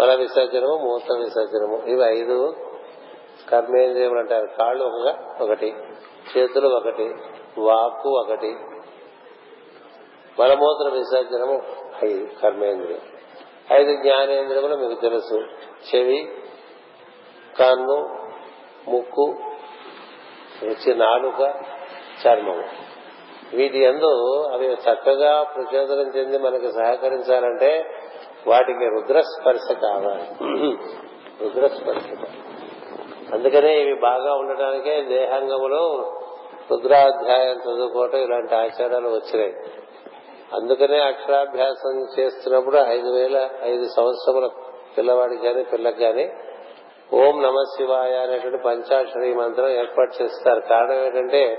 మల 0.01 0.15
విసర్జనము 0.15 0.77
మూత 0.77 1.19
విసర్జనము. 1.19 1.83
ఇవి 1.87 2.03
ఐదు 2.21 2.55
కర్మేంద్రియములు 3.53 4.19
అంటారు 4.19 4.49
కాళ్ళు 4.59 4.85
ఒక 4.85 5.17
ఒకటి 5.43 5.75
చేతులు 6.37 6.69
ఒకటి 6.69 7.15
వాక్కు 7.59 8.09
ఒకటి. 8.09 8.57
మలమూత్ర 10.41 10.89
విసర్జనము 10.93 11.63
ఐదు 12.05 12.29
కర్మేంద్రియం. 12.43 13.01
ఐదు 13.73 14.03
జ్ఞానేంద్రియములు 14.03 14.77
మీకు 14.77 15.01
తెలుసు. 15.01 15.35
చెవి 15.91 16.33
కన్ను 17.59 17.99
ముక్కు 18.89 19.35
రుచి 20.63 20.95
నాలుక 20.95 21.41
చర్మము. 22.27 22.65
వీటి 23.57 23.79
ఎందు 23.79 24.11
అవి 24.53 24.67
చక్కగా 24.67 25.43
ప్రచోదనం 25.43 26.17
చెంది 26.17 26.39
మనకు 26.39 26.71
సహకరించాలంటే 26.71 27.85
వాటికి 28.47 28.85
రుద్రస్పర్శ 28.85 29.73
కావాలి. 29.73 30.27
రుద్రస్పర్శ 31.41 32.07
అందుకనే 33.33 33.81
ఇవి 33.81 34.01
బాగా 34.01 34.35
ఉండటానికే 34.35 35.03
దేహాంగములో 35.03 36.13
రుద్రాధ్యాయం 36.71 37.57
చదువుకోవటం 37.57 38.19
ఇలాంటి 38.19 38.55
ఆచారాలు 38.55 39.09
వచ్చినాయి. 39.09 39.55
అందుకనే 40.53 41.01
అక్షరాభ్యాసం 41.01 42.07
చేస్తున్నప్పుడు 42.19 42.77
ఐదు 42.77 43.09
వేల 43.09 43.51
ఐదు 43.63 43.85
సంవత్సరముల 43.97 44.49
పిల్లవాడికి 44.99 45.43
కానీ 45.43 45.63
పిల్లకి 45.63 46.01
కానీ 46.01 46.31
ఓం 47.15 47.43
నమ 47.43 47.63
శివాయ 47.77 48.17
అనేటువంటి 48.17 48.65
పంచాక్షరి 48.65 49.35
మంత్రం 49.35 49.69
ఏర్పాటు 49.69 50.23
చేస్తారు. 50.23 50.61
కారణం 50.61 51.05
ఏంటంటే 51.05 51.59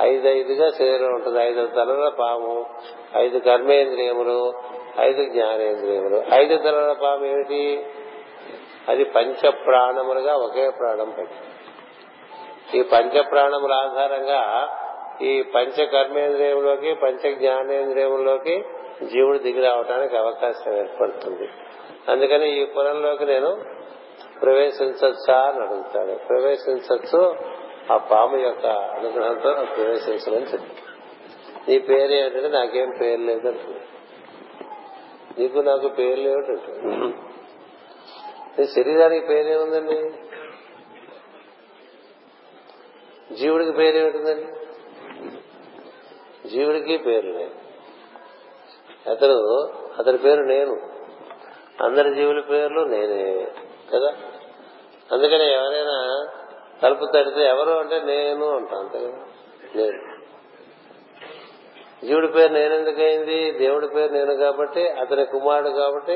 ఐదైదుగా 0.00 0.68
శరీరం 0.68 1.14
ఉంటుంది. 1.14 1.38
ఐదు 1.38 1.66
తలల 1.66 2.08
పాము 2.20 2.66
ఐదు 3.16 3.38
కర్మేంద్రియములు 3.38 4.52
ఐదు 5.00 5.24
జ్ఞానేంద్రియములు. 5.24 6.22
ఐదు 6.34 6.56
తలల 6.56 6.92
పాము 7.02 7.26
ఏమిటి? 7.26 7.86
అది 8.88 9.04
పంచ 9.04 9.50
ప్రాణములుగా 9.50 10.34
ఒకే 10.34 10.70
ప్రాణం 10.70 11.10
పడి. 11.10 11.34
ఈ 12.78 12.82
పంచ 12.82 13.22
ప్రాణముల 13.22 13.72
ఆధారంగా 13.72 14.68
ఈ 15.22 15.42
పంచ 15.42 15.86
కర్మేంద్రియంలోకి 15.86 16.94
పంచ 16.94 17.34
జ్ఞానేంద్రియంలోకి 17.34 18.64
జీవుడు 19.12 19.38
దిగి 19.38 19.62
రావడానికి 19.62 20.16
అవకాశం 20.16 20.76
ఏర్పడుతుంది. 20.76 21.48
అందుకని 22.08 22.62
ఈ 22.62 22.64
పురంలోకి 22.64 23.24
నేను 23.24 23.64
ప్రవేశించచ్చా 24.42 25.38
అని 25.38 25.60
అడుగుతాడు. 25.60 26.18
ప్రవేశించచ్చు 26.28 27.34
ఆ 27.92 27.96
పాము 27.96 28.36
యొక్క 28.36 28.66
అనుగ్రహంతో 28.66 29.54
ప్రవేశించమని 29.76 30.42
చెప్తాను 30.42 30.90
నీ 31.68 31.78
పేరు 31.78 32.12
ఏమిటంటే 32.12 32.48
నాకేం 32.48 32.90
పేరు 33.00 33.20
లేదు 33.20 33.54
నీకు 35.38 35.58
నాకు 35.58 35.88
పేరు 35.88 36.20
లేవుటంటే 36.20 37.29
శరీరానికి 38.58 39.26
పేరేముందండి? 39.26 40.12
జీవుడికి 43.34 43.72
పేరేమిటిందండి? 43.72 44.46
జీవుడికి 46.48 46.96
పేరు 46.96 47.26
లేదు 47.26 47.54
అతడు 49.10 49.66
అతని 49.98 50.18
పేరు 50.18 50.42
నేను. 50.42 50.72
అందరి 51.84 52.14
జీవుల 52.14 52.40
పేర్లు 52.40 52.80
నేనే 52.80 53.48
కదా? 53.94 54.08
అందుకని 55.12 55.52
ఎవరైనా 55.52 56.26
తలుపు 56.82 57.06
తడితే 57.14 57.42
ఎవరు 57.42 57.70
అంటే 57.70 58.02
నేను 58.02 58.56
అంటా 58.56 58.76
అంతే 58.76 58.98
కదా? 58.98 59.24
నేను. 59.76 60.20
జీవుడి 62.06 62.26
పేరు 62.26 62.52
నేనెందుకైంది 62.52 63.50
దేవుడి 63.50 63.88
పేరు 63.88 64.12
నేను 64.12 64.36
కాబట్టి 64.36 64.88
అతని 64.88 65.26
కుమారుడు 65.26 65.70
కాబట్టి 65.70 66.12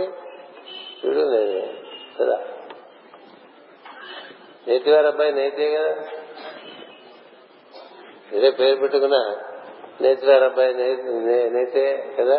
వీడు 1.05 1.21
నేనే. 1.21 1.84
కదా 2.21 2.39
నేతివారి 4.69 5.07
అబ్బాయి? 5.07 5.33
నేతే 5.33 5.77
కదా? 5.77 5.95
ఇదే 8.33 8.51
పేరు 8.51 8.77
పెట్టుకున్నా. 8.77 9.37
నేతివారి 10.01 10.45
అబ్బాయి? 10.45 10.75
నేతే 11.51 12.15
కదా? 12.19 12.37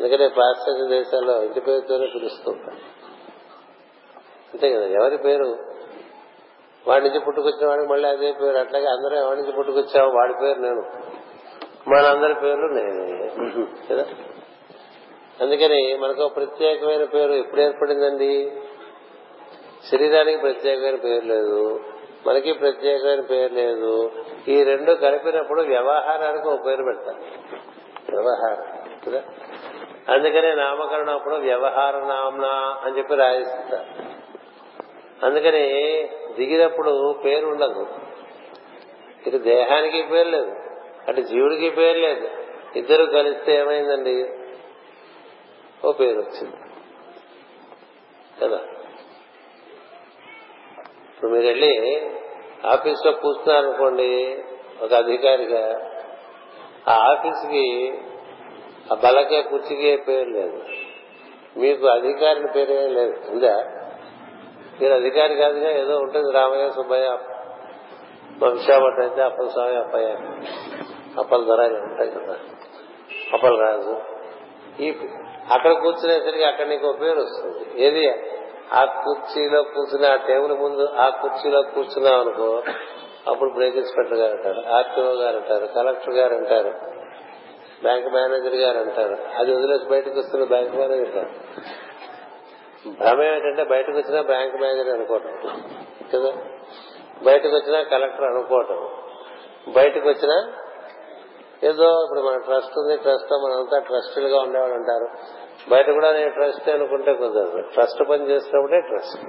ఎందుకంటే 0.00 0.28
పాశ్చాత్య 0.28 0.96
దేశాల్లో 0.96 1.42
ఇంటి 1.42 1.60
పేరుతోనే 1.60 2.06
పిలుస్తూ 2.14 2.52
అంతే 4.52 4.72
కదా? 4.72 4.86
ఎవరి 4.86 5.18
పేరు? 5.18 5.56
వాడి 6.88 7.04
నుంచి 7.04 7.20
పుట్టుకొచ్చిన 7.20 7.68
వాడికి 7.68 7.88
మళ్ళీ 7.88 8.08
అదే 8.08 8.32
పేరు. 8.32 8.56
అట్లాగే 8.56 8.86
అందరూ 8.86 9.16
ఎవరి 9.16 9.40
నుంచి 9.40 9.52
పుట్టుకొచ్చావు 9.52 10.10
వాడి 10.10 10.32
పేరు 10.42 10.58
నేను. 10.58 10.82
మనందరి 11.88 12.34
పేర్లు 12.34 12.66
నేనే. 12.66 13.30
కదా? 13.90 14.04
అందుకని 15.40 15.96
మనకు 15.96 16.28
ప్రత్యేకమైన 16.28 17.04
పేరు 17.04 17.32
ఎప్పుడు 17.32 17.60
ఏర్పడిందండి? 17.60 18.52
శరీరానికి 19.90 20.38
ప్రత్యేకమైన 20.38 20.94
పేరు 20.94 21.24
లేదు 21.24 21.80
మనకి 22.26 22.52
ప్రత్యేకమైన 22.52 23.20
పేరు 23.20 23.54
లేదు. 23.54 24.12
ఈ 24.48 24.62
రెండు 24.62 24.92
కలిపినప్పుడు 24.92 25.62
వ్యవహారానికి 25.62 26.48
ఒక 26.48 26.66
పేరు 26.66 26.84
పెడతారు. 26.84 27.22
వ్యవహారం 28.16 28.88
కదా? 29.06 29.22
అందుకనే 30.14 30.54
నామకరణం 30.54 31.14
అప్పుడు 31.14 31.34
వ్యవహార 31.34 31.98
నామ్న 31.98 32.44
అని 32.84 32.98
చెప్పి 32.98 33.14
రాయిస్తారు. 33.14 34.12
అందుకని 35.26 35.62
దిగినప్పుడు 36.36 37.14
పేరు 37.24 37.46
ఉండదు. 37.46 37.86
ఇటు 39.26 39.36
దేహానికి 39.36 40.02
పేరు 40.12 40.28
లేదు 40.28 40.52
అటు 41.08 41.20
జీవుడికి 41.20 41.70
పేరు 41.70 41.98
లేదు. 41.98 42.28
ఇద్దరు 42.76 43.04
కలిస్తే 43.04 43.54
ఏమైందండి? 43.54 44.30
ఓ 45.84 45.92
పేరు 45.92 46.20
వచ్చింది. 46.20 46.56
కదా? 48.44 48.60
ఇప్పుడు 51.22 51.36
మీరు 51.36 51.46
వెళ్ళి 51.46 52.02
ఆఫీస్లో 52.66 53.12
కూర్చున్నారనుకోండి 53.12 54.38
ఒక 54.82 54.92
అధికారిగా 54.92 55.90
ఆ 56.88 56.94
ఆఫీస్కి 56.94 57.94
ఆ 58.92 58.94
బలకే 58.94 59.42
కుర్చీకి 59.42 59.96
పేరు 59.96 60.28
లేదు. 60.28 60.62
మీకు 61.56 61.86
అధికారిని 61.86 62.46
పేరే 62.46 62.88
లేదు. 62.88 63.14
ఉందా? 63.28 63.64
మీరు 64.80 64.92
అధికారి 64.92 65.34
కాదుగా 65.34 65.70
ఏదో 65.70 65.98
ఉంటుంది 65.98 66.32
రామయ్య 66.32 66.70
సుబ్బయ్య 66.70 67.18
మా 68.42 69.04
అయితే 69.04 69.22
అప్పల 69.22 69.48
స్వామి 69.48 69.76
అప్పయ్య. 69.76 70.06
అప్పల 71.18 71.44
ధర 71.44 71.72
ఉంటాయి 71.82 72.10
కదా. 72.10 72.38
అప్పల 73.32 73.60
రాజు. 73.60 74.00
ఈ 74.82 74.94
అక్కడ 75.52 75.72
కూర్చునేసరికి 75.72 76.44
అక్కడ 76.44 76.66
నీకు 76.66 76.86
ఒక 76.86 77.00
పేరు 77.00 77.20
వస్తుంది. 77.20 77.84
ఏది? 77.84 78.08
ఆ 78.72 78.84
కుర్చీలో 78.84 79.62
కూర్చుని 79.62 80.06
ఆ 80.06 80.16
టేబుల్ 80.16 80.52
ముందు 80.52 80.88
ఆ 80.96 81.08
కుర్చీలో 81.08 81.62
కూర్చున్నాం 81.62 82.20
అనుకో 82.20 82.62
అప్పుడు 83.28 83.50
బ్రేక్ 83.50 83.76
ఇన్స్పెక్టర్ 83.76 84.18
గారు 84.18 84.36
అంటారు. 84.36 84.74
ఆర్టీఓ 84.74 85.04
గారు 85.04 85.36
అంటారు 85.36 85.66
కలెక్టర్ 85.66 86.14
గారు 86.14 86.34
అంటారు 86.34 86.74
బ్యాంక్ 87.82 88.06
మేనేజర్ 88.06 88.54
గారు 88.54 88.78
అంటారు. 88.78 89.16
అది 89.38 89.54
వదిలేసి 89.54 89.84
బయటకు 89.84 90.18
వస్తున్న 90.18 90.44
బ్యాంక్ 90.44 90.76
మేనేజర్ 90.76 91.16
గారు. 91.16 91.28
భ్రమం 92.88 93.22
ఏంటంటే 93.22 93.64
బయటకు 93.64 93.96
వచ్చినా 93.98 94.22
బ్యాంక్ 94.22 94.54
మేనేజర్ 94.54 94.88
అనుకోవటం. 94.88 95.38
కదా? 96.14 96.32
బయటకు 97.22 97.56
వచ్చినా 97.56 97.82
కలెక్టర్ 97.82 98.24
అనుకోవటం. 98.24 98.88
బయటకు 99.72 100.08
వచ్చినా 100.08 100.52
ఏదో 101.64 102.04
ఇప్పుడు 102.04 102.20
మన 102.20 102.36
ట్రస్ట్ 102.36 102.78
ఉంది 102.78 102.96
ట్రస్ట్ 102.96 103.32
మనంతా 103.32 103.78
ట్రస్టులుగా 103.78 104.38
ఉండేవాళ్ళు 104.40 104.74
అంటారు. 104.74 105.08
బయట 105.68 105.90
కూడా 105.90 106.12
నేను 106.12 106.30
ట్రస్ట్ 106.30 106.68
అనుకుంటే 106.70 107.14
కుదరదు. 107.14 107.60
ట్రస్ట్ 107.60 108.08
పని 108.10 108.30
చేసినప్పుడే 108.30 108.80
ట్రస్ట్. 108.80 109.20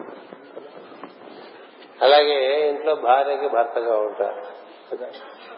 అలాగే 2.03 2.69
ఇంట్లో 2.69 2.95
భార్యకి 2.95 3.47
భర్తగా 3.47 3.97
ఉంటారు 3.97 4.41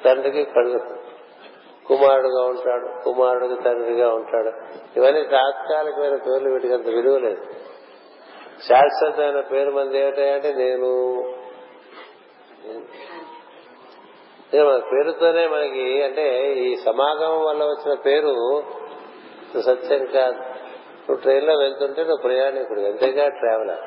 తండ్రికి 0.06 0.43
కళ్ళు. 0.43 0.80
కుమారుడుగా 1.85 2.45
ఉంటాడు 2.45 3.03
కుమారుడికి 3.03 3.56
తండ్రిగా 3.61 4.10
ఉంటాడు. 4.10 4.52
ఇవన్నీ 4.97 5.23
తాత్కాలికమైన 5.23 6.15
పేర్లు 6.15 6.49
వీటికి 6.49 6.73
అంత 6.73 6.88
విలువ 6.88 7.18
లేదు. 7.18 7.45
శాశ్వతమైన 8.68 9.39
పేరు 9.39 9.72
మంది 9.72 9.99
ఏమిటంటే 9.99 10.53
నేను. 10.53 10.89
మన 14.56 14.80
పేరుతోనే 14.93 15.47
మనకి 15.47 16.03
అంటే 16.03 16.53
ఈ 16.53 16.76
సమాగమం 16.76 17.45
వల్ల 17.45 17.64
వచ్చిన 17.64 17.93
పేరు 17.93 18.64
సత్యం 19.61 20.06
కాదు. 20.06 20.55
నువ్వు 21.10 21.22
ట్రైన్లో 21.22 21.57
వెళ్తుంటే 21.57 22.02
నువ్వు 22.02 22.22
ప్రయాణికుడు 22.22 22.80
అంతేగా 22.80 23.30
ట్రావెలర్ 23.30 23.84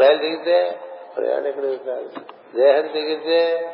రైలు 0.00 0.18
దిగితే 0.18 0.80
ప్రయాణికుడు 1.16 1.66
కాదు 1.66 2.10
దేహం 2.54 2.92
దిగితే 2.92 3.70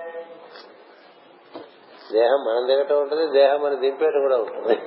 దేహం 2.13 2.45
మనం 2.45 2.67
దిగటం 2.67 3.03
ఉంటుంది 3.03 3.27
దేహం 3.27 3.63
మనం 3.63 3.81
దింపేయటం 3.81 4.21
కూడా 4.21 4.37
ఉంటుంది. 4.37 4.81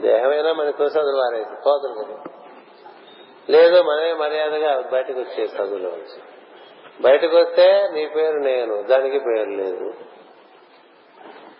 దేహమైనా 0.00 0.52
మన 0.52 0.70
కోసం 0.70 1.00
అందులో 1.00 1.18
వారేసి 1.18 1.56
పోతుంది 1.66 2.04
కదా. 2.04 2.22
లేదు 3.50 3.82
మనమే 3.82 4.12
మర్యాదగా 4.12 4.80
బయటకు 4.92 5.20
వచ్చే 5.20 5.44
చదువులో 5.44 5.88
వచ్చి. 5.88 6.22
బయటకు 7.00 7.36
వస్తే 7.36 7.88
నీ 7.92 8.06
పేరు 8.06 8.36
నేను 8.36 8.82
దానికి 8.82 9.18
పేరు 9.18 9.50
లేదు. 9.50 9.94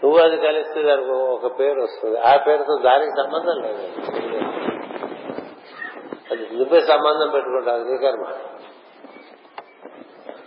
నువ్వు 0.04 0.18
అది 0.18 0.36
కలిస్తే 0.36 0.82
దానికి 0.82 1.10
ఒక 1.10 1.60
పేరు 1.60 1.80
వస్తుంది. 1.80 2.18
ఆ 2.18 2.36
పేరుతో 2.36 2.78
దానికి 2.78 3.10
సంబంధం 3.10 3.62
లేదు. 3.62 3.82
అది 6.30 6.56
నువ్వే 6.56 6.80
సంబంధం 6.80 7.30
పెట్టుకుంటావు 7.30 7.84
నీ 7.84 7.98
కర్మ. 7.98 8.24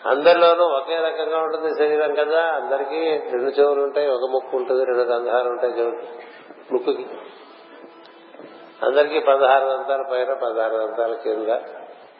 అందరిలోనూ 0.09 0.63
ఒకే 0.63 0.95
రకంగా 0.95 1.39
ఉంటుంది 1.39 1.77
శరీరం 1.77 2.15
కదా. 2.15 2.41
అందరికీ 2.41 3.17
రెండు 3.29 3.49
చెవులు 3.49 3.81
ఉంటాయి 3.81 4.07
ఒక 4.07 4.29
ముక్కు 4.29 4.57
ఉంటుంది 4.57 4.85
రెండు 4.85 5.01
గంధాలు 5.01 5.49
ఉంటాయి 5.49 5.73
చెవు 5.73 5.91
ముక్కుకి. 6.73 7.07
అందరికీ 8.83 9.19
పదహారు 9.19 9.65
దంతాల 9.65 10.01
పైన 10.11 10.33
పదహారు 10.33 10.77
దంతాల 10.77 11.13
కింద 11.13 11.49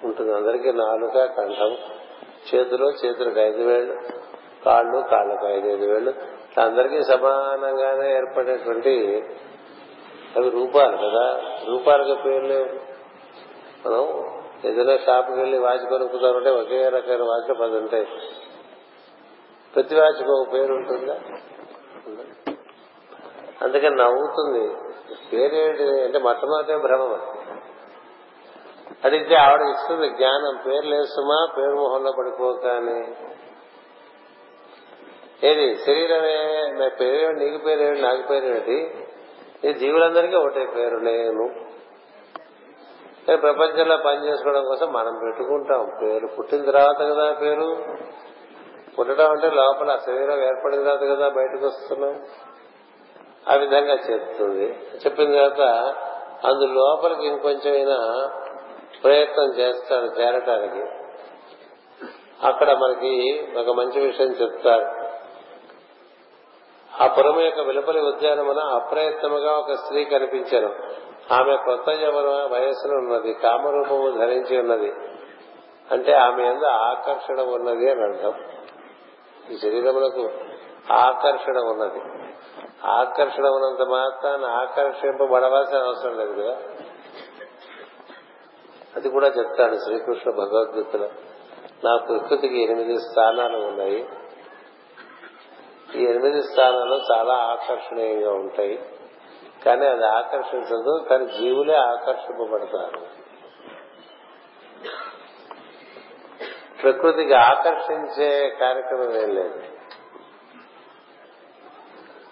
ఉంటుంది. 0.04 0.34
అందరికీ 0.34 0.72
నాలుక 0.72 1.26
కంఠం 1.26 1.78
చేతులు 2.56 2.86
చేతులకు 2.86 3.40
ఐదు 3.40 3.64
వేళ్ళు 3.64 3.96
కాళ్ళు 4.66 5.04
కాళ్ళకు 5.12 5.48
ఐదు 5.48 5.68
ఐదు 5.68 5.86
వేళ్ళు 5.86 6.39
అందరికీ 6.58 7.04
సమానంగానే 7.04 8.16
ఏర్పడేటువంటి 8.16 9.24
అవి 10.36 10.50
రూపాలు 10.50 10.98
కదా. 10.98 11.42
రూపాలకు 11.68 12.22
పేర్లు 12.22 12.66
మనం 13.86 14.34
ఏదైనా 14.66 14.98
షాప్కి 14.98 15.40
వెళ్ళి 15.40 15.58
వాచ్ 15.58 15.90
కొనుక్కుతామంటే 15.90 16.50
ఒకే 16.50 16.90
రకమైన 16.90 17.22
వాచ్లు 17.22 17.54
పది 17.54 17.76
ఉంటాయి. 17.78 18.08
ప్రతి 19.76 19.96
వాచ్కి 19.96 20.32
ఒక 20.32 20.54
పేరు 20.54 20.74
ఉంటుందా? 20.74 21.14
అందుకని 23.62 23.96
నవ్వుతుంది. 23.96 24.76
పేరేంటి? 25.34 26.04
అంటే 26.04 26.20
మొట్టమొదటి 26.20 26.78
భ్రమం 26.78 27.14
అది 27.14 27.46
అడిగితే 29.04 29.36
ఆవిడ 29.36 29.62
ఇస్తుంది 29.62 30.10
జ్ఞానం. 30.10 30.60
పేరు 30.66 30.86
లేసుమా 30.86 31.48
పేరు 31.58 31.76
మొహంలో 31.76 32.12
పడిపోక 32.12 32.66
అని 32.66 33.16
ఏది? 35.44 35.76
శరీరమే 35.76 36.72
నా 36.80 36.88
పేరు 36.88 37.32
నీకు 37.32 37.58
పేరేమిటి? 37.58 38.02
నాకు 38.02 38.28
పేరేమిటి? 38.28 39.06
ఈ 39.70 39.74
జీవులందరికీ 39.74 40.36
ఒకటే 40.36 40.66
పేరు 40.76 40.96
నేను. 40.96 41.50
ప్రపంచంలో 43.38 43.98
పని 43.98 44.28
చేసుకోవడం 44.28 44.64
కోసం 44.66 44.94
మనం 44.94 45.20
పెట్టుకుంటాం. 45.24 45.92
పేరు 46.02 46.28
పుట్టిన 46.28 46.62
తర్వాత 46.62 47.02
కదా 47.02 47.34
పేరు. 47.34 47.78
పుట్టడం 49.00 49.32
అంటే 49.32 49.50
లోపల 49.50 49.98
శరీరం 49.98 50.44
ఏర్పడిన 50.44 50.84
తర్వాత 50.84 51.00
కదా 51.00 51.30
బయటకు 51.30 51.66
వస్తున్నాం. 51.66 52.24
ఆ 53.50 53.56
విధంగా 53.56 53.94
చెప్తుంది. 53.94 54.80
చెప్పిన 55.06 55.26
తర్వాత 55.26 55.62
అందు 56.46 56.66
లోపలికి 56.66 57.28
ఇంకొంచెం 57.28 57.74
అయినా 57.74 58.30
ప్రయత్నం 59.04 59.54
చేస్తాడు 59.54 60.22
చేరటానికి. 60.22 60.86
అక్కడ 62.44 62.72
మనకి 62.72 63.48
ఒక 63.58 63.76
మంచి 63.76 64.02
విషయం 64.02 64.28
చెప్తారు. 64.28 64.99
ఆ 67.02 67.08
పురం 67.08 67.42
యొక్క 67.42 67.60
వెలుపలి 67.60 68.02
ఉద్యానమున 68.02 68.60
అప్రయత్నముగా 68.60 69.52
ఒక 69.52 69.72
స్త్రీ 69.72 70.06
కనిపించాను. 70.06 70.74
ఆమె 71.34 71.56
కొత్త 71.56 71.90
యవన 71.90 72.54
వయస్సులో 72.54 72.98
ఉన్నది 72.98 73.34
కామరూపము 73.34 74.18
ధరించి 74.18 74.60
ఉన్నది. 74.60 74.94
అంటే 75.92 76.14
ఆమె 76.14 76.44
ఎందు 76.44 76.66
ఆకర్షణ 76.66 77.42
ఉన్నది 77.42 77.92
అని 77.92 78.02
అర్థం. 78.02 78.34
ఈ 79.52 79.58
శరీరములకు 79.58 80.30
ఆకర్షణ 80.94 81.58
ఉన్నది. 81.58 82.02
ఆకర్షణ 82.86 83.48
ఉన్నంత 83.48 83.90
మాత్రాన్ని 83.90 84.48
ఆకర్షింపబడవలసిన 84.48 85.78
అవసరం 85.78 86.18
లేదు 86.18 86.42
కదా. 86.42 86.58
అది 88.96 89.10
కూడా 89.10 89.28
చెప్తాడు 89.28 89.76
శ్రీకృష్ణ 89.76 90.32
భగవద్గీతలో. 90.32 91.08
నా 91.84 91.98
ప్రకృతికి 91.98 92.64
ఎనిమిది 92.64 92.98
స్థానాలు 92.98 93.58
ఉన్నాయి. 93.58 94.10
ఈ 95.96 96.04
ఎనిమిది 96.04 96.44
స్థానాలు 96.44 97.02
చాలా 97.12 97.34
ఆకర్షణీయంగా 97.34 98.32
ఉంటాయి. 98.32 98.90
కానీ 99.66 99.88
అది 99.88 100.08
ఆకర్షించదు. 100.08 101.06
కానీ 101.10 101.26
జీవులే 101.26 101.76
ఆకర్షింపబడతారు. 101.76 103.20
ప్రకృతికి 106.82 107.34
ఆకర్షించే 107.34 108.58
కార్యక్రమం 108.62 109.16
ఏం 109.16 109.30
లేదు. 109.30 109.60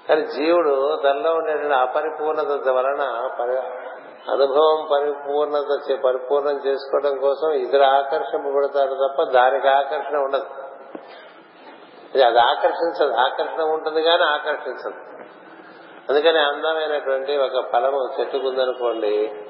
కానీ 0.09 0.21
జీవుడు 0.21 1.01
తనలో 1.03 1.33
ఉండేటువంటి 1.33 1.75
అపరిపూర్ణత 1.75 2.69
వలన 2.69 3.01
అనుభవం 4.31 4.87
పరిపూర్ణత 4.91 5.99
పరిపూర్ణం 6.05 6.61
చేసుకోవడం 6.65 7.17
కోసం 7.17 7.51
ఇతర 7.51 7.83
ఆకర్షింపబడతారు 7.85 8.93
తప్ప 8.93 9.23
దానికి 9.23 9.67
ఆకర్షణ 9.67 10.17
ఉండదు. 10.17 10.45
అది 12.21 12.39
ఆకర్షించదు. 12.39 13.13
ఆకర్షణ 13.13 13.61
ఉంటుంది 13.61 14.01
కానీ 14.01 14.23
ఆకర్షించదు. 14.23 15.07
అందుకని 16.09 16.39
అందమైనటువంటి 16.39 17.37
ఒక 17.37 17.71
ఫలము 17.71 18.09
చెట్టుకుందనుకోండి 18.19 19.43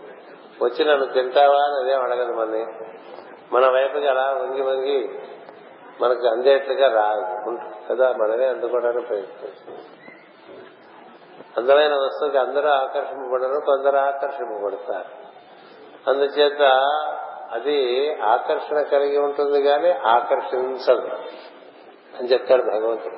వచ్చి 0.62 0.86
నన్ను 0.86 1.06
తింటావా 1.06 1.56
అని 1.56 1.84
అదేం 1.84 2.04
అడగదు 2.04 2.32
మనని 2.32 2.66
మన 3.52 3.72
వైపుకి 3.72 4.08
అలా 4.08 4.32
వంగి 4.32 4.62
వంగి 4.62 5.20
మనకు 6.02 6.28
అందేట్లుగా 6.28 6.94
రాదు. 6.94 7.58
కదా 7.90 8.12
మనమే 8.12 8.48
అందుకోవడానికి 8.48 9.06
ప్రయత్నిస్తుంది 9.06 9.80
అందమైన 11.58 11.94
వస్తువుకి 11.94 12.38
అందరూ 12.38 12.70
ఆకర్షింపబడరు 12.70 13.60
కొందరు 13.66 13.98
ఆకర్షింపబడతారు. 13.98 15.28
అందుచేత 16.10 16.62
అది 17.52 18.10
ఆకర్షణ 18.22 18.82
కలిగి 18.82 19.18
ఉంటుంది 19.18 19.64
కానీ 19.64 19.92
ఆకర్షించదు. 19.92 21.10
అని 22.20 22.28
చెప్తాడు 22.28 22.62
భగవంతుడు. 22.62 23.18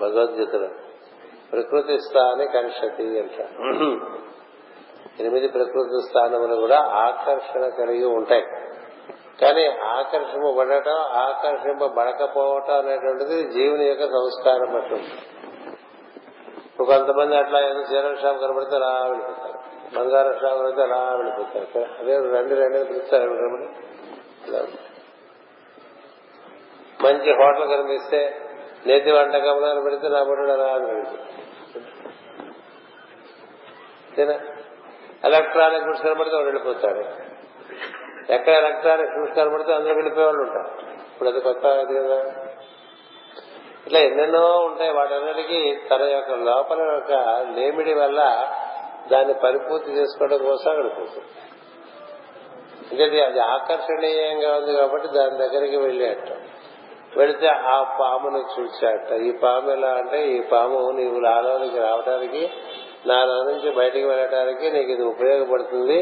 భగవద్గీతలో. 0.00 0.68
ప్రకృతి 1.52 1.98
స్థాని 1.98 2.46
కరిషతి 2.46 3.20
అంటారు. 3.20 4.00
ఎనిమిది 5.20 5.48
ప్రకృతి 5.48 6.08
స్థానములు 6.08 6.54
కూడా 6.54 6.78
ఆకర్షణ 6.78 7.68
కలిగి 7.68 8.04
ఉంటాయి. 8.04 8.44
కానీ 9.40 9.66
ఆకర్షింపబడటం 9.66 10.96
ఆకర్షింపబడకపోవటం 10.96 12.78
అనేటువంటిది 12.78 13.50
జీవుని 13.50 13.84
యొక్క 13.84 14.02
సంస్కారం 14.02 14.74
బట్టి 14.74 15.04
ఇప్పుడు 16.66 16.86
కొంతమంది 16.86 17.36
అట్లా 17.36 17.60
ఏదో 17.60 17.80
చీరల 17.80 18.14
షాప్ 18.14 18.40
కనబడితే 18.40 18.76
అలా 18.76 19.06
వెళ్ళిపోతారు. 19.06 19.58
బంగారం 19.98 20.32
షాప్ 20.32 20.54
కనబడితే 20.54 20.82
అలా 20.82 20.96
వెళ్ళిపోతారు. 20.96 22.00
అదే 22.00 22.12
రెండు 22.12 22.54
రెండు 22.54 22.84
పిలుస్తారు 22.84 23.30
మంచి 27.04 27.32
హోటల్ 27.32 27.68
కనిపిస్తే 27.68 28.40
నేతి 28.86 29.12
వంటకంలో 29.12 29.80
పెడితే 29.80 30.08
నా 30.08 30.22
బొడ్డు 30.22 30.42
అలా 30.42 30.78
ఎలక్ట్రానిక్ 35.24 35.84
గుడ్స్ 35.84 36.02
కనబడితే 36.02 36.36
వాడు 36.36 36.46
వెళ్ళిపోతాడు. 36.46 37.04
ఎక్కడ 38.32 38.52
ఎలక్ట్రానిక్ 38.52 39.10
గుడ్స్ 39.10 39.34
కనబడితే 39.34 39.72
అందరూ 39.72 39.94
వెళ్ళిపోయేవాళ్ళు 39.94 40.42
ఉంటారు. 40.42 40.68
ఇప్పుడు 40.90 41.28
అది 41.28 41.40
కొత్త 41.40 41.66
అది 41.66 41.98
కదా. 41.98 42.24
ఇట్లా 43.86 44.00
ఎన్నెన్నో 44.00 44.56
ఉంటాయి. 44.56 44.92
వాటన్నిటికీ 44.92 45.78
తన 45.90 46.02
యొక్క 46.02 46.30
లోపల 46.30 46.80
యొక్క 46.80 47.12
లేమిడి 47.58 47.94
వల్ల 47.94 48.48
దాన్ని 49.12 49.34
పరిపూర్తి 49.34 49.90
చేసుకోవడం 49.90 50.38
కోసం 50.38 50.70
అక్కడికి 50.70 51.20
అంటే 52.90 53.24
అది 53.24 53.40
ఆకర్షణీయంగా 53.40 54.56
ఉంది 54.56 54.76
కాబట్టి 54.76 55.08
దాని 55.08 55.38
దగ్గరికి 55.38 55.76
వెళ్ళేట 55.76 56.47
వెళితే 57.16 57.46
ఆ 57.46 57.96
పామును 58.00 58.38
చూచాట 58.52 59.12
ఈ 59.20 59.30
పాము 59.42 59.70
ఎలా 59.70 59.88
అంటే 59.88 60.36
ఈ 60.36 60.40
పాము 60.40 60.90
నీవు 60.90 61.18
నాలోనికి 61.20 61.78
రావడానికి 61.78 62.42
నాలో 63.06 63.42
నుంచి 63.42 63.70
బయటికి 63.70 64.06
వెళ్ళటానికి 64.06 64.70
నీకు 64.70 64.90
ఇది 64.90 65.02
ఉపయోగపడుతుంది. 65.02 65.98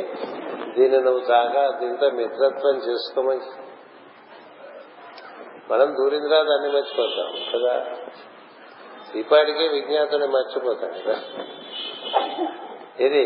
దీన్ని 0.75 1.01
నువ్వు 1.01 1.21
చాగా 1.31 1.79
దీంతో 1.81 2.11
మిత్రత్వం 2.11 2.77
చేసుకోమని 2.87 3.47
మనం 5.71 5.95
దూరిన 5.95 6.23
తర్వాత 6.23 6.49
అన్ని 6.57 6.73
మర్చిపోతాం 6.73 7.31
కదా? 7.53 7.75
ఇప్పటికే 9.15 9.69
విజ్ఞాతుని 9.69 10.27
మర్చిపోతాం 10.27 10.93
కదా? 11.01 11.17
ఇది 12.99 13.25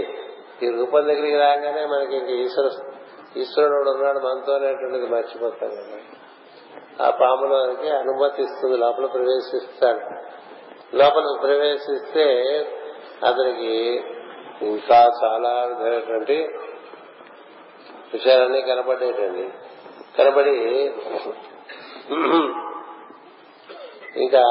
ఈ 0.63 0.71
రూపం 0.71 1.05
దగ్గరికి 1.07 1.37
రాగానే 1.37 1.87
మనకి 1.87 2.17
ఇంక 2.17 2.29
ఈశ్వర 2.45 2.69
ఈశ్వరుడు 3.37 3.91
ఉన్నాడు 3.91 4.19
మనతో 4.19 4.53
అనేటువంటిది 4.55 5.07
మర్చిపోతాం 5.07 5.71
కదా? 5.71 5.99
ఆ 7.01 7.11
పాములకి 7.11 7.91
అనుమతిస్తుంది 7.91 8.77
లోపల 8.77 9.07
ప్రవేశిస్తాడు. 9.07 10.05
లోపల 10.97 11.25
ప్రవేశిస్తే 11.43 12.27
అతనికి 13.27 13.75
ఇంకా 14.63 14.99
చాలా 15.25 15.53
విధమైనటువంటి 15.69 16.37
విషయాలన్నీ 18.13 18.61
కనబడేటండి 18.63 19.51
కనబడి 20.19 20.57
ఇంకా 24.17 24.45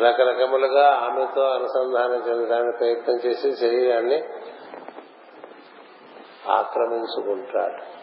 రకరకములుగా 0.00 0.86
ఆమెతో 1.04 1.42
అనుసంధానం 1.42 2.20
చెందడానికి 2.28 2.76
ప్రయత్నం 2.78 3.16
చేసి 3.26 3.56
శరీరాన్ని 3.56 4.18
ఆక్రమించుకుంటాడు. 6.50 7.93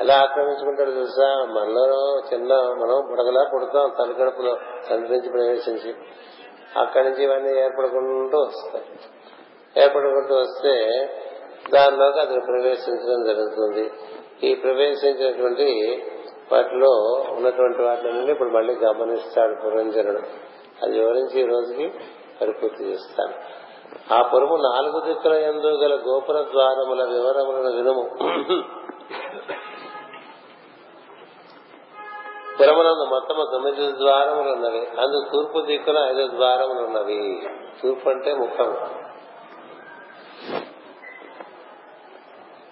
ఎలా 0.00 0.14
ఆక్రమించుకుంటాడు 0.14 0.90
తెలుసా? 0.90 1.46
మనలో 1.48 2.18
చిన్న 2.32 2.54
మనం 2.54 3.08
బుడగలా 3.10 3.50
పుడతాం 3.54 3.92
తలకడుపులో 3.98 4.56
తండ్రి 4.90 5.16
నుంచి 5.16 5.28
ప్రవేశించి. 5.30 5.94
అక్కడి 6.78 7.10
నుంచి 7.10 7.22
ఇవన్నీ 7.22 7.60
ఏర్పడుకుంటూ 7.60 8.38
వస్తాయి. 8.38 8.84
ఏర్పడుకుంటూ 9.82 10.34
వస్తే 10.34 10.74
దానిలోకి 11.74 12.20
అతను 12.20 12.40
ప్రవేశించడం 12.40 13.24
జరుగుతుంది. 13.24 13.92
ఈ 14.42 14.54
ప్రవేశించినటువంటి 14.54 15.68
వాటిలో 16.52 16.90
ఉన్నటువంటి 17.36 17.82
వాటిని 17.82 18.30
ఇప్పుడు 18.30 18.48
మళ్ళీ 18.48 18.74
గమనిస్తాడు 18.74 19.54
పురంజనుడు. 19.64 20.18
అది 20.82 20.98
వివరించి 20.98 21.40
ఈ 21.40 21.46
రోజుకి 21.46 21.88
పరిపూర్తి 22.40 22.84
చేస్తాను 22.84 23.66
ఆ 24.14 24.30
పొరుగు 24.32 24.56
నాలుగు 24.56 25.00
దిక్కుల 25.00 25.32
ఎందు 25.32 25.66
గల 25.66 25.94
గోపుర 25.94 26.42
ద్వారముల 26.42 27.04
వివరములను 27.04 27.76
వినుము. 27.76 28.10
పురమునందు 32.60 33.04
మొత్తము 33.04 33.44
తొమ్మిది 33.52 33.98
ద్వారములు 33.98 34.52
ఉన్నవి. 34.52 34.78
అందు 34.78 35.24
తూర్పు 35.32 35.60
దిక్కున 35.66 35.98
ఐదు 35.98 36.28
ద్వారములు 36.28 36.86
ఉన్నవి. 36.86 37.48
తూర్పు 37.82 38.08
అంటే 38.08 38.34
ముఖం. 38.34 38.76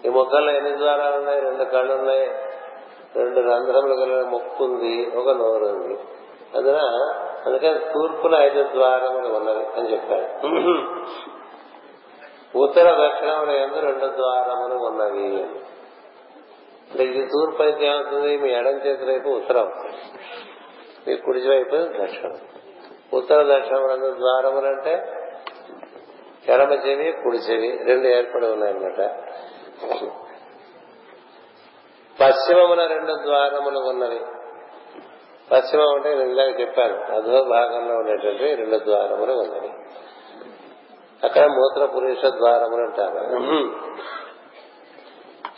ఈ 0.05 0.09
ముఖంలో 0.09 0.53
ఎన్ని 0.53 0.79
ద్వారాలు 0.79 1.17
ఉన్నాయి? 1.17 1.41
రెండు 1.41 1.65
కళ్ళు 1.65 1.95
ఉన్నాయి. 1.95 2.27
రెండు 3.17 3.41
రంధ్రములు 3.41 3.95
కలిగిన 3.95 4.29
ముక్కు 4.29 4.65
ఉంది. 4.65 5.11
ఒక 5.17 5.29
నోరు 5.29 5.65
ఉంది. 5.65 5.99
అందున 6.57 6.77
అందుకని 7.47 7.79
తూర్పున 7.79 8.35
ఐదు 8.35 8.63
ద్వారములు 8.63 9.35
ఉన్నవి 9.35 9.67
అని 9.67 9.93
చెప్పాడు 9.93 10.49
ఉత్తర 12.59 13.09
దక్షిణములు 13.09 13.51
ఎందు 13.51 13.81
రెండు 13.81 14.07
ద్వారములు 14.07 14.75
ఉన్నవి 14.75 15.47
అంటే 16.91 17.05
ఇది 17.05 17.27
తూర్పు 17.27 17.63
అయితే 17.63 17.87
ఏమవుతుంది 17.87 18.37
మీ 18.37 18.51
ఎడం 18.51 18.77
చేతి 18.87 19.05
వైపు 19.05 19.29
ఉత్తరం. 19.29 19.73
మీ 21.07 21.17
కుడి 21.17 21.49
వైపు 21.49 21.77
దక్షిణం. 21.77 22.39
ఉత్తర 23.13 23.59
దక్షిణములందు 23.59 24.15
ద్వారములు 24.15 24.67
అంటే 24.67 25.21
ఎడమ 26.49 26.73
చెవి 26.73 27.13
కుడి 27.13 27.37
చెవి 27.37 27.85
రెండు 27.85 28.09
ఏర్పడి 28.09 28.47
ఉన్నాయన్నమాట. 28.47 29.01
పశ్చిమమున 32.21 32.87
రెండు 32.87 33.23
ద్వారములు 33.23 33.79
ఉన్నవి. 33.79 34.21
పశ్చిమం 35.53 35.95
అంటే 35.95 36.15
నేను 36.15 36.31
ఇందాక 36.31 36.61
చెప్పాను 36.61 37.17
అధో 37.17 37.45
భాగంలో 37.45 37.95
ఉండేటువంటి 37.95 38.55
రెండు 38.55 38.85
ద్వారములు 38.85 39.33
ఉన్నవి. 39.33 39.71
అక్కడ 41.25 41.47
మూత్ర 41.47 41.87
పురుష 41.87 42.25
ద్వారములు 42.25 42.83
అంటారు. 42.83 43.41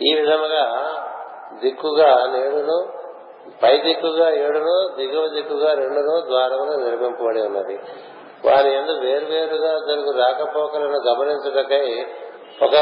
ఈ 0.03 0.15
విధముగా 0.15 0.63
దిక్కుగా 1.55 2.27
నేడును 2.27 3.07
పై 3.63 3.79
దిక్కుగా 3.79 4.35
ఏడును 4.35 4.97
దిగువ 4.97 5.29
దిక్కుగా 5.29 5.75
రెండును 5.75 6.21
ద్వారములు 6.21 6.85
నిర్మింపబడి 6.85 7.41
ఉన్నది. 7.41 7.81
వారి 8.45 8.75
ఎందు 8.75 8.93
వేరువేరుగా 8.93 9.79
జరుగు 9.89 10.13
రాకపోకలను 10.19 10.99
గమనించుటకై 11.11 12.07
ఒక 12.63 12.75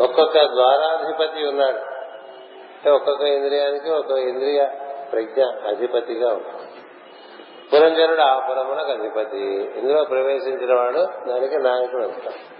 ఒక్కొక్క 0.00 0.38
ద్వారాధిపతి 0.38 1.48
ఉన్నాడు. 1.48 1.98
ఒక్కొక్క 2.90 3.22
ఇంద్రియానికి 3.22 3.90
ఒక 3.90 4.10
ఇంద్రియ 4.10 4.64
ప్రజ్ఞ 5.12 5.42
అధిపతిగా 5.68 6.28
ఉంటాడు 6.28 6.68
పురంజనుడు 7.72 8.20
ఆ 8.20 8.38
పురమునకు 8.38 8.90
అధిపతి. 8.90 9.72
ఇందులో 9.78 10.04
ప్రవేశించిన 10.04 10.74
వాడు 10.74 11.28
దానికి 11.28 11.58
నాయకుడు 11.58 12.02
అవుతాడు 12.02 12.57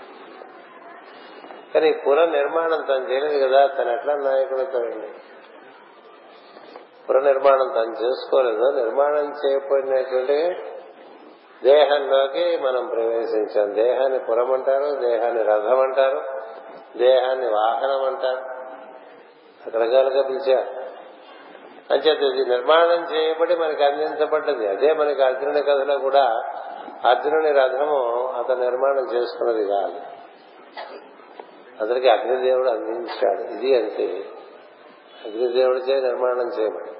కానీ 1.75 1.93
పుర 1.93 2.25
నిర్మాణం 2.25 2.85
తను 2.89 3.11
చేయలేదు 3.11 3.47
కదా 3.47 3.67
తను 3.67 3.91
ఎట్లా 3.91 4.15
నాయకుడు 4.15 4.63
పుర 7.09 7.21
నిర్మాణం 7.21 7.69
తను 7.77 8.05
చేసుకోలేదు. 8.05 8.85
నిర్మాణం 8.85 9.33
చేయబడినటువంటి 9.47 10.57
దేహంలోకి 11.65 12.59
మనం 12.59 12.87
ప్రవేశించాం. 12.87 13.73
దేహాన్ని 13.73 14.19
పురం 14.19 14.53
అంటారు 14.53 14.95
దేహాన్ని 14.95 15.43
రథం 15.43 15.81
అంటారు 15.81 16.23
దేహాన్ని 16.99 17.47
వాహనం 17.47 18.05
అంటారు 18.05 18.59
రకరకాలుగా 19.67 20.23
పిలిచారు. 20.23 20.89
అంచేత 21.93 22.23
ఇది 22.23 22.51
నిర్మాణం 22.51 23.15
చేయబడి 23.15 23.57
మనకి 23.57 23.85
అందించబడ్డది. 23.85 24.69
అదే 24.69 24.93
మనకి 24.93 25.23
అర్జునుడి 25.23 25.63
కథలో 25.63 25.99
కూడా 25.99 26.25
అర్జునుని 27.05 27.53
రథము 27.53 28.29
అతను 28.39 28.61
నిర్మాణం 28.61 29.15
చేసుకున్నది 29.15 29.67
కాదు. 29.67 30.01
అతనికి 31.81 32.09
అగ్నిదేవుడు 32.09 32.69
అందించాడు. 32.69 33.43
ఇది 33.43 33.77
అంతే. 33.77 34.25
అగ్నిదేవుడిచే 35.25 36.01
నిర్మాణం 36.01 36.61
చేయబడి 36.61 36.91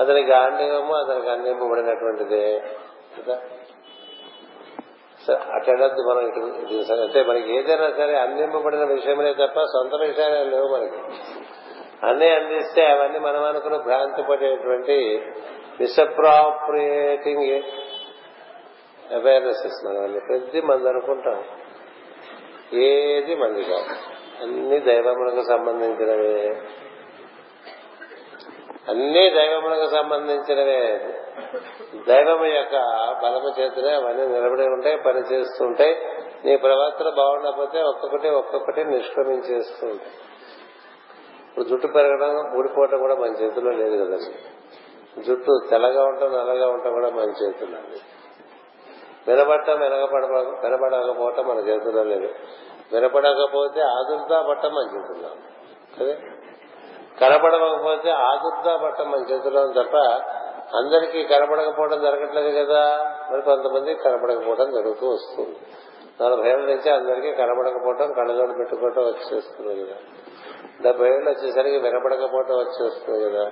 అతని 0.00 0.22
గాంధీవము 0.22 0.94
అతనికి 0.94 1.30
అందింపబడినటువంటిదే. 1.30 2.62
కదా? 3.18 3.40
అటెండద్దు 5.54 6.10
మనం 6.10 6.26
ఇటు 6.28 6.92
అంటే 6.92 7.22
మనకి 7.22 7.58
ఏదైనా 7.58 7.90
సరే 7.90 8.18
అందింపబడిన 8.18 8.84
విషయమే 8.84 9.32
తప్ప 9.32 9.60
సొంత 9.60 9.94
విషయాలే 10.00 10.44
లేవు 10.44 10.76
మనకి. 10.76 10.96
అన్నీ 12.06 12.28
అందిస్తే 12.28 12.86
అవన్నీ 12.86 13.18
మనం 13.18 13.44
అనుకుని 13.44 13.78
భ్రాంతి 13.78 14.22
పడేటువంటి 14.22 15.26
మిస్అప్రాప్రియేటింగ్ 15.80 17.62
అవేర్నెస్ 19.14 19.86
మనం 19.86 20.20
ప్రతి 20.28 20.60
మనం 20.60 20.86
అనుకుంటాం. 20.86 21.44
ఏది 22.74 23.34
మంది 23.34 23.64
కాదు. 23.64 24.12
అన్ని 24.42 24.80
దైవములకు 24.80 25.48
సంబంధించినవే. 25.48 26.62
అన్ని 28.88 29.30
దైవములకు 29.30 29.90
సంబంధించినవే. 29.90 31.14
దైవము 32.08 32.44
యొక్క 32.44 32.74
బలము 33.22 33.60
చేతనే 33.60 33.94
అవన్నీ 33.94 34.26
నిలబడి 34.26 34.62
ఉంటాయి 34.62 34.96
పని 34.96 35.20
చేస్తుంటాయి 35.20 35.96
నీ 36.44 36.56
ప్రవర్తన 36.56 37.08
బాగుండకపోతే 37.16 37.82
ఒక్కొక్కటి 37.82 38.28
ఒక్కొక్కటి 38.28 38.84
నిష్క్రమించేస్తూ 38.84 39.86
ఉంటాయి. 39.86 40.10
ఇప్పుడు 41.48 41.64
జుట్టు 41.64 41.86
పెరగడం 41.86 42.58
ఊడిపోవటం 42.58 42.98
కూడా 42.98 43.14
మన 43.14 43.28
చేతుల్లో 43.28 43.72
లేదు 43.72 44.04
కదండి. 44.04 44.38
జుట్టు 45.22 45.60
తెల్లగా 45.70 46.04
ఉంటాం 46.04 46.32
నల్లగా 46.32 46.68
ఉంటాం 46.68 46.92
కూడా 46.92 47.10
మన 47.10 47.30
చేతుల్లో 47.42 47.78
వినబడటం 49.28 49.80
వెనకపడ 49.80 50.24
వినబడకపోవటం 50.24 51.48
మన 51.48 51.58
చేతుల్లో 51.58 52.02
లేదు. 52.04 52.28
వినపడకపోతే 52.94 53.80
ఆదుర్దా 53.80 54.42
పట్టం 54.48 54.78
అని 54.78 54.98
చేతుల్లో 54.98 55.28
అదే? 56.00 56.18
కనపడకపోతే 57.20 58.10
ఆదుర్దా 58.10 58.76
పట్టం 58.76 59.14
అని 59.14 59.34
చేతుల్లో 59.34 59.82
తప్ప 59.82 59.96
అందరికీ 60.76 61.24
కనపడకపోవడం 61.24 62.02
జరగట్లేదు 62.02 62.64
కదా. 62.64 63.14
మరి 63.32 63.42
కొంతమంది 63.42 63.94
కనపడకపోవడం 63.94 64.70
జరుగుతూ 64.70 65.08
వస్తుంది. 65.08 65.56
నలభై 66.22 66.50
ఏళ్ళ 66.50 66.66
నుంచి 66.66 66.90
అందరికీ 66.90 67.32
కనపడకపోవటం 67.32 68.12
కళ్ళజోడు 68.12 68.52
పెట్టుకోవటం 68.58 69.02
వచ్చేస్తుంది 69.02 69.84
కదా. 69.84 69.94
డెబ్బై 70.82 71.06
ఏళ్ళు 71.06 71.30
వచ్చేసరికి 71.30 71.78
వినపడకపోవటం 71.78 72.54
వచ్చేస్తుంది 72.54 73.24
కదా. 73.24 73.50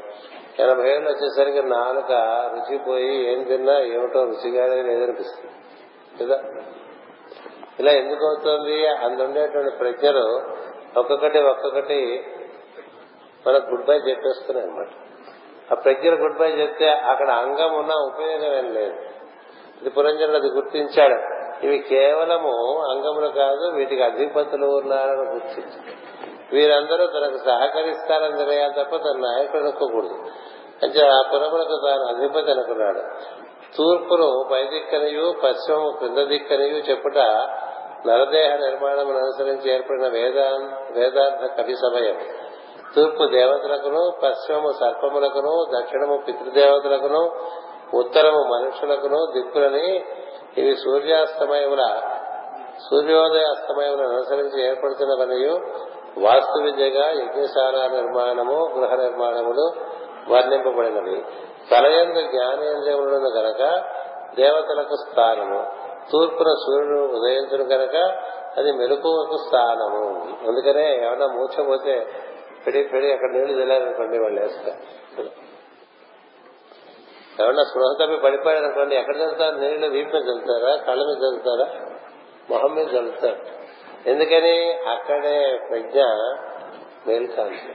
ఎనభై 0.58 0.90
ఏళ్ళు 0.90 1.10
వచ్చేసరికి 1.10 1.62
నాలుక 1.62 2.12
రుచిపోయి 2.54 3.32
ఏం 3.32 3.42
తిన్నా 3.42 3.80
ఏమిటో 3.80 4.24
రుచిగానే 4.24 4.82
లేదనిపిస్తుంది. 4.82 5.54
కదా? 6.24 6.42
ఇలా 7.80 7.92
ఎందుకు 7.92 8.24
అవుతుంది? 8.26 8.86
అందుండేటువంటి 8.86 9.76
ప్రజ్ఞలు 9.76 10.26
ఒక్కొక్కటి 10.98 11.38
ఒక్కొక్కటి 11.38 12.00
మనకు 13.46 13.66
గుడ్ 13.66 13.86
బై 13.86 13.94
చెప్పేస్తున్నాయి 13.94 14.70
అనమాట 14.70 14.88
ఆ 15.72 15.74
ప్రజ్ఞలు 15.74 16.16
గుడ్ 16.16 16.38
బై 16.38 16.50
చెప్తే 16.50 16.88
అక్కడ 16.90 17.30
అంగం 17.30 17.72
ఉన్న 17.72 17.92
ఉపయోగం 17.92 18.56
ఏం 18.56 18.74
లేదు. 18.74 18.96
ఇది 19.80 19.90
పురంజనుడు 19.90 20.36
అది 20.36 20.46
గుర్తించాడు. 20.46 21.18
ఇవి 21.66 21.78
కేవలము 21.78 22.54
అంగములు 22.90 23.28
కాదు 23.28 23.70
వీటికి 23.74 24.02
అధిపతులు 24.02 24.66
ఉన్నారని 24.66 25.28
గుర్తించాడు. 25.30 25.94
వీరందరూ 26.54 27.06
తనకు 27.06 27.36
సహకరిస్తారని 27.36 28.36
తెలియాలి 28.36 28.72
తప్ప 28.72 28.96
తన 28.96 29.18
నాయకుడు 29.18 29.62
అనుకోకూడదు 29.62 30.16
అంటే 30.82 31.00
ఆ 31.06 31.20
పురములకు 31.32 31.80
తాను 31.86 32.04
అధిపతి 32.14 32.50
అనుకున్నాడు. 32.50 33.02
తూర్పును 33.76 34.48
పై 34.52 34.62
దిక్కనియు 34.64 35.34
పశ్చిమము 35.44 35.90
క్రింద 35.90 36.18
దిక్కనియు 36.18 36.76
చెప్పుట 36.76 37.18
నరదేహ 38.06 38.56
నిర్మాణం 38.56 39.16
అనుసరించి 39.16 39.74
ఏర్పడిన 39.74 40.08
వేదా 40.08 40.48
వేదాంత 40.90 41.50
కవి 41.56 41.74
సమయం. 41.74 42.20
తూర్పు 42.96 43.24
దేవతలకును 43.24 44.12
పశ్చిమము 44.22 44.72
సర్పములకును 44.80 45.66
దక్షిణము 45.78 46.22
పితృదేవతలకును 46.28 47.32
ఉత్తరము 47.94 48.38
మనుషులకును 48.38 49.26
దిక్కులని 49.32 50.04
ఇవి 50.58 50.76
సూర్యాస్తమయముల 50.76 52.00
సూర్యోదయ 52.90 53.42
అస్తమయములను 53.42 54.08
అనుసరించి 54.08 54.64
ఏర్పడుతున్నవనియు 54.64 55.52
వాస్తు 56.18 56.62
విద్యగా 56.62 57.10
యజ్ఞశాల 57.10 57.86
నిర్మాణము 57.92 58.70
గృహ 58.76 58.94
నిర్మాణములు 58.94 59.72
వర్ణింపబడినవి. 60.32 61.24
తలయందు 61.70 62.20
జ్ఞానేంద్రియములను 62.20 63.30
గనక 63.30 63.84
దేవతలకు 64.34 64.96
స్థానము. 64.96 65.79
తూర్పున 66.12 66.48
సూర్యుడు 66.48 67.00
ఉదయించును 67.00 67.64
కనుక 67.64 67.96
అది 68.58 68.72
మెలకువకు 68.72 69.36
స్థానము. 69.46 70.04
అందుకనే 70.48 71.06
ఏమన్నా 71.06 71.26
మూర్చపోతే 71.26 72.06
పెడి 72.66 72.82
పెడి 72.84 73.12
అక్కడ 73.12 73.30
నీళ్ళు 73.30 73.58
తెలియాలనుకోండి 73.58 74.18
వాళ్ళు 74.18 74.40
వేస్తారు 74.40 74.80
ఏమన్నా 77.42 77.62
స్పృహ 77.64 77.96
తప్పి 78.00 78.16
పడిపోయారనుకోండి 78.16 78.96
ఎక్కడ 78.96 79.16
చదువుతారు 79.16 79.56
నీళ్ళు 79.56 79.86
వీపు 79.86 80.16
మీద 80.16 80.22
చదువుతారా 80.22 80.76
కళ్ళ 80.76 81.06
మీద 81.06 81.16
చదువుతారా 81.16 81.80
మొహం 82.50 82.74
మీద 82.74 82.88
చదువుతారు 82.88 83.60
ఎందుకని? 84.06 84.72
అక్కడే 84.72 85.60
ప్రజ్ఞ 85.70 86.00
మేల్కాంతి. 87.06 87.74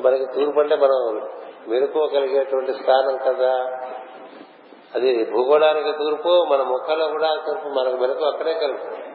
మనకి 0.00 0.24
తూర్పు 0.24 0.60
అంటే 0.60 0.76
మనం 0.76 1.30
మెరుకోగలిగేటువంటి 1.68 2.72
స్థానం 2.72 3.16
కదా. 3.16 3.54
అది 4.94 5.24
భూగోళానికి 5.24 5.92
తూర్పు 5.92 6.44
మన 6.52 6.62
ముఖంలో 6.62 7.08
కూడా 7.08 7.34
తూర్పు 7.46 7.68
మనకు 7.68 7.96
మెరుపు 7.96 8.24
అక్కడే 8.24 8.54
కలుపు. 8.54 9.10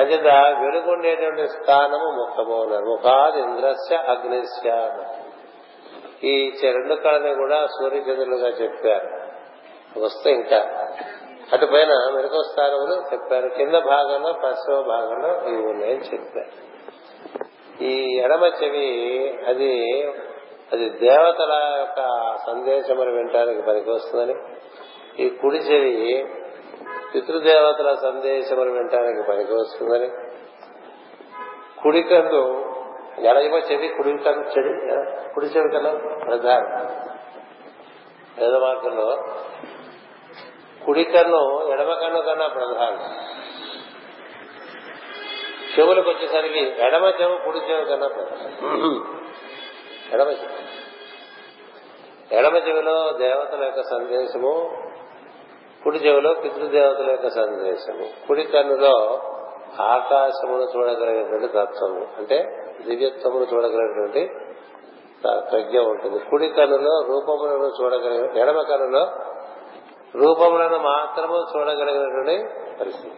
అంచేత 0.00 0.26
వెలుగుండేటువంటి 0.58 1.46
స్థానము 1.46 2.06
ముఖము 2.06 2.62
అన్నారు. 2.62 2.84
ముఖాది 2.84 3.40
ఇంద్రస్య 3.42 3.96
అగ్నిస్య 3.96 4.90
ఈ 6.24 6.52
రెండు 6.62 6.94
కళని 6.94 7.34
కూడా 7.34 7.66
సూర్యచంద్రులుగా 7.66 8.48
చెప్పారు. 8.48 9.28
వస్తే 10.00 10.30
ఇంకా 10.30 10.56
అటు 11.52 11.66
పైన 11.66 11.88
మెరుగు 12.14 12.42
స్థానములు 12.52 13.14
చెప్పారు. 13.14 13.48
కింద 13.48 13.74
భాగంలో 13.74 14.32
పశ్చిమ 14.32 14.80
భాగంలో 14.80 15.48
ఇవి 15.48 15.66
ఉన్నాయని 15.66 16.00
చెప్పారు. 16.00 16.68
ఈ 17.84 18.20
ఎడమ 18.24 18.44
చెవి 18.44 18.88
అది 19.48 20.02
అది 20.72 20.90
దేవతల 20.90 21.76
యొక్క 21.78 22.34
సందేశములు 22.46 23.10
వినటానికి 23.10 23.62
పనికి 23.62 23.90
వస్తుందని 23.90 24.34
ఈ 25.18 25.28
కుడి 25.28 25.56
చెవి 25.56 26.26
పితృదేవతల 27.14 27.94
సందేశములు 27.94 28.70
వినటానికి 28.70 29.28
పనికి 29.28 29.52
వస్తుందని 29.52 30.08
కుడి 31.82 32.02
కన్ను 32.02 32.68
ఎడమ 33.18 33.54
చెవి 33.70 33.88
కుడి 33.88 34.18
కన్ను 34.18 34.48
చెడి 34.48 34.72
కుడి 35.34 35.46
చెవి 35.46 35.72
కన్నా 35.72 35.90
ప్రధానం. 36.26 36.86
మార్గంలో 38.60 39.16
కుడి 40.86 41.04
కన్ను 41.04 41.72
ఎడమ 41.72 41.94
కన్ను 41.94 42.22
కన్నా 42.22 42.46
ప్రధానం. 42.46 43.14
చెవులకు 45.78 46.10
వచ్చేసరికి 46.10 46.60
ఎడమ 46.60 47.12
చెవు 47.20 47.44
కుడి 47.44 47.58
చెవు 47.58 47.84
కన్నా 47.84 48.06
ప్రధానం. 48.06 48.52
ఎడమ 50.12 50.28
చెవి. 50.28 50.58
ఎడమ 52.38 52.56
చెవిలో 52.56 53.12
దేవతల 53.12 53.64
యొక్క 53.64 53.82
సందేశము 53.82 54.82
కుడి 55.88 55.98
చెవిలో 55.98 56.34
పితృదేవతల 56.34 57.10
యొక్క 57.10 57.28
సందేశము 57.28 58.26
కుడి 58.28 58.44
కన్నులో 58.44 59.22
ఆకాశమును 59.82 60.62
చూడగలిగినటువంటి 60.76 61.48
తత్వము. 61.48 62.06
అంటే 62.18 62.44
దివ్యత్వమును 62.86 63.46
చూడగలిగినటువంటి 63.54 64.28
ప్రజ్ఞ 65.24 65.78
ఉంటుంది. 65.78 66.18
కుడి 66.18 66.48
కన్నులో 66.48 67.04
రూపములను 67.08 67.82
చూడగలిగిన 67.82 68.38
ఎడమ 68.38 68.60
కన్నులో 68.60 69.06
రూపములను 70.16 70.78
మాత్రము 70.78 71.46
చూడగలిగినటువంటి 71.56 72.44
పరిస్థితి. 72.80 73.16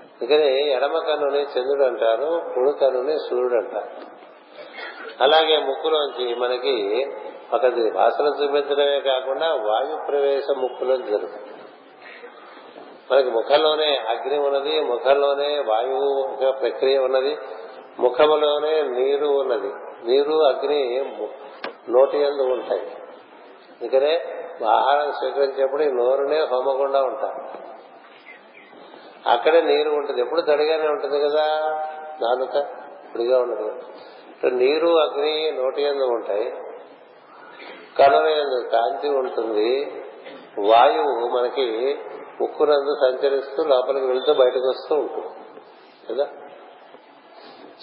అందుకని 0.00 0.70
ఎడమ 0.70 0.98
కన్నుని 0.98 1.42
చంద్రుడు 1.42 1.84
అంటారు 1.84 2.40
కుడి 2.54 2.78
కన్నుని 2.78 3.18
సూర్యుడు 3.18 3.54
అంటారు. 3.54 4.18
అలాగే 5.22 5.58
ముక్కులోంచి 5.58 6.34
మనకి 6.34 7.06
ఒకటి 7.54 7.90
వాసన 7.90 8.26
చూపించడమే 8.26 9.00
కాకుండా 9.00 9.46
వాయు 9.46 10.06
ప్రవేశం 10.06 10.60
ముక్కులో 10.60 10.96
జరుగుతుంది. 10.96 11.57
మనకి 13.12 13.30
ముఖంలోనే 13.30 13.96
అగ్ని 13.96 14.38
ఉన్నది 14.38 14.80
ముఖంలోనే 14.80 15.58
వాయువు 15.58 16.36
ప్రక్రియ 16.50 16.98
ఉన్నది 16.98 17.38
ముఖంలోనే 17.98 18.82
నీరు 18.82 19.26
ఉన్నది. 19.26 19.72
నీరు 20.10 20.42
అగ్ని 20.42 21.04
నోటి 21.90 22.18
ఎందు 22.18 22.42
ఉంటాయి. 22.42 22.82
అందుకనే 23.80 24.20
ఆహారం 24.66 25.12
స్వీకరించేప్పుడు 25.12 25.82
ఈ 25.82 25.92
నోరునే 25.92 26.40
హోమకుండా 26.40 27.02
ఉంటారు 27.02 27.68
అక్కడే 29.28 29.60
నీరు 29.60 29.90
ఉంటుంది. 29.90 30.20
ఎప్పుడు 30.20 30.40
తడిగానే 30.40 30.88
ఉంటుంది 30.88 31.20
కదా? 31.20 31.46
నాలుక 32.22 32.66
పొడిగా 33.14 33.38
ఉండదు. 33.38 33.78
నీరు 34.46 34.88
అగ్ని 34.88 35.52
నోటి 35.52 35.82
ఎందు 35.82 36.04
ఉంటాయి. 36.04 36.52
కనుల 37.98 38.26
ఎందు 38.26 38.68
కాంతి 38.72 39.08
ఉంటుంది. 39.08 40.02
వాయువు 40.58 41.38
మనకి 41.38 41.98
ముక్కునందు 42.40 42.94
సంచరిస్తూ 42.94 43.64
లోపలికి 43.64 44.06
వెళ్తూ 44.06 44.34
బయటకు 44.34 44.68
వస్తూ 44.68 44.94
ఉంటుంది. 44.94 45.26
కదా? 46.10 46.28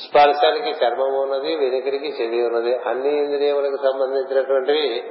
స్పర్శానికి 0.08 0.86
చర్మం 0.86 1.14
ఉన్నది 1.14 1.56
వెనుకడికి 1.56 2.08
చెవి 2.08 2.46
ఉన్నది. 2.46 2.78
అన్ని 2.78 3.24
ఇంద్రియములకు 3.24 3.78
సంబంధించినటువంటివి 3.78 5.04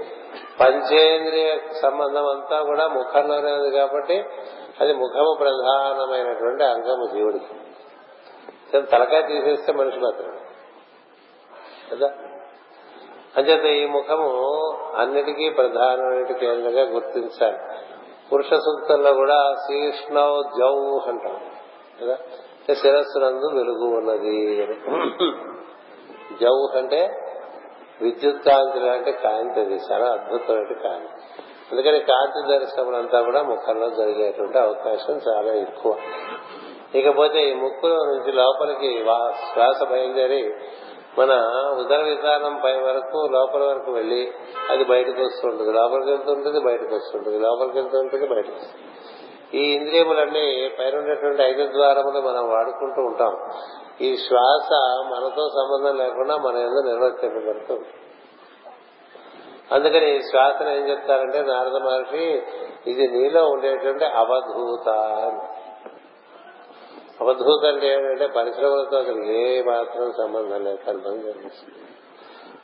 పంచేంద్రియ 0.61 1.59
సంబంధం 1.83 2.27
అంతా 2.27 2.63
కూడా 2.63 2.89
ముఖంలోనే 2.89 3.53
ఉంది 3.53 3.71
కాబట్టి 3.71 4.25
అది 4.81 4.93
ముఖము 4.93 5.37
ప్రధానమైనటువంటి 5.39 6.65
అంగము 6.65 7.15
జీవుడికి. 7.15 8.81
తలకాయ 8.81 9.23
తీసేస్తే 9.23 9.73
మనిషి 9.73 9.99
మాత్రం 9.99 10.39
కదా? 11.93 12.13
అంచేత 13.37 13.65
ఈ 13.65 13.87
ముఖము 13.87 14.31
అన్నిటికీ 14.97 15.51
ప్రధానమైన 15.51 16.37
కేంద్రంగా 16.37 16.83
గుర్తించాలి. 16.83 17.59
పురుష 18.35 18.51
సూక్తంలో 18.55 19.13
కూడా 19.13 19.39
శీష్ణౌ 19.67 20.31
జౌ 20.59 20.75
అంటాం 21.09 21.39
కదా 22.03 22.17
శిరస్సునందు 22.75 23.49
వెలుగు 23.55 23.87
ఉన్నది 23.97 24.37
జౌ 26.41 26.57
అంటే 26.79 27.01
విద్యుత్ 28.03 28.41
కాంతి 28.49 28.79
లాంటి 28.81 29.13
కాంతి 29.13 29.61
అది 29.61 29.77
చాలా 29.91 30.07
అద్భుతమైన 30.13 30.73
కాంతి. 30.85 31.13
అందుకని 31.73 32.01
కాంతి 32.01 32.41
దర్శనం 32.59 32.95
అంతా 32.95 33.21
కూడా 33.21 33.43
ముఖంలో 33.43 33.89
జరిగేటువంటి 33.91 34.59
అవకాశం 34.59 35.15
చాలా 35.29 35.53
ఎక్కువ. 35.55 35.93
ఇకపోతే 36.95 37.39
ఈ 37.51 37.55
ముక్కు 37.55 37.87
నుంచి 37.87 38.33
లోపలికి 38.33 38.91
శ్వాస 39.53 39.89
బయలుదేరి 39.91 40.43
మన 41.19 41.33
ఉదర 41.81 42.03
విధానం 42.03 42.61
పై 42.65 42.73
వరకు 42.73 43.29
లోపల 43.33 43.63
వరకు 43.65 43.91
వెళ్ళి 43.93 44.33
అది 44.71 44.85
బయటకు 44.85 45.23
వస్తుంటుంది. 45.23 45.73
లోపలికి 45.73 46.11
వెళ్తుంటుంది 46.11 46.61
బయటకు 46.61 46.95
వస్తుంటుంది. 46.95 47.39
లోపలికి 47.39 47.79
వెళ్తుంటుంది 47.79 48.27
బయటకు 48.27 48.57
వస్తుంది 48.57 48.85
ఈ 49.55 49.75
ఇంద్రియములన్నీ 49.75 50.71
పైన 50.79 50.97
ఉండేటువంటి 50.97 51.43
ఐదు 51.43 51.73
ద్వారములు 51.73 52.21
మనం 52.21 52.49
వాడుకుంటూ 52.51 53.03
ఉంటాం. 53.03 53.37
ఈ 54.01 54.17
శ్వాస 54.17 54.71
మనతో 55.13 55.49
సంబంధం 55.49 55.99
లేకుండా 55.99 56.37
మన 56.37 56.57
ఏదో 56.57 56.83
నిర్వర్తింపబడుతుంది 56.83 57.89
అందుకని 59.73 60.17
ఈ 60.17 60.21
శ్వాసను 60.21 60.69
ఏం 60.69 60.89
చెప్తారంటే 60.89 61.43
నారద 61.43 61.77
మహర్షి 61.77 62.43
ఇది 62.87 63.09
నీలో 63.09 63.45
ఉండేటువంటి 63.45 64.05
అవధూత 64.05 64.89
అవధూతం 67.21 67.69
అంటే 67.69 67.87
ఏంటంటే 67.89 68.27
పరిశ్రమలతో 68.27 68.97
అసలు 68.97 69.23
ఏ 69.25 69.63
మాత్రం 69.63 70.13
సంబంధం 70.13 70.65
లేదు 70.65 70.79
కల్పన 70.87 71.33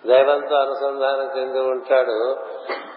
దైవంతో 0.06 0.56
అనుసంధానం 0.56 1.38
చెంది 1.38 1.60
ఉంటాడు. 1.60 2.36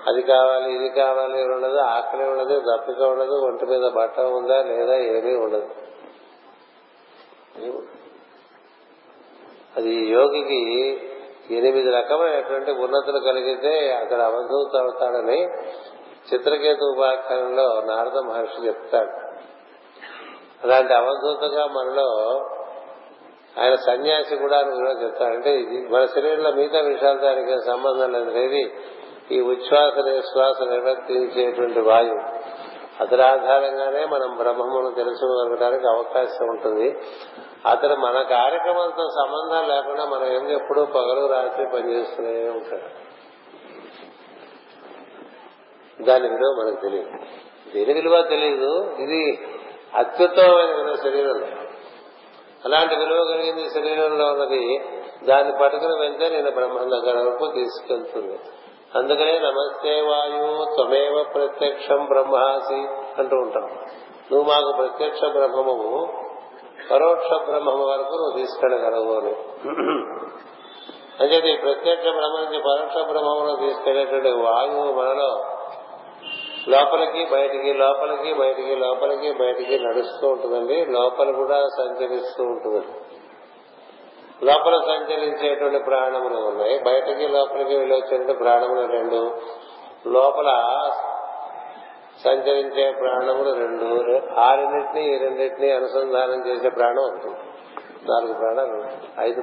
అది 0.10 0.22
కావాలి 0.22 0.76
ఇది 0.76 0.90
కావాలి 0.90 1.44
ఉండదు 1.44 1.78
ఆకలి 1.78 2.24
ఉండదు 2.24 2.60
దప్పిక 2.60 3.02
ఉండదు 3.02 3.46
ఒంటి 3.46 3.66
మీద 3.66 3.92
బట్ట 3.92 4.20
ఉందా 4.20 4.62
లేదా 4.62 4.96
ఏమీ 4.96 5.36
ఉండదు. 5.36 5.70
అది 9.78 10.12
యోగికి 10.12 10.62
ఎనిమిది 11.52 11.92
రకమైనటువంటి 11.92 12.72
ఉన్నతులు 12.72 13.20
కలిగితే 13.20 13.92
అక్కడ 13.92 14.22
అవధూత 14.22 14.76
అవుతాడని 14.76 15.44
చిత్రకేతు 16.34 16.86
ఉపాఖ్యానంలో 16.86 17.82
నారద 17.86 18.18
మహర్షి 18.18 18.68
చెప్తాడు. 18.68 19.23
అలాంటి 20.64 20.94
అవధూతగా 20.94 21.66
మనలో 21.66 22.40
ఆయన 23.64 23.76
సన్యాసి 23.76 24.36
కూడా 24.36 24.58
అని 24.58 25.04
చెప్తాడు 25.04 25.34
అంటే 25.34 25.60
ఇది 25.60 25.88
మన 25.88 26.06
శరీరంలో 26.06 26.52
మిగతా 26.52 26.80
విషయాలతో 26.80 27.28
ఆయనకి 27.28 27.66
సంబంధం 27.66 28.12
లేదు. 28.12 28.70
ఈ 29.32 29.42
ఉచ్ఛ్వాస 29.42 29.94
నిశ్వాస 29.94 30.62
నిర్వర్తించేటువంటి 30.62 31.80
వాయువు. 31.80 32.20
అతని 33.02 33.22
ఆధారంగానే 33.22 34.06
మనం 34.06 34.38
బ్రహ్మమును 34.38 34.96
తెలుసుకోగలగడానికి 34.96 35.88
అవకాశం 35.88 36.46
ఉంటుంది. 36.46 36.98
అతను 37.66 37.96
మన 37.96 38.22
కార్యక్రమాలతో 38.22 39.10
సంబంధం 39.10 39.68
లేకుండా 39.68 40.06
మనం 40.06 40.34
ఏం 40.34 40.52
ఎప్పుడూ 40.52 40.86
పగలు 40.86 41.26
రాత్రి 41.26 41.66
పనిచేస్తూనే 41.74 42.50
ఉంటాడు. 42.50 43.14
దాని 46.04 46.30
విలువ 46.30 46.64
మనకు 46.64 46.82
తెలియదు. 46.82 47.10
దేని 47.74 47.94
విలువ 47.94 48.22
తెలియదు? 48.22 48.96
ఇది 49.00 49.48
అత్యుత్తమమైన 49.98 50.76
విలువ 50.76 50.96
శరీరంలో. 50.96 51.48
అలాంటి 52.66 52.96
విలువ 52.96 53.26
కలిగింది 53.34 53.70
శరీరంలో 53.70 54.26
ఉన్నది 54.26 54.80
దాన్ని 55.26 55.54
పట్టుకుని 55.62 56.00
వెళ్తే 56.00 56.30
నేను 56.30 56.52
బ్రహ్మం 56.52 56.90
దగ్గర 56.90 57.18
వరకు 57.18 57.52
తీసుకెళ్తుంది. 57.52 58.40
అందుకనే 58.96 59.40
నమస్తే 59.40 60.02
వాయు 60.02 60.76
త్వమేవ 60.76 61.26
ప్రత్యక్షం 61.34 62.06
బ్రహ్మాసి 62.06 62.76
అంటూ 63.22 63.38
ఉంటాం. 63.38 63.64
నువ్వు 64.32 64.44
మాకు 64.52 64.72
ప్రత్యక్ష 64.78 65.20
బ్రహ్మము 65.20 66.14
పరోక్ష 66.92 67.50
బ్రహ్మము 67.50 67.86
వరకు 67.86 68.12
నువ్వు 68.12 68.38
తీసుకెళ్ళగలవు 68.38 69.14
అని. 69.20 69.36
అంటే 71.24 71.56
ప్రత్యక్ష 71.62 72.04
బ్రహ్మ 72.04 72.38
నుంచి 72.40 72.60
పరోక్ష 72.60 73.12
బ్రహ్మంలో 73.12 73.56
తీసుకెళ్ళేటువంటి 73.56 74.32
వాయువు 74.32 74.94
మనలో 74.94 75.46
లోపలికి 76.68 77.32
బయటికి 77.32 77.74
లోపలికి 77.74 78.34
బయటికి 78.34 78.76
లోపలికి 78.76 79.32
బయటికి 79.32 79.80
నడుస్తూ 79.80 80.28
ఉంటుందండి. 80.28 80.86
లోపల 80.86 81.32
కూడా 81.32 81.68
సంచరిస్తూ 81.78 82.44
ఉంటుందండి. 82.44 83.00
లోపల 84.46 84.82
సంచరించేటువంటి 84.86 85.80
ప్రాణములు 85.80 86.36
ఉన్నాయి. 86.36 86.80
బయటకి 86.80 87.28
లోపలికి 87.28 87.76
వెళ్ళొచ్చేటువంటి 87.76 88.34
ప్రాణములు 88.34 88.88
రెండు. 88.88 89.42
లోపల 90.08 90.50
సంచరించే 92.24 92.92
ప్రాణములు 92.92 93.54
రెండు. 93.54 94.22
ఆ 94.40 94.56
రెండింటినీ 94.56 95.16
ఈ 95.16 95.18
రెండింటినీ 95.18 95.72
అనుసంధానం 95.72 96.48
చేసే 96.48 96.70
ప్రాణం 96.70 97.04
ఉంటుంది 97.04 97.38
నాలుగు 98.12 98.34
ప్రాణాలు 98.34 98.84
ఐదు. 99.20 99.42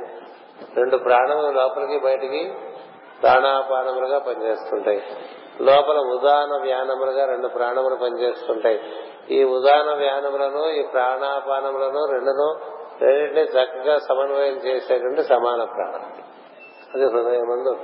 రెండు 0.74 0.96
ప్రాణములు 0.96 1.50
లోపలికి 1.50 1.98
బయటికి 1.98 2.52
ప్రాణాపానములుగా 3.22 4.18
పనిచేస్తుంటాయి. 4.18 5.02
లోపల 5.60 5.98
ఉదాన 5.98 6.62
వ్యానములుగా 6.62 7.24
రెండు 7.24 7.48
ప్రాణములు 7.48 7.94
పనిచేస్తుంటాయి. 7.94 8.80
ఈ 9.30 9.44
ఉదాన 9.44 9.94
వ్యానములను 9.94 10.70
ఈ 10.70 10.82
ప్రాణాపానములను 10.82 12.04
రెండును 12.04 12.58
రెండింటినీ 13.00 13.42
చక్కగా 13.42 13.98
సమన్వయం 13.98 14.54
చేసేటువంటి 14.54 15.22
సమాన 15.22 15.64
ప్రాణం. 15.64 16.12
అది 16.94 17.04
హృదయమందు. 17.04 17.76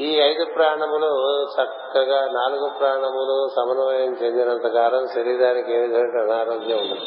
ఈ 0.00 0.18
ఐదు 0.18 0.44
ప్రాణములు 0.44 1.42
చక్కగా 1.44 2.20
నాలుగు 2.32 2.70
ప్రాణములు 2.78 3.48
సమన్వయం 3.56 4.12
చెందినంత 4.14 4.66
కాలం 4.66 5.06
శరీరానికి 5.06 5.72
ఏ 5.72 5.78
విధమైన 5.78 6.32
అనారోగ్యం 6.32 6.78
ఉండదు. 6.78 7.06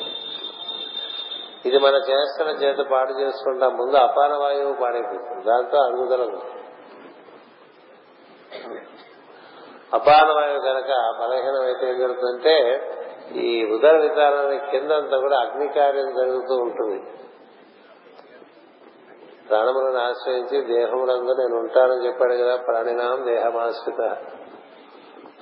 ఇది 1.66 1.78
మన 1.78 1.96
చేస్తున్న 1.96 2.52
చేత 2.52 2.88
పాడు 2.92 3.12
చేసుకుంటాం. 3.12 3.78
ముందు 3.78 3.98
అపాన 3.98 4.34
వాయువు 4.34 4.74
పాడైపోతుంది. 4.74 5.46
దాంతో 5.46 5.78
అరుగుదల 5.78 6.38
అపాన 9.94 10.28
కనుక 10.58 10.92
బలహీనం 11.20 11.66
అయితే 11.66 11.90
ఏం 11.90 12.00
జరుగుతుందంటే 12.00 12.90
ఈ 13.36 13.66
ఉదర 13.72 13.98
విధానానికి 13.98 14.72
కిందంతా 14.72 15.18
కూడా 15.18 15.40
అగ్నికార్యం 15.40 16.16
జరుగుతూ 16.16 16.56
ఉంటుంది. 16.56 17.00
ప్రాణములను 19.50 19.98
ఆశ్రయించి 19.98 20.62
దేహములందు 20.76 21.32
నేను 21.32 21.56
ఉంటానని 21.60 22.06
చెప్పాడు 22.06 22.34
కదా 22.34 22.56
ప్రాణినాం 22.56 23.26
దేహమాశ్రిత. 23.26 24.02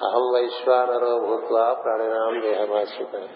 అహం 0.04 0.34
వైశ్వానరో 0.34 1.20
భూత్వా 1.20 1.74
ప్రాణినాం 1.74 2.42
దేహమాశ్రిత. 2.42 3.30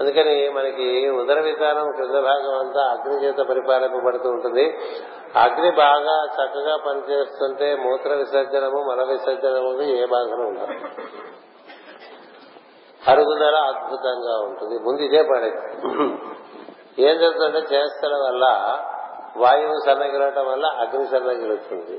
అందుకని 0.00 0.48
మనకి 0.48 1.08
ఉదర 1.10 1.40
విధానం 1.40 1.90
క్రింద 1.92 2.18
భాగం 2.22 2.54
అంతా 2.58 2.82
అగ్ని 2.90 3.24
చేత 3.24 3.36
పరిపాలింపబడుతూ 3.48 4.28
ఉంటుంది. 4.28 4.64
అగ్ని 5.36 5.70
బాగా 5.70 6.14
చక్కగా 6.36 6.76
పనిచేస్తుంటే 6.86 7.74
మూత్ర 7.74 8.14
విసర్జనము 8.14 8.78
మల 8.90 9.02
విసర్జనము 9.04 9.82
ఏ 9.82 10.06
బాధను 10.06 10.46
ఉండదు 10.46 10.76
అరుగుదల 13.08 13.56
అద్భుతంగా 13.56 14.34
ఉంటుంది. 14.38 14.78
ముందు 14.78 15.02
ఇదే 15.02 15.22
పడేది 15.22 15.60
ఏం 17.02 17.18
జరుగుతుందంటే 17.18 17.76
చేస్తల 17.76 18.14
వల్ల 18.14 18.44
వాయువు 19.36 19.76
సన్నగిలటం 19.86 20.46
వల్ల 20.46 20.66
అగ్ని 20.66 21.06
సన్నగిలుతుంది 21.06 21.96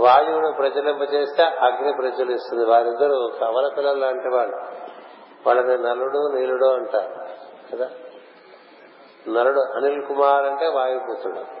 వాయువును 0.00 0.52
ప్రజ్వలింపజేస్తే 0.52 1.42
అగ్ని 1.42 1.92
ప్రజ్వలిస్తుంది. 1.92 2.64
వారిద్దరూ 2.64 3.30
కవల 3.40 3.68
పిల్లలు 3.76 4.00
లాంటి 4.00 4.28
వాళ్ళు. 4.28 4.56
వాళ్ళని 5.46 5.82
నలుడు 5.82 6.32
నీలుడు 6.34 6.66
అంటారు 6.66 7.28
కదా? 7.72 7.90
నలుడు 9.28 9.60
అనిల్ 9.60 10.06
కుమార్ 10.06 10.44
అంటే 10.44 10.66
వాయుపుత్రుడు. 10.68 11.58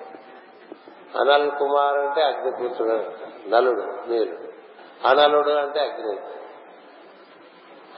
అనల్ 1.18 1.50
కుమార్ 1.50 1.98
అంటే 1.98 2.22
అగ్నిపుత్రుడు 2.22 3.04
నలుడు 3.48 3.80
నీలుడు 3.80 4.48
అనలుడు 5.08 5.50
అంటే 5.50 5.80
అగ్ని. 5.80 6.18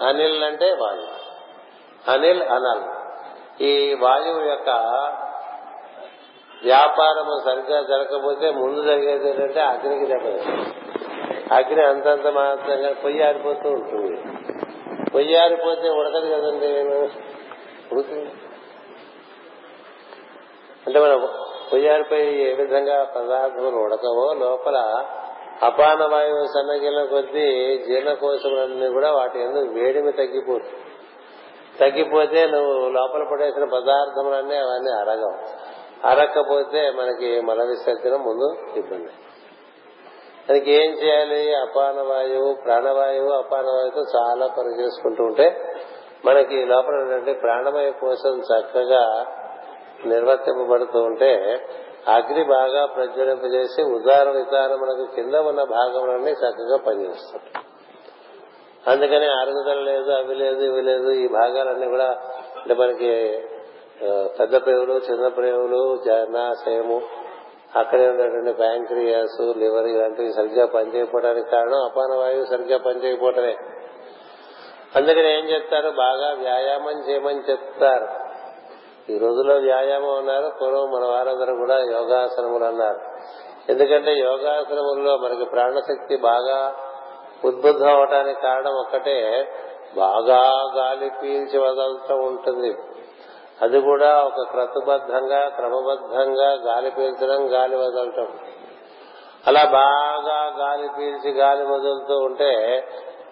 అనిల్ 0.07 0.44
అంటే 0.44 0.66
వాయువు 0.66 1.31
అనిల్ 2.11 2.43
అనల్. 2.43 2.82
ఈ 3.62 3.94
వాయువు 3.94 4.40
యొక్క 4.40 4.70
వ్యాపారము 6.65 7.44
సరిగ్గా 7.44 7.82
జరగకపోతే 7.82 8.51
ముందు 8.51 8.82
జరిగేది 8.82 9.31
ఏంటంటే 9.31 9.61
అగ్నికి 9.61 10.07
దెబ్బ 10.07 10.27
అగ్ని 11.55 11.86
అంతంత 11.86 12.27
మాత్రంగా 12.27 12.93
పొయ్యి 12.93 13.23
ఆరిపోతూ 13.23 13.70
ఉంటుంది. 13.70 14.20
పొయ్యి 15.15 15.91
ఉడకదు 15.91 16.29
కదండి 16.35 16.83
ఉడుకుతుంది 17.93 18.33
అంటే 20.87 21.01
మనం 21.01 21.29
పొయ్యి 21.73 22.51
ఏ 22.51 22.55
విధంగా 22.55 23.05
పదార్థములు 23.05 23.77
ఉడకవో 23.77 24.35
లోపల 24.39 25.05
అపాన 25.62 26.05
వాయువు 26.05 26.45
సన్నగిల 26.45 27.05
కొద్దీ 27.05 27.79
జీర్ణకోశములన్నీ 27.79 28.89
కూడా 28.89 29.12
వాటి 29.12 29.39
ఎందుకు 29.39 29.75
వేడిమి 29.75 30.12
తగ్గిపోతుంది. 30.12 30.73
తగ్గిపోతే 31.81 32.47
నువ్వు 32.47 32.89
లోపల 32.89 33.29
పడేసిన 33.31 33.65
పదార్థములన్నీ 33.65 34.57
అవన్నీ 34.57 34.91
అరగవు. 34.91 35.37
అరక్కపోతే 36.07 36.91
మనకి 36.91 37.41
మల 37.41 37.62
విసర్జనం 37.62 38.23
ముందు 38.23 38.79
ఇబ్బంది. 38.79 39.12
దానికి 40.51 40.70
ఏం 40.72 40.90
చేయాలి? 40.93 41.40
అపాన 41.56 41.98
వాయువు 42.01 42.48
ప్రాణవాయువు 42.64 43.31
అపాన 43.32 43.66
వాయువుతో 43.66 44.02
చాలా 44.14 44.47
పని 44.47 44.70
చేసుకుంటూ 44.81 45.22
ఉంటే 45.24 45.47
మనకి 46.24 46.56
లోపల 46.64 46.94
ఉన్నటువంటి 46.94 47.32
ప్రాణమయ 47.40 47.90
కోసం 48.01 48.32
చక్కగా 48.40 49.02
నిర్వర్తింపబడుతూ 50.05 50.98
ఉంటే 51.02 51.31
అగ్ని 52.09 52.43
బాగా 52.44 52.82
ప్రజ్వలింపజేసి 52.86 53.81
ఉదార 53.94 54.27
విధానములకు 54.31 55.05
కింద 55.14 55.35
ఉన్న 55.44 55.62
భాగంలోనే 55.72 56.32
చక్కగా 56.43 56.78
పనిచేస్తుంది 56.86 57.51
అందుకని 58.85 59.28
అరుగుదల 59.40 59.81
లేదు 59.82 60.10
అవి 60.12 60.35
లేదు 60.35 60.62
ఇవి 60.62 60.82
లేదు 60.82 61.10
ఈ 61.20 61.27
భాగాలన్నీ 61.32 61.89
కూడా 61.89 62.10
అంటే 62.56 62.74
మనకి 62.74 63.12
పెద్ద 64.39 64.55
ప్రేవులు 64.64 64.94
చిన్న 65.09 65.27
ప్రేవులు 65.28 65.82
జనాశయము 66.05 66.98
అక్కడే 67.76 68.09
ఉన్నటువంటి 68.09 68.52
ప్యాంక్రియాస్ 68.52 69.56
లివర్ 69.56 69.86
ఇలాంటివి 69.86 70.32
సరిగ్గా 70.32 70.66
పనిచేయకపోవడానికి 70.66 71.51
కారణం 71.51 71.84
అపాన 71.84 72.18
వాయువు 72.18 72.44
సరిగ్గా 72.44 72.78
పనిచేయకపోవటమే. 72.78 73.56
అందుకని 74.97 75.38
ఏం 75.38 75.44
చెప్తారు? 75.44 75.90
బాగా 75.90 76.34
వ్యాయామం 76.38 77.09
చేయమని 77.09 77.51
చెప్తారు. 77.51 78.30
ఈ 79.12 79.18
రోజుల్లో 79.18 79.55
వ్యాయామం 79.55 80.10
అన్నారు 80.10 80.52
పూర్వం 80.62 80.90
మన 80.90 81.05
వారందరూ 81.05 81.56
కూడా 81.56 81.78
యోగాసనములు 81.78 82.64
అన్నారు. 82.64 83.01
ఎందుకంటే 83.68 84.12
యోగాసనముల్లో 84.12 85.16
మనకి 85.16 85.44
ప్రాణశక్తి 85.44 86.16
బాగా 86.16 86.74
ఉద్బుద్ధం 87.44 87.97
అవటానికి 87.97 88.40
కారణం 88.40 88.72
ఒక్కటే 88.72 89.48
బాగా 89.97 90.72
గాలి 90.76 91.10
పీల్చి 91.22 91.59
వదలటం 91.59 92.26
ఉంటుంది. 92.26 92.74
అది 93.62 93.81
కూడా 93.81 94.23
ఒక 94.24 94.51
క్రతుబద్ధంగా 94.51 95.49
క్రమబద్ధంగా 95.49 96.53
గాలి 96.53 96.91
పీల్చడం 96.91 97.53
గాలి 97.53 97.77
వదలటం. 97.77 98.28
అలా 99.47 99.65
బాగా 99.65 100.66
గాలి 100.66 100.89
పీల్చి 100.99 101.31
గాలి 101.31 101.65
వదులుతూ 101.65 102.19
ఉంటే 102.19 102.85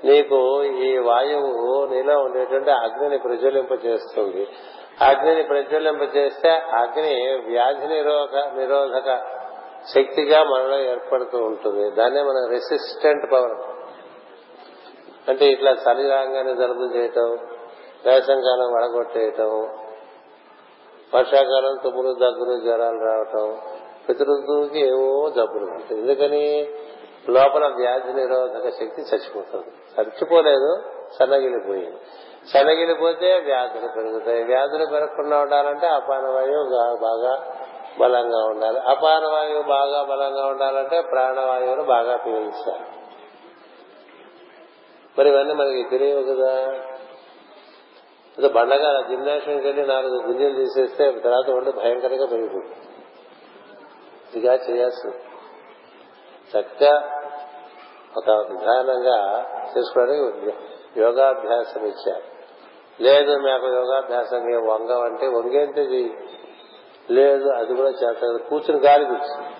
నీకు 0.04 0.62
ఈ 0.62 0.98
వాయువు 0.98 1.86
నీలో 1.86 2.18
ఉండేటువంటి 2.18 2.70
అగ్నిని 2.70 3.18
ప్రజ్వలింప 3.18 3.84
చేస్తుంది. 3.84 4.48
అగ్నిని 5.00 5.42
ప్రజ్వలింప 5.42 6.16
చేస్తే 6.16 6.50
అగ్ని 6.50 7.42
వ్యాధి 7.46 7.86
నిరోధ 7.86 8.36
నిరోధక 8.36 9.38
శక్తిగా 9.94 10.44
మనలో 10.44 10.78
ఏర్పడుతూ 10.78 11.38
ఉంటుంది. 11.38 11.90
దాన్నే 11.90 12.22
మనం 12.22 12.50
రెసిస్టెంట్ 12.50 13.32
పవర్ 13.32 13.52
అంటే. 15.30 15.46
ఇట్లా 15.46 15.70
చలి 15.70 16.08
రాగానే 16.08 16.52
చేయటం 16.96 17.38
వేసంకాలం 18.06 18.72
వడగొట్టేయటం 18.74 19.68
వర్షాకాలం 21.14 21.78
తుమ్ములు 21.84 22.14
దగ్గులు 22.14 22.60
జ్వరాలు 22.60 23.04
రావటం 23.04 23.58
ప్రతి 24.06 24.24
ఋతువుకి 24.24 24.78
ఏవో 24.86 25.30
జబ్బులు 25.30 25.64
ఉంటాయి. 25.64 26.00
ఎందుకని? 26.00 26.68
లోపల 27.28 27.66
వ్యాధి 27.66 28.12
నిరోధక 28.12 28.68
శక్తి 28.68 29.02
చచ్చిపోతుంది. 29.02 29.66
చచ్చిపోలేదు 30.00 30.82
సన్నగిలిపోయింది. 31.18 31.96
సన్నగిలిపోతే 32.52 33.38
వ్యాధులు 33.38 33.88
పెరుగుతాయి. 33.96 34.44
వ్యాధులు 34.44 34.86
పెరగకుండా 34.86 35.38
ఉండాలంటే 35.38 35.86
అపానవాయువు 35.86 36.96
బాగా 36.96 37.54
బలంగా 38.00 38.44
ఉండాలి. 38.44 38.80
అపానవాయువు 38.80 39.62
బాగా 39.62 40.02
బలంగా 40.02 40.46
ఉండాలంటే 40.46 41.00
ప్రాణవాయువును 41.00 41.82
బాగా 41.82 42.16
పీల్చాలి 42.16 42.84
మరి 45.18 45.28
ఇవన్నీ 45.28 45.54
మనకి 45.54 45.86
తెలియవు 45.90 46.22
కదా. 46.22 46.72
అదే 48.38 48.48
బండగా 48.48 49.02
జిమ్నాషియంకి 49.08 49.66
వెళ్ళి 49.66 49.86
నాలుగు 49.86 50.22
గుంజలు 50.22 50.54
తీసేస్తే 50.54 51.12
తర్వాత 51.12 51.50
ఒళ్ళు 51.50 51.70
భయంకరంగా 51.70 52.26
పెరుగుతుంది. 52.26 52.76
ఇదిగా 54.34 54.54
చేయాల్సింది. 54.54 55.16
చక్కగా 56.58 57.20
ఒక 58.16 58.30
విధానంగా 58.30 59.46
చేసుకోవడానికి 59.76 60.52
యోగాభ్యాసం 61.00 61.86
ఇచ్చారు. 61.86 62.22
లేదు 63.02 63.36
మాకు 63.36 63.66
యోగాభ్యాసం 63.66 64.66
వంగం 64.66 65.00
అంటే 65.00 65.26
వంగేంతే 65.26 65.82
లేదు 67.10 67.48
అది 67.48 67.74
కూడా 67.74 67.88
చేస్తారు. 67.88 68.38
కూర్చుని 68.48 68.80
గాలి 68.80 69.04
కూర్చు 69.04 69.58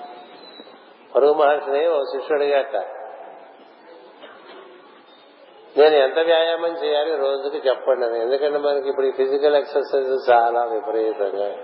పరుగు 1.14 1.32
మహర్షిని 1.32 1.88
ఓ 1.88 2.02
శిష్యుడు 2.04 2.42
అడిగాట 2.42 2.97
నేను 5.78 5.94
ఎంత 5.94 6.18
వ్యాయామం 6.18 6.84
చేయాలి 6.84 7.16
రోజుకి 7.16 7.68
చెప్పండి 7.68 8.06
అని. 8.06 8.20
ఎందుకంటే 8.20 8.58
మనకి 8.58 8.88
ఇప్పుడు 8.88 9.06
ఈ 9.06 9.10
ఫిజికల్ 9.10 9.56
ఎక్సర్సైజ్ 9.56 10.30
చాలా 10.30 10.64
విపరీతంగా. 10.64 11.56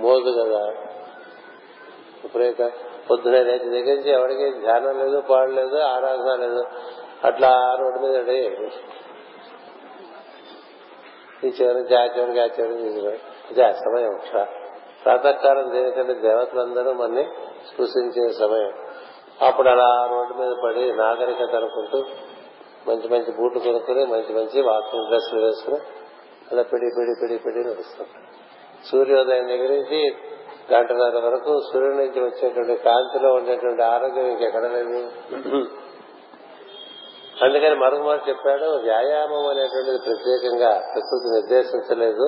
మోదు 0.00 0.42
కదా. 0.42 0.64
విపరీత. 2.24 2.72
పొద్దున 3.10 3.32
లేచి 3.32 3.68
దగ్గర 3.70 3.96
నుంచి 3.96 4.10
ఎవరికి 4.10 4.60
ధ్యానం 4.60 4.98
లేదు 4.98 5.20
పాడు 5.20 5.50
లేదు 5.50 5.78
ఆరాధన 5.78 6.36
లేదు. 6.40 6.64
అట్లా 7.24 7.76
రోడ్డు 7.80 8.00
మీద 8.00 8.28
ఈ 11.44 11.46
చివరికి 11.46 11.94
ఆ 11.94 12.04
చివరికి 12.04 12.40
ఆ 12.40 12.44
చివరికి 12.44 13.08
ఇది 13.50 13.62
ఆ 13.62 13.72
సమయం 13.72 14.20
ప్రాతకాలం 15.04 15.72
దేనికంటే 15.72 16.14
దేవతలందరూ 16.14 16.92
మనని 16.92 17.24
స్పృశించే 17.72 18.28
సమయం. 18.28 18.72
అప్పుడు 19.46 19.68
అలా 19.68 20.08
రోడ్డు 20.10 20.34
మీద 20.34 20.56
పడి 20.64 20.92
నాగరికత 20.92 21.54
అనుకుంటూ 21.54 22.04
మంచి 22.86 23.08
మంచి 23.08 23.30
బూట్లు 23.30 23.60
కొనుక్కుని 23.60 24.02
మంచి 24.04 24.32
మంచి 24.32 24.58
వాకింగ్ 24.60 25.08
డ్రెస్సులు 25.10 25.40
వేసుకుని 25.46 25.78
అలా 26.50 26.62
పిడి 26.62 26.88
పిడి 26.96 27.14
పిడి 27.20 27.36
పిడి 27.44 27.60
నడుస్తాం. 27.68 28.06
సూర్యోదయం 28.90 29.46
దగ్గర 29.46 29.70
నుంచి 29.72 30.00
గంటన్నర 30.72 31.18
వరకు 31.26 31.52
సూర్యుడి 31.72 31.96
నుంచి 31.96 32.20
వచ్చేటువంటి 32.20 32.74
కాంతిలో 32.82 33.28
ఉండేటువంటి 33.34 33.82
ఆరోగ్యం 33.82 34.26
ఇంకెక్కడ 34.26 34.64
లేదు. 34.76 35.00
అందుకని 37.44 37.74
మరొకమారు 37.74 38.22
చెప్పాడు 38.28 38.68
వ్యాయామం 38.86 39.44
అనేటువంటిది 39.50 39.98
ప్రత్యేకంగా 40.06 40.72
ప్రకృతి 40.92 41.28
నిర్దేశించలేదు. 41.36 42.26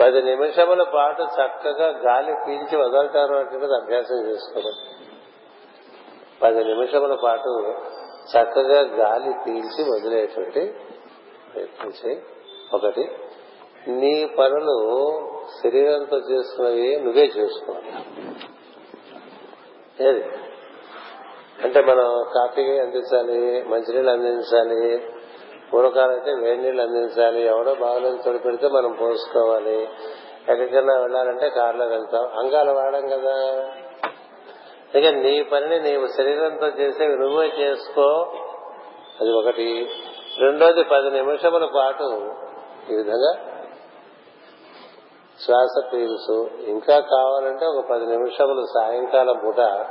పది 0.00 0.22
నిమిషముల 0.22 0.82
పాటు 0.94 1.22
చక్కగా 1.38 1.88
గాలి 2.06 2.32
పీల్చి 2.46 2.76
వదలటారు 2.76 3.32
అనేటువంటిది 3.34 3.74
అభ్యాసం 3.80 4.20
చేసుకోవడం 4.28 4.76
పది 6.42 6.60
నిమిషముల 6.64 7.14
పాటు 7.24 7.50
చక్కగా 8.30 8.80
గాలి 8.80 9.34
పీల్చి 9.46 9.90
వదిలేటువంటి 9.90 10.74
ప్రయత్నం 11.54 11.92
చేయి. 12.06 12.22
ఒకటి 12.74 13.10
నీ 13.88 14.26
పనులు 14.38 15.08
శరీరంతో 15.62 16.16
చేసుకున్నవి 16.16 16.96
నువ్వే 16.96 17.22
చేసుకోవాలి. 17.22 17.92
ఏది? 20.08 20.24
అంటే 21.64 21.80
మనం 21.80 22.26
కాఫీ 22.34 22.62
అందించాలి 22.62 23.62
మంచినీళ్ళు 23.62 24.10
అందించాలి 24.10 25.06
పూర్వకాలైతే 25.72 26.32
వేడి 26.34 26.62
నీళ్ళు 26.62 26.82
అందించాలి 26.82 27.46
ఎవడో 27.46 27.74
బాగలేదు 27.74 28.18
చోటు 28.28 28.38
పెడితే 28.38 28.68
మనం 28.68 28.92
పోసుకోవాలి. 28.92 29.88
ఎక్కడికైనా 30.48 31.00
వెళ్ళాలంటే 31.00 31.48
కారులో 31.48 31.86
వెళ్తాం. 31.86 32.24
అంగాలు 32.38 32.72
వాడడం 32.72 33.08
కదా. 33.08 33.66
ఇక 34.94 35.06
నీ 35.06 35.42
పనిని 35.42 35.80
నీవు 35.80 36.06
శరీరంతో 36.06 36.66
చేసే 36.66 37.06
నువ్వే 37.06 37.46
చేసుకో. 37.46 38.32
అది 39.20 39.32
ఒకటి. 39.32 39.88
రెండోది 40.38 40.84
పది 40.84 41.10
నిమిషముల 41.10 41.68
పాటు 41.76 42.34
ఈ 42.90 42.96
విధంగా 42.96 43.32
శ్వాస 45.40 45.92
పీల్సు 45.92 46.50
ఇంకా 46.66 47.00
కావాలంటే 47.00 47.66
ఒక 47.66 47.84
పది 47.90 48.06
నిమిషములు 48.06 48.66
సాయంకాలం 48.74 49.40
పూట 49.44 49.86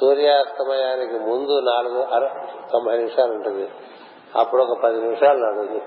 సూర్యాస్తమయానికి 0.00 1.18
ముందు 1.18 1.60
నాలుగు 1.60 2.02
అర 2.02 2.26
తొంభై 2.72 2.96
నిమిషాలు 2.96 3.32
ఉంటుంది. 3.32 3.70
అప్పుడు 4.36 4.62
ఒక 4.62 4.78
పది 4.84 5.00
నిమిషాలు 5.00 5.38
నడుంది. 5.38 5.82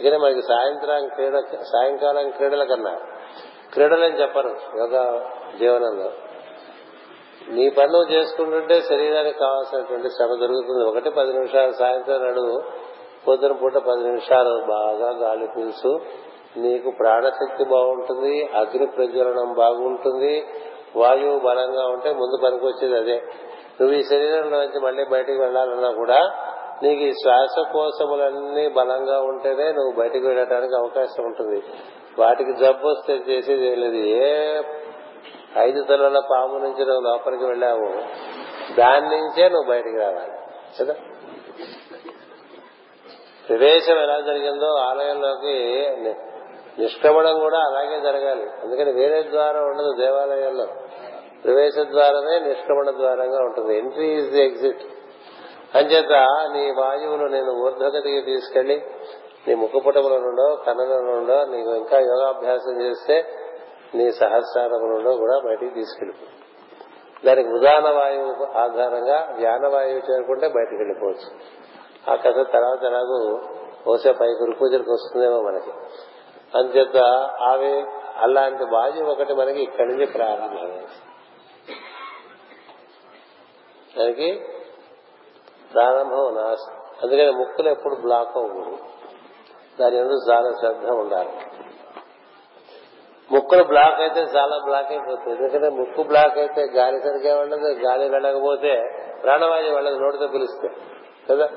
ఇక 0.00 0.14
మనకి 0.14 0.42
సాయంత్రం 0.42 1.08
క్రీడ 1.08 1.38
సాయంకాలం 1.62 2.30
క్రీడల 2.30 2.64
కన్నా 2.64 2.98
క్రీడలని 3.72 4.20
చెప్పరు 4.20 4.48
యోగా 4.48 5.30
జీవనంలో. 5.58 6.12
నీ 7.50 7.70
పని 7.70 7.92
నువ్వు 7.92 8.14
చేసుకుంటుంటే 8.14 8.80
శరీరానికి 8.80 9.38
కావాల్సినటువంటి 9.38 10.08
శ్రమ 10.08 10.28
దొరుకుతుంది. 10.28 10.84
ఒకటి 10.84 11.10
పది 11.10 11.32
నిమిషాలు 11.32 11.72
సాయంత్రం 11.72 12.24
నడువు 12.24 12.62
పొద్దున 13.28 13.52
పూట 13.52 13.74
పది 13.74 14.02
నిమిషాలు 14.02 14.64
బాగా 14.68 15.10
గాలి 15.10 15.48
పీల్చు. 15.56 16.00
నీకు 16.56 16.90
ప్రాణశక్తి 16.90 17.64
బాగుంటుంది 17.64 18.44
అగ్ని 18.44 18.86
ప్రజ్వలనం 18.86 19.52
బాగుంటుంది 19.52 20.46
వాయువు 20.96 21.38
బలంగా 21.38 21.86
ఉంటే 21.86 22.12
ముందు 22.12 22.36
పనికొచ్చేది 22.44 22.96
అదే. 22.96 23.22
నువ్వు 23.80 23.96
ఈ 23.96 24.02
శరీరంలో 24.02 24.58
నుంచి 24.58 24.80
మళ్ళీ 24.80 25.04
బయటికి 25.04 25.38
వెళ్ళాలన్నా 25.38 25.90
కూడా 25.90 26.30
నీకు 26.82 27.00
ఈ 27.00 27.12
శ్వాసకోశములన్నీ 27.12 28.68
బలంగా 28.68 29.20
ఉంటేనే 29.20 29.72
నువ్వు 29.72 29.92
బయటికి 29.98 30.26
వెళ్ళడానికి 30.26 30.74
అవకాశం 30.74 31.24
ఉంటుంది. 31.24 31.62
వాటికి 32.18 32.52
జబ్బు 32.52 32.88
వస్తే 32.88 33.12
చేసేది 33.12 33.76
లేదు. 33.76 33.96
ఏ 33.96 34.60
ఐదు 35.58 35.84
తలల 35.84 36.22
పాము 36.30 36.58
నుంచి 36.58 36.86
నువ్వు 36.86 37.00
లోపలికి 37.00 37.44
వెళ్ళావు 37.44 37.92
దాని 38.74 39.08
నుంచే 39.08 39.48
నువ్వు 39.48 39.70
బయటికి 39.70 39.96
రావాలి. 39.96 40.32
కదా? 40.80 40.94
ప్రవేశం 43.48 43.94
ఎలా 43.94 44.20
జరిగిందో 44.20 44.66
ఆలయంలోకి 44.66 45.86
నిష్క్రమణం 46.78 47.38
కూడా 47.38 47.58
అలాగే 47.58 48.00
జరగాలి. 48.00 48.46
అందుకని 48.62 48.92
వేరే 48.92 49.22
ద్వారం 49.22 49.64
ఉండదు 49.64 49.96
దేవాలయాల్లో 50.00 50.66
ప్రవేశ 51.44 51.74
ద్వారమే 51.78 52.40
నిష్క్రమణ 52.40 52.90
ద్వారంగా 52.90 53.38
ఉంటుంది. 53.38 53.78
ఎంట్రీ 53.78 54.06
ఈజ్ 54.06 54.30
ది 54.30 54.44
ఎగ్జిట్ 54.44 54.82
అంచేత 55.74 56.12
నీ 56.52 56.70
వాయువులు 56.70 57.24
నేను 57.24 57.52
ఊర్ధ్వగతికి 57.52 58.20
తీసుకెళ్ళి 58.20 58.86
నీ 59.48 59.54
ముఖపుటముల 59.54 60.12
నుండో 60.12 60.56
కన్నుల 60.66 60.88
నుండో 60.88 61.44
నీకు 61.44 61.74
ఇంకా 61.74 61.98
యోగాభ్యాసం 61.98 62.82
చేస్తే 62.82 63.26
నీ 63.94 64.10
సహస్రారములలో 64.10 65.16
కూడా 65.16 65.40
బయటికి 65.46 65.74
తీసుకెళ్ళిపో. 65.74 66.26
దానికి 67.26 67.48
ఉదాహరణ 67.48 67.90
వాయువు 67.90 68.58
ఆధారంగా 68.58 69.28
వ్యాన 69.36 69.66
వాయువు 69.66 70.12
చేరుకుంటే 70.12 70.48
బయటికి 70.48 70.76
వెళ్ళిపోవచ్చు. 70.76 71.38
ఆ 72.12 72.14
కథ 72.14 72.46
తర్వాత 72.52 72.84
ఎలాగూ 72.84 73.38
బహుశా 73.86 74.12
పై 74.12 74.26
గురు 74.26 74.56
పూజలకు 74.56 74.92
వస్తుందేమో 74.92 75.42
మనకి. 75.42 75.70
అంతేత 76.58 76.96
అవి 77.50 77.84
అలాంటి 78.16 78.64
వాయువు 78.64 79.10
ఒకటి 79.10 79.34
మనకి 79.34 79.62
ఇక్కడి 79.62 79.88
నుంచి 79.88 80.06
ప్రారంభం 80.06 80.86
దానికి 83.98 84.46
ప్రారంభం 85.74 86.34
నాశం 86.34 86.72
అందుకని 87.02 87.30
ముక్కులు 87.30 87.68
ఎప్పుడు 87.68 87.94
బ్లాక్ 87.94 88.36
అవ్వకూడదు. 88.36 88.78
దాని 89.80 89.96
ఎందుకు 89.96 90.30
చాలా 90.30 90.52
శ్రద్ధ 90.52 90.86
ఉండాలి. 90.86 91.30
ముక్కులు 93.32 93.64
బ్లాక్ 93.64 94.00
అయితే 94.00 94.20
చాలా 94.20 94.58
బ్లాక్ 94.64 94.92
అయిపోతుంది 94.92 95.42
ఎందుకంటే 95.42 95.68
ముక్కు 95.68 96.02
బ్లాక్ 96.02 96.38
అయితే 96.38 96.62
గాలి 96.62 97.00
సరిగ్గా 97.00 97.38
వెళ్ళదు 97.38 97.68
గాలి 97.68 98.08
వెళ్ళకపోతే 98.08 98.94
ప్రాణవాయువు 99.22 99.74
వెళ్ళదు 99.74 99.98
నోటితో 99.98 100.26
పిలిస్తే. 100.26 100.70
కదా? 101.30 101.48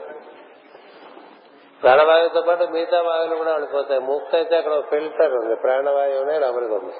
ప్రాణవాయువుతో 1.83 2.41
పాటు 2.41 2.63
మిగతా 2.63 3.01
వాయువులు 3.01 3.35
కూడా 3.35 3.51
వెళ్ళిపోతాయి. 3.51 3.99
ముక్కు 3.99 4.35
అయితే 4.35 4.57
అక్కడ 4.57 4.79
ఫిల్టర్ 4.79 5.33
ఉంది. 5.33 5.55
ప్రాణవాయువునే 5.55 6.39
లోపలికి 6.39 6.73
ఉంది 6.73 6.93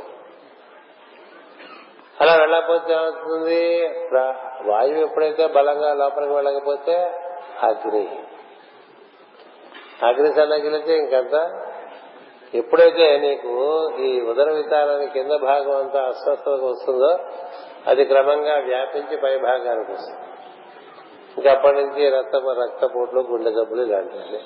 అలా 2.22 2.36
వెళ్ళకపోతే 2.36 2.94
ఏమవుతుంది? 2.94 3.88
వాయువు 4.64 5.00
ఎప్పుడైతే 5.00 5.48
బలంగా 5.48 5.94
లోపలికి 5.94 6.34
వెళ్ళకపోతే 6.34 7.12
అగ్ని. 7.64 8.20
అగ్ని 10.04 10.34
సన్నగిలితే 10.34 10.98
ఇంకంతా? 10.98 11.68
ఎప్పుడైతే 12.54 13.18
నీకు 13.18 13.54
ఈ 14.00 14.22
ఉదర 14.22 14.52
వికారాన్ని 14.52 15.08
కింద 15.08 15.32
భాగం 15.32 15.76
అంతా 15.78 16.08
అస్వస్థతకు 16.08 16.66
వస్తుందో 16.66 17.20
అది 17.88 18.06
క్రమంగా 18.06 18.58
వ్యాపించి 18.58 19.18
పై 19.18 19.38
భాగానికి 19.38 19.92
వస్తుంది. 19.92 20.20
ఇంకా 21.38 21.52
అప్పటి 21.52 21.76
నుంచి 21.76 22.10
రక్త 22.10 22.36
రక్తపోట్లు 22.36 23.20
గుండె 23.22 23.52
జబ్బులు 23.52 23.82
ఇలాంటివి 23.82 24.40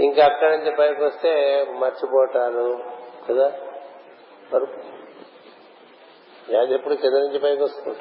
ఇంకా 0.00 0.24
అక్కడి 0.24 0.58
నుంచి 0.58 0.70
పైకి 0.76 1.04
వస్తే 1.04 1.62
మర్చిపోటాలు 1.78 2.78
కదా? 3.30 3.52
మరుపు 4.52 4.80
వ్యాధి 6.48 6.74
ఎప్పుడు 6.74 6.94
కింద 6.94 7.14
నుంచి 7.14 7.38
పైకి 7.38 7.62
వస్తుంది 7.62 7.98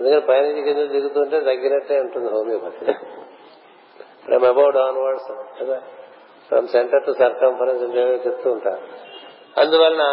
ఎందుకంటే 0.00 0.26
పైనుంచి 0.26 0.62
కింద 0.62 0.88
దిగుతుంటే 0.90 1.40
తగ్గినట్టే 1.40 2.00
ఉంటుంది 2.00 2.28
హోమియోపతి. 2.30 2.92
ఫ్రమ్ 4.24 4.44
అబౌట్ 4.44 4.76
ఆన్వర్డ్స్ 4.76 5.60
కదా? 5.62 5.82
ఫ్రమ్ 6.48 6.68
సెంటర్ 6.68 7.06
టు 7.06 7.12
సర్కంఫరెన్స్ 7.12 8.26
చెప్తూ 8.26 8.52
ఉంటారు. 8.52 8.82
అందువలన 9.60 10.04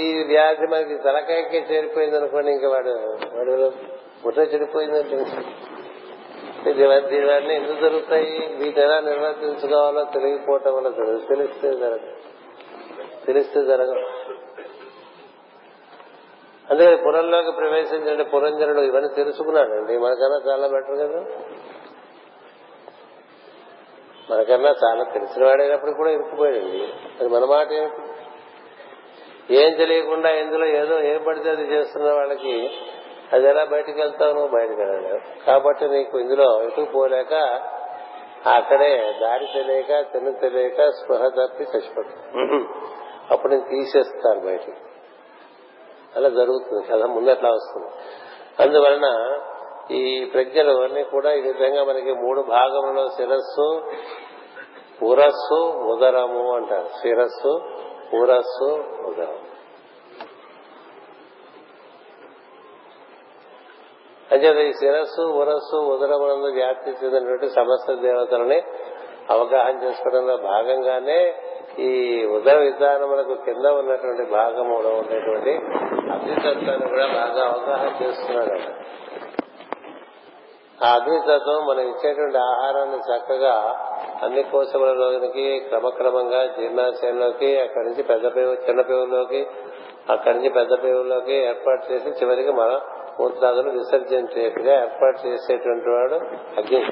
ఈ 0.00 0.24
వ్యాధి 0.26 0.66
మనకి 0.66 0.96
తలకాయకే 0.96 1.66
చేరిపోయింది 1.70 2.16
అనుకోండి 2.16 2.50
ఇంకా 2.50 2.68
వాడు 2.68 2.90
వాడు 3.36 3.72
ముట్ట 4.24 4.38
చెడిపోయిందంటే 4.38 5.16
దీనివన్నీ 6.72 7.54
ఎందుకు 7.54 7.80
జరుగుతాయి? 7.80 8.56
వీటి 8.56 8.80
ఎలా 8.80 9.00
నిర్వర్తించుకోవాలో 9.00 10.04
తెలియకపోవటం 10.04 10.74
వల్ల 10.74 10.88
జరగదు. 10.88 11.18
తెలిస్తే 11.18 11.72
జరగదు. 11.72 12.12
తెలిస్తే 13.26 13.64
జరగదు. 13.64 13.98
అందుకే 16.70 16.96
పురంలోకి 16.96 17.50
ప్రవేశించండి. 17.50 18.24
పురంజనుడు 18.24 18.80
ఇవన్నీ 18.80 19.14
తెలుసుకున్నాడండి. 19.16 19.98
మనకన్నా 19.98 20.52
చాలా 20.52 20.66
బెటర్ 20.66 20.98
కదా? 20.98 21.42
మనకన్నా 24.30 24.74
చాలా 24.84 25.04
తెలిసిన 25.04 25.44
వాడైనప్పుడు 25.44 25.90
కూడా 25.90 26.10
ఇరుక్కుపోయింది. 26.10 26.92
అది 27.20 27.28
మన 27.28 27.44
మాట 27.44 27.72
ఏమిటి? 27.72 28.02
ఏం 29.54 29.74
తెలియకుండా 29.74 30.30
ఇందులో 30.30 30.66
ఏదో 30.66 31.00
ఏం 31.00 31.24
పడితే 31.24 31.50
అది 31.50 31.62
చేస్తున్న 31.62 32.12
వాళ్ళకి 32.12 32.70
అది 33.32 33.48
ఎలా 33.48 33.64
బయటకు 33.64 33.98
వెళ్తావు 33.98 34.32
నువ్వు 34.32 34.58
బయటకు 34.58 34.74
వెళ్ళలేవు. 34.74 35.44
కాబట్టి 35.46 35.88
నీకు 35.88 36.18
ఇందులో 36.18 36.62
ఎటు 36.62 36.86
పోలేక 36.94 37.34
అక్కడే 38.46 39.14
దారి 39.20 39.46
తెలియక 39.54 40.12
తిని 40.12 40.32
తెలియక 40.32 40.90
స్పృహ 40.90 41.28
తప్పి 41.28 41.62
చచ్చిపోతుంది 41.62 42.68
అప్పుడు 43.30 43.52
నేను 43.52 43.68
తీసేస్తాను 43.68 44.40
బయటికి. 44.40 44.72
అలా 46.16 46.28
జరుగుతుంది. 46.28 46.86
కథ 46.86 47.02
ముందు 47.02 47.30
అట్లా 47.30 47.50
వస్తుంది? 47.50 47.88
అందువలన 48.62 49.38
ఈ 49.90 50.24
ప్రజ్ఞలు 50.24 50.82
అన్ని 50.82 51.04
కూడా 51.04 51.32
ఈ 51.32 51.40
విధంగా 51.40 51.84
మనకి 51.84 52.12
మూడు 52.12 52.42
భాగములలో 52.42 53.08
శిరస్సు 53.08 53.82
ఉరస్సు 55.04 55.68
ఉదరము 55.70 56.54
అంటారు. 56.54 56.88
శిరస్సు 57.02 57.60
ఉరస్సు 58.16 58.74
ఉదరం. 59.06 59.38
అంచేత 64.32 64.56
ఈ 64.56 64.72
శిరస్సు 64.72 65.22
ఉరస్సు 65.22 65.76
ఉదరమునందు 65.76 66.52
వ్యాప్తి 66.54 66.90
చెందినటువంటి 66.90 67.48
సమస్త 67.48 67.92
దేవతలని 67.92 68.62
అవగాహన 69.30 69.82
చేసుకోవడంలో 69.82 70.36
భాగంగానే 70.36 71.34
ఈ 71.78 72.24
ఉదర 72.26 72.56
విధానములకు 72.56 73.34
కింద 73.34 73.66
ఉన్నటువంటి 73.66 74.30
భాగంలో 74.30 74.90
ఉండేటువంటి 74.90 75.50
అగ్నితత్వాన్ని 76.12 76.88
కూడా 76.88 77.06
బాగా 77.06 77.44
అవగాహన 77.46 78.04
చేస్తున్నాడు 78.04 78.77
ఆ 80.84 80.94
అగ్నితత్వం 80.94 81.66
మనం 81.66 81.80
ఇచ్చేటువంటి 81.80 82.38
ఆహారాన్ని 82.38 82.96
చక్కగా 82.96 83.54
అన్ని 84.22 84.42
కోశములలోకి 84.42 85.60
క్రమక్రమంగా 85.60 86.46
జీర్ణాశయంలోకి 86.46 87.60
అక్కడి 87.60 87.84
నుంచి 87.84 88.02
పెద్ద 88.02 88.36
పేవు 88.36 88.52
చిన్న 88.52 88.80
పేవులోకి 88.80 89.46
అక్కడి 90.10 90.36
నుంచి 90.36 90.48
పెద్ద 90.48 90.84
పేవులోకి 90.84 91.34
ఏర్పాటు 91.34 91.92
చేసి 91.92 92.08
చివరికి 92.08 92.52
మన 92.52 92.80
మూత్రాదులు 93.20 93.70
విసర్జించేట్టుగా 93.70 94.82
ఏర్పాటు 94.82 95.26
చేసేటువంటి 95.26 95.90
వాడు 95.90 96.14
అగ్ని. 96.60 96.84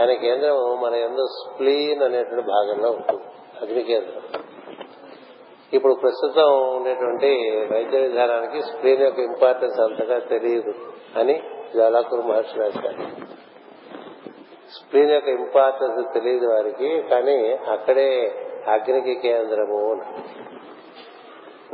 ఆయన 0.00 0.12
కేంద్రం 0.12 0.80
మన 0.80 0.94
ఎందు 0.94 1.26
స్ప్లీన్ 1.26 2.02
అనేటువంటి 2.02 2.46
భాగంలో 2.46 2.90
ఉంటుంది. 2.90 3.22
అగ్ని 3.62 3.82
కేంద్రం. 3.82 4.22
ఇప్పుడు 5.72 5.94
ప్రస్తుతం 5.94 6.76
ఉండేటువంటి 6.76 7.36
వైద్య 7.72 7.98
విధానానికి 7.98 8.62
స్ప్లీన్ 8.62 9.02
యొక్క 9.02 9.18
ఇంపార్టెన్స్ 9.18 9.80
అంతగా 9.80 10.18
తెలియదు. 10.18 10.99
అని 11.16 11.42
జ్వాలాకురు 11.74 12.20
మహర్షి 12.20 12.58
రాశారు. 12.58 13.30
స్ప్రీన్ 14.70 15.10
యొక్క 15.10 15.28
ఇంపార్టెన్స్ 15.28 16.14
తెలియదు 16.14 16.46
వారికి 16.46 17.02
కానీ 17.02 17.52
అక్కడే 17.52 18.34
అగ్నికి 18.68 19.14
కేంద్రము 19.14 20.02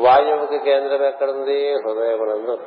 వాయువుకి 0.01 0.59
కేంద్రం 0.59 1.03
ఎక్కడుంది? 1.03 1.73
హృదయమునందు. 1.73 2.59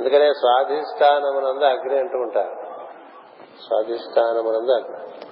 అందుకనే 0.00 0.32
స్వాధిష్టానమునందు 0.32 1.64
అగ్ని 1.64 1.98
అంటూ 1.98 2.18
ఉంటారు. 2.18 2.56
స్వాధిష్టానమునందు 3.66 4.72
అగ్ని. 4.72 5.26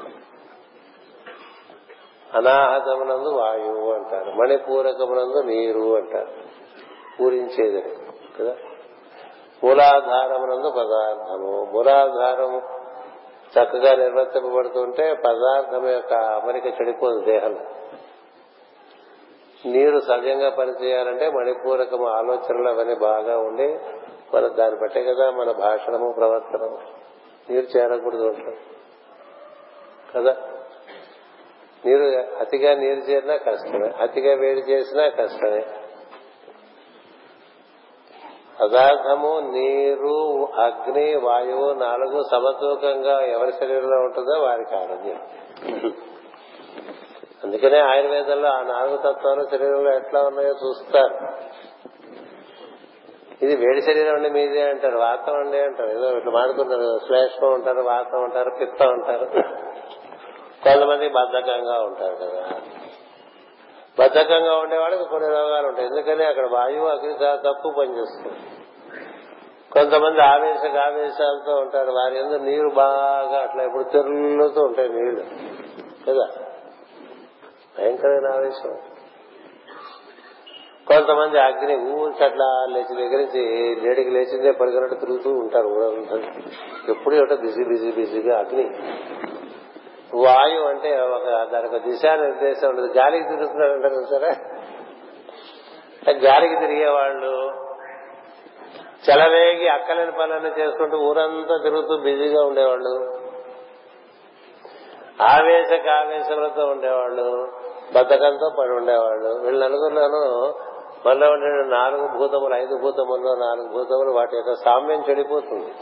అనాహతమునందు 2.36 3.28
వాయువు 3.28 3.92
అంటారు. 3.92 4.30
మణిపూరకమునందు 4.30 5.42
నీరు 5.42 5.96
అంటారు. 5.96 6.32
పూరించేది 7.20 7.96
కదా? 8.40 8.56
మూలాధారమునందు 9.64 10.70
పదార్థము. 10.70 11.70
మూలాధారము 11.72 12.62
చక్కగా 13.58 13.96
నిర్వర్తింపబడుతుంటే 13.96 15.14
పదార్థం 15.14 15.88
యొక్క 15.88 16.12
అమరిక 16.14 16.66
చెడిపోదు 16.66 17.20
దేహంలో. 17.20 17.60
నీరు 19.66 20.00
సవ్యంగా 20.00 20.50
పనిచేయాలంటే 20.50 21.30
మణిపూరకము 21.30 22.06
ఆలోచనలు 22.06 22.68
అవన్నీ 22.68 22.94
బాగా 22.94 23.38
ఉండి 23.38 23.78
మన 24.34 24.46
దాన్ని 24.46 24.80
బట్టే 24.80 25.04
కదా 25.04 25.30
మన 25.30 25.52
భాషణము 25.52 26.14
ప్రవర్తనము. 26.16 26.78
నీరు 27.50 27.78
చేరకూడదు 27.78 28.22
ఉంటాం 28.22 28.54
కదా? 30.16 30.36
నీరు 31.86 32.02
అతిగా 32.40 32.74
నీరు 32.74 33.00
చేరినా 33.00 33.36
కష్టమే. 33.36 33.88
అతిగా 34.00 34.34
వేడి 34.34 34.60
చేసినా 34.60 35.08
కష్టమే. 35.08 35.66
పదార్థము 38.60 39.40
నీరు 39.52 40.48
అగ్ని 40.60 41.16
వాయువు 41.16 41.72
నాలుగు 41.72 42.22
సమతూకంగా 42.30 43.20
ఎవరి 43.20 43.52
శరీరంలో 43.52 43.96
ఉంటుందో 43.96 44.42
వారికి 44.42 44.74
ఆరోగ్యం. 44.74 45.20
అందుకనే 47.44 47.78
ఆయుర్వేదంలో 47.78 48.48
ఆ 48.48 48.62
నాలుగు 48.62 48.96
తత్వాలు 48.96 49.48
శరీరంలో 49.50 49.96
ఎట్లా 49.96 50.20
ఉన్నాయో 50.20 50.48
చూస్తారు. 50.48 51.18
ఇది 53.42 53.56
వేడి 53.56 53.82
శరీరం 53.82 54.14
అండి 54.14 54.30
మీదే 54.30 54.62
అంటారు 54.62 54.98
వాతం 54.98 55.34
అండి 55.34 55.58
అంటారు. 55.58 55.90
ఏదో 55.90 56.16
ఇట్లా 56.16 56.32
మాడుకుంటారు 56.32 56.98
శ్లేష్మం 57.06 57.52
ఉంటారు 57.52 57.80
వాతం 57.80 58.22
ఉంటారు 58.22 58.50
పిత్తం 58.60 58.88
ఉంటారు. 58.88 59.24
కొంతమంది 60.64 61.08
బద్ధకంగా 61.08 61.82
ఉంటారు 61.82 62.14
కదా. 62.14 62.60
బద్ధకంగా 63.98 64.56
ఉండేవాళ్ళకి 64.56 65.04
కొన్ని 65.04 65.28
రోగాలు 65.28 65.66
ఉంటాయి. 65.66 65.86
ఎందుకని 65.86 66.24
అక్కడ 66.24 66.46
వాయువు 66.50 66.86
అగ్ని 66.86 67.24
చాలా 67.24 67.36
తక్కువ 67.36 67.72
పనిచేస్తుంది. 67.78 68.38
కొంతమంది 69.72 70.22
ఆవేశ 70.22 70.76
ఆవేశాలతో 70.76 71.56
ఉంటారు. 71.56 71.90
వారి 71.90 72.18
ఎందుకు 72.18 72.42
నీరు 72.42 72.68
బాగా 72.68 73.38
అట్లా 73.38 73.64
ఇప్పుడు 73.64 73.82
తెరులుతూ 73.82 74.60
ఉంటాయి 74.60 74.88
నీళ్ళు 74.88 75.24
కదా? 76.08 76.28
భయంకరమైన 77.78 78.32
ఆవేశం. 78.32 78.78
కొంతమంది 80.86 81.38
అగ్ని 81.38 81.92
ఊసి 81.92 82.24
అట్లా 82.24 82.66
లేచి 82.70 82.96
దగ్గర 82.96 83.16
నుంచి 83.16 83.74
లేడికి 83.80 84.10
లేచిందే 84.10 84.50
పరిగణట్టు 84.50 84.94
తిరుగుతూ 84.94 85.30
ఉంటారు 85.30 85.66
ఊరంతా. 85.66 86.16
ఎప్పుడు 86.88 87.14
ఏటో 87.14 87.36
బిజీ 87.36 87.64
బిజీ 87.64 87.92
బిజీగా 87.92 88.38
అగ్ని. 88.38 88.70
వాయు 90.14 90.60
అంటే 90.60 91.00
ఒక 91.00 91.52
దానికి 91.52 91.78
దిశా 91.78 92.16
నిర్దేశం 92.16 92.68
ఉండదు. 92.68 92.86
గాలికి 92.86 93.28
తిరుగుతున్నాడు 93.28 93.72
అంటారు 93.72 94.04
సరే 94.10 94.36
గాలికి 96.18 96.56
తిరిగే 96.56 96.88
వాళ్ళు 96.88 97.64
చెలవేగి 99.10 99.68
అక్కలేని 99.68 100.12
పనులన్నీ 100.12 100.50
చేసుకుంటూ 100.58 100.98
ఊరంతా 100.98 101.58
తిరుగుతూ 101.62 101.96
బిజీగా 101.96 102.46
ఉండేవాళ్ళు. 102.46 103.18
ఆవేశక 105.22 105.84
కావేశములతో 105.84 106.66
ఉండేవాళ్ళు. 106.66 107.52
బతకంతో 107.94 108.50
పడి 108.58 108.70
ఉండేవాళ్ళు. 108.70 109.28
వీళ్ళ 109.28 109.64
నలుగురులోనూ 109.64 110.54
మనలో 111.06 111.32
ఉండే 111.32 111.76
నాలుగు 111.76 112.18
భూతములు 112.18 112.54
ఐదు 112.54 112.78
భూతముల్లో 112.78 113.34
నాలుగు 113.34 113.68
భూతములు 113.68 114.10
వాటి 114.10 114.36
యొక్క 114.36 114.54
సామ్యం 114.64 115.04
చెడిపోతుంది. 115.10 115.74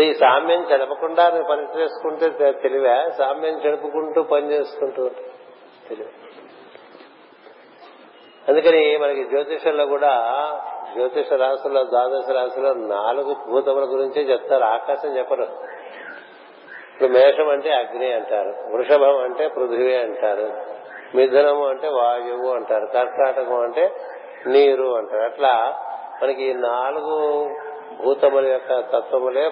ఈ 0.00 0.14
సామ్యం 0.14 0.66
చెడపకుండా 0.72 1.28
నువ్వు 1.28 1.48
పని 1.50 1.80
చేసుకుంటే 1.80 2.52
తెలివా. 2.52 3.08
సామ్యం 3.18 3.60
చెడుపుకుంటూ 3.66 4.22
పని 4.22 4.52
చేసుకుంటూ 4.52 5.08
తెలివి. 5.88 6.10
అందుకని 8.48 8.96
మనకి 8.96 9.24
జ్యోతిషంలో 9.24 9.86
కూడా 9.86 10.12
జ్యోతిష 10.94 11.32
రాశుల్లో 11.32 11.84
ద్వాదశ 11.84 12.30
రాశుల్లో 12.30 12.74
నాలుగు 12.74 13.36
భూతముల 13.50 13.84
గురించే 13.84 14.22
చెప్తారు. 14.22 14.64
ఆకాశం 14.64 15.18
చెప్పరు. 15.18 15.42
ఇప్పుడు 16.92 17.08
మేషం 17.08 17.48
అంటే 17.48 17.70
అగ్ని 17.70 18.12
అంటారు. 18.12 18.76
వృషభం 18.76 19.16
అంటే 19.16 19.48
పృథివీ 19.48 19.94
అంటారు. 19.94 20.52
మిథునము 21.16 21.68
అంటే 21.68 21.88
వాయువు 21.88 22.54
అంటారు. 22.54 22.86
కర్కాటకం 22.86 23.60
అంటే 23.60 23.96
నీరు 24.46 24.96
అంటారు. 24.96 25.22
అట్లా 25.22 25.80
మనకి 26.22 26.44
ఈ 26.44 26.52
నాలుగు 26.52 27.48
భూతముల 28.04 28.46
యొక్క 28.46 28.80
తత్వములే 28.80 29.50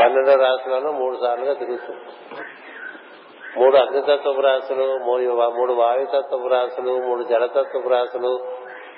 పన్నెండు 0.00 0.42
రాశులను 0.42 0.92
మూడు 0.92 1.16
సార్లుగా 1.16 1.52
తిరుగుతుంది. 1.52 2.04
మూడు 3.58 3.76
అగ్నితత్వపు 3.76 4.40
రాశులు 4.40 4.98
మూడు 5.56 5.72
వాయుతత్వపు 5.72 6.48
రాశులు 6.48 6.90
మూడు 6.90 7.22
జలతత్వపు 7.22 7.88
రాశులు 7.88 8.38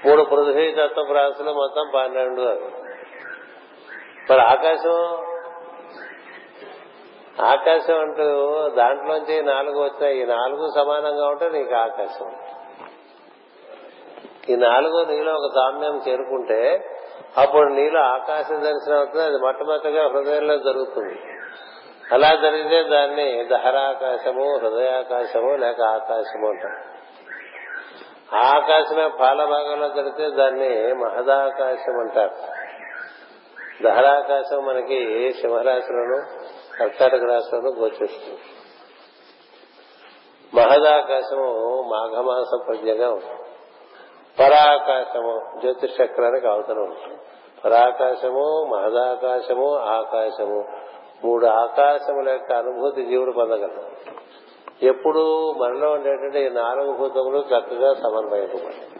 మూడు 0.07 0.23
పృథ్వీ 0.23 0.73
తత్వపు 0.73 1.13
రాశులు 1.13 1.51
మొత్తం 1.51 1.91
పన్నెండు. 1.95 2.41
అవి 2.41 2.71
మరి 4.31 4.41
ఆకాశం? 4.41 5.27
ఆకాశం 7.45 8.01
అంటూ 8.01 8.25
దాంట్లోంచి 8.69 9.43
నాలుగు 9.43 9.85
వచ్చాయి 9.85 10.21
ఈ 10.21 10.25
నాలుగు 10.25 10.69
సమానంగా 10.77 11.29
ఉంటే 11.29 11.49
నీకు 11.49 11.75
ఆకాశం. 11.75 12.33
ఈ 14.49 14.57
నాలుగు 14.57 15.05
నీలో 15.05 15.33
ఒక 15.33 15.51
సామ్యం 15.55 16.01
చేరుకుంటే 16.09 16.81
అప్పుడు 17.39 17.69
నీలో 17.69 18.01
ఆకాశం 18.01 18.63
దర్శనం 18.63 18.97
అవుతుంది 18.97 19.25
అది 19.25 19.37
మొట్టమొదటిగా 19.37 20.09
హృదయంలో 20.09 20.59
జరుగుతుంది. 20.59 21.19
అలా 22.13 22.35
జరిగితే 22.35 22.83
దాన్ని 22.83 23.45
దహరాకాశము 23.45 24.57
హృదయాకాశము 24.57 25.57
లేక 25.57 25.83
ఆకాశము 25.83 26.49
అంటారు. 26.49 27.01
ఆ 28.37 28.57
ఆకాశమే 28.57 29.09
పాల 29.09 29.45
భాగంలో 29.45 29.89
జరిగితే 29.89 30.37
దాన్ని 30.37 30.95
మహదాకాశం 30.95 32.01
అంటారు. 32.01 32.35
దహరాకాశం 33.83 34.65
మనకి 34.67 35.33
సింహరాశిలోను 35.41 36.23
కర్కాటక 36.79 37.21
రాశిలోను 37.31 37.71
గోచరిస్తుంది. 37.71 38.41
మహదాకాశము 40.55 41.83
మాఘమాస 41.83 42.67
పద్యంగా 42.69 43.11
ఉంటుంది. 43.11 43.50
పరాకాశము 44.41 45.61
జ్యోతిష్ 45.61 46.01
చక్రానికి 46.03 46.49
అవతల 46.49 46.79
ఉంటుంది. 46.79 47.19
పరాకాశము 47.65 48.67
మహదాకాశము 48.75 49.75
ఆకాశము. 49.75 50.65
మూడు 51.25 51.47
ఆకాశముల 51.47 52.29
యొక్క 52.29 52.53
అనుభూతి 52.53 53.05
జీవుడు 53.05 53.33
పొందగలడు. 53.33 54.11
ఎప్పుడు 54.83 55.53
మనలో 55.53 55.91
ఉండేటువంటి 55.91 56.39
ఈ 56.39 56.49
నాలుగు 56.49 56.93
భూతములు 56.93 57.39
చక్కగా 57.39 57.95
సమన్వయపడాలి 57.95 58.91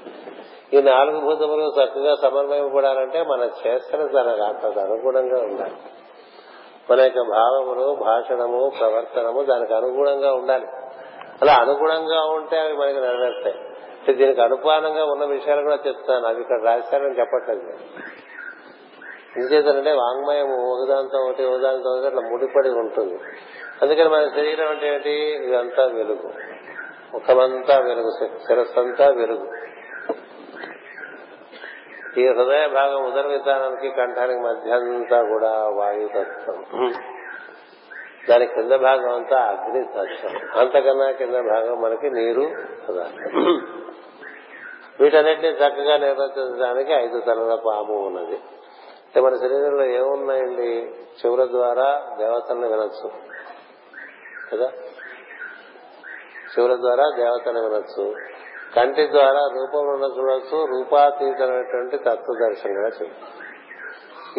ఈ 0.73 0.83
నాలుగు 0.83 1.21
భూతములు 1.21 1.73
చక్కగా 1.83 2.15
సమన్వయపడాలంటే 2.15 3.23
మన 3.23 3.51
చేష్టలు 3.67 4.13
దానికి 4.13 4.81
అనుగుణంగా 4.81 5.43
ఉండాలి. 5.43 5.77
మన 6.91 7.01
యొక్క 7.01 7.19
భావములు 7.19 7.95
భాషణము 7.95 8.73
ప్రవర్తనము 8.81 9.43
దానికి 9.43 9.75
అనుగుణంగా 9.75 10.33
ఉండాలి. 10.33 10.67
అలా 11.43 11.55
అనుగుణంగా 11.55 12.25
ఉంటే 12.25 12.59
అవి 12.59 12.73
మనకి 12.73 13.01
నెరవేర్తాయి. 13.01 13.70
దీనికి 14.09 14.41
అనుపానంగా 14.41 15.05
ఉన్న 15.05 15.25
విషయాలు 15.25 15.63
కూడా 15.63 15.79
చెప్తాను. 15.87 16.27
అవి 16.27 16.41
ఇక్కడ 16.41 16.63
రాశారని 16.65 17.19
చెప్పట్లేదు. 17.19 17.73
ఎందుచేతంటే 19.37 19.93
వాంగ్మయము 19.93 20.73
ఒకదాంతో 20.73 21.19
ఒకటి 21.19 21.45
ఒకదాంతో 21.45 21.91
ఒకటి 21.91 22.07
అట్లా 22.07 22.21
ముడిపడి 22.21 22.71
ఉంటుంది. 22.71 23.19
అందుకని 23.83 24.09
మన 24.09 24.29
శరీరం 24.29 24.69
అంటే 24.69 24.95
ఏంటి? 24.95 25.11
ఇదంతా 25.49 25.85
వెలుగు. 25.85 26.33
ముఖమంతా 27.15 27.79
వెలుగు. 27.79 28.11
శిరస్సంతా 28.47 29.09
వెలుగు. 29.09 29.53
ఈ 32.19 32.29
హృదయ 32.29 32.69
భాగం 32.69 33.13
ఉదర 33.13 33.27
విధానానికి 33.27 33.97
కంఠానికి 33.97 34.41
మధ్య 34.41 34.73
అంతా 34.73 35.23
కూడా 35.23 35.69
వాయుతత్వం. 35.69 36.93
దాని 38.29 38.47
కింద 38.47 38.73
భాగం 38.73 39.15
అంతా 39.15 39.37
అగ్ని 39.37 39.85
తత్వం 39.85 40.61
అంతకన్నా 40.61 41.11
కింద 41.11 41.35
భాగం 41.35 41.83
మనకి 41.83 42.11
నీరు 42.11 42.51
పదార్థం. 42.89 43.63
వీటన్నిటిని 45.01 45.49
చక్కగా 45.49 45.97
నిర్వర్తించడానికి 45.97 46.93
ఐదు 46.93 47.21
తలల 47.21 47.59
పాము 47.67 48.07
ఉన్నది. 48.07 48.37
అంటే 49.07 49.21
మన 49.21 49.35
శరీరంలో 49.37 49.85
ఏమున్నాయండి? 49.85 50.91
చెవుల 51.27 51.45
ద్వారా 51.45 52.17
దేవతలను 52.19 52.69
వినొచ్చు. 52.69 53.11
కదా? 54.53 54.73
చెవుల 56.59 56.77
ద్వారా 56.77 57.05
దేవతలను 57.17 57.65
వినొచ్చు. 57.65 58.15
కంటి 58.77 59.11
ద్వారా 59.11 59.41
రూపంలో 59.41 60.09
చూడొచ్చు. 60.19 60.67
రూపాతీతమైనటువంటి 60.67 61.97
తత్వ 61.97 62.49
దర్శనంగా 62.49 62.89
చూడచ్చు 62.89 63.51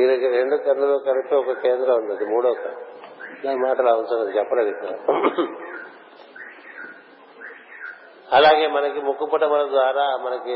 ఈ 0.01 0.17
రెండు 0.17 0.55
కన్నులు 0.55 0.97
కలిపి 0.97 1.35
ఒక 1.35 1.51
కేంద్రం 1.51 1.95
ఉంది 1.95 2.25
మూడో 2.25 2.53
కన్ను 2.53 2.90
దాని 3.45 3.57
మాటలు 3.57 3.88
అవసరం 3.88 4.38
చెప్పలేదు 4.38 4.69
ఇక్కడ. 4.69 5.15
అలాగే 8.31 8.68
మనకి 8.68 9.01
ముక్కుపుటముల 9.01 9.68
ద్వారా 9.68 10.18
మనకి 10.18 10.55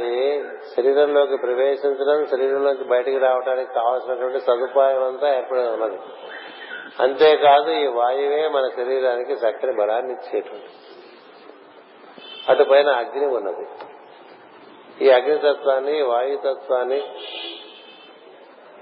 శరీరంలోకి 0.75 1.37
ప్రవేశించడం 1.37 2.25
శరీరంలోకి 2.25 2.83
బయటికి 2.83 3.17
రావడానికి 3.17 3.73
కావాల్సినటువంటి 3.73 4.39
సదుపాయం 4.39 5.03
అంతా 5.03 5.37
ఏర్పడి 5.37 5.59
ఉన్నది. 5.59 5.99
అంతేకాదు 6.99 7.71
ఈ 7.71 7.87
వాయువే 7.87 8.47
మన 8.47 8.69
శరీరానికి 8.75 9.31
చక్కని 9.31 9.73
బలాన్ని 9.73 10.13
ఇచ్చేటువంటి. 10.13 10.67
అటు 12.49 12.63
పైన 12.63 12.89
అగ్ని 12.89 13.25
ఉన్నది. 13.25 13.67
ఈ 15.05 15.09
అగ్నితత్వాన్ని 15.09 16.01
వాయుతత్వాన్ని 16.01 17.01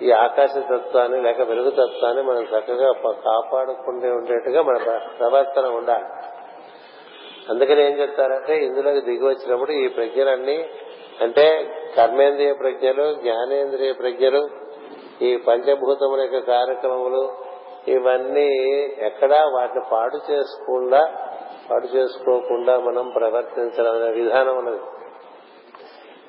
ఈ 0.01 0.11
ఆకాశ 0.11 0.49
తత్వాన్ని 0.57 1.21
లేక 1.21 1.41
వెలుగు 1.41 1.69
తత్వాన్ని 1.69 2.23
మనం 2.23 2.41
చక్కగా 2.41 2.91
కాపాడుకుంటూ 3.25 4.07
ఉండేట్టుగా 4.07 4.61
మన 4.61 4.77
ప్రవర్తన 5.19 5.65
ఉండాలి. 5.65 6.05
అందుకని 7.49 7.85
ఏం 7.85 7.91
చెప్తారంటే 7.91 8.57
ఇందులోకి 8.65 9.01
దిగి 9.01 9.25
వచ్చినప్పుడు 9.25 9.71
ఈ 9.71 9.87
ప్రజ్ఞలన్నీ 9.87 10.69
అంటే 11.21 11.71
కర్మేంద్రియ 11.97 12.53
ప్రజ్ఞలు 12.53 13.13
జ్ఞానేంద్రియ 13.13 13.93
ప్రజ్ఞలు 13.93 14.49
ఈ 15.21 15.37
పంచభూతముల 15.37 16.21
యొక్క 16.21 16.47
కార్యక్రమములు 16.47 17.33
ఇవన్నీ 17.87 18.47
ఎక్కడా 18.99 19.37
వాటిని 19.37 19.81
పాడు 19.91 20.31
చేసుకుండా 20.31 21.13
పాడు 21.71 21.87
చేసుకోకుండా 21.87 22.79
మనం 22.79 23.09
ప్రవర్తించడం 23.09 24.01
అనే 24.01 24.11
విధానం 24.11 24.57
ఉన్నది. 24.57 24.81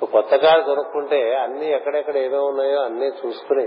కొత్త 0.07 0.37
కారు 0.37 0.63
కొనుక్కుంటే 0.63 1.35
అన్ని 1.35 1.71
ఎక్కడెక్కడ 1.71 2.17
ఏదో 2.17 2.45
ఉన్నాయో 2.45 2.81
అన్ని 2.81 3.07
చూసుకుని 3.07 3.67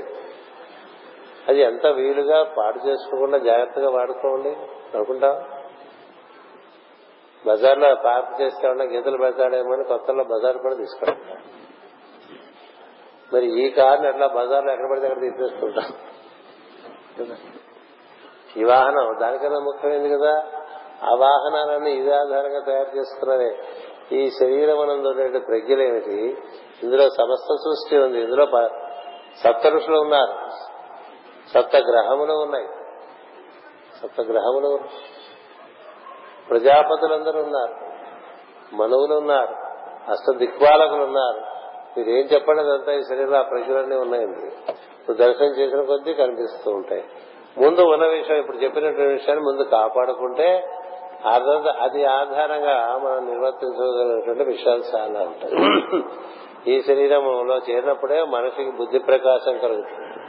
అది 1.48 1.62
ఎంత 1.62 1.86
వీలుగా 1.88 2.44
పాడు 2.44 2.88
చేసుకోకుండా 2.88 3.38
జాగ్రత్తగా 3.38 3.90
వాడుకోండి. 3.90 4.50
అనుకుంటా 4.96 5.46
బజార్లో 7.48 7.96
పార్క్ 7.96 8.42
చేస్తే 8.42 8.68
ఉన్నా 8.68 8.84
గీతలు 8.84 9.18
పెడతాడేమో 9.18 9.74
అని 9.74 9.84
కొత్తలో 9.84 10.24
బజార్ 10.24 10.58
కూడా 10.58 10.76
తీసుకెళ్తాం 10.76 11.42
మరి 13.34 13.64
ఈ 13.64 13.70
కార్ని 13.70 14.10
ఎట్లా 14.10 14.28
బజార్లో 14.28 14.72
ఎక్కడ 14.72 14.90
పడితే 14.92 15.08
అక్కడ 15.08 15.22
తీసేసుకుంటాం. 15.22 15.90
ఈ 18.58 18.64
వాహనం 18.64 19.20
దానికన్నా 19.22 19.60
ముఖ్యమైనది 19.60 20.10
కదా. 20.10 20.46
ఆ 21.04 21.16
వాహనాలన్నీ 21.16 21.92
ఇదే 21.92 22.12
ఆధారంగా 22.12 22.60
తయారు 22.60 22.98
చేసుకున్నవే 22.98 23.52
ఈ 24.12 24.30
శరీరం 24.30 24.80
అనందు 24.80 25.40
ప్రజ్ఞలేమిటి 25.40 26.38
ఇందులో 26.84 27.10
సమస్త 27.10 27.54
సృష్టి 27.54 27.98
ఉంది. 27.98 28.22
ఇందులో 28.22 28.46
సప్త 29.38 29.68
ఋషులు 29.68 29.98
ఉన్నారు. 29.98 30.50
సప్త 31.50 31.76
గ్రహములు 31.76 32.34
ఉన్నాయి. 32.34 32.68
సప్త 34.02 34.22
గ్రహములు 34.22 34.80
ప్రజాపతులందరూ 36.50 37.42
ఉన్నారు. 37.42 37.88
మనువులు 38.76 39.14
ఉన్నారు. 39.14 39.56
అష్ట 40.12 40.38
దిక్పాలకులు 40.38 41.04
ఉన్నారు. 41.04 41.58
మీరేం 42.00 42.26
చెప్పండి 42.26 42.62
అదంతా 42.62 42.92
ఈ 42.92 43.02
శరీరంలో 43.02 43.38
ఆ 43.38 43.42
ప్రజలన్నీ 43.42 43.96
ఉన్నాయండి? 43.96 44.72
ఇప్పుడు 44.72 45.18
దర్శనం 45.18 45.48
చేసిన 45.48 45.84
కొద్దీ 45.84 46.14
కనిపిస్తూ 46.14 46.72
ఉంటాయి. 46.72 47.06
ముందు 47.58 47.82
ఉన్న 47.82 48.06
విషయం 48.06 48.38
ఇప్పుడు 48.38 48.58
చెప్పినటువంటి 48.58 49.14
విషయాన్ని 49.14 49.46
ముందు 49.46 49.64
కాపాడుకుంటే 49.64 50.70
అది 51.26 52.06
ఆధారంగా 52.06 53.00
మనం 53.04 53.30
నిర్వర్తించగలిగినటువంటి 53.30 54.44
విషయాలు 54.44 54.84
చాలా 54.96 55.22
ఉంటాయి. 55.22 55.54
ఈ 56.74 56.82
శరీరంలో 56.82 57.58
చేరినప్పుడే 57.58 58.24
మనిషికి 58.24 58.72
బుద్ధి 58.72 59.00
ప్రకాశం 59.00 59.58
కలుగుతుంది. 59.58 60.20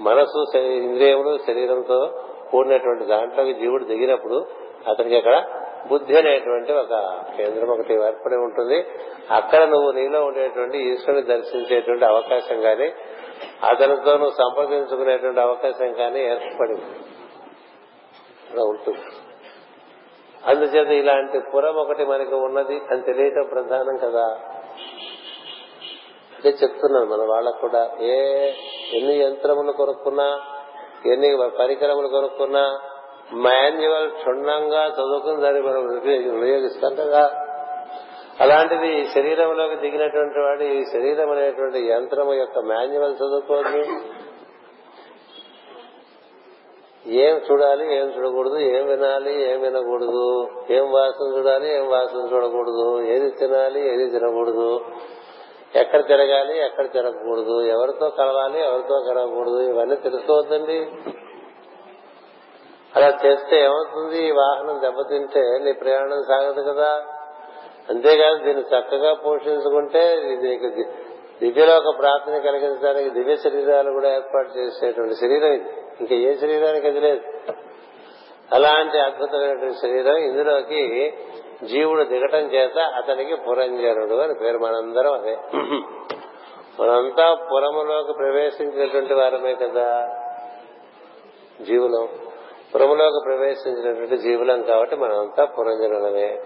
మనసు 0.00 0.58
ఇంద్రియములు 0.58 1.38
శరీరంతో 1.46 2.20
కూడినటువంటి 2.50 3.04
దాంట్లోకి 3.04 3.54
జీవుడు 3.54 3.84
దిగినప్పుడు 3.84 4.46
అతనికి 4.88 5.16
అక్కడ 5.16 5.44
బుద్ధి 5.88 6.18
అనేటువంటి 6.18 6.72
ఒక 6.72 7.22
కేంద్రం 7.36 7.70
ఒకటి 7.70 7.92
ఏర్పడి 7.92 8.36
ఉంటుంది. 8.36 8.86
అక్కడ 9.30 9.62
నువ్వు 9.62 9.92
నీలో 9.92 10.24
ఉండేటువంటి 10.24 10.78
ఈశ్వరుని 10.78 11.22
దర్శించేటువంటి 11.22 12.04
అవకాశం 12.04 12.60
కానీ 12.60 12.92
అతనితో 13.70 14.12
నువ్వు 14.12 14.30
సంప్రదించుకునేటువంటి 14.30 15.40
అవకాశం 15.40 15.92
కానీ 15.92 16.20
ఏర్పడి 16.20 16.72
ఉంటుంది. 18.60 19.23
అందుచేత 20.46 20.88
ఇలాంటి 20.88 21.40
పురం 21.54 21.74
ఒకటి 21.74 22.04
మనకి 22.04 22.34
ఉన్నది 22.34 22.80
అని 22.90 23.02
తెలియటం 23.02 23.48
ప్రధానం 23.50 23.96
కదా. 23.96 24.26
అదే 26.38 26.48
చెప్తున్నాను 26.48 27.06
మన 27.06 27.28
వాళ్ళకు 27.28 27.60
కూడా. 27.60 27.90
ఏ 28.00 28.50
ఎన్ని 28.92 29.18
యంత్రములు 29.20 29.72
కొనుక్కున్నా 29.72 30.40
ఎన్ని 31.06 31.36
పరికరములు 31.60 32.08
కొనుక్కున్నా 32.08 32.80
మాన్యువల్ 33.32 34.10
క్షుణ్ణంగా 34.10 34.86
చదువుకుని 34.86 35.40
దాన్ని 35.40 35.60
మనం 35.60 36.00
వినియోగిస్తాం 36.30 36.94
కదా. 36.94 37.40
అలాంటిది 38.40 39.08
శరీరంలోకి 39.14 39.76
దిగినటువంటి 39.76 40.38
వాడు 40.38 40.62
ఈ 40.62 40.84
శరీరం 40.92 41.30
అనేటువంటి 41.30 41.86
యంత్రం 41.86 42.32
యొక్క 42.32 42.58
మాన్యువల్ 42.58 43.14
చదువుకోదు 43.14 43.84
ఏం 47.06 47.40
చూడాలి 47.50 47.96
ఏం 47.96 48.06
చూడకూడదు 48.06 48.58
ఏం 48.58 48.86
వినాలి 48.86 49.50
ఏం 49.50 49.60
వినకూడదు 49.60 50.48
ఏం 50.70 50.92
వాసన 50.92 51.36
చూడాలి 51.36 51.74
ఏం 51.74 51.86
వాసన 51.88 52.28
చూడకూడదు 52.32 53.02
ఏది 53.02 53.30
తినాలి 53.30 53.88
ఏది 53.92 54.10
తినకూడదు 54.10 54.80
ఎక్కడ 55.74 56.06
తిరగాలి 56.06 56.58
ఎక్కడ 56.58 56.92
తిరగకూడదు 56.92 57.62
ఎవరితో 57.62 58.10
కలవాలి 58.10 58.60
ఎవరితో 58.60 59.00
కలవకూడదు 59.00 59.60
ఇవన్నీ 59.60 59.96
తెలుసుకోవద్దండి 59.96 60.88
అలా 62.96 63.18
చేస్తే 63.26 63.56
ఏమవుతుంది? 63.56 64.26
ఈ 64.26 64.30
వాహనం 64.30 64.80
దెబ్బతింటే 64.80 65.58
నీ 65.58 65.72
ప్రయాణం 65.72 66.22
సాగదు 66.22 66.72
కదా. 66.72 67.04
అంతేకాదు 67.90 68.44
దీన్ని 68.44 68.64
చక్కగా 68.64 69.14
పోషించుకుంటే 69.14 70.16
నీకు 70.42 70.66
దివ్యలోక 71.42 71.98
ప్రార్థన 71.98 72.38
కలిగించడానికి 72.38 73.10
దివ్య 73.10 73.36
శరీరాలు 73.36 73.90
కూడా 73.90 74.14
ఏర్పాటు 74.14 74.58
చేసేటువంటి 74.58 75.14
శరీరం 75.14 75.52
ఇది. 75.52 75.70
ఇంకా 76.00 76.14
ఏ 76.14 76.34
శరీరానికి 76.34 76.86
అది 76.86 77.00
లేదు. 77.00 77.20
అలాంటి 78.52 78.98
అద్భుతమైనటువంటి 78.98 79.74
శరీరం 79.74 80.16
ఇందులోకి 80.16 81.12
జీవుడు 81.64 82.02
దిగటం 82.02 82.38
చేత 82.38 82.78
అతనికి 82.78 83.34
పురంజనుడు 83.34 84.14
అని 84.14 84.34
పేరు. 84.34 84.58
మనందరం 84.58 85.12
అదే. 85.12 85.36
మనంతా 86.80 87.34
పురములోకి 87.52 88.12
ప్రవేశించినటువంటి 88.18 89.14
వారమే 89.14 89.54
కదా 89.54 90.08
జీవులం. 91.62 92.08
పురములోకి 92.74 93.20
ప్రవేశించినటువంటి 93.24 94.18
జీవులం 94.18 94.62
కాబట్టి 94.62 94.96
మనమంతా 94.96 95.44
పురంజనులమే. 95.44 96.42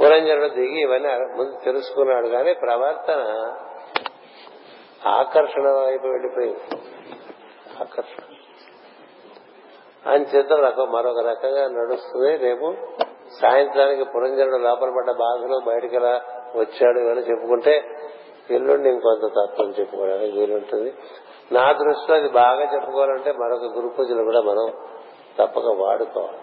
పురంజనుడు 0.00 0.48
దిగి 0.48 0.80
ఇవన్నీ 0.80 1.08
ముందు 1.08 1.64
తెలుసుకున్నాడు 1.64 2.28
కానీ 2.28 2.52
ప్రవర్తన 2.52 3.54
ఆకర్షణ 5.06 5.68
వైపు 5.68 6.06
వెళ్ళిపోయింది. 6.06 6.82
ఆకర్షణ. 7.80 8.24
అని 10.12 10.26
రకం 10.42 10.92
మరొక 10.92 11.18
రకంగా 11.18 11.68
నడుస్తుంది. 11.68 12.36
రేపు 12.36 12.74
సాయంత్రానికి 13.40 14.04
పురంజనుడు 14.04 14.56
లోపల 14.56 14.88
పడ్డ 14.90 15.10
బాధలు 15.10 15.60
బయటికి 15.66 15.96
ఎలా 15.96 16.22
వచ్చాడు 16.56 16.98
ఇవన్నీ 16.98 17.22
చెప్పుకుంటే 17.22 17.84
ఎల్లుండి 18.50 18.88
ఇంకొంత 18.88 19.32
తత్వం 19.32 19.70
చెప్పుకోవడానికి 19.70 20.38
వీలుంటుంది. 20.38 20.94
నా 21.52 21.72
దృష్టిలో 21.72 22.16
అది 22.16 22.28
బాగా 22.28 22.74
చెప్పుకోవాలంటే 22.74 23.32
మరొక 23.32 23.62
గురు 23.62 23.88
పూజలు 23.98 24.22
కూడా 24.22 24.40
మనం 24.40 24.72
తప్పక 25.38 25.66
వాడుకోవాలి. 25.66 26.38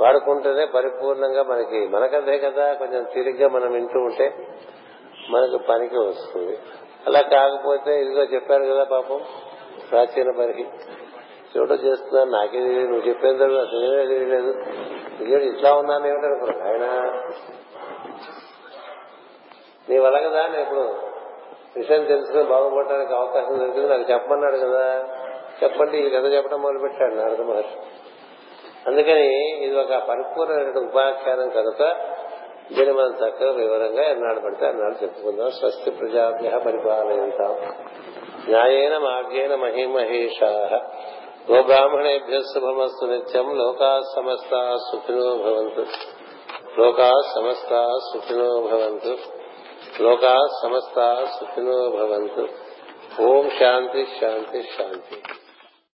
వాడుకుంటేనే 0.00 0.64
పరిపూర్ణంగా 0.64 1.42
మనకి 1.42 1.88
మనకదే 1.88 2.38
కదా 2.38 2.72
కొంచెం 2.72 3.04
తిరిగ్గా 3.14 3.48
మనం 3.48 3.72
వింటూ 3.72 3.98
ఉంటే 3.98 4.34
మనకు 5.30 5.56
పనికి 5.68 5.98
వస్తుంది. 5.98 6.58
అలా 7.06 7.20
కాకపోతే 7.20 8.00
ఇదిగో 8.00 8.22
చెప్పారు 8.22 8.64
కదా 8.64 8.84
పాపం 8.84 9.20
ప్రాచీన 9.90 10.30
పరిహి 10.38 10.64
చూడ 11.56 11.70
చేస్తున్నాను 11.70 12.30
నాకే 12.30 12.60
నువ్వు 12.60 13.08
చెప్పేది 13.08 13.38
తర్వాత 13.38 13.66
అసలు 13.66 13.94
ఏమీ 13.94 14.06
తెలియలేదు. 14.06 14.54
ఇదే 15.22 15.46
ఇట్లా 15.46 15.72
ఉన్నాను 15.72 16.06
ఏమిటనుకున్నాను 16.06 16.72
ఆయన 16.72 17.12
నీ 19.88 19.98
వల్ల 19.98 20.18
కదా 20.18 20.46
నేను 20.46 20.60
ఇప్పుడు 20.60 20.94
విషయం 21.76 22.04
తెలుసుకుని 22.04 22.42
బాగుపడటానికి 22.42 23.14
అవకాశం 23.14 23.58
దొరికింది. 23.58 23.88
నాకు 23.88 24.10
చెప్పమన్నాడు 24.12 24.56
కదా. 24.56 25.08
చెప్పండి 25.62 25.98
ఈ 25.98 26.10
కథ 26.10 26.24
చెప్పడం 26.24 26.62
మొదలు 26.62 26.78
పెట్టాడు 26.78 27.14
నారద 27.14 27.40
మహర్షి. 27.40 27.76
అందుకని 28.86 29.56
ఇది 29.64 29.76
ఒక 29.78 29.94
పరిపూర్ణమైన 30.08 30.78
ఉపాఖ్యానం 30.78 31.48
కనుక 31.48 31.96
దీన్ని 32.72 32.92
మనం 32.92 33.28
చక్కగా 33.28 33.52
వివరంగా 33.52 34.02
ఎన్నాడు 34.02 34.40
పడితే 34.40 34.66
అన్నాడు 34.66 35.02
చెప్పుకుందాం. 35.02 35.50
స్వస్తి 35.50 35.90
ప్రజాభ్య 35.90 36.58
పరిపాలయంతాం. 36.58 37.74
న్యాయేన 38.48 38.98
మార్గేణ 38.98 39.54
మహిమహేషా. 39.54 40.80
గోబ్రాహ్మణేభ్య 41.52 42.40
శుభమస్తు 42.40 43.06
నిత్యం. 43.06 43.56
లోకా 43.56 44.00
సమస్త 44.16 44.76
సుఖినో 44.92 45.36
భవంతు. 45.36 45.86
లోకా 46.80 47.12
సమస్త 47.34 47.98
సుఖినో 48.12 48.60
భవంతు. 48.60 49.16
లోకా 50.02 50.46
సమస్త 50.62 51.26
సుఖినో 51.40 51.88
భవంతు. 51.88 52.48
ఓం 53.22 53.50
శాంతి 53.50 54.06
శాంతి 54.20 54.62
శాంతి. 54.62 55.41